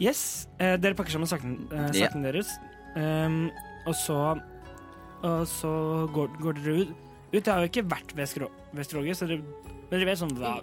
Yes. 0.00 0.48
Eh, 0.60 0.76
dere 0.80 0.96
pakker 0.96 1.12
sammen 1.12 1.28
sakene, 1.28 1.64
eh, 1.72 1.88
sakene 1.92 2.24
yeah. 2.24 2.32
deres. 2.32 2.52
Um, 2.96 3.50
og 3.86 3.94
så 3.94 4.40
Og 5.22 5.46
så 5.50 6.06
går, 6.14 6.28
går 6.40 6.52
dere 6.52 6.74
ut. 6.80 6.88
ut. 7.32 7.46
Jeg 7.46 7.54
har 7.54 7.64
jo 7.64 7.68
ikke 7.68 7.90
vært 7.90 8.14
ved, 8.14 8.26
skrå, 8.26 8.46
ved 8.72 8.84
skroget, 8.84 9.16
så 9.16 9.26
dere, 9.26 9.42
men 9.90 9.98
dere 9.98 10.06
vet 10.06 10.18
sånn 10.20 10.30
hva 10.38 10.60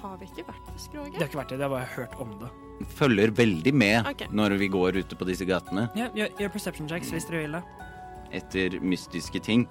Har 0.00 0.16
vi 0.20 0.26
ikke 0.26 0.46
vært 0.46 0.68
ved 0.70 1.12
Det 1.12 1.18
har 1.18 1.26
ikke 1.26 1.40
vært 1.40 1.48
det, 1.48 1.58
det 1.58 1.66
har 1.66 1.74
bare 1.74 1.90
hørt 1.96 2.14
om 2.20 2.38
det. 2.38 2.50
Følger 2.96 3.32
veldig 3.32 3.72
med 3.74 4.06
okay. 4.10 4.28
når 4.36 4.56
vi 4.60 4.68
går 4.72 4.98
ute 5.00 5.16
på 5.16 5.28
disse 5.28 5.46
gatene 5.48 5.86
Ja, 5.96 6.10
gjør, 6.16 6.34
gjør 6.40 6.52
perception 6.52 6.88
checks 6.90 7.12
hvis 7.14 7.28
dere 7.30 7.44
vil 7.44 7.56
det. 7.56 7.62
etter 8.36 8.80
mystiske 8.82 9.40
ting. 9.40 9.64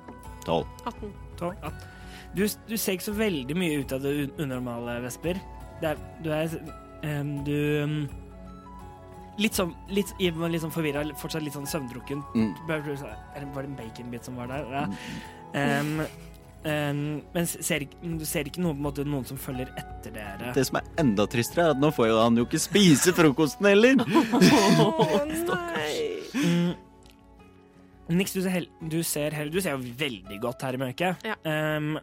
Tolv. 0.46 0.66
18. 0.86 1.12
12. 1.38 1.56
18. 1.62 1.92
Du, 2.36 2.44
du 2.68 2.76
ser 2.78 2.98
ikke 2.98 3.10
så 3.10 3.16
veldig 3.16 3.56
mye 3.58 3.80
ut 3.84 3.94
av 3.96 4.04
det 4.04 4.14
unormale, 4.42 5.00
Vesper. 5.06 5.40
Det 5.82 5.92
er, 5.92 6.04
du 6.24 6.30
er 6.34 6.54
um, 7.04 7.34
Du 7.46 7.56
um, 7.84 7.98
Litt 9.36 9.58
sånn 9.58 9.74
litt, 9.92 10.14
litt 10.20 10.62
sånn 10.64 10.72
forvirra, 10.72 11.02
fortsatt 11.20 11.44
litt 11.44 11.58
sånn 11.58 11.68
søvndrukken. 11.68 12.22
Mm. 12.40 12.54
Var 12.70 12.86
det 12.88 13.66
en 13.66 13.76
baconbit 13.76 14.24
som 14.24 14.38
var 14.40 14.48
der? 14.48 14.70
Ja. 14.72 14.86
Em, 15.60 16.00
men 16.66 17.46
ser, 17.46 17.86
du 18.02 18.26
ser 18.26 18.48
ikke 18.50 18.64
noen, 18.64 18.78
på 18.78 18.82
en 18.82 18.88
måte, 18.88 19.06
noen 19.06 19.28
som 19.28 19.38
følger 19.38 19.70
etter 19.78 20.16
dere. 20.16 20.54
Det 20.56 20.64
som 20.66 20.80
er 20.80 20.88
enda 21.04 21.28
tristere, 21.30 21.68
er 21.70 21.76
at 21.76 21.82
nå 21.82 21.92
får 21.94 22.10
jo 22.10 22.18
han 22.24 22.40
jo 22.40 22.48
ikke 22.48 22.62
spise 22.64 23.14
frokosten 23.14 23.70
heller. 23.70 24.02
oh, 24.82 25.22
nei! 25.30 25.94
Mm. 26.34 26.74
Nix, 28.18 28.34
du 28.34 28.42
ser, 28.42 28.52
hel 28.54 28.68
du, 28.82 29.00
ser 29.06 29.34
hel 29.34 29.50
du 29.54 29.58
ser 29.62 29.78
jo 29.78 29.96
veldig 29.98 30.42
godt 30.42 30.66
her 30.68 30.78
i 30.78 30.82
mørket. 30.82 31.26
Ja. 31.26 31.38
Um, 31.46 31.96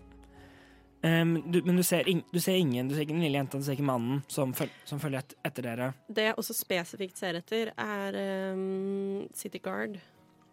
um, 1.06 1.36
du, 1.46 1.60
men 1.66 1.78
du 1.78 1.84
ser, 1.86 2.06
du 2.06 2.40
ser 2.42 2.58
ingen. 2.58 2.90
Du 2.90 2.96
ser 2.96 3.06
ikke 3.06 3.14
den 3.14 3.26
lille 3.26 3.38
jenta, 3.38 3.58
du 3.58 3.66
ser 3.66 3.78
ikke 3.78 3.90
mannen 3.90 4.22
som, 4.30 4.54
føl 4.56 4.70
som 4.88 5.02
følger 5.02 5.22
et 5.22 5.36
etter 5.50 5.68
dere. 5.68 5.92
Det 6.10 6.30
jeg 6.30 6.38
også 6.42 6.58
spesifikt 6.58 7.22
ser 7.22 7.38
etter, 7.38 7.74
er 7.78 8.18
um, 8.54 9.28
City 9.34 9.62
Guard. 9.62 10.00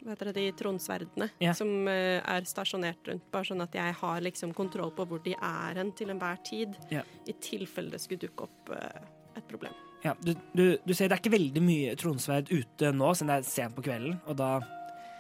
Hva 0.03 0.13
heter 0.13 0.29
det, 0.29 0.35
de 0.39 0.51
tronsverdene 0.55 1.27
yeah. 1.41 1.55
som 1.57 1.69
eh, 1.91 2.21
er 2.23 2.47
stasjonert 2.47 3.07
rundt. 3.09 3.25
Bare 3.33 3.47
sånn 3.49 3.63
at 3.65 3.75
jeg 3.75 3.95
har 3.99 4.23
liksom 4.23 4.53
kontroll 4.55 4.93
på 4.95 5.05
hvor 5.09 5.21
de 5.25 5.35
er 5.35 5.79
hen 5.81 5.91
til 5.97 6.13
enhver 6.13 6.39
tid. 6.47 6.77
yeah. 6.93 7.07
I 7.27 7.35
tilfelle 7.43 7.91
det 7.91 7.99
skulle 8.03 8.23
dukke 8.23 8.47
opp 8.47 8.73
eh, 8.75 9.07
et 9.35 9.47
problem. 9.51 9.75
Ja, 10.03 10.13
du, 10.23 10.33
du, 10.55 10.65
du 10.85 10.93
ser 10.95 11.09
det 11.11 11.17
er 11.17 11.23
ikke 11.23 11.35
veldig 11.35 11.61
mye 11.63 11.95
tronsverd 11.99 12.51
ute 12.53 12.93
nå, 12.95 13.11
siden 13.13 13.33
det 13.33 13.39
er 13.41 13.47
sent 13.49 13.75
på 13.75 13.83
kvelden. 13.83 14.15
Og 14.31 14.37
da, 14.39 14.53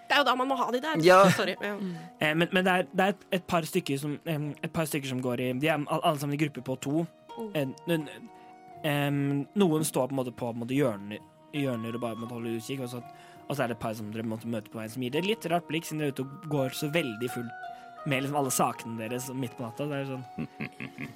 Det 0.07 0.15
er 0.15 0.23
jo 0.23 0.27
da 0.29 0.35
man 0.39 0.47
må 0.47 0.55
ha 0.61 0.69
de 0.71 0.79
der. 0.85 1.03
Ja. 1.03 1.19
Sorry. 1.39 1.57
Ja. 1.59 1.75
eh, 2.23 2.35
men 2.39 2.47
men 2.55 2.63
det 2.65 2.75
er, 2.75 2.87
det 2.93 3.07
er 3.07 3.15
et, 3.17 3.25
et, 3.41 3.47
par 3.47 3.67
stykker 3.67 3.99
som, 3.99 4.15
et 4.25 4.71
par 4.73 4.87
stykker 4.87 5.11
som 5.11 5.21
går 5.21 5.43
i 5.43 5.53
De 5.59 5.67
er 5.67 5.75
all- 5.75 6.03
alle 6.03 6.19
sammen 6.19 6.39
i 6.39 6.43
grupper 6.45 6.63
på 6.63 6.79
to. 6.87 7.05
Mm. 7.39 7.75
Noen 9.55 9.83
står 9.85 10.07
på 10.07 10.15
en 10.15 10.21
måte 10.21 10.31
på 10.35 10.53
en 10.53 10.63
måte 10.63 10.75
hjørner, 10.75 11.19
hjørner 11.53 11.95
og 11.95 12.01
bare 12.03 12.15
måtte 12.19 12.35
holde 12.37 12.55
utkikk, 12.55 12.85
og 12.85 12.89
så, 12.93 13.03
og 13.49 13.55
så 13.57 13.63
er 13.63 13.67
det 13.71 13.77
et 13.77 13.81
par 13.81 13.93
som 13.97 14.11
dere 14.13 14.23
måtte 14.29 14.47
møte 14.47 14.69
på 14.69 14.77
veien, 14.79 14.91
som 14.93 15.01
gir 15.03 15.11
dere 15.11 15.25
litt 15.25 15.45
rart 15.49 15.67
blikk, 15.67 15.85
siden 15.89 15.99
dere 16.03 16.11
er 16.11 16.17
ute 16.17 16.25
og 16.27 16.49
går 16.51 16.69
så 16.77 16.89
veldig 16.93 17.29
fullt 17.33 18.05
med 18.07 18.21
liksom 18.23 18.37
alle 18.39 18.51
sakene 18.53 18.97
deres 19.01 19.29
midt 19.35 19.57
på 19.57 19.65
natta. 19.65 19.87
Det 19.89 19.97
er 19.97 20.05
sånn 20.13 20.25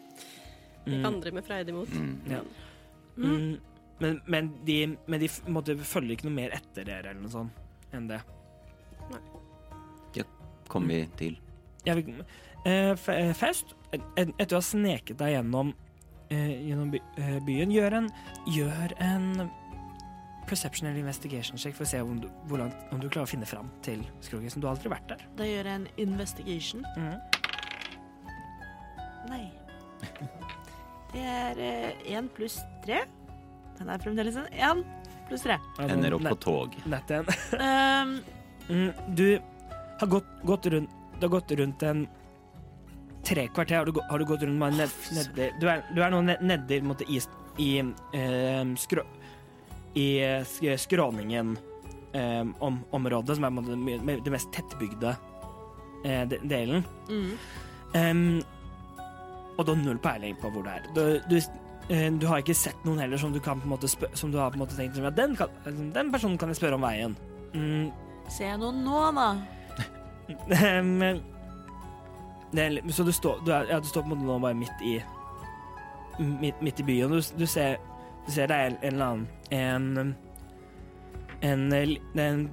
De 0.84 0.98
Mm. 0.98 1.06
andre 1.08 1.32
med 1.32 1.46
freidig 1.48 1.74
mot. 1.74 1.88
Mm. 1.96 2.16
Ja. 2.28 2.40
Mm. 3.16 3.60
Men, 4.00 4.18
men, 4.28 4.50
de, 4.68 4.98
men 5.08 5.20
de 5.22 5.30
måtte, 5.48 5.78
følger 5.80 6.18
ikke 6.18 6.26
noe 6.28 6.36
mer 6.36 6.52
etter 6.58 6.84
dere 6.90 7.14
eller 7.14 7.22
noe 7.24 7.32
sånt 7.32 7.94
enn 7.96 8.10
det. 8.10 8.18
Nei. 9.14 9.22
Ja, 10.18 10.26
Kommer 10.68 10.92
vi 10.98 11.06
til. 11.22 11.38
Ja, 11.86 11.96
vi, 11.96 12.04
eh, 12.66 12.92
eh, 12.92 13.32
Faust, 13.38 13.76
et- 13.94 14.02
et- 14.18 14.34
etter 14.40 14.58
å 14.58 14.60
ha 14.60 14.66
sneket 14.68 15.18
deg 15.22 15.38
gjennom, 15.38 15.72
eh, 16.30 16.52
gjennom 16.68 16.92
by, 16.92 17.00
eh, 17.18 17.40
byen, 17.48 17.72
gjør 17.72 17.94
en, 18.02 18.10
gjør 18.52 18.94
en 19.00 19.50
perception 20.50 20.88
eller 20.90 21.00
investigation 21.00 21.58
check 21.58 21.76
for 21.78 21.86
å 21.86 21.90
se 21.90 22.02
om 22.04 22.20
du, 22.24 22.28
hvor 22.50 22.60
langt, 22.64 22.76
om 22.92 23.00
du 23.02 23.08
klarer 23.10 23.28
å 23.28 23.32
finne 23.34 23.48
fram 23.50 23.70
til 23.86 24.04
Skrogisen. 24.26 24.62
Du 24.62 24.68
har 24.68 24.76
aldri 24.76 24.92
vært 24.94 25.08
der. 25.14 25.24
Da 25.40 25.48
gjør 25.48 25.70
jeg 25.72 25.82
en 25.82 25.88
investigation. 26.04 26.86
Mm. 26.98 27.18
Nei. 29.30 29.44
Det 31.14 31.24
er 31.24 31.60
én 32.18 32.28
pluss 32.34 32.58
tre. 32.86 33.04
Den 33.78 33.90
er 33.94 34.02
fremdeles 34.04 34.36
en 34.42 34.50
én 34.54 34.84
pluss 35.30 35.46
tre. 35.46 35.60
Ender 35.84 36.18
opp 36.18 36.26
på 36.34 36.40
tog. 36.44 36.78
Nett 36.90 37.14
igjen. 37.14 37.30
Um, 37.60 38.18
Mm, 38.70 38.94
du 39.12 39.42
har 40.00 40.08
gått, 40.08 40.28
gått 40.48 40.66
rundt 40.72 40.90
Du 41.20 41.26
har 41.26 41.32
gått 41.34 41.50
rundt 41.60 41.82
en 41.84 42.06
tre 43.28 43.44
kvarter. 43.52 43.76
Har 43.82 43.86
du, 43.86 44.00
har 44.10 44.20
du 44.20 44.26
gått 44.26 44.46
rundt 44.48 44.56
med 44.56 44.78
ned, 44.80 44.94
nedi 45.12 45.50
Du 45.60 45.68
er, 45.68 45.82
du 45.92 46.00
er 46.00 46.14
nå 46.14 46.22
ned- 46.24 46.46
nedi 46.48 46.78
på 46.80 46.86
en 46.86 46.88
måte, 46.94 47.04
i, 47.12 47.20
i 47.60 47.68
eh, 48.16 48.64
skrå... 48.80 49.04
I 49.96 50.06
eh, 50.26 50.42
sk- 50.48 50.78
skråningen 50.82 51.58
eh, 52.14 52.44
om, 52.60 52.80
området, 52.92 53.36
som 53.38 53.46
er 53.46 54.22
det 54.26 54.32
mest 54.34 54.52
tettbygde 54.56 55.16
eh, 56.06 56.24
de- 56.32 56.42
delen. 56.50 56.86
mm. 57.10 57.32
Um, 57.94 58.42
og 59.54 59.68
du 59.68 59.76
har 59.76 59.84
null 59.84 60.00
peiling 60.02 60.34
på 60.42 60.50
hvor 60.50 60.64
det 60.66 60.72
er. 60.74 60.88
Du, 60.96 61.02
du, 61.30 61.36
eh, 61.94 62.08
du 62.18 62.26
har 62.26 62.42
ikke 62.42 62.56
sett 62.58 62.80
noen 62.88 62.98
heller 63.04 63.22
som 63.22 63.30
du, 63.36 63.38
kan 63.40 63.62
som 64.18 64.32
du 64.34 64.40
har 64.42 64.50
tenkt 64.52 64.98
at 64.98 65.16
den, 65.16 65.36
kan, 65.38 65.48
den 65.94 66.10
personen 66.12 66.40
kan 66.42 66.50
jeg 66.50 66.58
spørre 66.58 66.80
om 66.80 66.82
veien. 66.88 67.14
Mm, 67.54 67.92
Ser 68.34 68.48
jeg 68.56 68.58
noen 68.64 68.82
nå, 68.82 69.04
da? 69.14 69.28
Det 72.54 72.62
er, 72.66 72.82
Så 72.94 73.04
du 73.04 73.12
står, 73.12 73.40
du, 73.46 73.52
er, 73.52 73.66
ja, 73.70 73.80
du 73.80 73.86
står 73.90 74.02
på 74.06 74.10
en 74.12 74.16
måte 74.16 74.26
nå 74.28 74.40
bare 74.42 74.58
midt 74.58 74.82
i 74.86 74.98
Midt, 76.20 76.60
midt 76.62 76.80
i 76.80 76.84
byen. 76.86 77.10
Du, 77.10 77.22
du, 77.38 77.46
ser, 77.50 77.78
du 78.26 78.32
ser 78.32 78.48
det 78.48 78.56
er 78.58 78.70
en, 78.72 78.78
eller 78.82 79.06
annen 79.06 79.28
En 79.52 80.16
En, 81.44 81.74
en, 81.74 82.44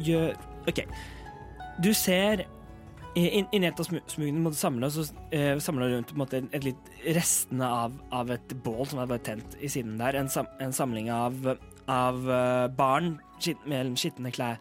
gjør 0.00 0.32
OK. 0.68 0.78
Du 1.84 1.90
ser 1.92 2.46
inn- 3.18 3.48
Inni 3.52 3.66
et 3.68 3.80
av 3.80 3.84
smu- 3.84 4.00
smugene 4.08 4.40
så, 4.90 5.04
eh, 5.36 5.58
rundt 5.92 6.14
måte, 6.16 6.40
et 6.52 6.64
litt 6.64 6.90
restene 7.12 7.66
av, 7.68 7.92
av 8.10 8.30
et 8.30 8.54
bål 8.64 8.86
som 8.88 9.00
er 9.02 9.06
bare 9.10 9.18
tent 9.26 9.56
i 9.60 9.68
siden 9.68 9.98
der. 10.00 10.16
En, 10.16 10.28
sam, 10.32 10.46
en 10.60 10.72
samling 10.72 11.10
av, 11.12 11.34
av 11.92 12.30
eh, 12.30 12.68
barn 12.68 13.18
skitt, 13.38 13.60
med 13.68 13.92
skitne 14.00 14.32
klær 14.32 14.56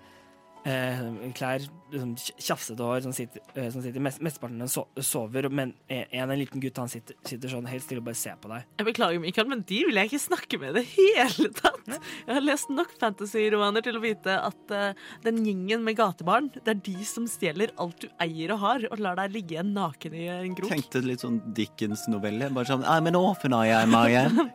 eh, 0.66 1.32
klær, 1.38 1.64
liksom, 1.92 2.16
tjafsete 2.38 2.84
hår, 2.84 3.02
som 3.06 3.14
sitter, 3.16 3.44
eh, 3.56 3.70
som 3.74 3.84
sitter 3.84 4.04
mest, 4.04 4.22
Mesteparten 4.22 4.62
av 4.62 4.72
dem 4.72 5.04
sover, 5.04 5.50
men 5.50 5.74
en, 5.92 6.30
en 6.32 6.40
liten 6.40 6.62
gutt 6.64 6.78
han 6.80 6.90
sitter, 6.92 7.18
sitter 7.28 7.52
sånn 7.52 7.68
helt 7.70 7.84
stille 7.86 8.02
og 8.04 8.08
bare 8.10 8.20
ser 8.20 8.38
på 8.42 8.52
deg. 8.52 8.68
Jeg 8.80 8.88
beklager, 8.88 9.22
Mikael, 9.24 9.50
men 9.52 9.64
de 9.68 9.80
vil 9.88 10.00
jeg 10.00 10.12
ikke 10.12 10.22
snakke 10.26 10.60
med 10.62 10.74
i 10.74 10.82
det 10.82 10.86
hele 10.94 11.52
tatt. 11.58 11.80
Jeg 11.92 12.32
har 12.32 12.46
lest 12.46 12.72
nok 12.74 12.94
fantasy-romaner 13.02 13.86
til 13.86 13.98
å 13.98 14.04
vite 14.04 14.38
at 14.38 14.74
uh, 14.76 15.08
den 15.26 15.42
gjengen 15.46 15.86
med 15.86 15.98
gatebarn, 16.00 16.52
det 16.56 16.76
er 16.76 16.82
de 16.86 17.08
som 17.08 17.28
stjeler 17.30 17.74
alt 17.82 18.04
du 18.04 18.08
eier 18.24 18.54
og 18.56 18.62
har, 18.64 18.88
og 18.92 19.02
lar 19.04 19.20
deg 19.20 19.36
ligge 19.36 19.56
igjen 19.58 19.74
naken 19.76 20.16
i 20.18 20.28
en 20.32 20.56
grok. 20.58 20.72
Tenkte 20.72 21.04
litt 21.06 21.26
sånn 21.26 21.42
Dickens-novelle. 21.58 22.52
Bare 22.56 22.70
sånn 22.70 22.86
I'm 22.88 23.10
an 23.10 23.18
orphan, 23.20 23.56
I 23.56 23.74
am, 23.76 23.96
I 23.98 24.18
am. 24.22 24.52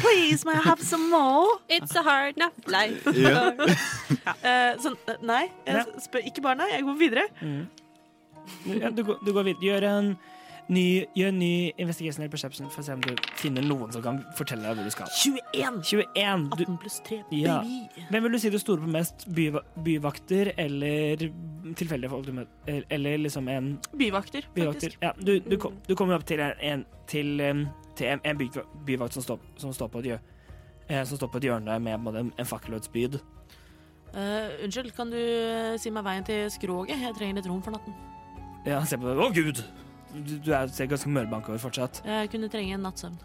Please, 0.00 0.44
may 0.48 0.56
I 0.56 0.64
have 0.64 0.82
some 0.82 1.10
more? 1.12 1.58
It's 1.68 1.94
a 1.96 2.04
hard 2.06 2.36
enough 2.36 2.56
life. 2.70 3.04
Ja. 3.16 3.50
uh, 4.46 4.72
sånn, 4.82 4.96
nei, 5.26 5.44
jeg 5.68 5.86
spør 6.06 6.26
ikke 6.30 6.44
barna, 6.44 6.68
jeg 6.72 6.79
går 6.86 6.98
videre. 7.00 7.24
Ja, 8.66 8.90
du, 8.90 9.02
går- 9.04 9.24
du 9.24 9.32
går 9.32 9.44
videre. 9.44 9.62
Gjør 9.62 9.84
en 9.88 10.10
ny, 10.70 11.04
gjør 11.18 11.28
en 11.32 11.38
ny 11.40 11.72
investigation 11.82 12.22
eller 12.22 12.30
perception 12.32 12.70
for 12.70 12.82
å 12.82 12.86
se 12.86 12.94
om 12.94 13.00
du 13.02 13.10
finner 13.38 13.64
noen 13.66 13.90
som 13.92 14.02
kan 14.04 14.20
fortelle 14.38 14.62
deg 14.68 14.78
hvor 14.78 14.86
du 14.86 14.94
skal. 14.94 15.10
21. 15.18 15.80
21. 15.90 16.44
Du, 16.56 16.62
18 16.64 16.78
pluss 16.82 17.00
3, 17.08 17.18
Ja. 17.34 17.56
hvem 18.10 18.22
vil 18.26 18.32
du 18.32 18.38
si 18.38 18.50
du 18.54 18.58
stoler 18.62 18.84
på 18.84 18.92
mest? 18.94 19.26
By, 19.34 19.48
byvakter 19.86 20.52
eller 20.56 21.24
tilfeldige 21.74 22.10
folk 22.12 22.26
du 22.26 22.32
møter? 22.38 22.84
Eller 22.90 23.18
liksom 23.18 23.48
en 23.48 23.78
Byvakter, 23.96 24.46
byvakter? 24.54 24.94
faktisk. 24.96 25.02
Ja, 25.02 25.12
du, 25.18 25.38
du, 25.40 25.56
kom, 25.58 25.76
du 25.88 25.94
kommer 25.96 26.14
opp 26.20 26.24
til 26.26 26.40
en, 26.40 26.54
en, 26.60 26.84
til, 27.06 27.36
til 27.96 28.06
en, 28.14 28.20
en 28.24 28.38
byva- 28.38 28.66
byvakt 28.86 29.12
som 29.18 29.22
står, 29.26 29.40
som 29.56 29.72
står 29.74 29.88
på 29.88 29.98
et 30.04 30.12
hjørne. 30.14 31.04
Som 31.06 31.18
står 31.20 31.28
på 31.30 31.38
et 31.38 31.44
hjørne 31.50 31.76
med 31.82 32.06
en, 32.18 32.32
en 32.38 32.46
Eh, 34.10 34.64
unnskyld, 34.66 34.92
kan 34.96 35.12
du 35.12 35.18
eh, 35.18 35.76
si 35.80 35.92
meg 35.94 36.06
veien 36.06 36.26
til 36.26 36.48
skroget? 36.52 36.98
Jeg 36.98 37.16
trenger 37.18 37.40
litt 37.40 37.50
rom 37.50 37.60
for 37.64 37.76
natten. 37.76 37.96
Ja, 38.66 38.82
se 38.84 38.98
på 39.00 39.08
deg. 39.08 39.20
Å, 39.20 39.30
gud! 39.34 39.62
Du, 40.10 40.32
du 40.42 40.48
er, 40.50 40.70
ser 40.74 40.88
ganske 40.90 41.10
mørbanka 41.12 41.54
ut 41.54 41.62
fortsatt. 41.62 42.02
Jeg 42.06 42.30
kunne 42.32 42.48
trenge 42.50 42.74
en 42.74 42.82
nattsøvn. 42.88 43.18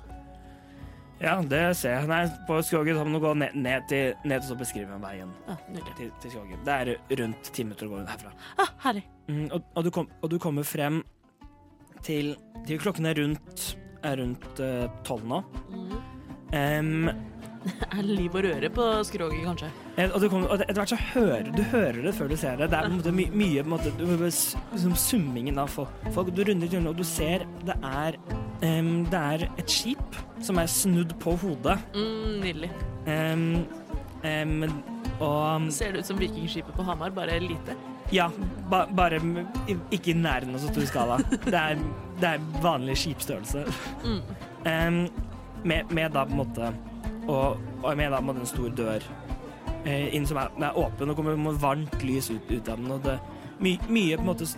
Ja, 1.21 1.37
det 1.47 1.61
ser 1.79 1.95
jeg. 1.95 2.09
Nei, 2.11 2.25
på 2.45 2.59
skroget 2.67 2.99
må 3.07 3.17
du 3.17 3.23
gå 3.23 3.31
ned, 3.39 3.55
ned, 3.55 3.87
til, 3.89 4.13
ned 4.27 4.43
og 4.43 4.49
så 4.49 4.57
beskrive 4.59 4.99
veien 5.01 5.31
Ja, 5.47 5.55
nydelig. 5.71 5.95
til, 5.97 6.11
til 6.21 6.35
skroget. 6.35 6.61
Det 6.67 6.75
er 6.75 7.21
rundt 7.23 7.51
ti 7.55 7.65
minutter 7.65 7.87
å 7.87 7.95
gå 7.95 8.03
herfra. 8.03 8.33
Ah, 8.61 8.73
herlig. 8.83 9.05
Mm, 9.31 9.47
og, 9.47 9.71
og, 9.71 9.87
du 9.87 9.91
kom, 9.95 10.11
og 10.21 10.33
du 10.33 10.37
kommer 10.43 10.67
frem 10.67 11.01
til, 12.05 12.35
til 12.67 12.83
klokken 12.83 13.09
er 13.09 13.17
rundt 13.23 13.71
er 14.05 14.19
rundt 14.21 14.61
eh, 14.61 14.85
tolv 15.07 15.25
nå. 15.29 15.41
Mm. 15.71 15.95
Em, 16.55 17.09
Er 17.95 18.01
liv 18.05 18.33
og 18.35 18.43
røre 18.45 18.69
på 18.69 18.85
skroget, 19.07 19.41
kanskje? 19.45 19.69
Eh, 19.97 20.09
Og, 20.13 20.19
du 20.21 20.27
kommer, 20.29 20.51
og 20.53 20.61
etter 20.65 20.77
hvert 20.81 20.91
så 20.93 20.99
hører 21.13 21.49
du 21.55 21.61
hører 21.71 22.01
det 22.05 22.13
før 22.17 22.29
du 22.29 22.35
ser 22.37 22.59
det. 22.59 22.69
Det 22.71 22.77
er 22.77 22.87
på 22.87 22.91
en 22.93 22.97
måte 22.99 23.13
my, 23.15 23.25
mye 23.33 23.63
på 23.63 23.69
en 23.69 23.73
måte, 23.75 23.93
du, 23.97 24.05
liksom 24.21 24.95
summingen 24.99 25.57
av 25.61 25.71
folk. 25.73 25.89
folk. 26.13 26.29
Du 26.35 26.43
runder 26.45 26.67
et 26.67 26.75
hjørne, 26.75 26.91
og 26.93 26.99
du 26.99 27.03
ser 27.07 27.45
det 27.65 27.77
er, 27.81 28.17
um, 28.61 28.91
det 29.11 29.21
er 29.21 29.47
et 29.55 29.71
skip 29.71 30.19
som 30.45 30.59
er 30.61 30.69
snudd 30.69 31.15
på 31.23 31.33
hodet. 31.41 31.77
Mm, 31.95 32.37
nydelig. 32.43 32.71
Um, 33.07 33.47
um, 34.25 34.65
og 35.23 35.69
Ser 35.71 35.93
det 35.95 36.03
ut 36.03 36.09
som 36.11 36.19
vikingskipet 36.19 36.75
på 36.75 36.83
Hamar, 36.83 37.13
bare 37.15 37.39
lite? 37.39 37.77
ja, 38.13 38.27
ba, 38.69 38.83
bare 38.85 39.17
ikke 39.89 40.11
i 40.11 40.13
nærheten 40.13 40.53
av 40.53 40.61
så 40.61 40.69
stor 40.69 40.85
skala. 40.85 41.15
Det 41.41 41.55
er, 41.57 41.79
det 42.21 42.33
er 42.35 42.43
vanlig 42.61 42.97
skipstørrelse. 43.01 43.65
Mm. 44.65 45.07
Med, 45.63 45.91
med 45.93 46.13
da 46.13 46.23
på 46.25 46.33
en 46.33 46.39
måte 46.39 46.67
Og, 47.27 47.57
og 47.81 47.87
jeg 47.89 47.97
mener 47.97 48.13
at 48.13 48.21
en 48.25 48.29
måte 48.29 48.43
en 48.43 48.49
stor 48.49 48.69
dør 48.77 49.05
eh, 49.85 50.11
inn 50.15 50.27
som 50.29 50.37
er, 50.41 50.51
er 50.61 50.77
åpen, 50.77 51.09
og 51.09 51.17
kommer 51.17 51.37
med 51.39 51.57
varmt 51.61 51.95
lys 52.05 52.29
ut, 52.33 52.51
ut 52.51 52.69
av 52.69 52.77
den. 52.81 52.91
Og 52.93 53.01
det 53.05 53.17
my, 53.63 53.75
mye 53.89 54.17
på 54.19 54.25
en 54.25 54.29
måte 54.29 54.45
s- 54.49 54.57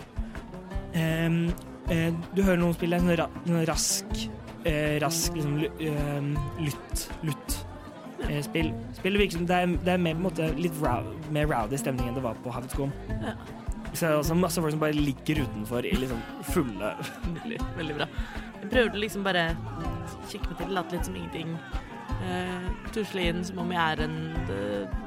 eh, 0.92 2.12
Du 2.34 2.42
hører 2.42 2.60
noen 2.60 2.74
spille 2.76 2.98
en 2.98 3.06
sånn 3.08 3.28
sånn 3.46 3.66
rask 3.68 4.18
eh, 4.68 4.98
Rask 5.00 5.32
liksom 5.38 5.56
ly- 5.62 5.70
em, 5.88 6.34
lytt 6.60 7.06
Lutt. 7.24 7.58
Eh, 8.28 8.40
spill. 8.42 8.72
Spillet 8.98 9.20
virker 9.22 9.38
som 9.38 9.46
det 9.46 9.54
er, 9.62 9.66
det 9.86 9.92
er 9.94 10.00
mer, 10.02 10.16
på 10.18 10.18
en 10.18 10.26
måte, 10.26 10.48
litt 10.58 10.74
row, 10.82 11.06
mer 11.32 11.46
rowdy 11.46 11.78
stemning 11.78 12.08
enn 12.10 12.16
det 12.18 12.24
var 12.24 12.34
på 12.42 12.50
Havets 12.52 12.74
Skum. 12.74 12.90
Ja. 13.22 13.36
Så 13.94 14.00
det 14.02 14.08
er 14.10 14.16
også 14.18 14.34
masse 14.36 14.60
folk 14.60 14.74
som 14.74 14.80
bare 14.82 14.92
ligger 14.98 15.44
utenfor 15.46 15.86
i 15.86 15.94
liksom 15.96 16.18
fulle 16.50 16.90
veldig, 17.24 17.60
Veldig 17.78 17.94
bra. 18.00 18.08
Jeg 18.58 18.70
prøvde 18.74 19.00
liksom 19.00 19.22
bare 19.24 19.44
kikke 20.28 20.50
meg 20.50 20.58
til, 20.58 20.74
late 20.76 20.96
litt 20.98 21.06
som 21.08 21.14
ingenting. 21.16 21.54
Uh, 22.18 22.68
Tusle 22.94 23.28
inn 23.30 23.44
som 23.46 23.60
om 23.62 23.72
jeg 23.72 23.94
er 23.94 24.00
en 24.06 24.16
eh, 24.48 24.98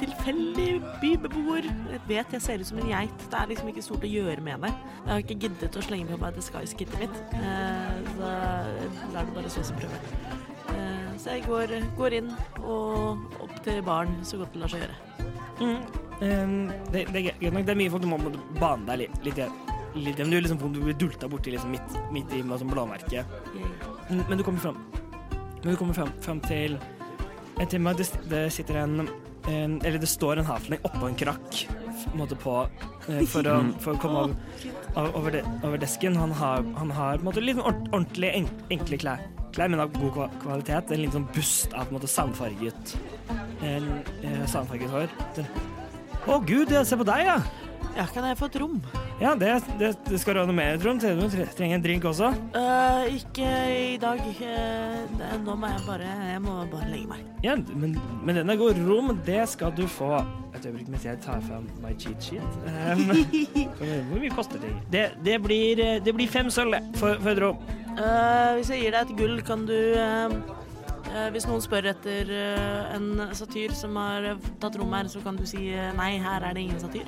tilfeldig 0.00 0.68
bybeboer. 1.02 1.66
Jeg 1.92 2.02
vet 2.08 2.36
jeg 2.36 2.44
ser 2.44 2.62
ut 2.62 2.68
som 2.68 2.80
en 2.82 2.90
geit. 2.90 3.26
Det 3.30 3.40
er 3.40 3.50
liksom 3.50 3.70
ikke 3.70 3.84
stort 3.84 4.06
å 4.06 4.10
gjøre 4.10 4.44
med 4.44 4.66
det. 4.66 4.72
Jeg 4.74 5.12
har 5.12 5.24
ikke 5.24 5.38
giddet 5.46 5.78
å 5.78 5.84
slenge 5.84 6.10
på 6.10 6.20
meg 6.20 6.38
disguise-kittet 6.38 7.02
mitt. 7.02 7.18
Eh, 7.38 8.00
så 8.14 8.32
lar 9.14 9.28
det 9.28 9.36
bare 9.36 9.52
stå 9.52 9.66
som 9.70 9.80
prøve. 9.80 10.00
Eh, 10.74 11.12
så 11.22 11.36
jeg 11.36 11.44
går, 11.48 11.76
går 11.98 12.18
inn 12.20 12.32
og 12.62 13.44
opp 13.44 13.54
til 13.66 13.82
baren 13.86 14.18
så 14.26 14.40
godt 14.40 14.56
det 14.56 14.64
lar 14.64 14.74
seg 14.74 14.84
gjøre. 14.84 14.98
Mm. 15.60 15.78
Um, 16.14 16.58
det, 16.92 17.06
det 17.10 17.20
er 17.20 17.24
greit 17.26 17.54
nok. 17.54 17.64
Det 17.66 17.72
er 17.74 17.78
mye 17.78 17.92
folk 17.92 18.04
du 18.04 18.10
må, 18.10 18.18
bane 18.60 18.86
deg 18.90 19.04
litt, 19.04 19.16
litt, 19.26 19.40
litt 19.98 20.20
Du, 20.20 20.34
liksom, 20.34 20.60
du 20.74 20.82
blir 20.82 20.98
dulta 20.98 21.30
borti 21.30 21.54
liksom 21.54 21.74
midt, 21.74 21.96
midt 22.14 22.34
i 22.34 22.42
med 22.42 22.62
sånn 22.62 22.70
blåmerke. 22.70 23.24
Mm, 23.54 24.22
Men 24.28 24.38
du 24.38 24.46
kommer 24.46 24.62
fram. 24.62 24.78
Men 25.64 25.72
du 25.72 25.78
kommer 25.80 25.96
fram, 25.96 26.40
til 26.44 26.76
en 27.60 27.68
time. 27.72 27.94
Det, 27.96 28.08
det 28.28 28.42
sitter 28.52 28.82
en, 28.82 29.08
en 29.48 29.78
Eller 29.80 29.98
det 29.98 30.10
står 30.10 30.42
en 30.42 30.48
halfling 30.48 30.82
oppå 30.84 31.08
en 31.08 31.16
krakk 31.16 31.64
på 32.04 32.22
en 32.22 32.36
på 32.38 32.54
eh, 33.08 33.22
for, 33.30 33.46
å, 33.48 33.54
for 33.80 33.94
å 33.96 34.00
komme 34.02 34.24
over, 34.26 35.14
over, 35.16 35.30
de, 35.34 35.40
over 35.64 35.80
desken. 35.80 36.18
Han 36.20 36.34
har, 36.36 36.64
han 36.76 36.92
har 36.92 37.16
på 37.16 37.24
en 37.24 37.30
måte 37.30 37.42
litt 37.42 37.58
sånn 37.58 37.88
ordentlig 37.88 38.30
enkle 38.36 38.98
klær, 39.00 39.24
klær, 39.56 39.72
men 39.72 39.82
av 39.82 39.94
god 39.96 40.36
kvalitet. 40.42 40.92
En 40.92 41.00
liten 41.00 41.16
sånn 41.16 41.28
bust 41.34 41.72
av 41.72 41.88
på 41.88 41.94
en 41.94 41.98
måte 41.98 42.12
sandfarget 42.12 42.94
en, 43.64 43.88
eh, 44.20 44.44
sandfarget 44.50 44.92
hår. 44.92 45.16
Å 46.24 46.36
Å 46.36 46.40
gud, 46.44 46.70
jeg 46.72 46.86
ser 46.88 47.00
på 47.00 47.08
deg, 47.08 47.26
ja! 47.26 47.38
Ja, 47.94 48.06
kan 48.10 48.24
jeg 48.26 48.34
få 48.40 48.48
et 48.50 48.56
rom? 48.58 48.78
Ja, 49.20 49.34
det, 49.38 49.48
det, 49.78 49.92
det 50.08 50.18
skal 50.18 50.34
du 50.34 50.40
ha 50.40 50.46
noe 50.48 50.56
mer, 50.56 50.78
rom 50.82 50.98
til. 50.98 51.20
Du 51.20 51.36
trenger 51.54 51.76
en 51.76 51.84
drink 51.84 52.06
også. 52.10 52.32
Uh, 52.56 53.04
ikke 53.14 53.46
i 53.70 53.98
dag. 54.02 54.18
Uh, 54.18 55.04
det- 55.20 55.28
nå 55.44 55.54
må 55.54 55.70
jeg 55.70 55.84
bare 55.86 56.08
Jeg 56.32 56.40
må 56.42 56.56
bare 56.72 56.88
legge 56.90 57.06
meg. 57.12 57.20
Ja, 57.44 57.54
men, 57.54 57.94
men 58.24 58.40
denne 58.40 58.56
går 58.58 58.80
rom, 58.88 59.14
det 59.26 59.44
skal 59.52 59.70
du 59.76 59.86
få. 59.86 60.18
Et 60.54 60.66
øyeblikk 60.66 60.90
mens 60.90 61.06
jeg 61.06 61.22
tar 61.22 61.38
fram 61.46 61.70
my 61.84 61.94
cheat 61.98 62.18
sheet. 62.18 62.58
Um, 62.66 63.06
hvor 64.10 64.18
mye 64.18 64.34
koster 64.34 64.58
det? 64.62 64.74
Det, 64.90 65.06
det, 65.24 65.38
blir, 65.42 65.78
eh, 65.78 66.02
det 66.04 66.14
blir 66.14 66.30
fem 66.30 66.50
sølv 66.50 66.74
for, 66.98 67.14
for 67.22 67.30
et 67.30 67.42
rom. 67.46 67.62
Uh, 67.94 68.58
hvis 68.58 68.74
jeg 68.74 68.82
gir 68.82 68.94
deg 68.98 69.06
et 69.06 69.18
gull, 69.22 69.40
kan 69.46 69.66
du 69.70 69.78
Hvis 71.30 71.44
noen 71.46 71.60
spør 71.62 71.86
etter 71.92 72.30
en 72.96 73.20
satyr 73.38 73.70
som 73.76 73.94
har 74.00 74.32
tatt 74.58 74.74
rom 74.80 74.90
her, 74.96 75.06
så 75.06 75.20
kan 75.22 75.36
du 75.38 75.44
si 75.46 75.68
nei, 75.94 76.16
her 76.18 76.42
er 76.42 76.56
det 76.56 76.64
ingen 76.64 76.80
satyr. 76.82 77.06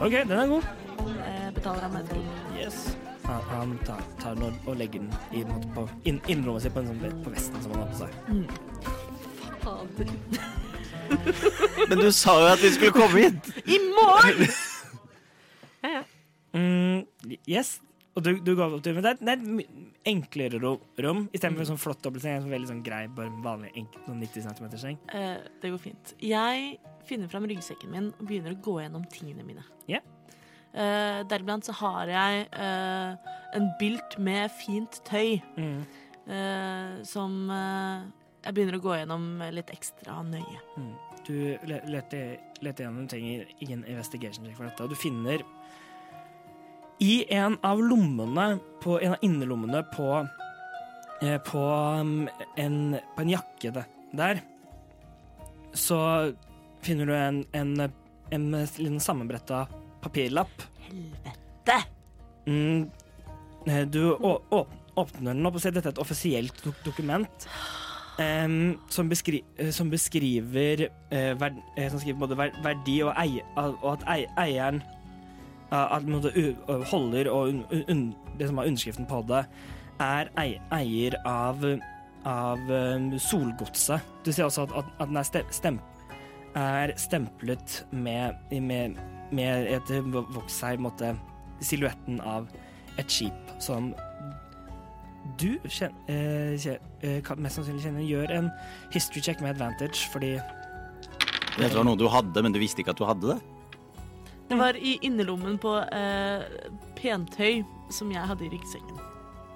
OK, 0.00 0.12
den 0.12 0.38
er 0.38 0.46
god. 0.46 0.62
Jeg 1.02 1.54
betaler 1.54 1.80
han 1.86 1.96
et 2.00 2.08
gull. 2.10 2.26
Yes. 2.56 2.96
Han, 3.24 3.42
han 3.50 3.78
tar, 3.86 4.00
tar 4.20 4.34
den 4.34 4.56
og, 4.66 4.76
legger 4.76 4.98
den 5.00 5.12
i, 5.32 5.42
på 5.42 5.48
en 5.48 5.52
måte 5.52 5.68
på 5.74 5.88
inn, 6.10 6.20
innrommet 6.28 6.62
sitt 6.64 6.74
på, 6.74 6.82
en 6.82 6.90
sånn, 6.90 7.22
på 7.22 7.30
vesten 7.34 7.62
som 7.62 7.70
han 7.74 7.80
har 7.82 7.90
på 7.92 7.98
seg. 8.02 8.10
Men 11.88 11.98
du 11.98 12.10
sa 12.14 12.34
jo 12.40 12.46
at 12.50 12.62
vi 12.62 12.70
skulle 12.74 12.94
komme 12.96 13.16
hit! 13.20 13.54
I 13.66 13.78
morgen! 13.92 14.46
Ja, 15.82 15.88
ja. 15.98 16.02
Mm, 16.54 17.06
yes. 17.48 17.80
Og 18.12 18.24
du, 18.24 18.34
du 18.44 18.52
opp 18.60 18.82
til 18.84 18.92
Men 18.98 19.06
det 19.06 19.12
er, 19.14 19.32
et 19.32 20.08
enklere 20.10 20.58
rom 20.60 21.28
istedenfor 21.32 21.64
en 21.64 21.70
sånn 21.72 21.80
flott 21.80 22.02
dobbeltseng. 22.04 22.36
En 22.36 22.44
sånn 22.44 22.54
veldig 22.54 22.70
sånn 22.70 22.82
grei, 22.84 23.04
bare 23.16 23.32
vanlig 23.44 23.72
enkel, 23.78 24.02
sånn 24.06 24.20
90 24.20 24.48
cm 24.48 24.66
seng. 24.82 24.98
Uh, 25.12 25.38
det 25.62 25.72
går 25.72 25.80
fint. 25.80 26.14
Jeg 26.20 26.76
finner 27.12 27.30
fram 27.30 27.46
ryggsekken 27.50 27.92
min 27.92 28.10
og 28.16 28.26
begynner 28.26 28.56
å 28.56 28.62
gå 28.64 28.78
gjennom 28.80 29.04
tingene 29.12 29.44
mine. 29.46 29.64
Yeah. 29.90 30.04
Uh, 30.72 31.20
deriblant 31.28 31.66
så 31.68 31.74
har 31.82 32.08
jeg 32.08 32.46
uh, 32.56 33.32
en 33.52 33.68
bylt 33.80 34.16
med 34.18 34.48
fint 34.56 35.02
tøy 35.04 35.42
Mm. 35.56 35.82
uh, 36.32 37.02
som 37.04 37.50
eh, 37.50 38.04
jeg 38.42 38.54
begynner 38.54 38.78
å 38.78 38.82
gå 38.82 38.94
gjennom 38.96 39.42
litt 39.52 39.70
ekstra 39.74 40.22
nøye. 40.24 40.60
Mm. 40.78 40.92
Du 41.26 41.34
leter, 41.66 42.38
leter 42.64 42.86
gjennom, 42.86 43.04
du 43.04 43.12
trenger 43.12 43.50
ingen 43.60 43.84
investigation 43.84 44.46
check 44.46 44.56
for 44.56 44.66
dette. 44.66 44.82
og 44.82 44.90
Du 44.90 44.96
finner 44.98 45.44
i 47.02 47.26
en 47.34 47.58
av 47.66 47.82
lommene, 47.82 48.58
på 48.82 48.96
en 49.02 49.14
av 49.14 49.26
innerlommene 49.26 49.82
på, 49.92 50.08
på, 51.50 51.62
um, 52.00 52.28
en, 52.56 52.78
på 53.14 53.22
en 53.22 53.30
jakke 53.30 53.74
der, 54.14 54.42
så 55.74 56.00
finner 56.82 57.06
du 57.08 57.14
en, 57.16 57.42
en, 57.52 57.88
en 58.30 58.46
liten 58.62 59.00
sammenbretta 59.00 59.66
papirlapp. 60.02 60.66
Helvete! 60.88 61.78
Mm, 62.46 62.90
eh, 63.66 63.84
du 63.86 64.02
å, 64.12 64.34
å, 64.50 64.64
åpner 64.98 65.32
den 65.32 65.46
opp 65.46 65.56
og 65.56 65.62
ser 65.62 65.74
dette 65.74 65.92
er 65.92 65.96
et 65.96 66.02
offisielt 66.02 66.64
dok 66.64 66.82
dokument 66.86 67.48
Um, 68.20 68.76
som, 68.92 69.08
beskri 69.08 69.38
eh, 69.56 69.70
som 69.72 69.88
beskriver 69.88 70.82
uh, 70.84 71.32
verd 71.40 71.54
eh, 71.80 71.86
Som 71.88 71.96
skriver 72.02 72.18
både 72.20 72.36
ver 72.36 72.50
verdi 72.60 72.98
og, 73.00 73.14
eie 73.16 73.40
og 73.56 73.86
at 73.94 74.02
ei 74.12 74.26
eieren 74.36 74.82
uh, 75.72 75.96
at 75.96 76.84
holder 76.90 77.30
og 77.32 77.48
un 77.48 77.64
un 77.88 78.02
det 78.36 78.50
som 78.50 78.58
er 78.58 78.68
underskriften 78.68 79.08
på 79.08 79.22
det, 79.28 79.40
er 80.00 80.28
ei 80.36 80.60
eier 80.72 81.16
av, 81.24 81.64
av 82.24 82.58
um, 82.68 83.18
Solgodset. 83.18 84.00
Du 84.24 84.32
ser 84.32 84.44
også 84.44 84.62
at, 84.62 84.76
at, 84.76 84.92
at 85.00 85.08
den 85.08 85.16
er, 85.16 85.22
ste 85.22 85.44
stem 85.50 85.80
er 86.58 86.92
stemplet 87.00 87.82
med, 87.90 88.36
med, 88.50 88.98
med 89.32 89.68
et 89.72 89.92
en 89.92 90.82
måte 90.82 91.14
silhuetten 91.62 92.20
av 92.20 92.48
et 93.00 93.10
skip 93.10 93.54
som 93.62 93.92
du 95.38 95.54
kjen, 95.70 95.94
eh, 96.10 96.58
eh, 97.06 97.30
mest 97.38 97.58
sannsynlig 97.58 97.84
kjenner 97.84 98.04
gjør 98.04 98.34
en 98.34 98.50
history 98.92 99.22
check 99.22 99.40
med 99.40 99.54
advantage, 99.54 100.08
fordi 100.12 100.34
Dette 101.52 101.76
var 101.76 101.84
noe 101.84 102.00
du 102.00 102.08
hadde, 102.08 102.42
men 102.42 102.52
du 102.54 102.58
visste 102.58 102.80
ikke 102.82 102.94
at 102.94 103.00
du 103.00 103.04
hadde 103.04 103.34
det? 103.34 103.40
Det 104.48 104.58
var 104.58 104.76
i 104.76 104.98
innerlommen 105.04 105.58
på 105.60 105.76
eh, 105.94 106.44
pentøy 106.98 107.62
som 107.92 108.10
jeg 108.12 108.24
hadde 108.28 108.46
i 108.46 108.52
ryggsekken. 108.52 109.00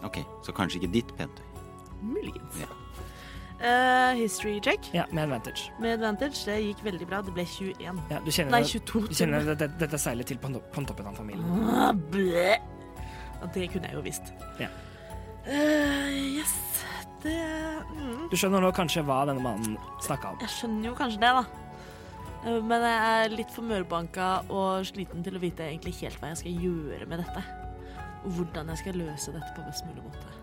Ok, 0.05 0.21
så 0.45 0.55
kanskje 0.57 0.83
ikke 0.83 0.93
ditt 0.93 1.15
pentøy. 1.19 1.45
Muligens. 2.05 2.61
Ja. 2.61 2.69
Eh, 3.57 4.15
history 4.19 4.61
check 4.61 4.91
Ja, 4.93 5.07
med 5.11 5.23
advantage. 5.25 5.71
med 5.81 5.93
advantage. 5.93 6.45
Det 6.45 6.57
gikk 6.61 6.85
veldig 6.85 7.07
bra. 7.09 7.23
Det 7.23 7.33
ble 7.33 7.45
21. 7.45 8.01
Ja, 8.11 8.19
du 8.21 8.31
kjenner, 8.31 8.51
Nei, 8.51 8.63
22. 8.63 9.09
du 9.09 9.15
kjenner 9.15 9.51
at 9.51 9.59
dette, 9.59 9.89
det 9.91 10.01
seiler 10.01 10.25
til 10.29 10.37
på, 10.37 10.51
på 10.61 10.85
toppen 10.87 11.07
av 11.07 11.17
familien. 11.17 11.45
Ah, 11.73 11.93
ble. 11.93 12.59
Ja, 13.41 13.47
det 13.55 13.71
kunne 13.73 13.89
jeg 13.89 13.95
jo 13.97 14.03
visst. 14.05 14.33
Ja. 14.61 14.69
Uh, 15.47 16.37
yes. 16.37 16.53
Det 17.23 17.33
mm. 17.33 18.29
Du 18.31 18.37
skjønner 18.37 18.61
nå 18.61 18.73
kanskje 18.77 19.03
hva 19.07 19.23
denne 19.27 19.41
mannen 19.41 19.79
snakka 20.05 20.35
om. 20.35 20.41
Jeg 20.45 20.53
skjønner 20.53 20.91
jo 20.91 20.95
kanskje 20.99 21.23
det, 21.23 21.33
da. 21.39 21.45
Eh, 22.45 22.61
Men 22.63 22.85
jeg 22.85 23.25
er 23.25 23.37
litt 23.37 23.51
for 23.55 23.65
mørbanka 23.65 24.29
og 24.51 24.85
sliten 24.85 25.25
til 25.25 25.39
å 25.39 25.41
vite 25.41 25.65
egentlig 25.65 25.97
helt 26.03 26.21
hva 26.21 26.35
jeg 26.35 26.43
skal 26.43 26.67
gjøre 26.67 27.09
med 27.09 27.25
dette. 27.25 27.45
Og 28.27 28.37
hvordan 28.37 28.69
jeg 28.69 28.83
skal 28.85 29.01
løse 29.01 29.33
dette 29.33 29.55
på 29.57 29.65
best 29.65 29.87
mulig 29.89 30.05
måte. 30.05 30.35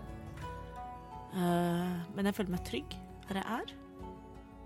Men 1.34 2.28
jeg 2.28 2.34
føler 2.36 2.52
meg 2.54 2.62
trygg 2.64 2.92
der 3.28 3.40
jeg 3.40 3.60
er. 3.60 3.72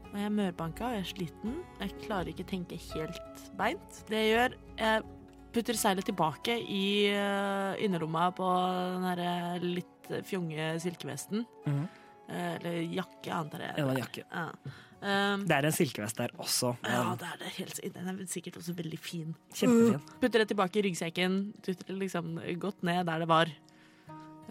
Og 0.08 0.16
jeg 0.16 0.24
er 0.24 0.34
mørbanka 0.34 0.88
og 0.88 0.96
jeg 0.96 1.04
er 1.04 1.12
sliten. 1.12 1.60
Jeg 1.82 1.94
klarer 2.06 2.32
ikke 2.32 2.48
tenke 2.48 2.78
helt 2.94 3.46
beint. 3.58 4.02
Det 4.08 4.22
jeg 4.22 4.32
gjør, 4.32 4.58
jeg 4.80 5.06
putter 5.54 5.78
seilet 5.78 6.06
tilbake 6.08 6.56
i 6.60 6.88
uh, 7.12 7.76
innerlomma 7.82 8.28
på 8.36 8.48
den 8.94 9.06
her 9.10 9.64
litt 9.64 10.10
fjonge 10.24 10.74
silkevesten. 10.80 11.44
Mm 11.66 11.72
-hmm. 11.74 11.88
eller 12.28 12.72
jakke, 12.94 13.32
antar 13.32 13.60
jeg. 13.60 13.78
En 13.78 13.98
jakke. 13.98 14.24
Ja. 14.32 14.50
Um, 14.98 15.46
Det 15.46 15.54
er 15.54 15.66
en 15.66 15.72
silkevest 15.72 16.16
der 16.18 16.28
også. 16.38 16.74
ja, 16.84 17.14
det 17.14 17.26
er 17.26 17.36
det 17.38 17.46
helt, 17.46 17.94
den 17.94 18.08
er 18.08 18.26
sikkert 18.26 18.56
også 18.56 18.72
veldig 18.72 18.98
fin. 18.98 19.34
Kjempefin. 19.54 20.00
Putter 20.20 20.38
det 20.38 20.48
tilbake 20.48 20.78
i 20.78 20.82
ryggsekken, 20.82 21.54
putter 21.62 21.84
det 21.86 21.98
liksom 21.98 22.40
godt 22.58 22.82
ned 22.82 23.04
der 23.06 23.18
det 23.18 23.28
var. 23.28 23.46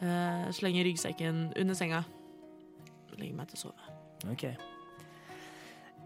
Uh, 0.01 0.51
slenger 0.51 0.85
ryggsekken 0.85 1.53
under 1.59 1.73
senga. 1.73 2.03
Legger 3.17 3.35
meg 3.35 3.47
til 3.47 3.57
å 3.57 3.61
sove. 3.61 3.96
Ok. 4.31 4.45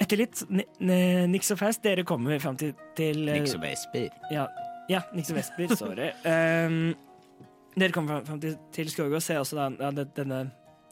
Etter 0.02 0.18
litt 0.18 0.42
ni- 0.50 0.66
ni- 0.80 1.28
niks 1.30 1.52
og 1.54 1.60
fest, 1.62 1.84
dere 1.84 2.04
kommer 2.08 2.40
fram 2.42 2.58
til, 2.58 2.74
til 2.98 3.28
eh, 3.30 3.44
og 3.44 3.62
Vesper. 3.62 4.10
Ja, 4.34 4.48
ja 4.90 5.02
Nix 5.14 5.30
og 5.30 5.38
Vesper, 5.38 5.76
sorry. 5.82 6.10
Um, 6.26 6.96
dere 7.78 7.94
kommer 7.96 8.26
fram, 8.26 8.42
til, 8.42 8.58
til 8.74 8.90
Skroget 8.92 9.20
og 9.20 9.22
ser 9.24 9.40
også 9.44 9.60
da, 9.60 9.70
ja, 9.86 9.92
denne, 10.18 10.42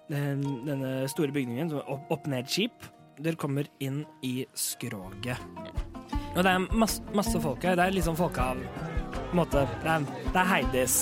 denne 0.10 0.94
store 1.10 1.34
bygningen, 1.36 1.74
opp, 1.82 2.06
opp 2.14 2.28
ned 2.30 2.48
skip. 2.48 2.86
Dere 3.20 3.36
kommer 3.36 3.68
inn 3.84 4.06
i 4.24 4.46
skroget. 4.56 5.42
Og 6.38 6.44
det 6.46 6.52
er 6.54 6.70
masse, 6.78 7.02
masse 7.18 7.42
folk 7.44 7.66
her. 7.66 7.76
Det 7.76 7.90
er 7.90 7.98
liksom 7.98 8.16
folk 8.16 8.38
av 8.40 8.62
på 9.10 9.26
en 9.34 9.42
måte, 9.42 9.66
det 9.84 9.90
er, 9.92 10.06
det 10.30 10.40
er 10.40 10.50
Heidis. 10.54 11.00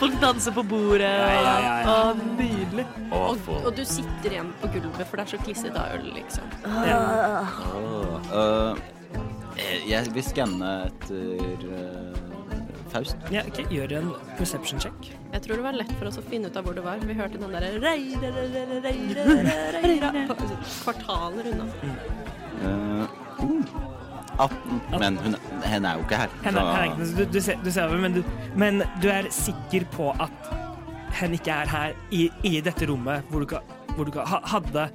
Folk 0.00 0.16
danser 0.22 0.54
på 0.56 0.62
bordet. 0.62 1.08
Ja, 1.08 1.28
ja, 1.32 1.54
ja, 1.64 1.74
ja. 1.82 1.92
Å, 1.92 2.14
nydelig. 2.38 2.86
Og, 3.12 3.48
og 3.58 3.70
du 3.76 3.84
sitter 3.88 4.36
igjen 4.36 4.52
på 4.62 4.70
gulvet, 4.74 5.06
for 5.08 5.20
det 5.20 5.26
er 5.26 5.32
så 5.34 5.40
klissete 5.42 5.78
av 5.82 5.96
øl, 5.98 6.08
liksom. 6.16 6.44
Åh, 6.68 6.74
øh, 8.32 8.82
eh, 9.56 9.88
jeg 9.90 10.12
vil 10.16 10.26
skanne 10.26 10.74
etter 10.88 11.66
uh, 11.68 12.12
Faust. 12.92 13.16
Ja, 13.32 13.40
okay. 13.48 13.64
Gjør 13.72 13.96
en 14.00 14.12
perception 14.36 14.80
check. 14.82 15.12
Jeg 15.32 15.44
tror 15.46 15.60
det 15.60 15.64
var 15.64 15.76
lett 15.78 15.92
for 15.96 16.10
oss 16.10 16.18
å 16.20 16.24
finne 16.26 16.50
ut 16.52 16.58
av 16.60 16.66
hvor 16.66 16.76
det 16.76 16.84
var. 16.84 17.00
Vi 17.00 17.16
hørte 17.16 17.40
den 17.40 17.52
derre 17.54 17.70
kvartaler 20.82 21.52
unna. 21.54 21.66
Øh, 22.62 23.04
uh, 23.40 24.01
18. 24.38 24.80
Men 25.00 25.16
hun, 25.22 25.36
henne 25.64 25.88
er 25.88 25.94
jo 26.00 26.04
ikke 26.06 26.16
her. 26.22 26.28
Henne, 26.44 26.58
henne 26.60 26.78
er 26.78 26.84
ikke, 26.84 27.16
du, 27.18 27.24
du, 27.32 27.40
ser, 27.40 27.56
du 27.64 27.70
ser 27.70 27.84
over, 27.88 27.98
men 28.02 28.12
du, 28.16 28.22
men 28.56 28.82
du 29.02 29.08
er 29.12 29.28
sikker 29.30 29.84
på 29.92 30.10
at 30.20 30.52
hen 31.20 31.34
ikke 31.36 31.50
er 31.52 31.68
her 31.68 31.92
i, 32.10 32.30
i 32.48 32.60
dette 32.64 32.86
rommet 32.88 33.22
hvor 33.30 33.42
du, 33.42 33.46
ikke- 33.46 33.62
hvor 33.96 34.04
du 34.08 34.10
ikke 34.14 34.24
hadde 34.48 34.86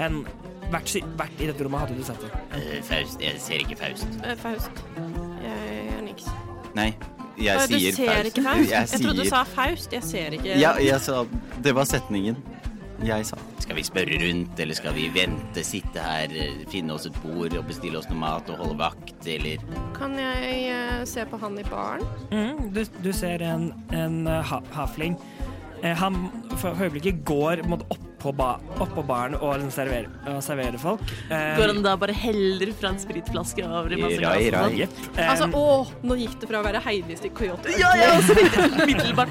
hen 0.00 0.24
vært, 0.72 0.96
vært 1.18 1.40
i 1.40 1.46
dette 1.46 1.64
rommet, 1.64 1.80
hadde 1.84 1.96
du 1.98 2.02
sett 2.02 2.20
det. 2.24 2.30
Eh, 2.58 2.82
Faust. 2.82 3.20
Jeg 3.22 3.38
ser 3.40 3.62
ikke 3.62 3.76
Faust. 3.78 4.18
Faust. 4.42 4.82
Jeg 5.42 5.88
gjør 5.90 6.02
niks. 6.08 6.26
Nei, 6.74 6.88
jeg 7.38 7.56
Eh, 7.56 7.66
du 7.68 7.78
sier 7.78 7.92
ser 7.94 8.08
Faust. 8.08 8.26
ikke 8.32 8.42
Faust? 8.48 8.70
Jeg 8.70 8.88
Jeg 8.92 9.00
trodde 9.04 9.22
du 9.24 9.28
sa 9.28 9.42
Faust. 9.44 9.92
Jeg 9.92 10.02
ser 10.02 10.30
ikke 10.38 10.58
Ja, 10.60 10.72
jeg 10.80 11.00
sa 11.00 11.24
Det 11.62 11.74
var 11.74 11.84
setningen 11.84 12.36
jeg 13.06 13.26
sa. 13.26 13.38
Skal 13.62 13.78
vi 13.78 13.84
spørre 13.86 14.18
rundt, 14.22 14.60
eller 14.62 14.78
skal 14.78 14.94
vi 14.96 15.08
vente, 15.14 15.64
sitte 15.66 16.02
her, 16.02 16.32
eh, 16.34 16.62
finne 16.70 16.94
oss 16.96 17.06
et 17.08 17.16
bord 17.22 17.54
og 17.58 17.66
bestille 17.68 17.98
oss 17.98 18.08
noe 18.10 18.20
mat 18.20 18.50
og 18.52 18.62
holde 18.62 18.78
vakt, 18.80 19.26
eller 19.26 19.62
Kan 19.96 20.18
jeg 20.18 20.68
eh, 20.72 21.04
se 21.08 21.24
på 21.28 21.40
han 21.42 21.58
i 21.58 21.66
baren? 21.68 22.06
Mm, 22.32 22.70
du, 22.74 22.84
du 23.02 23.12
ser 23.12 23.42
en, 23.46 23.72
en 23.94 24.26
uh, 24.26 24.40
ha, 24.46 24.60
hafling. 24.76 25.18
Eh, 25.82 25.96
han 25.98 26.28
for 26.60 26.78
øyeblikket 26.78 27.24
går 27.26 27.64
mot 27.70 27.82
opp, 27.90 28.08
på 28.22 28.32
ba, 28.38 28.52
opp 28.80 28.94
baren 29.08 29.34
og 29.38 29.64
servere, 29.74 30.06
serverer, 30.44 30.76
og 30.78 30.82
folk. 30.84 31.00
Um, 31.28 31.56
Går 31.58 31.72
han 31.72 31.80
da 31.84 31.94
bare 32.00 32.14
heller 32.14 32.72
fra 32.78 32.92
en 32.94 33.00
spritflaske 33.02 33.64
over 33.66 33.92
i 33.92 33.98
masse 34.00 34.20
glass? 34.22 34.46
sånn? 34.54 34.76
Jepp. 34.78 35.00
Eh, 35.16 35.30
Altså, 35.32 35.48
å, 35.58 35.64
nå 36.06 36.16
gikk 36.20 36.36
det 36.42 36.48
fra 36.52 36.60
å 36.62 36.66
være 36.66 36.82
Heidis 36.86 37.22
til 37.24 37.32
Coyote. 37.36 37.74
Ja, 37.80 37.90
ja, 37.98 38.12
også 38.18 38.36
tenkte 38.38 38.68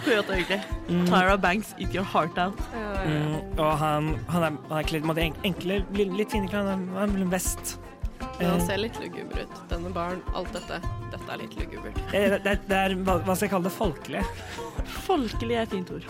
Coyote, 0.03 0.35
egentlig. 0.35 0.59
Tyra 1.07 1.38
Banks, 1.39 1.72
eat 1.80 1.95
your 1.95 2.03
heart 2.13 2.38
out. 2.41 2.59
Ja, 2.76 2.89
ja. 3.05 3.05
mm, 3.07 3.38
og 3.61 3.72
han, 3.80 4.11
han 4.34 4.47
er, 4.49 4.57
han 4.69 4.81
er 4.81 4.89
kledd 4.91 5.07
en 5.07 5.23
en- 5.30 5.39
enkle, 5.53 5.80
litt 5.95 6.31
fine 6.35 6.51
klær. 6.51 6.68
Han 6.73 6.89
har 6.97 7.07
en 7.07 7.31
vest. 7.31 7.77
Men 8.38 8.51
han 8.51 8.59
Eh, 8.61 8.65
ser 8.68 8.77
litt 8.81 8.97
luguber 9.01 9.43
ut. 9.45 9.55
Denne 9.69 9.89
baren, 9.93 10.19
alt 10.38 10.51
dette. 10.53 10.77
Dette 11.13 11.31
er 11.34 11.38
litt 11.41 11.55
lugubert. 11.57 11.97
eh, 12.13 12.30
det, 12.35 12.43
det, 12.45 12.53
det 12.69 12.77
er 12.77 12.95
hva, 13.05 13.19
hva 13.26 13.35
skal 13.35 13.47
jeg 13.47 13.53
kalle 13.55 13.69
det? 13.69 13.73
Folkelig. 13.77 14.22
Folkelig 15.07 15.57
er 15.57 15.65
et 15.65 15.73
fint 15.77 15.91
ord. 15.95 16.05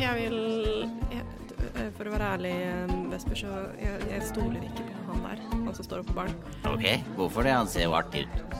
Jeg 0.00 0.14
vil 0.18 0.38
jeg, 1.12 1.24
eh, 1.74 1.88
For 1.96 2.08
å 2.08 2.12
være 2.14 2.28
ærlig, 2.36 2.52
eh, 2.66 2.94
Vesper, 3.12 3.38
så 3.42 3.52
jeg, 3.80 4.00
jeg 4.10 4.22
stoler 4.28 4.64
ikke 4.66 4.86
på 5.06 5.12
han 5.14 5.24
der. 5.28 5.42
Han 5.52 5.74
som 5.76 5.86
står 5.86 6.02
oppe 6.02 6.12
på 6.12 6.18
baren. 6.20 6.36
Ok, 6.70 6.86
hvorfor 7.18 7.46
det? 7.46 7.54
Han 7.56 7.70
ser 7.70 7.86
jo 7.88 7.96
artig 7.98 8.24
ut. 8.26 8.56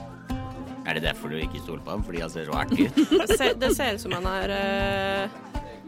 Er 0.87 0.99
det 0.99 1.05
derfor 1.05 1.31
du 1.31 1.37
ikke 1.39 1.61
stoler 1.63 1.83
på 1.87 1.91
ham? 1.95 2.03
Fordi 2.05 2.21
han 2.25 2.31
ser 2.31 2.49
så 2.49 2.57
artig 2.59 2.89
ut? 2.89 3.01
Det 3.31 3.39
ser, 3.39 3.55
det 3.55 3.71
ser 3.77 3.95
ut 3.95 4.03
som 4.03 4.17
han 4.19 4.27
er 4.27 4.55
eh, 4.57 5.39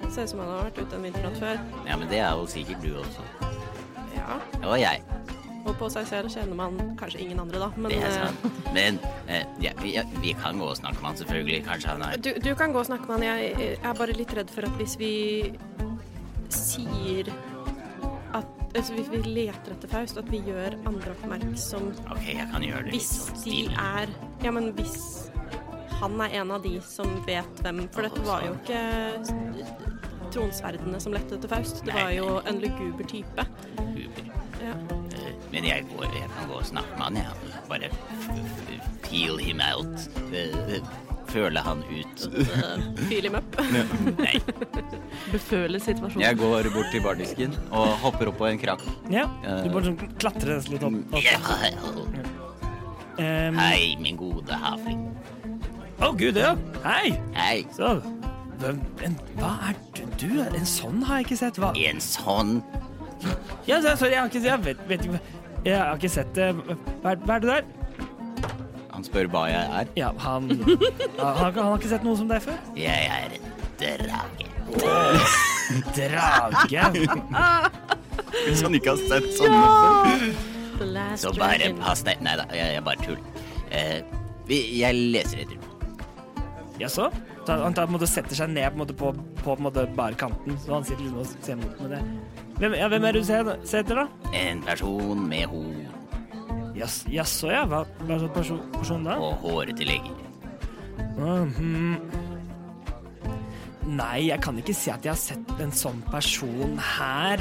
Det 0.02 0.12
ser 0.14 0.22
ut 0.28 0.30
som 0.34 0.44
han 0.44 0.52
har 0.54 0.64
vært 0.68 0.78
ute 0.84 0.96
en 1.00 1.08
vinternatt 1.08 1.40
før. 1.42 1.60
Ja, 1.88 1.96
men 1.98 2.08
det 2.12 2.22
er 2.22 2.30
jo 2.38 2.46
sikkert 2.50 2.82
du 2.84 2.94
også. 3.02 3.26
Ja. 4.14 4.38
Det 4.54 4.64
var 4.68 4.78
jeg. 4.80 5.02
Og 5.64 5.72
på 5.80 5.88
seg 5.92 6.06
selv 6.08 6.32
kjenner 6.32 6.58
man 6.58 6.76
kanskje 7.00 7.22
ingen 7.24 7.40
andre, 7.40 7.62
da. 7.62 7.70
Men 7.76 7.92
Det 7.92 8.00
er 8.02 8.10
eh, 8.10 8.26
sant. 8.28 8.58
Men 8.74 8.98
eh, 9.28 9.46
ja, 9.64 9.72
vi, 9.80 9.94
ja, 9.96 10.04
vi 10.20 10.34
kan 10.42 10.60
gå 10.60 10.68
og 10.68 10.76
snakke 10.76 11.00
med 11.00 11.08
han, 11.10 11.18
selvfølgelig. 11.22 11.64
Kanskje 11.68 11.94
han 11.94 12.04
er 12.04 12.20
du, 12.20 12.30
du 12.44 12.52
kan 12.58 12.74
gå 12.74 12.82
og 12.82 12.86
snakke 12.90 13.08
med 13.08 13.16
han. 13.16 13.26
Jeg, 13.30 13.56
jeg 13.62 13.80
er 13.82 13.98
bare 14.00 14.16
litt 14.18 14.36
redd 14.36 14.52
for 14.52 14.68
at 14.68 14.78
hvis 14.80 14.98
vi 15.00 15.14
sier 16.52 17.32
at 18.34 18.50
altså 18.74 18.94
Hvis 18.94 19.10
vi 19.12 19.20
leter 19.22 19.74
etter 19.74 19.90
Faust, 19.90 20.18
at 20.18 20.30
vi 20.30 20.40
gjør 20.42 20.74
andre 20.88 21.12
oppmerksom 21.14 21.92
OK, 22.10 22.24
jeg 22.26 22.46
kan 22.50 22.64
gjøre 22.66 22.88
det 22.88 22.96
hvis 22.96 23.10
sånn 23.20 23.44
de 23.46 23.60
er 23.70 24.14
Ja, 24.42 24.50
men 24.54 24.72
hvis 24.74 24.96
han 26.00 26.18
er 26.20 26.34
en 26.40 26.50
av 26.50 26.64
de 26.64 26.74
som 26.82 27.10
vet 27.28 27.62
hvem 27.62 27.84
For 27.94 28.06
dette 28.06 28.24
var 28.26 28.42
jo 28.48 28.56
ikke 28.58 28.82
tronsverdene 30.34 30.98
som 31.00 31.14
lette 31.14 31.36
etter 31.38 31.50
Faust. 31.50 31.84
Det 31.86 31.94
var 31.94 32.10
jo 32.10 32.40
en 32.42 32.60
luguber 32.62 33.06
type. 33.06 33.46
Ja. 34.64 34.74
Eh, 35.54 35.60
Men 35.60 35.70
jeg, 35.70 35.86
går, 35.94 36.04
jeg 36.18 36.28
kan 36.34 36.48
gå 36.50 36.58
og 36.58 36.66
snakke 36.66 36.98
med 36.98 37.04
han, 37.06 37.16
jeg. 37.16 37.58
Bare 37.70 37.90
f- 37.90 39.38
him 39.38 39.60
out. 39.62 40.08
Eh, 40.34 40.80
Føle 41.34 41.58
han 41.64 41.80
ut. 41.90 42.24
Feel 43.08 43.24
him 43.26 43.34
up. 43.38 43.56
Nei. 44.20 44.36
Beføle 45.32 45.80
situasjonen. 45.82 46.22
Jeg 46.22 46.36
går 46.38 46.68
bort 46.74 46.90
til 46.92 47.02
bardisken 47.02 47.56
og 47.74 47.88
hopper 48.04 48.30
opp 48.30 48.38
på 48.42 48.46
en 48.50 48.60
krakk. 48.60 48.82
Ja, 49.10 49.24
Eh. 49.42 49.62
du 49.64 49.70
bare 49.74 49.88
sånn 49.88 49.98
klatrer 50.20 50.58
nesten 50.58 50.76
litt 50.76 50.84
opp. 50.86 50.94
Ja. 51.24 51.38
Um, 53.14 53.58
Hei, 53.58 53.94
min 54.02 54.16
gode 54.18 54.56
havling. 54.58 55.04
Å, 56.02 56.10
gud, 56.18 56.36
ja. 56.38 56.54
Hei! 56.84 57.12
Hei. 57.36 57.64
Så, 57.74 57.96
hvem, 58.60 58.80
en, 59.06 59.14
hva 59.38 59.52
er 59.70 59.78
du? 59.94 60.02
du? 60.18 60.40
En 60.42 60.66
sånn 60.66 61.02
har 61.06 61.20
jeg 61.22 61.28
ikke 61.30 61.40
sett. 61.44 61.60
Hva? 61.62 61.70
En 61.78 62.02
sånn 62.02 62.56
Ja, 63.66 63.78
sorry, 63.96 64.10
jeg 64.12 64.20
har 64.20 64.28
ikke, 64.28 64.42
jeg 64.44 64.64
vet, 64.66 64.82
vet 64.90 65.06
ikke 65.06 65.20
Jeg 65.64 65.78
har 65.80 65.96
ikke 65.96 66.10
sett 66.12 66.34
det. 66.36 66.50
Hva, 67.02 67.14
er- 67.14 67.22
hva 67.24 67.36
er 67.38 67.44
det 67.44 67.48
der? 67.48 67.64
Han 68.94 69.04
spør 69.06 69.26
hva 69.32 69.44
jeg 69.50 69.64
er. 69.80 69.88
Ja, 69.98 70.10
han 70.22 70.48
han, 70.52 70.78
han, 71.18 71.38
han 71.40 71.58
har 71.58 71.78
ikke 71.78 71.90
sett 71.94 72.04
noe 72.06 72.16
som 72.20 72.28
deg 72.30 72.42
før? 72.44 72.58
Jeg 72.78 73.08
er 73.10 73.38
en 73.38 73.46
drage. 73.80 74.48
Drage. 75.96 76.82
Hvis 78.44 78.62
han 78.66 78.74
ikke 78.76 78.94
har 78.94 79.00
sett 79.08 79.28
sånn 79.38 79.54
før. 79.54 81.16
Så 81.20 81.32
bare 81.38 81.70
pass 81.80 82.02
deg. 82.06 82.20
Nei 82.26 82.34
da, 82.40 82.44
jeg, 82.54 82.74
jeg 82.76 82.84
bare 82.86 83.04
tuller. 83.04 83.22
Eh, 83.74 83.98
jeg 84.50 84.98
leser 85.14 85.44
etter. 85.44 85.58
Jaså? 86.82 87.08
Så 87.44 87.52
Han 87.62 87.74
tar, 87.74 87.86
på 87.86 87.92
en 87.92 87.98
måte, 87.98 88.08
setter 88.08 88.38
seg 88.38 88.52
ned 88.54 88.70
på, 88.70 88.78
en 88.78 88.82
måte, 88.82 88.96
på, 88.96 89.10
på, 89.42 89.56
på 89.56 89.86
barkanten, 89.96 90.56
så 90.64 90.78
han 90.78 90.84
sitter 90.84 91.04
liksom 91.04 91.18
og 91.20 91.44
ser 91.44 91.58
mot 91.60 91.80
med 91.82 91.90
det. 91.92 92.02
Hvem, 92.58 92.76
ja, 92.78 92.88
hvem 92.88 93.04
er 93.04 93.16
det 93.16 93.20
du 93.20 93.26
ser, 93.28 93.50
ser 93.68 93.84
etter, 93.84 94.00
da? 94.00 94.30
En 94.38 94.62
person 94.64 95.26
med 95.28 95.52
Jas- 96.74 97.04
Jaså, 97.10 97.50
ja. 97.52 97.64
Hva, 97.68 97.84
hva 98.06 98.18
slags 98.18 98.34
person, 98.34 98.62
person 98.72 99.04
da? 99.04 99.18
og 99.20 99.34
håretillegg. 99.44 100.08
Mm 101.18 101.50
-hmm. 101.54 101.98
Nei, 103.86 104.28
jeg 104.28 104.40
kan 104.42 104.58
ikke 104.58 104.74
si 104.74 104.90
at 104.90 105.04
jeg 105.04 105.12
har 105.12 105.16
sett 105.20 105.60
en 105.60 105.72
sånn 105.72 106.02
person 106.10 106.78
her. 106.78 107.38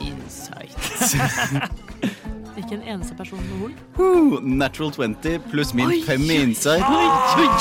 Insight. 0.00 0.78
Ikke 2.58 2.74
en 2.74 2.82
eneste 2.82 3.14
person 3.14 3.38
med 3.38 3.62
horn. 3.62 3.74
Uh, 3.98 4.42
natural 4.42 4.92
20 4.92 5.46
pluss 5.52 5.74
min 5.74 5.92
Oi, 5.92 6.02
5 6.06 6.26
i 6.26 6.42
insight. 6.42 6.84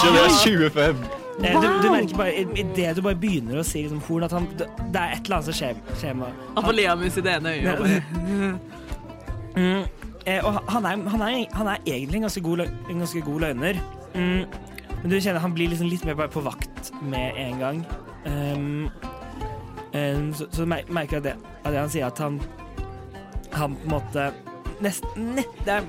Så 0.01 0.11
det 0.13 0.23
er 0.23 0.35
25. 0.73 0.95
Wow. 1.37 1.61
Du, 1.61 1.67
du 1.83 1.91
merker 1.93 2.17
bare, 2.17 2.33
Idet 2.57 2.95
du 2.97 3.03
bare 3.05 3.17
begynner 3.21 3.59
å 3.61 3.65
si 3.65 3.83
liksom, 3.83 3.99
horn, 4.07 4.25
at 4.25 4.33
han, 4.33 4.47
det 4.57 4.65
er 4.97 5.11
et 5.13 5.27
eller 5.27 5.37
annet 5.37 5.49
som 5.51 5.57
skjer, 5.59 5.81
skjer 6.01 6.15
med 6.17 6.39
Han 6.55 6.65
får 6.65 6.77
leamus 6.79 7.19
i 7.19 7.23
det 7.27 7.35
ene 7.37 7.57
øyet. 7.59 8.63
Mm, 9.57 9.87
eh, 10.29 10.45
og 10.45 10.59
han 10.69 10.85
er, 10.85 10.99
han, 11.09 11.21
er, 11.25 11.55
han 11.57 11.67
er 11.71 11.79
egentlig 11.89 12.19
en 12.19 12.27
ganske 12.27 12.41
god, 12.45 12.59
en 12.61 12.99
ganske 13.01 13.21
god 13.25 13.39
løgner. 13.41 13.79
Mm, 14.13 14.43
men 14.99 15.09
du 15.09 15.15
kjenner 15.17 15.41
han 15.41 15.55
blir 15.55 15.71
liksom 15.71 15.89
litt 15.89 16.05
mer 16.05 16.17
bare 16.19 16.29
på 16.29 16.43
vakt 16.45 16.91
med 17.01 17.39
en 17.41 17.57
gang. 17.63 17.79
Um, 18.27 18.91
um, 19.95 20.27
så, 20.37 20.45
så 20.53 20.67
merker 20.69 21.17
jeg 21.17 21.25
det, 21.31 21.33
at 21.63 21.71
det 21.71 21.81
han 21.81 21.89
sier 21.89 22.05
at 22.11 22.21
han 22.21 22.37
Han 23.55 23.77
på 23.79 23.87
en 23.87 23.93
måte 23.95 24.27
Nesten 24.83 25.35
det 25.35 25.73
er- 25.73 25.85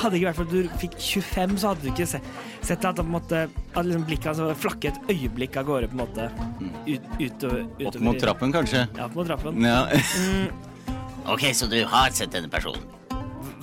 Hadde 0.00 0.16
ikke 0.16 0.30
vært 0.30 0.38
for 0.38 0.48
at 0.48 0.50
du 0.50 0.68
fikk 0.80 0.96
25, 0.96 1.58
så 1.60 1.72
hadde 1.72 1.84
du 1.84 1.90
ikke 1.90 2.06
sett, 2.08 2.28
sett 2.64 2.84
at 2.88 3.02
måte 3.04 3.44
At 3.74 3.84
liksom 3.84 4.06
blikket 4.08 4.30
hans 4.32 4.40
altså, 4.40 4.56
flakket 4.64 4.96
et 4.96 5.14
øyeblikk 5.14 5.56
av 5.60 5.68
gårde, 5.68 5.88
på 5.92 5.98
en 5.98 6.04
måte. 6.06 6.30
Ut, 6.88 7.08
utover, 7.20 7.64
utover 7.78 7.86
Opp 7.88 8.00
mot 8.00 8.20
trappen, 8.20 8.52
kanskje. 8.52 8.86
Ja, 8.96 9.06
opp 9.06 9.14
mot 9.14 9.26
trappen. 9.28 9.60
Ja. 9.60 9.86
Mm, 9.92 10.48
OK, 11.34 11.50
så 11.52 11.68
du 11.68 11.82
har 11.84 12.10
sett 12.16 12.32
denne 12.32 12.48
personen? 12.52 12.84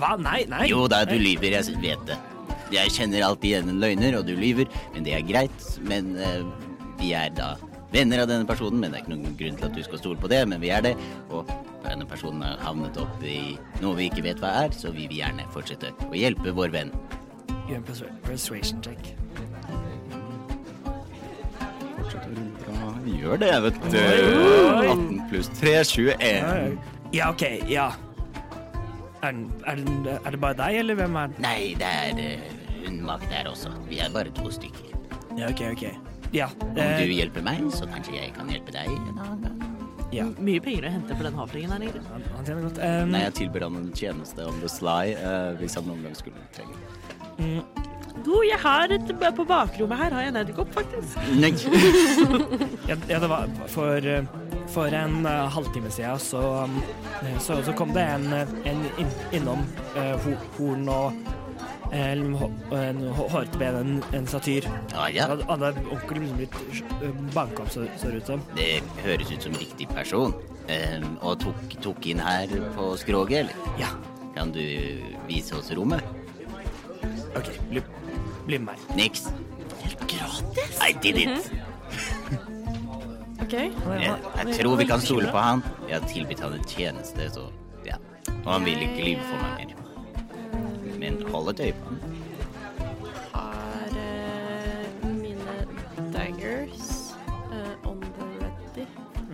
hva? 0.02 0.18
Nei, 0.22 0.44
nei. 0.50 0.68
Jo 0.72 0.86
da, 0.92 1.04
du 1.08 1.18
lyver, 1.20 1.58
jeg 1.60 1.78
vet 1.82 2.06
det. 2.10 2.18
Jeg 2.72 2.94
kjenner 2.96 3.26
alltid 3.28 3.50
igjen 3.52 3.74
en 3.74 3.82
løgner, 3.84 4.18
og 4.20 4.28
du 4.28 4.34
lyver, 4.38 4.70
men 4.94 5.06
det 5.08 5.18
er 5.18 5.26
greit. 5.28 5.68
Men 5.88 6.14
uh, 6.18 6.46
vi 7.02 7.14
er 7.18 7.34
da 7.36 7.54
venner 7.92 8.24
av 8.24 8.30
denne 8.32 8.48
personen, 8.48 8.80
men 8.82 8.92
det 8.92 9.00
er 9.00 9.06
ikke 9.06 9.14
noen 9.16 9.38
grunn 9.40 9.58
til 9.60 9.68
at 9.68 9.76
du 9.76 9.84
skal 9.86 10.02
stole 10.02 10.22
på 10.22 10.32
det, 10.32 10.42
men 10.50 10.62
vi 10.64 10.72
er 10.74 10.86
det. 10.86 10.94
Og 11.30 11.50
denne 11.86 12.08
personen 12.08 12.44
har 12.46 12.62
havnet 12.66 13.00
opp 13.02 13.26
i 13.26 13.58
noe 13.82 13.98
vi 14.00 14.10
ikke 14.12 14.26
vet 14.30 14.44
hva 14.44 14.54
er, 14.66 14.76
så 14.76 14.94
vi 14.96 15.08
vil 15.10 15.22
gjerne 15.22 15.48
fortsette 15.56 15.92
å 16.08 16.14
hjelpe 16.16 16.56
vår 16.56 16.74
venn. 16.76 16.94
Gjør 17.70 17.82
en 17.82 17.90
persuasion 18.26 18.82
check. 18.86 19.14
Gjør 23.06 23.38
det, 23.42 23.52
vet 23.64 23.78
du. 23.92 23.98
18 23.98 25.22
pluss 25.30 25.50
3, 25.60 25.74
21. 25.84 26.80
Ja, 27.14 27.30
OK. 27.30 27.44
Ja. 27.70 27.90
Er, 29.22 29.38
er, 29.70 29.82
er 30.18 30.32
det 30.34 30.40
bare 30.42 30.58
deg, 30.58 30.80
eller 30.82 30.98
hvem 30.98 31.18
er 31.22 31.34
det? 31.34 31.44
Nei, 31.44 31.60
det 31.78 31.90
er 31.90 32.22
eh, 32.22 32.48
hun 32.86 33.02
Mag 33.06 33.26
der 33.30 33.50
også. 33.52 33.74
Vi 33.90 34.00
er 34.02 34.10
bare 34.14 34.34
to 34.38 34.50
stykker. 34.54 34.96
Ja, 35.38 35.52
OK, 35.52 35.62
OK. 35.76 36.11
Ja. 36.36 36.50
Om 36.64 36.80
eh, 36.80 37.04
du 37.04 37.14
hjelper 37.14 37.44
meg, 37.46 37.64
så 37.76 37.88
kanskje 37.92 38.16
jeg 38.18 38.34
kan 38.38 38.50
hjelpe 38.52 38.74
deg 38.76 38.92
en 38.94 39.20
annen 39.20 39.46
gang. 39.46 39.62
ja. 40.16 40.26
Mye 40.40 40.64
penger 40.64 40.88
å 40.88 40.94
hente 40.96 41.16
for 41.16 41.28
den 41.28 41.38
havflingen 41.40 41.76
her, 41.76 41.86
egentlig. 41.88 42.04
Han, 42.12 42.26
han 42.38 42.48
tjener 42.48 42.68
godt. 42.68 42.82
Um, 42.84 43.14
Nei, 43.16 43.24
jeg 43.28 43.38
tilbyr 43.44 43.68
han 43.68 43.80
en 43.82 43.94
tjeneste 43.96 44.48
on 44.48 44.60
the 44.64 44.72
sly 44.72 45.16
eh, 45.16 45.54
hvis 45.62 45.78
han 45.80 45.88
noen 45.90 46.04
gang 46.08 46.18
skulle 46.20 46.50
trenge 46.56 46.76
det. 46.80 47.90
Du, 48.26 48.34
jeg 48.46 48.60
har 48.60 48.92
et 48.92 49.12
På 49.36 49.46
bakrommet 49.48 49.98
her 49.98 50.14
har 50.14 50.26
jeg 50.26 50.34
en 50.34 50.40
edderkopp, 50.42 50.72
faktisk. 50.76 51.18
Nei. 51.40 51.52
ja, 52.90 52.98
ja, 53.10 53.20
det 53.24 53.30
var 53.32 53.52
for, 53.72 53.98
eh, 53.98 54.28
for 54.72 54.94
en 54.94 55.26
eh, 55.26 55.46
halvtime 55.56 55.92
siden 55.94 56.20
så, 56.22 56.42
um, 56.68 56.76
så, 57.40 57.62
så 57.66 57.74
kom 57.78 57.96
det 57.96 58.04
en, 58.04 58.28
eh, 58.36 58.56
en 58.72 58.84
inn, 59.02 59.12
innom 59.40 59.64
eh, 59.96 60.14
ho, 60.26 60.36
horn 60.58 60.90
og 60.92 61.32
hårete 61.92 63.60
ben, 63.60 63.76
en, 63.76 64.04
en 64.16 64.28
satyr. 64.28 64.68
Ja, 64.94 65.10
ja. 65.12 65.28
Han 65.50 65.66
er 65.68 65.76
liksom 65.76 66.38
blitt 66.38 66.56
banka 67.36 67.66
opp, 67.66 67.72
så, 67.74 67.86
så 68.00 68.12
det 68.14 68.22
ut 68.22 68.32
som. 68.32 68.46
Det 68.56 68.70
høres 69.04 69.32
ut 69.32 69.44
som 69.44 69.58
riktig 69.60 69.90
person. 69.92 70.36
Um, 70.72 71.18
og 71.20 71.40
tok, 71.42 71.76
tok 71.84 72.06
inn 72.08 72.22
her 72.24 72.52
på 72.78 72.94
skroget, 73.02 73.44
eller? 73.44 73.78
Ja. 73.82 73.92
Kan 74.36 74.54
du 74.56 74.64
vise 75.28 75.58
oss 75.58 75.72
rommet? 75.76 76.04
OK, 77.36 77.50
bli, 77.70 77.84
bli 78.46 78.60
med 78.62 78.72
meg. 78.72 78.86
Niks. 78.96 79.28
Gratis? 80.08 80.80
I 80.80 80.94
did 81.04 81.18
it. 81.18 81.52
OK. 83.42 83.54
Jeg, 83.54 84.16
jeg 84.38 84.56
tror 84.62 84.76
vi 84.80 84.88
kan 84.88 85.04
stole 85.04 85.32
på 85.32 85.44
han. 85.44 85.66
Jeg 85.90 86.00
har 86.00 86.08
tilbudt 86.08 86.40
han 86.46 86.56
en 86.56 86.66
tjeneste, 86.72 87.28
så 87.36 87.50
ja. 87.88 88.00
Og 88.46 88.50
han 88.54 88.66
vil 88.66 88.88
ikke 88.88 89.04
lyve 89.10 89.28
for 89.28 89.44
meg 89.44 89.66
mer. 89.66 89.81
Men 91.02 91.18
holiday 91.32 91.74
han. 91.86 92.00
Har 93.32 93.90
uh, 93.90 95.10
mine 95.10 95.56
daggers 96.14 97.14
uh, 97.52 97.90
on 97.90 98.00
the 98.02 98.28
ready. 98.40 98.88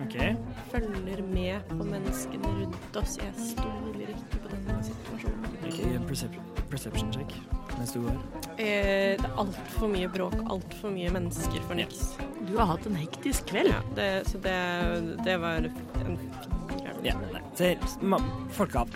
Okay. 0.06 0.34
Følger 0.70 1.22
med 1.22 1.60
på 1.68 1.84
menneskene 1.84 2.48
rundt 2.62 2.96
oss. 2.96 3.18
Jeg 3.20 3.34
stoler 3.50 4.14
ikke 4.14 4.40
på 4.40 4.54
denne 4.54 4.78
situasjonen. 4.86 5.44
Okay, 5.68 5.98
perception, 6.08 6.44
perception 6.70 7.12
check 7.12 7.36
mens 7.78 7.92
du 7.92 8.00
går. 8.02 8.16
Eh, 8.56 9.18
det 9.20 9.28
er 9.28 9.36
altfor 9.38 9.92
mye 9.92 10.08
bråk, 10.10 10.34
altfor 10.50 10.90
mye 10.94 11.12
mennesker 11.14 11.60
for 11.68 11.78
niks. 11.78 12.16
Du 12.48 12.56
har 12.56 12.72
hatt 12.72 12.88
en 12.88 12.96
hektisk 12.98 13.52
kveld. 13.52 13.70
Ja, 13.70 13.82
det, 13.98 14.08
så 14.32 14.40
det, 14.42 14.56
det 15.28 15.36
var 15.44 15.68
en 15.68 16.16
fire. 16.16 16.96
Ja, 17.04 17.14
nei. 17.28 17.44
Se, 17.60 17.76
folka. 18.56 18.88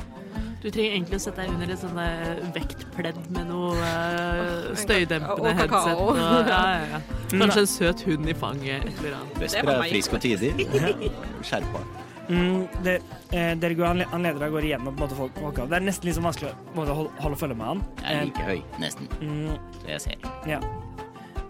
Du 0.63 0.69
trenger 0.71 0.93
egentlig 0.95 1.19
å 1.19 1.23
sette 1.25 1.43
deg 1.43 1.51
under 1.57 1.71
et 1.75 1.81
sånn 1.81 1.97
eh, 1.99 2.43
vektpledd 2.55 3.17
med 3.35 3.49
noe 3.51 3.73
uh, 3.83 4.69
støydempende 4.79 5.55
headset. 5.59 5.99
Og, 5.99 6.17
ja, 6.23 6.61
ja, 6.77 6.85
ja. 6.93 7.01
Kanskje 7.33 7.65
en 7.65 7.71
søt 7.73 8.05
hund 8.07 8.31
i 8.31 8.35
fanget, 8.39 8.87
et 8.87 9.01
eller 9.03 9.17
annet. 9.19 9.41
Vesper 9.43 9.73
er 9.75 9.83
frisk 9.91 10.15
og 10.15 10.23
tidig. 10.23 10.53
Skjerpa. 11.49 11.83
Mm, 12.29 12.61
det, 12.87 12.95
eh, 13.35 13.51
dere 13.59 13.75
går, 13.75 13.89
han, 13.91 13.99
le- 14.05 14.21
leder 14.23 14.39
deg 14.45 14.55
går 14.55 14.67
igjennom 14.69 14.95
på 14.95 15.03
en 15.03 15.05
måte, 15.09 15.19
folk, 15.19 15.35
folkehav. 15.43 15.73
Det 15.73 15.81
er 15.81 15.85
nesten 15.89 16.07
litt 16.09 16.17
sånn 16.21 16.29
vanskelig 16.29 16.53
å 16.53 16.77
på 16.77 16.85
holde, 16.87 17.11
holde 17.25 17.41
følge 17.43 17.57
med 17.59 17.67
han. 17.73 17.83
Jeg 18.05 18.21
er 18.21 18.29
like 18.31 18.47
høy, 18.47 18.61
nesten. 18.85 19.11
Mm, 19.19 19.57
Så 19.81 19.91
jeg 19.91 20.05
ser. 20.07 20.29
Ja. 20.49 20.61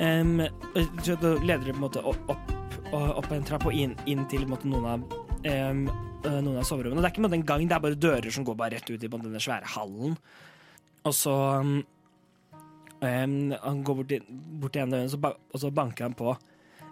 Um, 0.01 0.41
så 1.05 1.19
da 1.21 1.35
leder 1.45 1.67
dere 1.69 1.77
på 1.77 1.83
en 1.83 1.85
måte 1.85 2.01
opp, 2.09 2.33
opp, 2.33 2.55
opp 2.97 3.29
en 3.37 3.45
trapp 3.47 3.69
og 3.69 3.77
inn, 3.77 3.93
inn 4.09 4.25
til 4.33 4.47
på 4.47 4.49
en 4.49 4.55
måte, 4.57 4.73
noen 4.73 4.89
av 4.89 5.21
eh, 5.45 5.85
noen 6.25 6.59
av 6.61 6.67
soverommene. 6.69 7.03
Det 7.03 7.09
er 7.11 7.15
ikke 7.17 7.25
med 7.27 7.35
en 7.39 7.47
gang, 7.47 7.67
det 7.69 7.77
er 7.77 7.85
bare 7.85 7.99
dører 7.99 8.31
som 8.35 8.45
går 8.47 8.57
bare 8.59 8.77
rett 8.77 8.91
ut 8.91 9.03
i 9.03 9.09
denne 9.09 9.41
svære 9.43 9.69
hallen. 9.75 10.17
Og 11.05 11.15
så 11.19 11.35
em, 13.03 13.53
Han 13.63 13.83
går 13.83 13.95
bort 14.01 14.09
til, 14.09 14.23
bort 14.63 14.73
til 14.73 14.83
en 14.85 14.91
dør, 14.95 15.05
og 15.05 15.11
så 15.11 15.21
ba- 15.21 15.37
og 15.53 15.61
så 15.61 15.71
banker 15.75 16.05
han 16.07 16.15
på. 16.15 16.37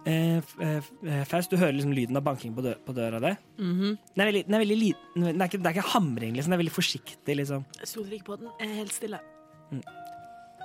Eh, 0.06 0.38
eh, 0.60 0.80
eh, 1.06 1.24
Faust, 1.28 1.50
du 1.50 1.56
hører 1.60 1.74
liksom 1.76 1.92
lyden 1.92 2.16
av 2.16 2.24
banking 2.24 2.54
på, 2.56 2.62
dø 2.64 2.74
på 2.86 2.94
døra 2.96 3.20
di. 3.20 3.34
Mhm. 3.58 3.98
Den 4.16 4.20
er 4.24 4.30
veldig, 4.32 4.46
den 4.46 4.54
er 4.54 4.64
veldig 4.64 4.78
liten. 4.80 5.24
Den 5.26 5.42
er 5.42 5.46
det 5.48 5.66
er 5.66 5.74
ikke 5.76 5.92
hamring, 5.92 6.34
liksom. 6.34 6.50
Den 6.50 6.58
er 6.58 6.62
veldig 6.64 6.72
forsiktig, 6.74 7.36
liksom. 7.36 7.64
Stoler 7.84 8.16
ikke 8.16 8.24
på 8.32 8.38
den. 8.40 8.48
Jeg 8.60 8.70
er 8.70 8.74
helt 8.80 8.92
stille. 8.92 9.20
Mm. 9.70 9.82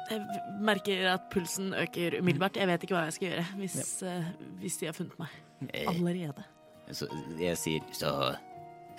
Jeg 0.10 0.22
merker 0.62 1.08
at 1.16 1.30
pulsen 1.32 1.74
øker 1.74 2.20
umiddelbart. 2.22 2.56
Jeg 2.56 2.68
vet 2.68 2.84
ikke 2.84 2.96
hva 2.96 3.06
jeg 3.06 3.14
skal 3.14 3.28
gjøre 3.30 3.46
hvis, 3.60 4.04
eh, 4.04 4.24
hvis 4.62 4.78
de 4.78 4.86
har 4.86 4.94
funnet 4.94 5.20
meg. 5.20 5.28
Eh, 5.74 5.86
Allerede. 5.90 6.44
så 6.92 7.08
jeg 7.40 7.58
sier 7.58 7.82
så 7.92 8.38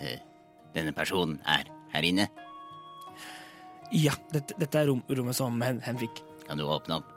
eh, 0.01 0.19
Denne 0.75 0.93
personen 0.93 1.39
er 1.49 1.69
her 1.95 2.05
inne. 2.05 2.27
Ja, 3.95 4.13
dette, 4.33 4.57
dette 4.59 4.81
er 4.83 4.91
rom, 4.91 5.03
rommet 5.09 5.37
som 5.39 5.61
hen, 5.63 5.79
hen 5.87 6.01
fikk. 6.01 6.21
Kan 6.49 6.59
du 6.61 6.67
åpne 6.69 6.99
opp? 6.99 7.13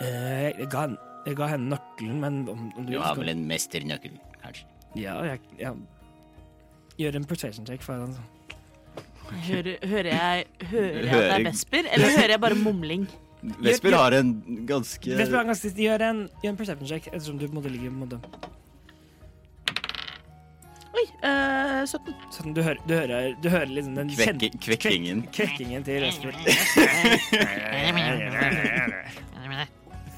Eh, 0.00 0.48
jeg, 0.58 0.66
ga, 0.72 0.86
jeg 1.26 1.36
ga 1.38 1.48
henne 1.52 1.74
nøkkelen, 1.74 2.18
men 2.22 2.40
om, 2.50 2.64
om 2.78 2.86
du, 2.88 2.94
Du 2.96 2.98
har 3.02 3.14
vel 3.18 3.30
en 3.34 3.44
mesternøkkel, 3.50 4.16
kanskje? 4.42 4.66
Ja, 4.98 5.18
jeg, 5.28 5.40
jeg 5.60 5.76
gjør 6.98 7.20
en 7.20 7.28
protection 7.30 7.66
check 7.68 7.84
for 7.84 8.00
han. 8.00 8.16
Hører, 9.44 9.74
hører, 9.84 10.08
jeg, 10.08 10.44
hører 10.70 11.02
jeg 11.04 11.08
at 11.12 11.24
det 11.28 11.32
er 11.36 11.42
vesper, 11.50 11.88
eller 11.92 12.14
hører 12.16 12.32
jeg 12.32 12.40
bare 12.46 12.56
mumling? 12.58 13.02
Vesper 13.62 13.94
har 13.94 14.16
en 14.16 14.30
ganske 14.66 15.12
Vesper 15.14 15.36
har 15.36 15.44
en 15.44 15.50
ganske- 15.52 15.70
Gjør 15.78 16.02
en, 16.08 16.22
gjør 16.42 16.54
en 16.54 16.56
perception 16.58 16.88
check, 16.90 17.10
ettersom 17.12 17.36
du 17.38 17.44
på 17.46 17.52
en 17.52 17.58
måte 17.60 17.70
ligger 17.70 17.92
på 17.92 17.98
en 17.98 18.00
måte 18.06 18.48
Oi, 20.98 21.04
uh, 21.22 21.84
17. 21.86 22.14
sånn, 22.34 22.54
du, 22.56 22.60
hører, 22.64 22.80
du, 22.88 22.94
hører, 22.96 23.34
du 23.42 23.48
hører 23.52 23.70
liksom 23.70 23.94
den 23.98 24.08
Kvekke, 24.10 24.32
kjente- 24.32 24.58
kvekkingen. 24.64 25.20
kvek- 25.28 25.34
kvekkingen 25.36 25.84
til 25.86 26.02
Vesper. 26.02 26.32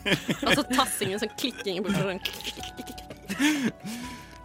Altså 0.00 0.62
tassingen, 0.72 1.18
sånn 1.20 1.32
klikkingen 1.36 1.84
bortover 1.84 2.16
sånn 2.16 2.24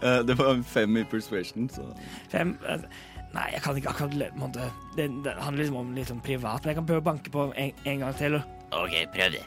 uh, 0.03 0.19
det 0.27 0.35
var 0.35 0.59
fem 0.67 0.97
i 0.99 1.03
persuasion, 1.07 1.69
så 1.71 1.85
Fem 2.33 2.57
Altså. 2.67 2.89
Nei, 3.35 3.45
jeg 3.51 3.61
kan 3.65 3.75
ikke 3.79 3.91
akkurat 3.91 4.13
det, 4.15 4.27
det 5.25 5.31
handler 5.43 5.61
liksom 5.61 5.79
om 5.81 5.89
litt 5.95 6.07
sånn 6.11 6.21
privat, 6.23 6.61
men 6.63 6.71
jeg 6.71 6.77
kan 6.77 6.85
prøve 6.87 7.01
å 7.01 7.07
banke 7.07 7.31
på 7.33 7.41
en, 7.51 7.71
en 7.91 8.03
gang 8.05 8.13
til. 8.15 8.37
OK, 8.75 8.93
prøv 9.11 9.33
det. 9.33 9.41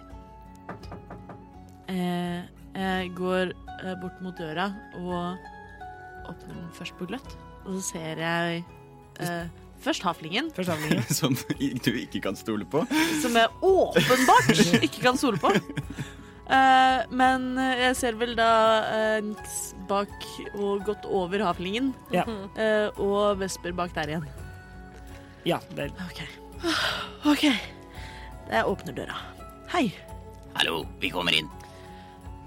Eh, 1.88 2.40
jeg 2.76 3.12
går 3.16 3.54
eh, 3.54 3.94
bort 4.02 4.18
mot 4.24 4.36
døra 4.36 4.66
og 5.00 5.40
åpner 6.30 6.54
den 6.54 6.68
først 6.76 6.96
på 6.98 7.08
gløtt. 7.10 7.36
Og 7.64 7.78
så 7.78 7.82
ser 7.92 8.20
jeg 8.22 8.62
eh, 9.20 9.48
først 9.84 10.02
havlingen. 10.06 10.50
Som 11.20 11.34
du 11.34 11.90
ikke 11.94 12.20
kan 12.24 12.36
stole 12.38 12.64
på. 12.68 12.84
som 13.22 13.36
jeg 13.36 13.48
åpenbart 13.62 14.82
ikke 14.82 15.02
kan 15.04 15.16
stole 15.20 15.38
på. 15.42 15.52
Eh, 16.48 17.00
men 17.12 17.50
jeg 17.60 17.96
ser 17.98 18.16
vel 18.16 18.32
da 18.38 18.50
eh, 18.88 19.18
Nix 19.26 19.74
bak 19.88 20.12
og 20.56 20.84
godt 20.88 21.04
over 21.04 21.42
havlingen, 21.44 21.90
Ja. 22.14 22.24
eh, 22.56 22.88
og 23.00 23.36
Vesper 23.42 23.72
bak 23.76 23.92
der 23.96 24.14
igjen. 24.14 24.24
Ja, 25.44 25.58
det, 25.76 25.90
OK. 26.06 26.22
OK. 27.28 27.44
Jeg 28.48 28.64
åpner 28.64 28.96
døra. 28.96 29.16
Hei. 29.74 29.90
Hallo, 30.56 30.82
vi 31.00 31.10
kommer 31.12 31.36
inn. 31.36 31.48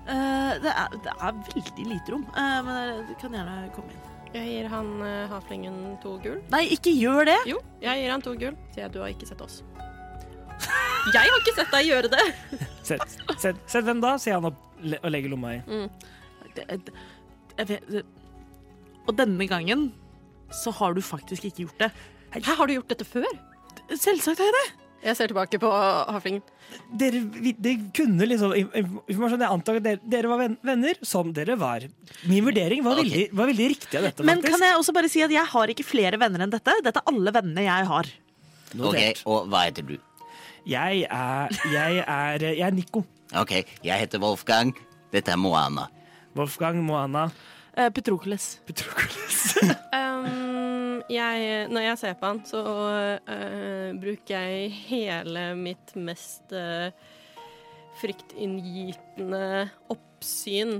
Eh, 0.10 0.54
det, 0.64 0.72
er, 0.72 0.96
det 1.06 1.12
er 1.14 1.36
veldig 1.52 1.86
lite 1.92 2.14
rom, 2.14 2.24
uh, 2.34 2.62
men 2.66 3.04
du 3.10 3.14
kan 3.22 3.36
gjerne 3.38 3.58
komme 3.76 3.94
inn. 3.94 4.08
Jeg 4.32 4.48
gir 4.48 4.70
han 4.72 4.90
uh, 5.04 5.28
havlingen 5.30 5.78
to 6.02 6.16
gull. 6.24 6.40
Nei, 6.54 6.64
ikke 6.74 6.94
gjør 6.96 7.28
det! 7.28 7.38
Jo, 7.52 7.60
jeg 7.84 8.02
gir 8.02 8.14
han 8.14 8.24
to 8.26 8.34
gull. 8.40 8.56
Sier 8.72 8.86
jeg 8.86 8.94
du 8.96 9.02
har 9.04 9.12
ikke 9.14 9.28
sett 9.30 9.44
oss. 9.44 9.62
Jeg 11.16 11.26
har 11.26 11.40
ikke 11.40 11.56
sett 11.58 11.72
deg 11.74 11.88
gjøre 11.88 12.10
det! 12.14 12.26
sett, 12.90 13.16
sett, 13.42 13.62
sett 13.66 13.86
hvem 13.88 14.02
da, 14.04 14.14
sier 14.22 14.38
han 14.38 14.46
og, 14.52 14.60
le- 14.86 15.00
og 15.02 15.10
legger 15.10 15.34
lomma 15.34 15.56
i. 15.58 15.62
Mm. 15.66 15.88
det, 16.54 16.66
det 16.86 16.94
jeg 17.58 17.68
vet, 17.72 17.88
det, 17.90 18.04
Og 19.10 19.16
denne 19.18 19.48
gangen 19.50 19.88
så 20.54 20.74
har 20.78 20.94
du 20.94 21.02
faktisk 21.02 21.48
ikke 21.50 21.66
gjort 21.66 21.82
det. 21.88 21.90
Hæ, 22.36 22.44
har 22.60 22.70
du 22.70 22.76
gjort 22.78 22.94
dette 22.94 23.08
før? 23.08 23.28
Selvsagt 23.90 24.40
har 24.44 24.52
jeg 24.52 24.58
det! 24.60 24.81
Jeg 25.02 25.18
ser 25.18 25.32
tilbake 25.32 25.58
på 25.62 25.70
Haflingen. 26.14 26.44
Dere, 26.98 27.20
dere 27.58 27.90
kunne 27.96 28.28
liksom 28.30 28.54
informasjon. 28.54 29.42
Jeg 29.42 29.50
antar 29.50 29.80
at 29.80 29.86
dere, 29.88 30.00
dere 30.14 30.30
var 30.30 30.44
venner, 30.62 31.00
som 31.06 31.32
dere 31.36 31.56
var. 31.60 31.88
Min 32.30 32.46
vurdering 32.46 32.84
var, 32.86 33.00
okay. 33.02 33.10
veldig, 33.10 33.24
var 33.40 33.50
veldig 33.50 33.70
riktig 33.74 33.98
av 33.98 34.06
dette, 34.08 34.24
Men 34.28 34.40
faktisk. 34.40 34.54
kan 34.54 34.68
jeg 34.68 34.78
også 34.78 34.96
bare 34.96 35.10
si 35.12 35.24
at 35.26 35.34
jeg 35.34 35.52
har 35.56 35.74
ikke 35.74 35.88
flere 35.88 36.20
venner 36.22 36.46
enn 36.46 36.54
dette. 36.54 36.76
Dette 36.86 37.02
er 37.02 37.12
alle 37.14 37.34
vennene 37.40 37.66
jeg 37.66 37.90
har. 37.90 38.12
OK, 38.72 38.78
Notert. 38.84 39.24
og 39.26 39.50
hva 39.52 39.66
heter 39.66 39.88
du? 39.90 39.98
Jeg 40.70 41.08
er 41.10 41.58
Jeg 41.74 42.04
er, 42.06 42.46
jeg 42.46 42.62
er 42.68 42.72
Nico. 42.78 43.02
OK, 43.42 43.58
jeg 43.84 44.06
heter 44.06 44.22
Wolfgang. 44.22 44.72
Dette 45.12 45.34
er 45.34 45.40
Moana. 45.42 45.88
Wolfgang 46.38 46.78
Moana 46.86 47.26
Uh, 47.78 47.88
Petrokles. 47.96 48.60
Petrokles. 48.68 49.58
Um, 49.96 51.02
jeg, 51.22 51.68
når 51.72 51.86
jeg 51.88 51.98
ser 52.02 52.18
på 52.20 52.32
han, 52.34 52.42
så 52.46 52.62
uh, 52.68 53.90
bruker 54.02 54.36
jeg 54.50 54.72
hele 54.90 55.46
mitt 55.60 55.96
mest 55.96 56.52
uh, 56.56 56.92
fryktinngytende 58.02 59.70
oppsyn 59.92 60.80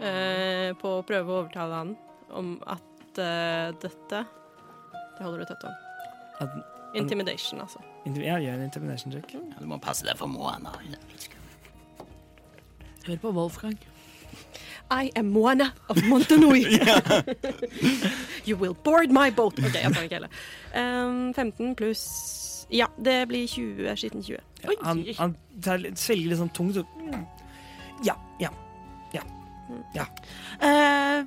eh, 0.00 0.70
på 0.78 0.92
å 0.98 1.04
prøve 1.06 1.32
å 1.32 1.38
overtale 1.42 1.78
han 1.80 1.94
om 2.36 2.52
at 2.70 3.18
eh, 3.18 3.70
dette 3.82 4.20
Det 5.16 5.24
holder 5.24 5.42
du 5.42 5.48
tett 5.50 5.64
om. 5.68 5.80
At- 6.44 6.60
Intimidation, 6.98 7.60
altså. 7.62 7.78
ja, 8.18 8.34
gjør 8.42 8.56
en 8.56 8.64
intimidation 8.64 9.12
check. 9.14 9.28
Ja, 9.30 9.40
Du 9.60 9.66
må 9.70 9.76
passe 9.78 10.02
deg 10.02 10.16
for 10.18 10.26
Moana. 10.26 10.72
Hør 13.06 13.20
på 13.22 13.30
Wolfgang. 13.36 13.76
I 14.90 15.10
am 15.16 15.30
Moana 15.30 15.72
of 15.88 15.96
Montanui. 16.02 16.64
you 18.48 18.56
will 18.56 18.74
board 18.74 19.10
my 19.10 19.30
boat. 19.30 19.58
OK, 19.58 19.74
jeg 19.74 19.92
tar 19.94 20.06
ikke 20.08 20.18
hele. 20.20 20.30
Um, 20.74 21.32
15 21.34 21.76
pluss 21.78 22.04
Ja, 22.70 22.86
det 22.98 23.28
blir 23.30 23.46
20. 23.50 23.94
Skitten 23.98 24.22
20. 24.22 24.38
Ja, 24.62 24.74
han, 24.86 25.04
han 25.18 25.36
tar, 25.62 25.82
svelger 25.98 26.30
litt 26.32 26.42
sånn 26.42 26.52
tungt. 26.54 26.78
Så. 26.78 26.84
Ja, 28.06 28.16
Ja, 28.40 28.50
ja. 29.94 30.06
Eh, 30.60 31.24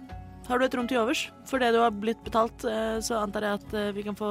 har 0.47 0.59
du 0.59 0.65
et 0.65 0.75
rom 0.75 0.87
til 0.87 0.99
overs? 0.99 1.27
For 1.47 1.61
det 1.61 1.71
du 1.75 1.79
har 1.79 1.93
blitt 1.95 2.19
betalt, 2.25 2.65
eh, 2.67 2.97
så 3.05 3.21
antar 3.23 3.45
jeg 3.47 3.59
at 3.61 3.75
eh, 3.79 3.91
vi 3.95 4.03
kan 4.03 4.17
få 4.19 4.29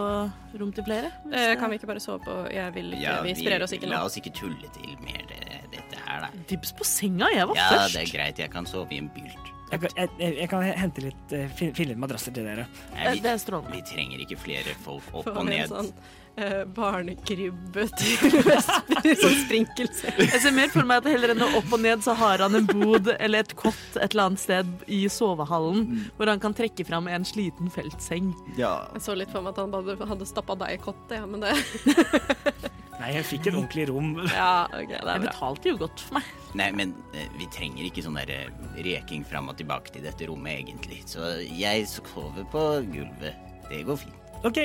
rom 0.60 0.72
til 0.76 0.84
flere? 0.84 1.12
hvis 1.24 1.40
Eh, 1.40 1.54
kan 1.60 1.72
vi 1.72 1.78
ikke 1.80 1.88
bare 1.88 2.02
sove 2.04 2.20
på 2.26 2.34
Jeg 2.52 2.74
vil 2.74 2.92
ikke. 2.92 3.02
Ja, 3.02 3.20
vi 3.24 3.34
sprer 3.38 3.64
oss 3.64 3.72
ikke 3.72 3.88
La 3.88 4.02
oss 4.04 4.18
ikke 4.20 4.34
tulle 4.36 4.68
til 4.76 4.92
mer 5.04 5.24
eh, 5.38 5.51
dette 5.72 5.98
her, 6.06 6.20
da. 6.26 6.30
Dibs 6.52 6.72
på 6.78 6.84
senga, 6.88 7.28
jeg 7.34 7.48
var 7.50 7.56
Ja, 7.58 7.68
først. 7.74 7.96
det 7.98 8.04
er 8.06 8.12
greit. 8.16 8.38
Jeg 8.46 8.50
kan 8.54 8.66
sove 8.70 8.92
i 8.92 8.98
en 9.02 9.10
bylt. 9.16 9.50
Jeg 9.72 9.80
kan, 9.80 9.90
jeg, 9.96 10.08
jeg- 10.20 10.36
jeg 10.36 10.48
kan 10.52 10.62
hente 10.62 11.00
litt, 11.00 11.32
eh, 11.32 11.46
fin- 11.56 11.72
finne 11.74 11.88
litt 11.94 11.98
madrasser 11.98 12.34
til 12.36 12.44
dere. 12.44 12.66
Nei, 12.92 13.12
vi, 13.14 13.20
Det 13.24 13.30
er 13.32 13.38
strålende. 13.40 13.72
vi 13.72 13.80
trenger 13.88 14.20
ikke 14.20 14.36
flere 14.38 14.74
folk 14.84 15.02
opp 15.14 15.24
For 15.24 15.38
og 15.40 15.46
ned. 15.48 15.70
sånn 15.70 15.92
eh, 16.36 16.64
barnekrybbe 16.64 17.86
til 17.96 18.36
Vesper, 18.48 19.16
sånn 19.16 19.38
sprinkelse. 19.46 20.12
Jeg 20.18 20.40
ser 20.44 20.50
mer 20.52 20.68
for 20.68 20.84
meg 20.84 20.98
at 20.98 21.08
heller 21.12 21.32
enn 21.32 21.40
å 21.40 21.48
opp 21.56 21.72
og 21.72 21.80
ned, 21.80 22.00
så 22.04 22.14
har 22.16 22.38
han 22.44 22.54
en 22.54 22.66
bod 22.68 23.08
eller 23.18 23.38
et 23.46 23.54
kott 23.56 23.96
et 23.96 24.12
eller 24.12 24.26
annet 24.30 24.40
sted 24.40 24.66
i 24.88 25.06
sovehallen, 25.08 26.10
hvor 26.18 26.28
han 26.28 26.38
kan 26.40 26.52
trekke 26.52 26.84
fram 26.88 27.08
en 27.08 27.24
sliten 27.24 27.70
feltseng. 27.72 28.34
Ja. 28.58 28.88
Jeg 28.92 29.00
så 29.08 29.16
litt 29.16 29.30
for 29.32 29.40
meg 29.40 29.56
at 29.56 29.64
han 29.64 29.70
bare 29.70 29.96
hadde 30.06 30.26
stappa 30.28 30.56
deg 30.66 30.76
i 30.78 30.82
kottet, 30.84 31.16
ja, 31.16 31.24
men 31.26 31.40
det 31.40 31.56
Nei, 33.02 33.10
jeg 33.16 33.24
fikk 33.26 33.46
et 33.50 33.56
ordentlig 33.58 33.84
rom. 33.90 34.12
Ja, 34.30 34.66
OK, 34.70 34.86
det 34.88 34.94
Jeg 34.94 35.02
er 35.02 35.06
bra. 35.06 35.18
betalte 35.26 35.64
jo 35.72 35.76
godt 35.82 35.98
for 36.06 36.12
meg. 36.20 36.26
Nei, 36.60 36.68
men 36.78 36.88
eh, 37.18 37.26
vi 37.40 37.46
trenger 37.50 37.82
ikke 37.88 38.02
sånn 38.06 38.18
der 38.20 38.30
eh, 38.30 38.48
reking 38.86 39.22
fram 39.26 39.46
og 39.50 39.56
tilbake 39.58 39.88
til 39.94 40.02
dette 40.06 40.22
rommet, 40.30 40.54
egentlig. 40.62 40.98
Så 41.10 41.20
jeg 41.48 41.86
sover 41.90 42.44
på 42.52 42.62
gulvet. 42.92 43.34
Det 43.70 43.80
går 43.88 43.96
fint. 44.04 44.20
OK. 44.46 44.58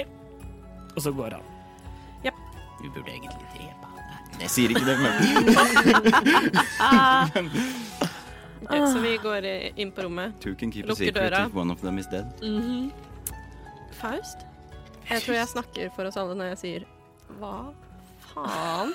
Og 0.95 0.99
så 1.05 1.11
går 1.17 1.31
han. 1.39 1.45
Du 2.77 2.85
burde 2.93 3.09
egentlig 3.09 3.41
drepe 3.55 3.85
han. 3.89 3.97
Nei, 4.37 4.43
Jeg 4.43 4.51
sier 4.53 4.69
ikke 4.69 4.85
det, 4.85 4.97
men 5.01 5.13
Ok, 8.67 8.73
så 8.91 8.99
vi 9.01 9.13
går 9.23 9.45
inn 9.81 9.91
på 9.95 10.01
rommet. 10.05 10.35
Two 10.43 10.53
can 10.59 10.69
keep 10.73 10.85
a 10.85 10.87
Lukker 10.91 11.05
secret 11.07 11.23
døra. 11.31 11.39
if 11.47 11.55
one 11.57 11.71
of 11.73 11.79
them 11.81 11.97
is 11.97 12.05
dead. 12.11 12.27
Faust? 13.97 14.37
Jeg 15.09 15.21
tror 15.25 15.35
jeg 15.39 15.47
snakker 15.55 15.85
for 15.95 16.03
oss 16.09 16.17
alle 16.21 16.35
når 16.37 16.45
jeg 16.53 16.59
sier 16.61 16.81
hva 17.39 17.53
faen? 18.45 18.93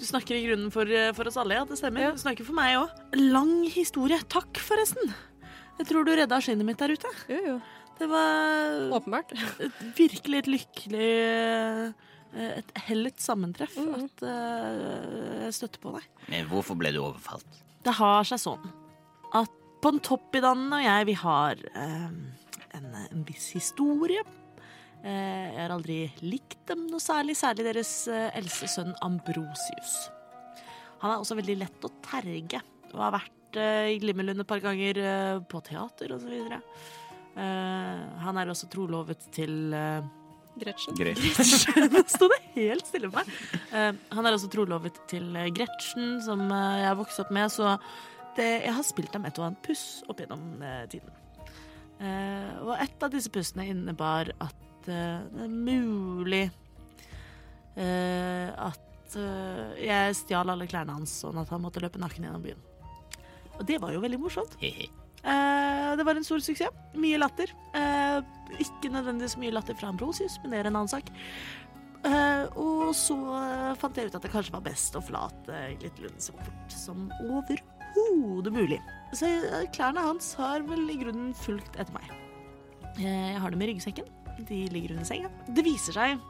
Du 0.00 0.06
snakker 0.08 0.38
i 0.38 0.44
grunnen 0.46 0.70
for, 0.72 0.88
for 1.16 1.28
oss 1.28 1.36
alle, 1.40 1.58
ja. 1.58 1.66
Det 1.68 1.76
stemmer. 1.76 2.08
Ja. 2.08 2.14
Du 2.16 2.22
snakker 2.22 2.46
for 2.46 2.56
meg 2.56 2.78
òg. 2.78 3.02
Lang 3.20 3.52
historie. 3.68 4.16
Takk, 4.32 4.56
forresten. 4.64 5.12
Jeg 5.80 5.88
tror 5.88 6.04
du 6.04 6.12
redda 6.16 6.40
skinnet 6.44 6.66
mitt 6.68 6.80
der 6.80 6.92
ute. 6.96 7.10
Jo, 7.28 7.40
jo. 7.44 7.58
Det 8.00 8.08
var 8.08 8.94
Åpenbart. 8.96 9.32
et, 9.60 9.80
virkelig 9.96 10.38
et 10.38 10.48
lykkelig 10.48 11.08
eh, 12.32 12.52
Et 12.56 12.70
hellet 12.86 13.20
sammentreff 13.20 13.74
mm. 13.76 13.94
at 13.98 14.22
uh, 14.24 15.40
jeg 15.44 15.56
støtter 15.58 15.82
på 15.82 15.92
deg. 15.96 16.06
Men 16.30 16.46
hvorfor 16.48 16.78
ble 16.80 16.94
du 16.94 17.00
overfalt? 17.02 17.60
Det 17.84 17.92
har 17.98 18.28
seg 18.28 18.40
sånn 18.40 18.70
at 19.36 19.56
Pontoppidanen 19.80 20.72
og 20.76 20.84
jeg, 20.84 21.08
vi 21.08 21.16
har 21.16 21.60
uh, 21.74 22.12
en, 22.76 22.88
en 23.02 23.26
viss 23.28 23.50
historie. 23.56 24.22
Eh, 25.00 25.46
jeg 25.54 25.60
har 25.62 25.72
aldri 25.72 25.98
likt 26.20 26.60
dem 26.68 26.84
noe 26.90 27.00
særlig, 27.00 27.36
særlig 27.38 27.64
deres 27.70 27.92
eh, 28.12 28.28
eldste 28.36 28.68
sønn 28.68 28.92
Ambrosius. 29.04 29.94
Han 31.00 31.14
er 31.14 31.22
også 31.22 31.38
veldig 31.38 31.56
lett 31.62 31.86
å 31.86 31.92
terge, 32.04 32.60
og 32.92 33.04
har 33.06 33.14
vært 33.16 33.60
eh, 33.60 33.92
i 33.94 34.00
Glimmerlund 34.02 34.44
et 34.44 34.50
par 34.50 34.60
ganger 34.64 35.00
på 35.48 35.62
teater 35.64 36.12
osv. 36.16 36.34
Han 37.40 38.40
er 38.42 38.50
også 38.52 38.68
trolovet 38.68 39.22
til 39.32 39.70
Gretchen. 40.60 40.98
Gretchen. 40.98 41.88
Nå 41.94 42.02
sto 42.10 42.28
det 42.28 42.40
helt 42.58 42.90
stille 42.90 43.08
for 43.08 43.22
meg. 43.22 43.32
Eh, 43.72 43.90
han 44.18 44.28
er 44.28 44.36
også 44.36 44.50
trolovet 44.52 45.00
til 45.08 45.32
Gretchen, 45.56 46.18
som 46.26 46.44
jeg 46.50 46.88
har 46.90 46.98
vokst 47.00 47.22
opp 47.24 47.32
med, 47.32 47.48
så 47.54 47.78
det, 48.36 48.50
jeg 48.66 48.76
har 48.76 48.86
spilt 48.86 49.16
dem 49.16 49.24
et 49.26 49.40
og 49.40 49.48
annet 49.48 49.64
puss 49.64 50.02
opp 50.10 50.20
gjennom 50.20 50.60
tiden. 50.92 51.16
Eh, 52.00 52.52
og 52.64 52.74
et 52.80 53.02
av 53.04 53.12
disse 53.12 53.30
pussene 53.32 53.66
innebar 53.68 54.30
at 54.40 54.69
eh, 54.88 55.18
det 55.34 55.44
er 55.44 55.52
mulig 55.52 56.44
eh, 57.76 58.48
at 58.54 59.16
eh, 59.18 59.84
jeg 59.84 60.16
stjal 60.22 60.52
alle 60.52 60.68
klærne 60.70 60.96
hans, 60.96 61.20
sånn 61.24 61.40
at 61.42 61.52
han 61.52 61.62
måtte 61.64 61.82
løpe 61.82 62.00
naken 62.00 62.28
gjennom 62.28 62.44
byen. 62.44 62.66
Og 63.58 63.66
det 63.68 63.80
var 63.82 63.92
jo 63.92 64.00
veldig 64.00 64.20
morsomt. 64.22 64.56
Det 64.60 66.04
var 66.06 66.16
en 66.16 66.24
stor 66.24 66.40
suksess. 66.40 66.76
Mye 66.96 67.18
latter. 67.20 67.50
Ikke 68.56 68.88
nødvendigvis 68.88 69.36
mye 69.36 69.52
latter 69.52 69.76
fra 69.76 69.90
Ambrosius, 69.92 70.38
men 70.40 70.54
det 70.54 70.62
er 70.62 70.70
en 70.70 70.78
annen 70.80 70.88
sak. 70.88 71.10
Uh, 72.00 72.46
og 72.56 72.94
så 72.96 73.12
uh, 73.12 73.74
fant 73.76 73.98
jeg 73.98 74.08
ut 74.08 74.14
at 74.16 74.24
det 74.24 74.30
kanskje 74.32 74.54
var 74.54 74.62
best 74.64 74.94
å 74.96 75.02
forlate 75.04 75.58
Glitterlund 75.82 76.22
så 76.24 76.32
fort 76.32 76.72
som 76.72 77.10
overhodet 77.26 78.54
mulig. 78.54 78.78
Så 79.12 79.28
klærne 79.76 80.06
hans 80.06 80.30
har 80.40 80.64
vel 80.64 80.86
i 80.88 80.96
grunnen 81.02 81.34
fulgt 81.36 81.76
etter 81.76 81.92
meg. 81.92 82.08
Jeg 82.96 83.36
har 83.42 83.52
dem 83.52 83.60
i 83.66 83.68
ryggsekken. 83.68 84.08
De 84.48 84.62
ligger 84.72 84.96
under 84.96 85.08
senga. 85.08 85.30
Det 85.48 85.64
viser 85.66 85.96
seg 85.96 86.20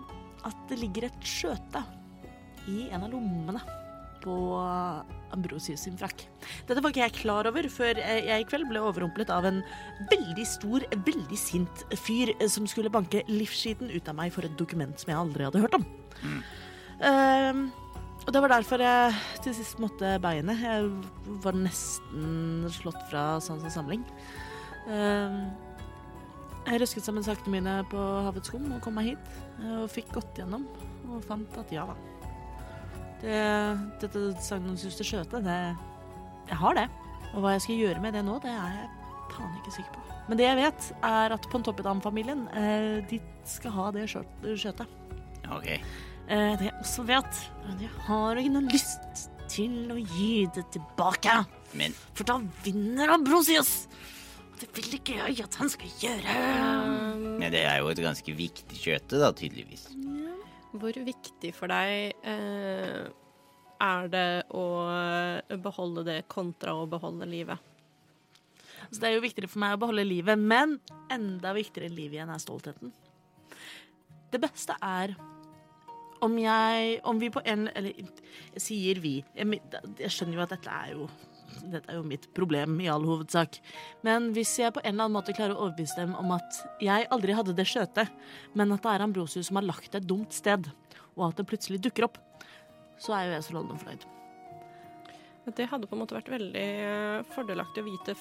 at 0.48 0.64
det 0.70 0.80
ligger 0.80 1.08
et 1.08 1.26
skjøte 1.26 1.84
i 2.70 2.88
en 2.90 3.04
av 3.04 3.12
lommene 3.12 3.60
på 4.20 4.34
Ambrosius 5.32 5.86
sin 5.86 5.96
frakk. 5.98 6.26
Dette 6.68 6.82
var 6.82 6.92
ikke 6.92 7.04
jeg 7.06 7.16
klar 7.22 7.48
over 7.48 7.68
før 7.72 8.00
jeg 8.00 8.42
i 8.42 8.46
kveld 8.48 8.68
ble 8.68 8.82
overrumplet 8.84 9.30
av 9.32 9.46
en 9.48 9.62
veldig 10.10 10.46
stor, 10.48 10.84
veldig 11.06 11.38
sint 11.40 11.84
fyr 12.04 12.34
som 12.50 12.68
skulle 12.68 12.92
banke 12.92 13.24
livsskiten 13.30 13.92
ut 13.92 14.10
av 14.10 14.18
meg 14.18 14.34
for 14.34 14.46
et 14.46 14.58
dokument 14.60 14.96
som 15.00 15.12
jeg 15.12 15.20
aldri 15.20 15.46
hadde 15.48 15.62
hørt 15.64 15.78
om. 15.78 15.86
Ehm, 17.06 17.64
og 18.26 18.34
det 18.34 18.42
var 18.44 18.52
derfor 18.52 18.84
jeg 18.84 19.16
til 19.46 19.56
sist 19.56 19.80
måtte 19.80 20.18
beiene. 20.22 20.58
Jeg 20.60 20.90
var 21.44 21.56
nesten 21.56 22.68
slått 22.76 23.00
fra 23.08 23.24
sans 23.40 23.64
og 23.64 23.72
samling. 23.72 24.04
Ehm, 24.90 25.46
jeg 26.66 26.80
røsket 26.82 27.04
sammen 27.06 27.24
sakene 27.24 27.54
mine 27.56 27.74
på 27.90 28.00
havets 28.26 28.50
skum 28.50 28.66
og 28.76 28.80
kom 28.84 28.94
meg 28.98 29.12
hit. 29.12 29.30
Og 29.64 29.86
fikk 29.92 30.10
gått 30.14 30.38
gjennom 30.40 30.66
og 31.10 31.22
fant 31.26 31.56
at 31.58 31.72
ja 31.74 31.86
da. 31.88 31.96
Det, 33.20 33.38
dette 34.00 34.20
sagnomsuste 34.44 35.04
skjøtet, 35.04 35.44
det 35.44 35.56
Jeg 36.50 36.58
har 36.60 36.74
det. 36.78 36.86
Og 37.34 37.42
hva 37.44 37.52
jeg 37.54 37.64
skal 37.66 37.80
gjøre 37.84 38.02
med 38.02 38.14
det 38.16 38.22
nå, 38.26 38.38
det 38.42 38.50
er 38.50 38.76
jeg 38.78 38.88
faen 39.30 39.56
ikke 39.60 39.74
sikker 39.76 39.96
på. 39.96 40.04
Men 40.30 40.38
det 40.38 40.46
jeg 40.46 40.58
vet, 40.60 40.86
er 41.06 41.34
at 41.34 41.48
Pontoppidam-familien 41.52 42.46
eh, 42.54 43.00
de 43.10 43.18
skal 43.48 43.74
ha 43.76 43.88
det 43.94 44.06
skjøt- 44.10 44.46
skjøtet. 44.58 44.86
Ok. 45.50 45.68
Eh, 45.70 46.52
det 46.58 46.68
jeg 46.68 46.74
også 46.80 47.04
vet, 47.08 47.40
er 47.64 47.74
at 47.74 47.84
jeg 47.86 47.92
har 48.06 48.40
ikke 48.40 48.54
noe 48.54 48.70
lyst 48.70 49.26
til 49.50 49.90
å 49.94 49.98
gi 49.98 50.46
det 50.54 50.64
tilbake. 50.74 51.40
Men 51.78 51.94
For 52.14 52.26
da 52.26 52.38
vinner 52.64 53.14
Ambrosius! 53.16 53.86
Det 54.60 54.68
vil 54.76 54.98
ikke 54.98 55.16
jeg 55.16 55.40
at 55.46 55.56
han 55.60 55.70
skal 55.72 55.94
gjøre. 56.02 56.34
Um, 56.36 57.22
men 57.40 57.48
det 57.52 57.62
er 57.64 57.78
jo 57.80 57.88
et 57.92 58.02
ganske 58.04 58.34
viktig 58.36 58.76
kjøte, 58.76 59.20
da, 59.22 59.32
tydeligvis. 59.32 59.88
hvor 60.72 60.94
viktig 61.04 61.50
for 61.56 61.72
deg 61.72 62.12
eh, 62.28 63.08
er 63.80 64.10
det 64.12 64.28
å 64.54 64.64
beholde 65.64 66.04
det 66.06 66.18
kontra 66.30 66.76
å 66.76 66.86
beholde 66.90 67.26
livet? 67.26 67.58
Så 68.90 69.00
det 69.00 69.10
er 69.10 69.16
jo 69.16 69.24
viktigere 69.24 69.50
for 69.50 69.62
meg 69.62 69.76
å 69.76 69.80
beholde 69.80 70.04
livet, 70.06 70.38
men 70.38 70.78
enda 71.12 71.54
viktigere 71.56 71.90
enn 71.90 71.96
livet 71.96 72.18
igjen 72.18 72.32
er 72.32 72.42
stoltheten. 72.42 72.92
Det 74.30 74.40
beste 74.42 74.76
er 74.84 75.16
om 76.20 76.36
jeg 76.38 77.00
Om 77.08 77.18
vi 77.18 77.30
på 77.32 77.40
en 77.48 77.64
Eller 77.74 77.96
jeg 77.96 78.60
sier 78.62 79.00
vi. 79.00 79.14
Jeg, 79.34 79.60
jeg 79.98 80.12
skjønner 80.12 80.36
jo 80.36 80.42
at 80.44 80.52
dette 80.52 80.74
er 80.74 80.92
jo 80.92 81.06
dette 81.72 81.90
er 81.90 81.98
jo 81.98 82.06
mitt 82.06 82.26
problem 82.36 82.78
i 82.82 82.88
all 82.92 83.04
hovedsak. 83.06 83.60
Men 84.06 84.30
hvis 84.36 84.56
jeg 84.60 84.74
på 84.76 84.82
en 84.82 84.92
eller 84.94 85.08
annen 85.08 85.18
måte 85.18 85.34
klarer 85.36 85.56
å 85.56 85.66
overbevise 85.66 85.98
dem 86.00 86.16
om 86.18 86.32
at 86.36 86.62
jeg 86.82 87.08
aldri 87.14 87.36
hadde 87.36 87.56
det 87.58 87.68
skjøtet, 87.68 88.10
men 88.58 88.74
at 88.74 88.84
det 88.84 88.94
er 88.94 89.06
Ambrosius 89.06 89.50
som 89.50 89.60
har 89.60 89.68
lagt 89.68 89.92
det 89.92 90.02
et 90.02 90.10
dumt 90.10 90.34
sted, 90.34 90.70
og 91.16 91.28
at 91.30 91.40
det 91.40 91.48
plutselig 91.50 91.82
dukker 91.84 92.08
opp, 92.08 92.20
så 93.00 93.16
er 93.16 93.28
jo 93.28 93.36
jeg 93.36 93.46
så 93.46 93.56
London 93.56 93.80
fornøyd. 93.80 94.08
Det 95.56 95.66
hadde 95.66 95.88
på 95.90 95.96
en 95.96 96.02
måte 96.04 96.14
vært 96.14 96.28
veldig 96.30 96.68
eh, 96.84 97.22
fordelaktig 97.34 97.82
å 97.82 97.88
vite 97.88 98.14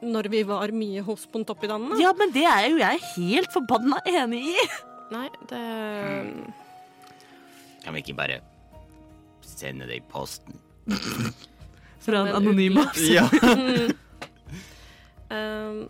når 0.00 0.30
vi 0.32 0.42
var 0.48 0.72
mye 0.72 1.02
hos 1.04 1.26
Pontoppidanene. 1.28 1.98
Ja, 2.00 2.14
men 2.16 2.32
det 2.32 2.46
er 2.48 2.70
jo 2.72 2.80
jeg 2.80 3.02
helt 3.14 3.52
forbanna 3.52 4.00
enig 4.08 4.46
i! 4.54 4.66
Nei, 5.10 5.26
det 5.50 5.60
Kan 7.84 7.96
vi 7.96 8.02
ikke 8.04 8.16
bare 8.16 8.40
sende 9.44 9.88
det 9.90 10.00
i 10.00 10.04
posten? 10.08 10.56
Fra 12.00 12.24
en 12.26 12.34
anonym. 12.40 12.80
Ja. 13.10 13.28
Um, 15.30 15.84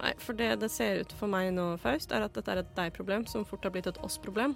Nei, 0.00 0.14
for 0.16 0.36
det 0.36 0.54
det 0.62 0.70
ser 0.72 1.02
ut 1.04 1.10
for 1.18 1.28
meg 1.28 1.50
nå, 1.52 1.74
Faust, 1.82 2.12
er 2.16 2.24
at 2.24 2.36
dette 2.36 2.54
er 2.54 2.62
et 2.62 2.72
deg-problem 2.76 3.26
som 3.28 3.44
fort 3.44 3.66
har 3.66 3.74
blitt 3.74 3.90
et 3.90 3.98
oss-problem. 4.00 4.54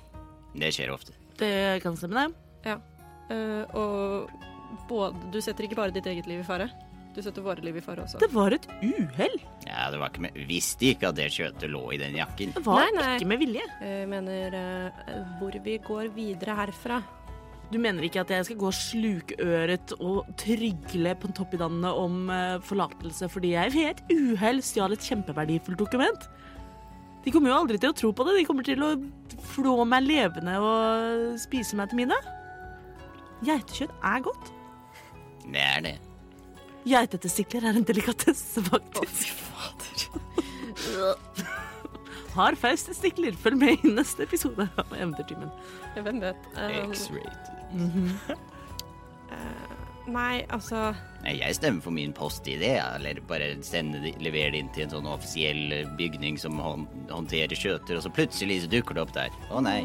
Det 0.56 0.70
skjer 0.72 0.92
ofte. 0.94 1.12
Det 1.36 1.82
kan 1.84 1.98
stemme, 1.98 2.30
det. 2.64 2.78
Eh, 3.28 3.76
og 3.76 4.30
både, 4.88 5.28
du 5.34 5.40
setter 5.44 5.66
ikke 5.66 5.76
bare 5.76 5.92
ditt 5.92 6.08
eget 6.08 6.28
liv 6.30 6.40
i 6.40 6.46
fare, 6.46 6.70
du 7.14 7.20
setter 7.22 7.44
våre 7.44 7.62
liv 7.62 7.76
i 7.78 7.82
fare 7.84 8.06
også. 8.06 8.18
Det 8.22 8.30
var 8.32 8.56
et 8.56 8.64
uhell. 8.80 9.36
Ja, 9.68 9.90
det 9.92 10.00
var 10.00 10.10
ikke 10.10 10.24
med 10.24 10.38
Visste 10.48 10.88
ikke 10.90 11.12
at 11.12 11.18
det 11.18 11.28
kjøttet 11.36 11.70
lå 11.70 11.82
i 11.94 12.00
den 12.00 12.16
jakken. 12.18 12.54
Det 12.56 12.64
var 12.64 12.80
Nei, 12.80 12.88
nei. 12.96 13.10
ikke 13.18 13.28
med 13.30 13.42
vilje. 13.44 13.66
Jeg 13.84 14.08
mener 14.10 14.56
uh, 14.56 15.12
hvor 15.38 15.60
vi 15.62 15.76
går 15.84 16.10
videre 16.16 16.56
herfra. 16.58 16.98
Du 17.72 17.78
mener 17.80 18.04
ikke 18.06 18.22
at 18.22 18.30
jeg 18.30 18.46
skal 18.48 18.58
gå 18.60 18.70
slukøret 18.76 19.94
og 19.96 20.28
trygle 20.40 21.14
på 21.18 21.30
toppidannene 21.34 21.90
om 21.98 22.30
eh, 22.32 22.60
forlatelse 22.64 23.28
fordi 23.32 23.54
jeg 23.54 23.72
ved 23.74 23.90
et 23.90 24.02
uhell 24.14 24.60
stjal 24.64 24.94
et 24.94 25.06
kjempeverdifullt 25.08 25.80
dokument? 25.80 26.28
De 27.24 27.32
kommer 27.32 27.50
jo 27.50 27.56
aldri 27.62 27.80
til 27.80 27.90
å 27.90 27.96
tro 27.96 28.12
på 28.12 28.26
det. 28.28 28.36
De 28.36 28.44
kommer 28.46 28.66
til 28.66 28.84
å 28.84 28.92
flå 29.54 29.78
meg 29.88 30.04
levende 30.04 30.58
og 30.60 31.38
spise 31.40 31.78
meg 31.78 31.88
til 31.90 32.02
middag. 32.02 32.28
Geitekjøtt 33.44 33.96
er 34.04 34.24
godt. 34.28 34.52
Det 35.44 35.64
er 35.64 35.84
det. 35.88 35.96
Geitetestikler 36.84 37.70
er 37.70 37.80
en 37.80 37.88
delikatesse, 37.88 38.60
faktisk. 38.68 39.40
Har 42.34 42.56
Faust 42.58 42.88
testikler? 42.90 43.36
Følg 43.38 43.60
med 43.60 43.84
i 43.84 43.92
neste 43.94 44.26
episode 44.26 44.66
av 44.80 44.90
Eventyrtimen. 44.96 45.52
Hvem 45.94 46.20
vet? 46.22 46.48
Um, 46.56 46.90
X-rated. 46.90 48.32
uh, 49.30 49.76
nei, 50.10 50.42
altså 50.52 50.88
Nei, 51.22 51.36
jeg 51.38 51.56
stemmer 51.56 51.84
for 51.86 51.94
min 51.94 52.12
post 52.16 52.48
i 52.50 52.56
det, 52.60 52.74
eller 52.82 53.22
bare 53.28 53.52
sende 53.64 54.02
levere 54.20 54.50
det 54.56 54.64
inn 54.64 54.72
til 54.74 54.88
en 54.88 54.96
sånn 54.96 55.08
offisiell 55.08 55.72
eh, 55.72 55.94
bygning 55.96 56.36
som 56.40 56.58
håndterer 56.60 57.56
skjøter, 57.56 57.96
og 57.96 58.04
så 58.04 58.12
plutselig 58.12 58.64
så 58.66 58.72
dukker 58.74 58.98
det 58.98 59.06
opp 59.06 59.14
der. 59.16 59.38
Å 59.54 59.62
nei. 59.64 59.78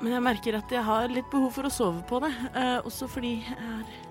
Men 0.00 0.16
jeg 0.16 0.24
merker 0.26 0.58
at 0.58 0.72
jeg 0.72 0.82
har 0.84 1.12
litt 1.12 1.28
behov 1.32 1.54
for 1.54 1.68
å 1.68 1.72
sove 1.72 2.02
på 2.08 2.18
det. 2.24 2.32
uh, 2.56 2.80
også 2.88 3.06
fordi 3.12 3.36
jeg 3.44 3.60
er 3.60 4.05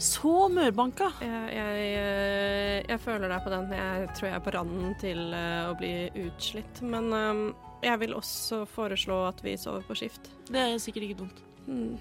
så 0.00 0.48
mørbanka. 0.48 1.10
jeg, 1.20 1.48
jeg, 1.54 1.88
eh, 2.00 2.76
jeg 2.88 3.00
føler 3.04 3.28
deg 3.28 3.42
på 3.44 3.52
den. 3.52 3.72
Jeg 3.76 4.06
tror 4.16 4.28
jeg 4.28 4.36
er 4.38 4.44
på 4.44 4.54
randen 4.54 4.94
til 5.00 5.20
eh, 5.36 5.68
å 5.68 5.74
bli 5.78 5.92
utslitt. 6.24 6.80
Men 6.82 7.12
um, 7.12 7.42
jeg 7.84 8.00
vil 8.00 8.16
også 8.16 8.62
foreslå 8.70 9.18
at 9.28 9.42
vi 9.44 9.56
sover 9.60 9.84
på 9.84 9.98
skift. 10.00 10.30
Det 10.48 10.62
er 10.62 10.78
sikkert 10.80 11.08
ikke 11.08 11.18
dumt. 11.22 11.42
Hmm. 11.66 11.98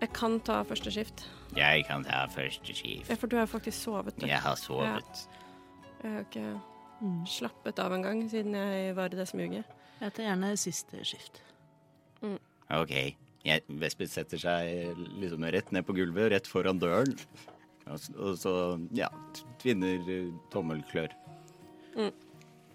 Jeg 0.00 0.12
kan 0.16 0.40
ta 0.44 0.60
første 0.66 0.92
skift. 0.92 1.24
Jeg 1.56 1.86
kan 1.88 2.04
ta 2.04 2.24
første 2.32 2.74
skift. 2.74 3.10
Ja, 3.10 3.16
for 3.16 3.30
du 3.30 3.38
har 3.38 3.46
faktisk 3.48 3.78
sovet. 3.78 4.18
Du. 4.20 4.26
Jeg 4.26 4.42
har 4.42 4.58
sovet. 4.60 5.22
Jeg 6.02 6.12
har 6.12 6.26
ikke 6.26 6.48
slappet 7.30 7.78
av 7.82 7.94
en 7.94 8.04
gang 8.04 8.24
siden 8.30 8.58
jeg 8.58 8.96
var 8.96 9.14
i 9.14 9.20
det 9.20 9.28
smuget. 9.30 9.78
Jeg 10.00 10.12
tar 10.18 10.28
gjerne 10.28 10.50
siste 10.60 11.04
skift. 11.06 11.40
Ok. 12.74 12.92
Vesper 13.82 14.08
setter 14.10 14.40
seg 14.42 14.98
liksom 15.20 15.44
rett 15.54 15.70
ned 15.74 15.86
på 15.86 15.94
gulvet, 15.96 16.30
rett 16.32 16.50
foran 16.50 16.80
døren. 16.82 17.14
Og, 17.86 18.34
så, 18.40 18.52
ja, 18.98 19.06
tvinner 19.62 20.00
tommelklør. 20.50 21.12
tommelklør. 21.14 22.16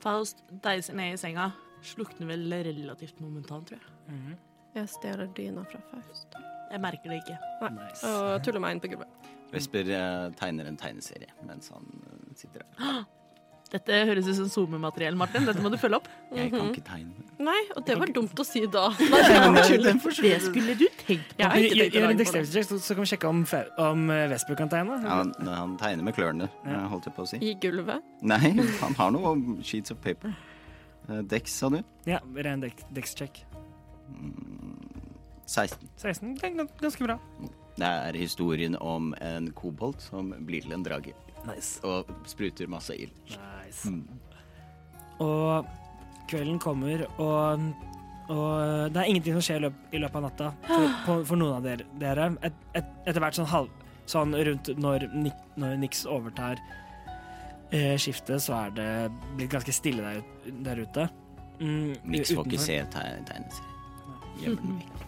Faust 0.01 0.45
deiser 0.63 0.95
ned 0.97 1.17
i 1.17 1.19
senga. 1.19 1.51
Slukner 1.85 2.29
vel 2.29 2.47
relativt 2.53 3.19
momentant, 3.21 3.67
tror 3.67 3.81
jeg. 3.81 4.37
Jeg 4.77 4.87
stjeler 4.93 5.29
dyna 5.35 5.65
fra 5.67 5.81
Faust. 5.91 6.37
Jeg 6.71 6.79
merker 6.79 7.11
det 7.11 7.19
ikke. 7.25 7.37
Nice. 7.75 8.07
Og 8.07 8.43
tuller 8.45 8.63
meg 8.63 8.77
inn 8.77 8.83
på 8.83 8.93
gulvet. 8.93 9.31
Vesper 9.51 9.89
eh, 9.91 10.27
tegner 10.39 10.69
en 10.69 10.77
tegneserie 10.79 11.33
mens 11.43 11.67
han 11.73 11.89
eh, 12.07 12.29
sitter 12.39 12.63
der. 12.63 13.01
Dette 13.71 13.97
høres 14.09 14.25
ut 14.27 14.35
som 14.35 14.47
SoMe-materiell, 14.51 15.15
Martin. 15.15 15.45
Dette 15.47 15.61
må 15.63 15.69
du 15.71 15.77
følge 15.79 15.95
opp. 16.01 16.07
Jeg 16.35 16.49
kan 16.51 16.65
ikke 16.73 16.83
tegne. 16.83 17.23
Nei, 17.41 17.61
og 17.75 17.85
det 17.87 17.95
var 17.97 18.11
dumt 18.13 18.37
å 18.37 18.45
si 18.45 18.65
da. 18.69 18.89
Det 18.99 19.93
skulle 20.43 20.75
du 20.77 20.83
tenkt 20.99 21.31
på. 21.37 21.47
Å 21.47 21.55
Gjør 21.55 21.79
en 21.79 21.87
på 21.87 22.11
det. 22.11 22.17
dexterity 22.19 22.51
check, 22.57 22.67
så, 22.67 22.77
så 22.83 22.97
kan 22.97 23.05
vi 23.07 23.11
sjekke 23.13 23.29
om, 23.31 23.39
om 23.85 24.03
eh, 24.11 24.25
Vesper 24.33 24.59
kan 24.59 24.69
tegne. 24.69 24.99
Han, 25.07 25.31
han 25.47 25.77
tegner 25.79 26.03
med 26.09 26.17
klørne, 26.19 26.49
eh, 26.67 26.83
holdt 26.91 27.07
jeg 27.09 27.15
på 27.15 27.23
å 27.23 27.29
si. 27.31 27.39
I 27.47 27.55
gulvet. 27.63 28.03
Nei, 28.27 28.51
han 28.83 28.99
har 28.99 29.15
noe 29.15 29.33
sheets 29.65 29.95
of 29.95 30.03
paper. 30.03 30.35
Eh, 31.07 31.23
Dex, 31.31 31.55
sa 31.63 31.71
du? 31.73 31.79
Ja, 32.11 32.19
ren 32.43 32.61
dex, 32.67 32.83
dex 32.93 33.15
check. 33.17 33.41
16. 35.47 35.89
16. 35.97 36.35
Det 36.37 36.43
er 36.51 36.55
gans- 36.59 36.77
ganske 36.83 37.07
bra. 37.07 37.17
Det 37.79 37.87
er 37.87 38.13
historien 38.19 38.75
om 38.83 39.13
en 39.23 39.49
kobolt 39.57 40.01
som 40.03 40.33
blir 40.45 40.61
til 40.67 40.75
en 40.75 40.83
drage. 40.85 41.15
Nice. 41.47 41.79
Og 41.87 42.09
spruter 42.29 42.67
masse 42.69 42.95
ild. 42.95 43.13
nice. 43.33 43.91
Og 45.21 45.65
kvelden 46.29 46.59
kommer, 46.61 47.03
og, 47.21 47.63
og 48.31 48.93
det 48.93 49.01
er 49.01 49.09
ingenting 49.11 49.35
som 49.37 49.43
skjer 49.45 49.59
i, 49.59 49.63
løp, 49.67 49.79
i 49.93 50.01
løpet 50.01 50.19
av 50.21 50.25
natta 50.27 50.51
for, 50.67 50.85
på, 51.05 51.15
for 51.31 51.41
noen 51.41 51.57
av 51.59 51.65
dere. 51.65 51.85
dere. 52.01 52.29
Et, 52.47 52.61
et, 52.79 52.93
etter 53.09 53.21
hvert 53.23 53.37
sånn, 53.37 53.49
halv, 53.51 53.73
sånn 54.09 54.33
rundt 54.37 54.71
når, 54.81 55.07
når 55.61 55.75
Nix 55.81 56.05
overtar 56.09 56.61
eh, 57.71 57.97
skiftet, 58.01 58.41
så 58.45 58.55
er 58.65 58.73
det 58.77 58.89
blitt 59.37 59.51
ganske 59.53 59.75
stille 59.75 60.01
der, 60.07 60.55
der 60.69 60.81
ute. 60.85 61.09
Mm, 61.61 61.93
Nix 62.09 62.31
får 62.33 62.47
ikke 62.49 62.63
se 62.63 62.79
te- 62.95 63.05
tegneserien. 63.29 63.67
Gjemmer 64.41 64.61
den 64.65 64.79
vekk. 64.81 65.07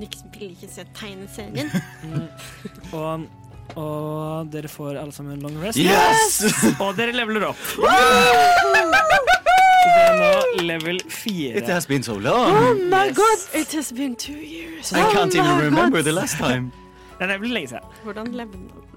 Nix 0.00 0.22
vil 0.32 0.54
ikke 0.54 0.68
se 0.72 0.84
tegneserien. 0.96 1.68
Og, 2.96 3.26
og 3.76 4.50
dere 4.52 4.68
får 4.68 4.96
alle 5.00 5.12
sammen 5.12 5.32
en 5.36 5.40
long 5.46 5.56
rest. 5.62 5.78
Yes! 5.78 6.42
Og 6.80 6.96
dere 6.98 7.12
leveler 7.16 7.46
opp. 7.50 7.62
Det 9.82 9.94
er 9.98 10.14
nå 10.18 10.62
level 10.62 10.96
It 11.00 11.10
fire. 11.12 11.62
has 11.72 11.86
been 11.86 12.02
so 12.02 12.14
long. 12.18 12.78
my 12.90 13.10
god! 13.12 13.38
It 13.54 13.72
has 13.74 13.92
been 13.92 14.14
two 14.16 14.32
years. 14.38 14.92
I 14.92 15.02
can't 15.12 15.34
even 15.34 15.58
remember 15.58 15.98
God. 15.98 16.04
the 16.04 16.12
last 16.12 16.36
time. 16.38 16.70
Nei, 17.20 17.28
det 17.28 17.38
blir 17.40 17.52
lenge 17.54 17.68
siden. 17.68 17.84
Hvordan 18.04 18.32
levde 18.34 18.58
lev 18.58 18.91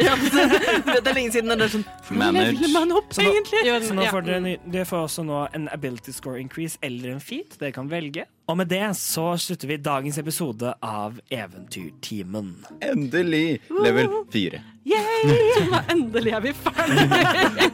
Ja, 0.00 0.14
det, 0.16 0.44
det 1.04 1.10
er 1.10 1.16
lenge 1.16 1.32
siden 1.34 1.50
det 1.52 1.66
er 1.66 1.72
sånn 1.74 1.84
Hvordan 2.08 2.36
leveler 2.38 2.70
man 2.72 2.92
opp, 2.96 3.10
Så 3.12 3.20
nå- 3.24 3.32
egentlig? 3.34 3.60
Jo, 3.68 3.74
Så 3.84 3.96
nå 3.98 4.06
får 4.08 4.24
dere, 4.26 4.40
ny- 4.44 4.56
dere 4.72 4.86
får 4.88 5.04
også 5.08 5.24
nå 5.28 5.40
en 5.58 5.68
ability 5.74 6.14
score 6.16 6.40
increase 6.40 6.78
eller 6.86 7.12
en 7.16 7.20
feat. 7.20 7.58
Dere 7.60 7.72
kan 7.76 7.90
velge. 7.90 8.24
Og 8.50 8.56
med 8.58 8.70
det 8.72 8.82
så 8.98 9.28
slutter 9.38 9.68
vi 9.70 9.76
dagens 9.78 10.18
episode 10.18 10.72
av 10.82 11.20
Eventyrtimen. 11.30 12.54
Endelig 12.82 13.60
level 13.70 14.08
4. 14.32 14.62
Yay! 14.90 15.36
Endelig 15.92 16.32
er 16.34 16.40
vi 16.48 16.54
ferdige. 16.56 17.20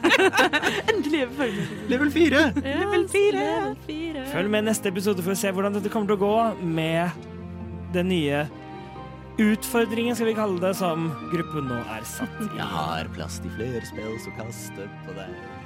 Endelig 0.91 1.21
er 1.23 1.31
vi 1.31 1.35
ferdige. 1.39 1.67
Level 1.89 2.11
4! 2.11 2.43
Fire. 2.53 2.67
Level 2.67 3.07
fire. 3.87 4.27
Følg 4.33 4.49
med 4.53 4.67
neste 4.67 4.91
episode 4.91 5.23
for 5.25 5.33
å 5.33 5.39
se 5.39 5.51
hvordan 5.55 5.77
dette 5.77 5.89
kommer 5.93 6.11
til 6.11 6.19
å 6.19 6.23
gå 6.27 6.65
med 6.67 7.25
den 7.95 8.09
nye 8.11 8.43
utfordringen, 9.37 10.15
skal 10.15 10.31
vi 10.31 10.37
kalle 10.37 10.61
det, 10.61 10.73
som 10.79 11.09
gruppen 11.33 11.69
nå 11.69 11.77
er 11.93 12.05
satt 12.09 12.41
i. 12.41 12.49
Jeg 12.57 12.69
har 12.73 13.09
plass 13.15 13.39
til 13.43 13.53
flere 13.57 13.83
spill 13.85 14.17
som 14.23 14.35
kaster 14.39 14.89
på 15.05 15.17
deg. 15.17 15.56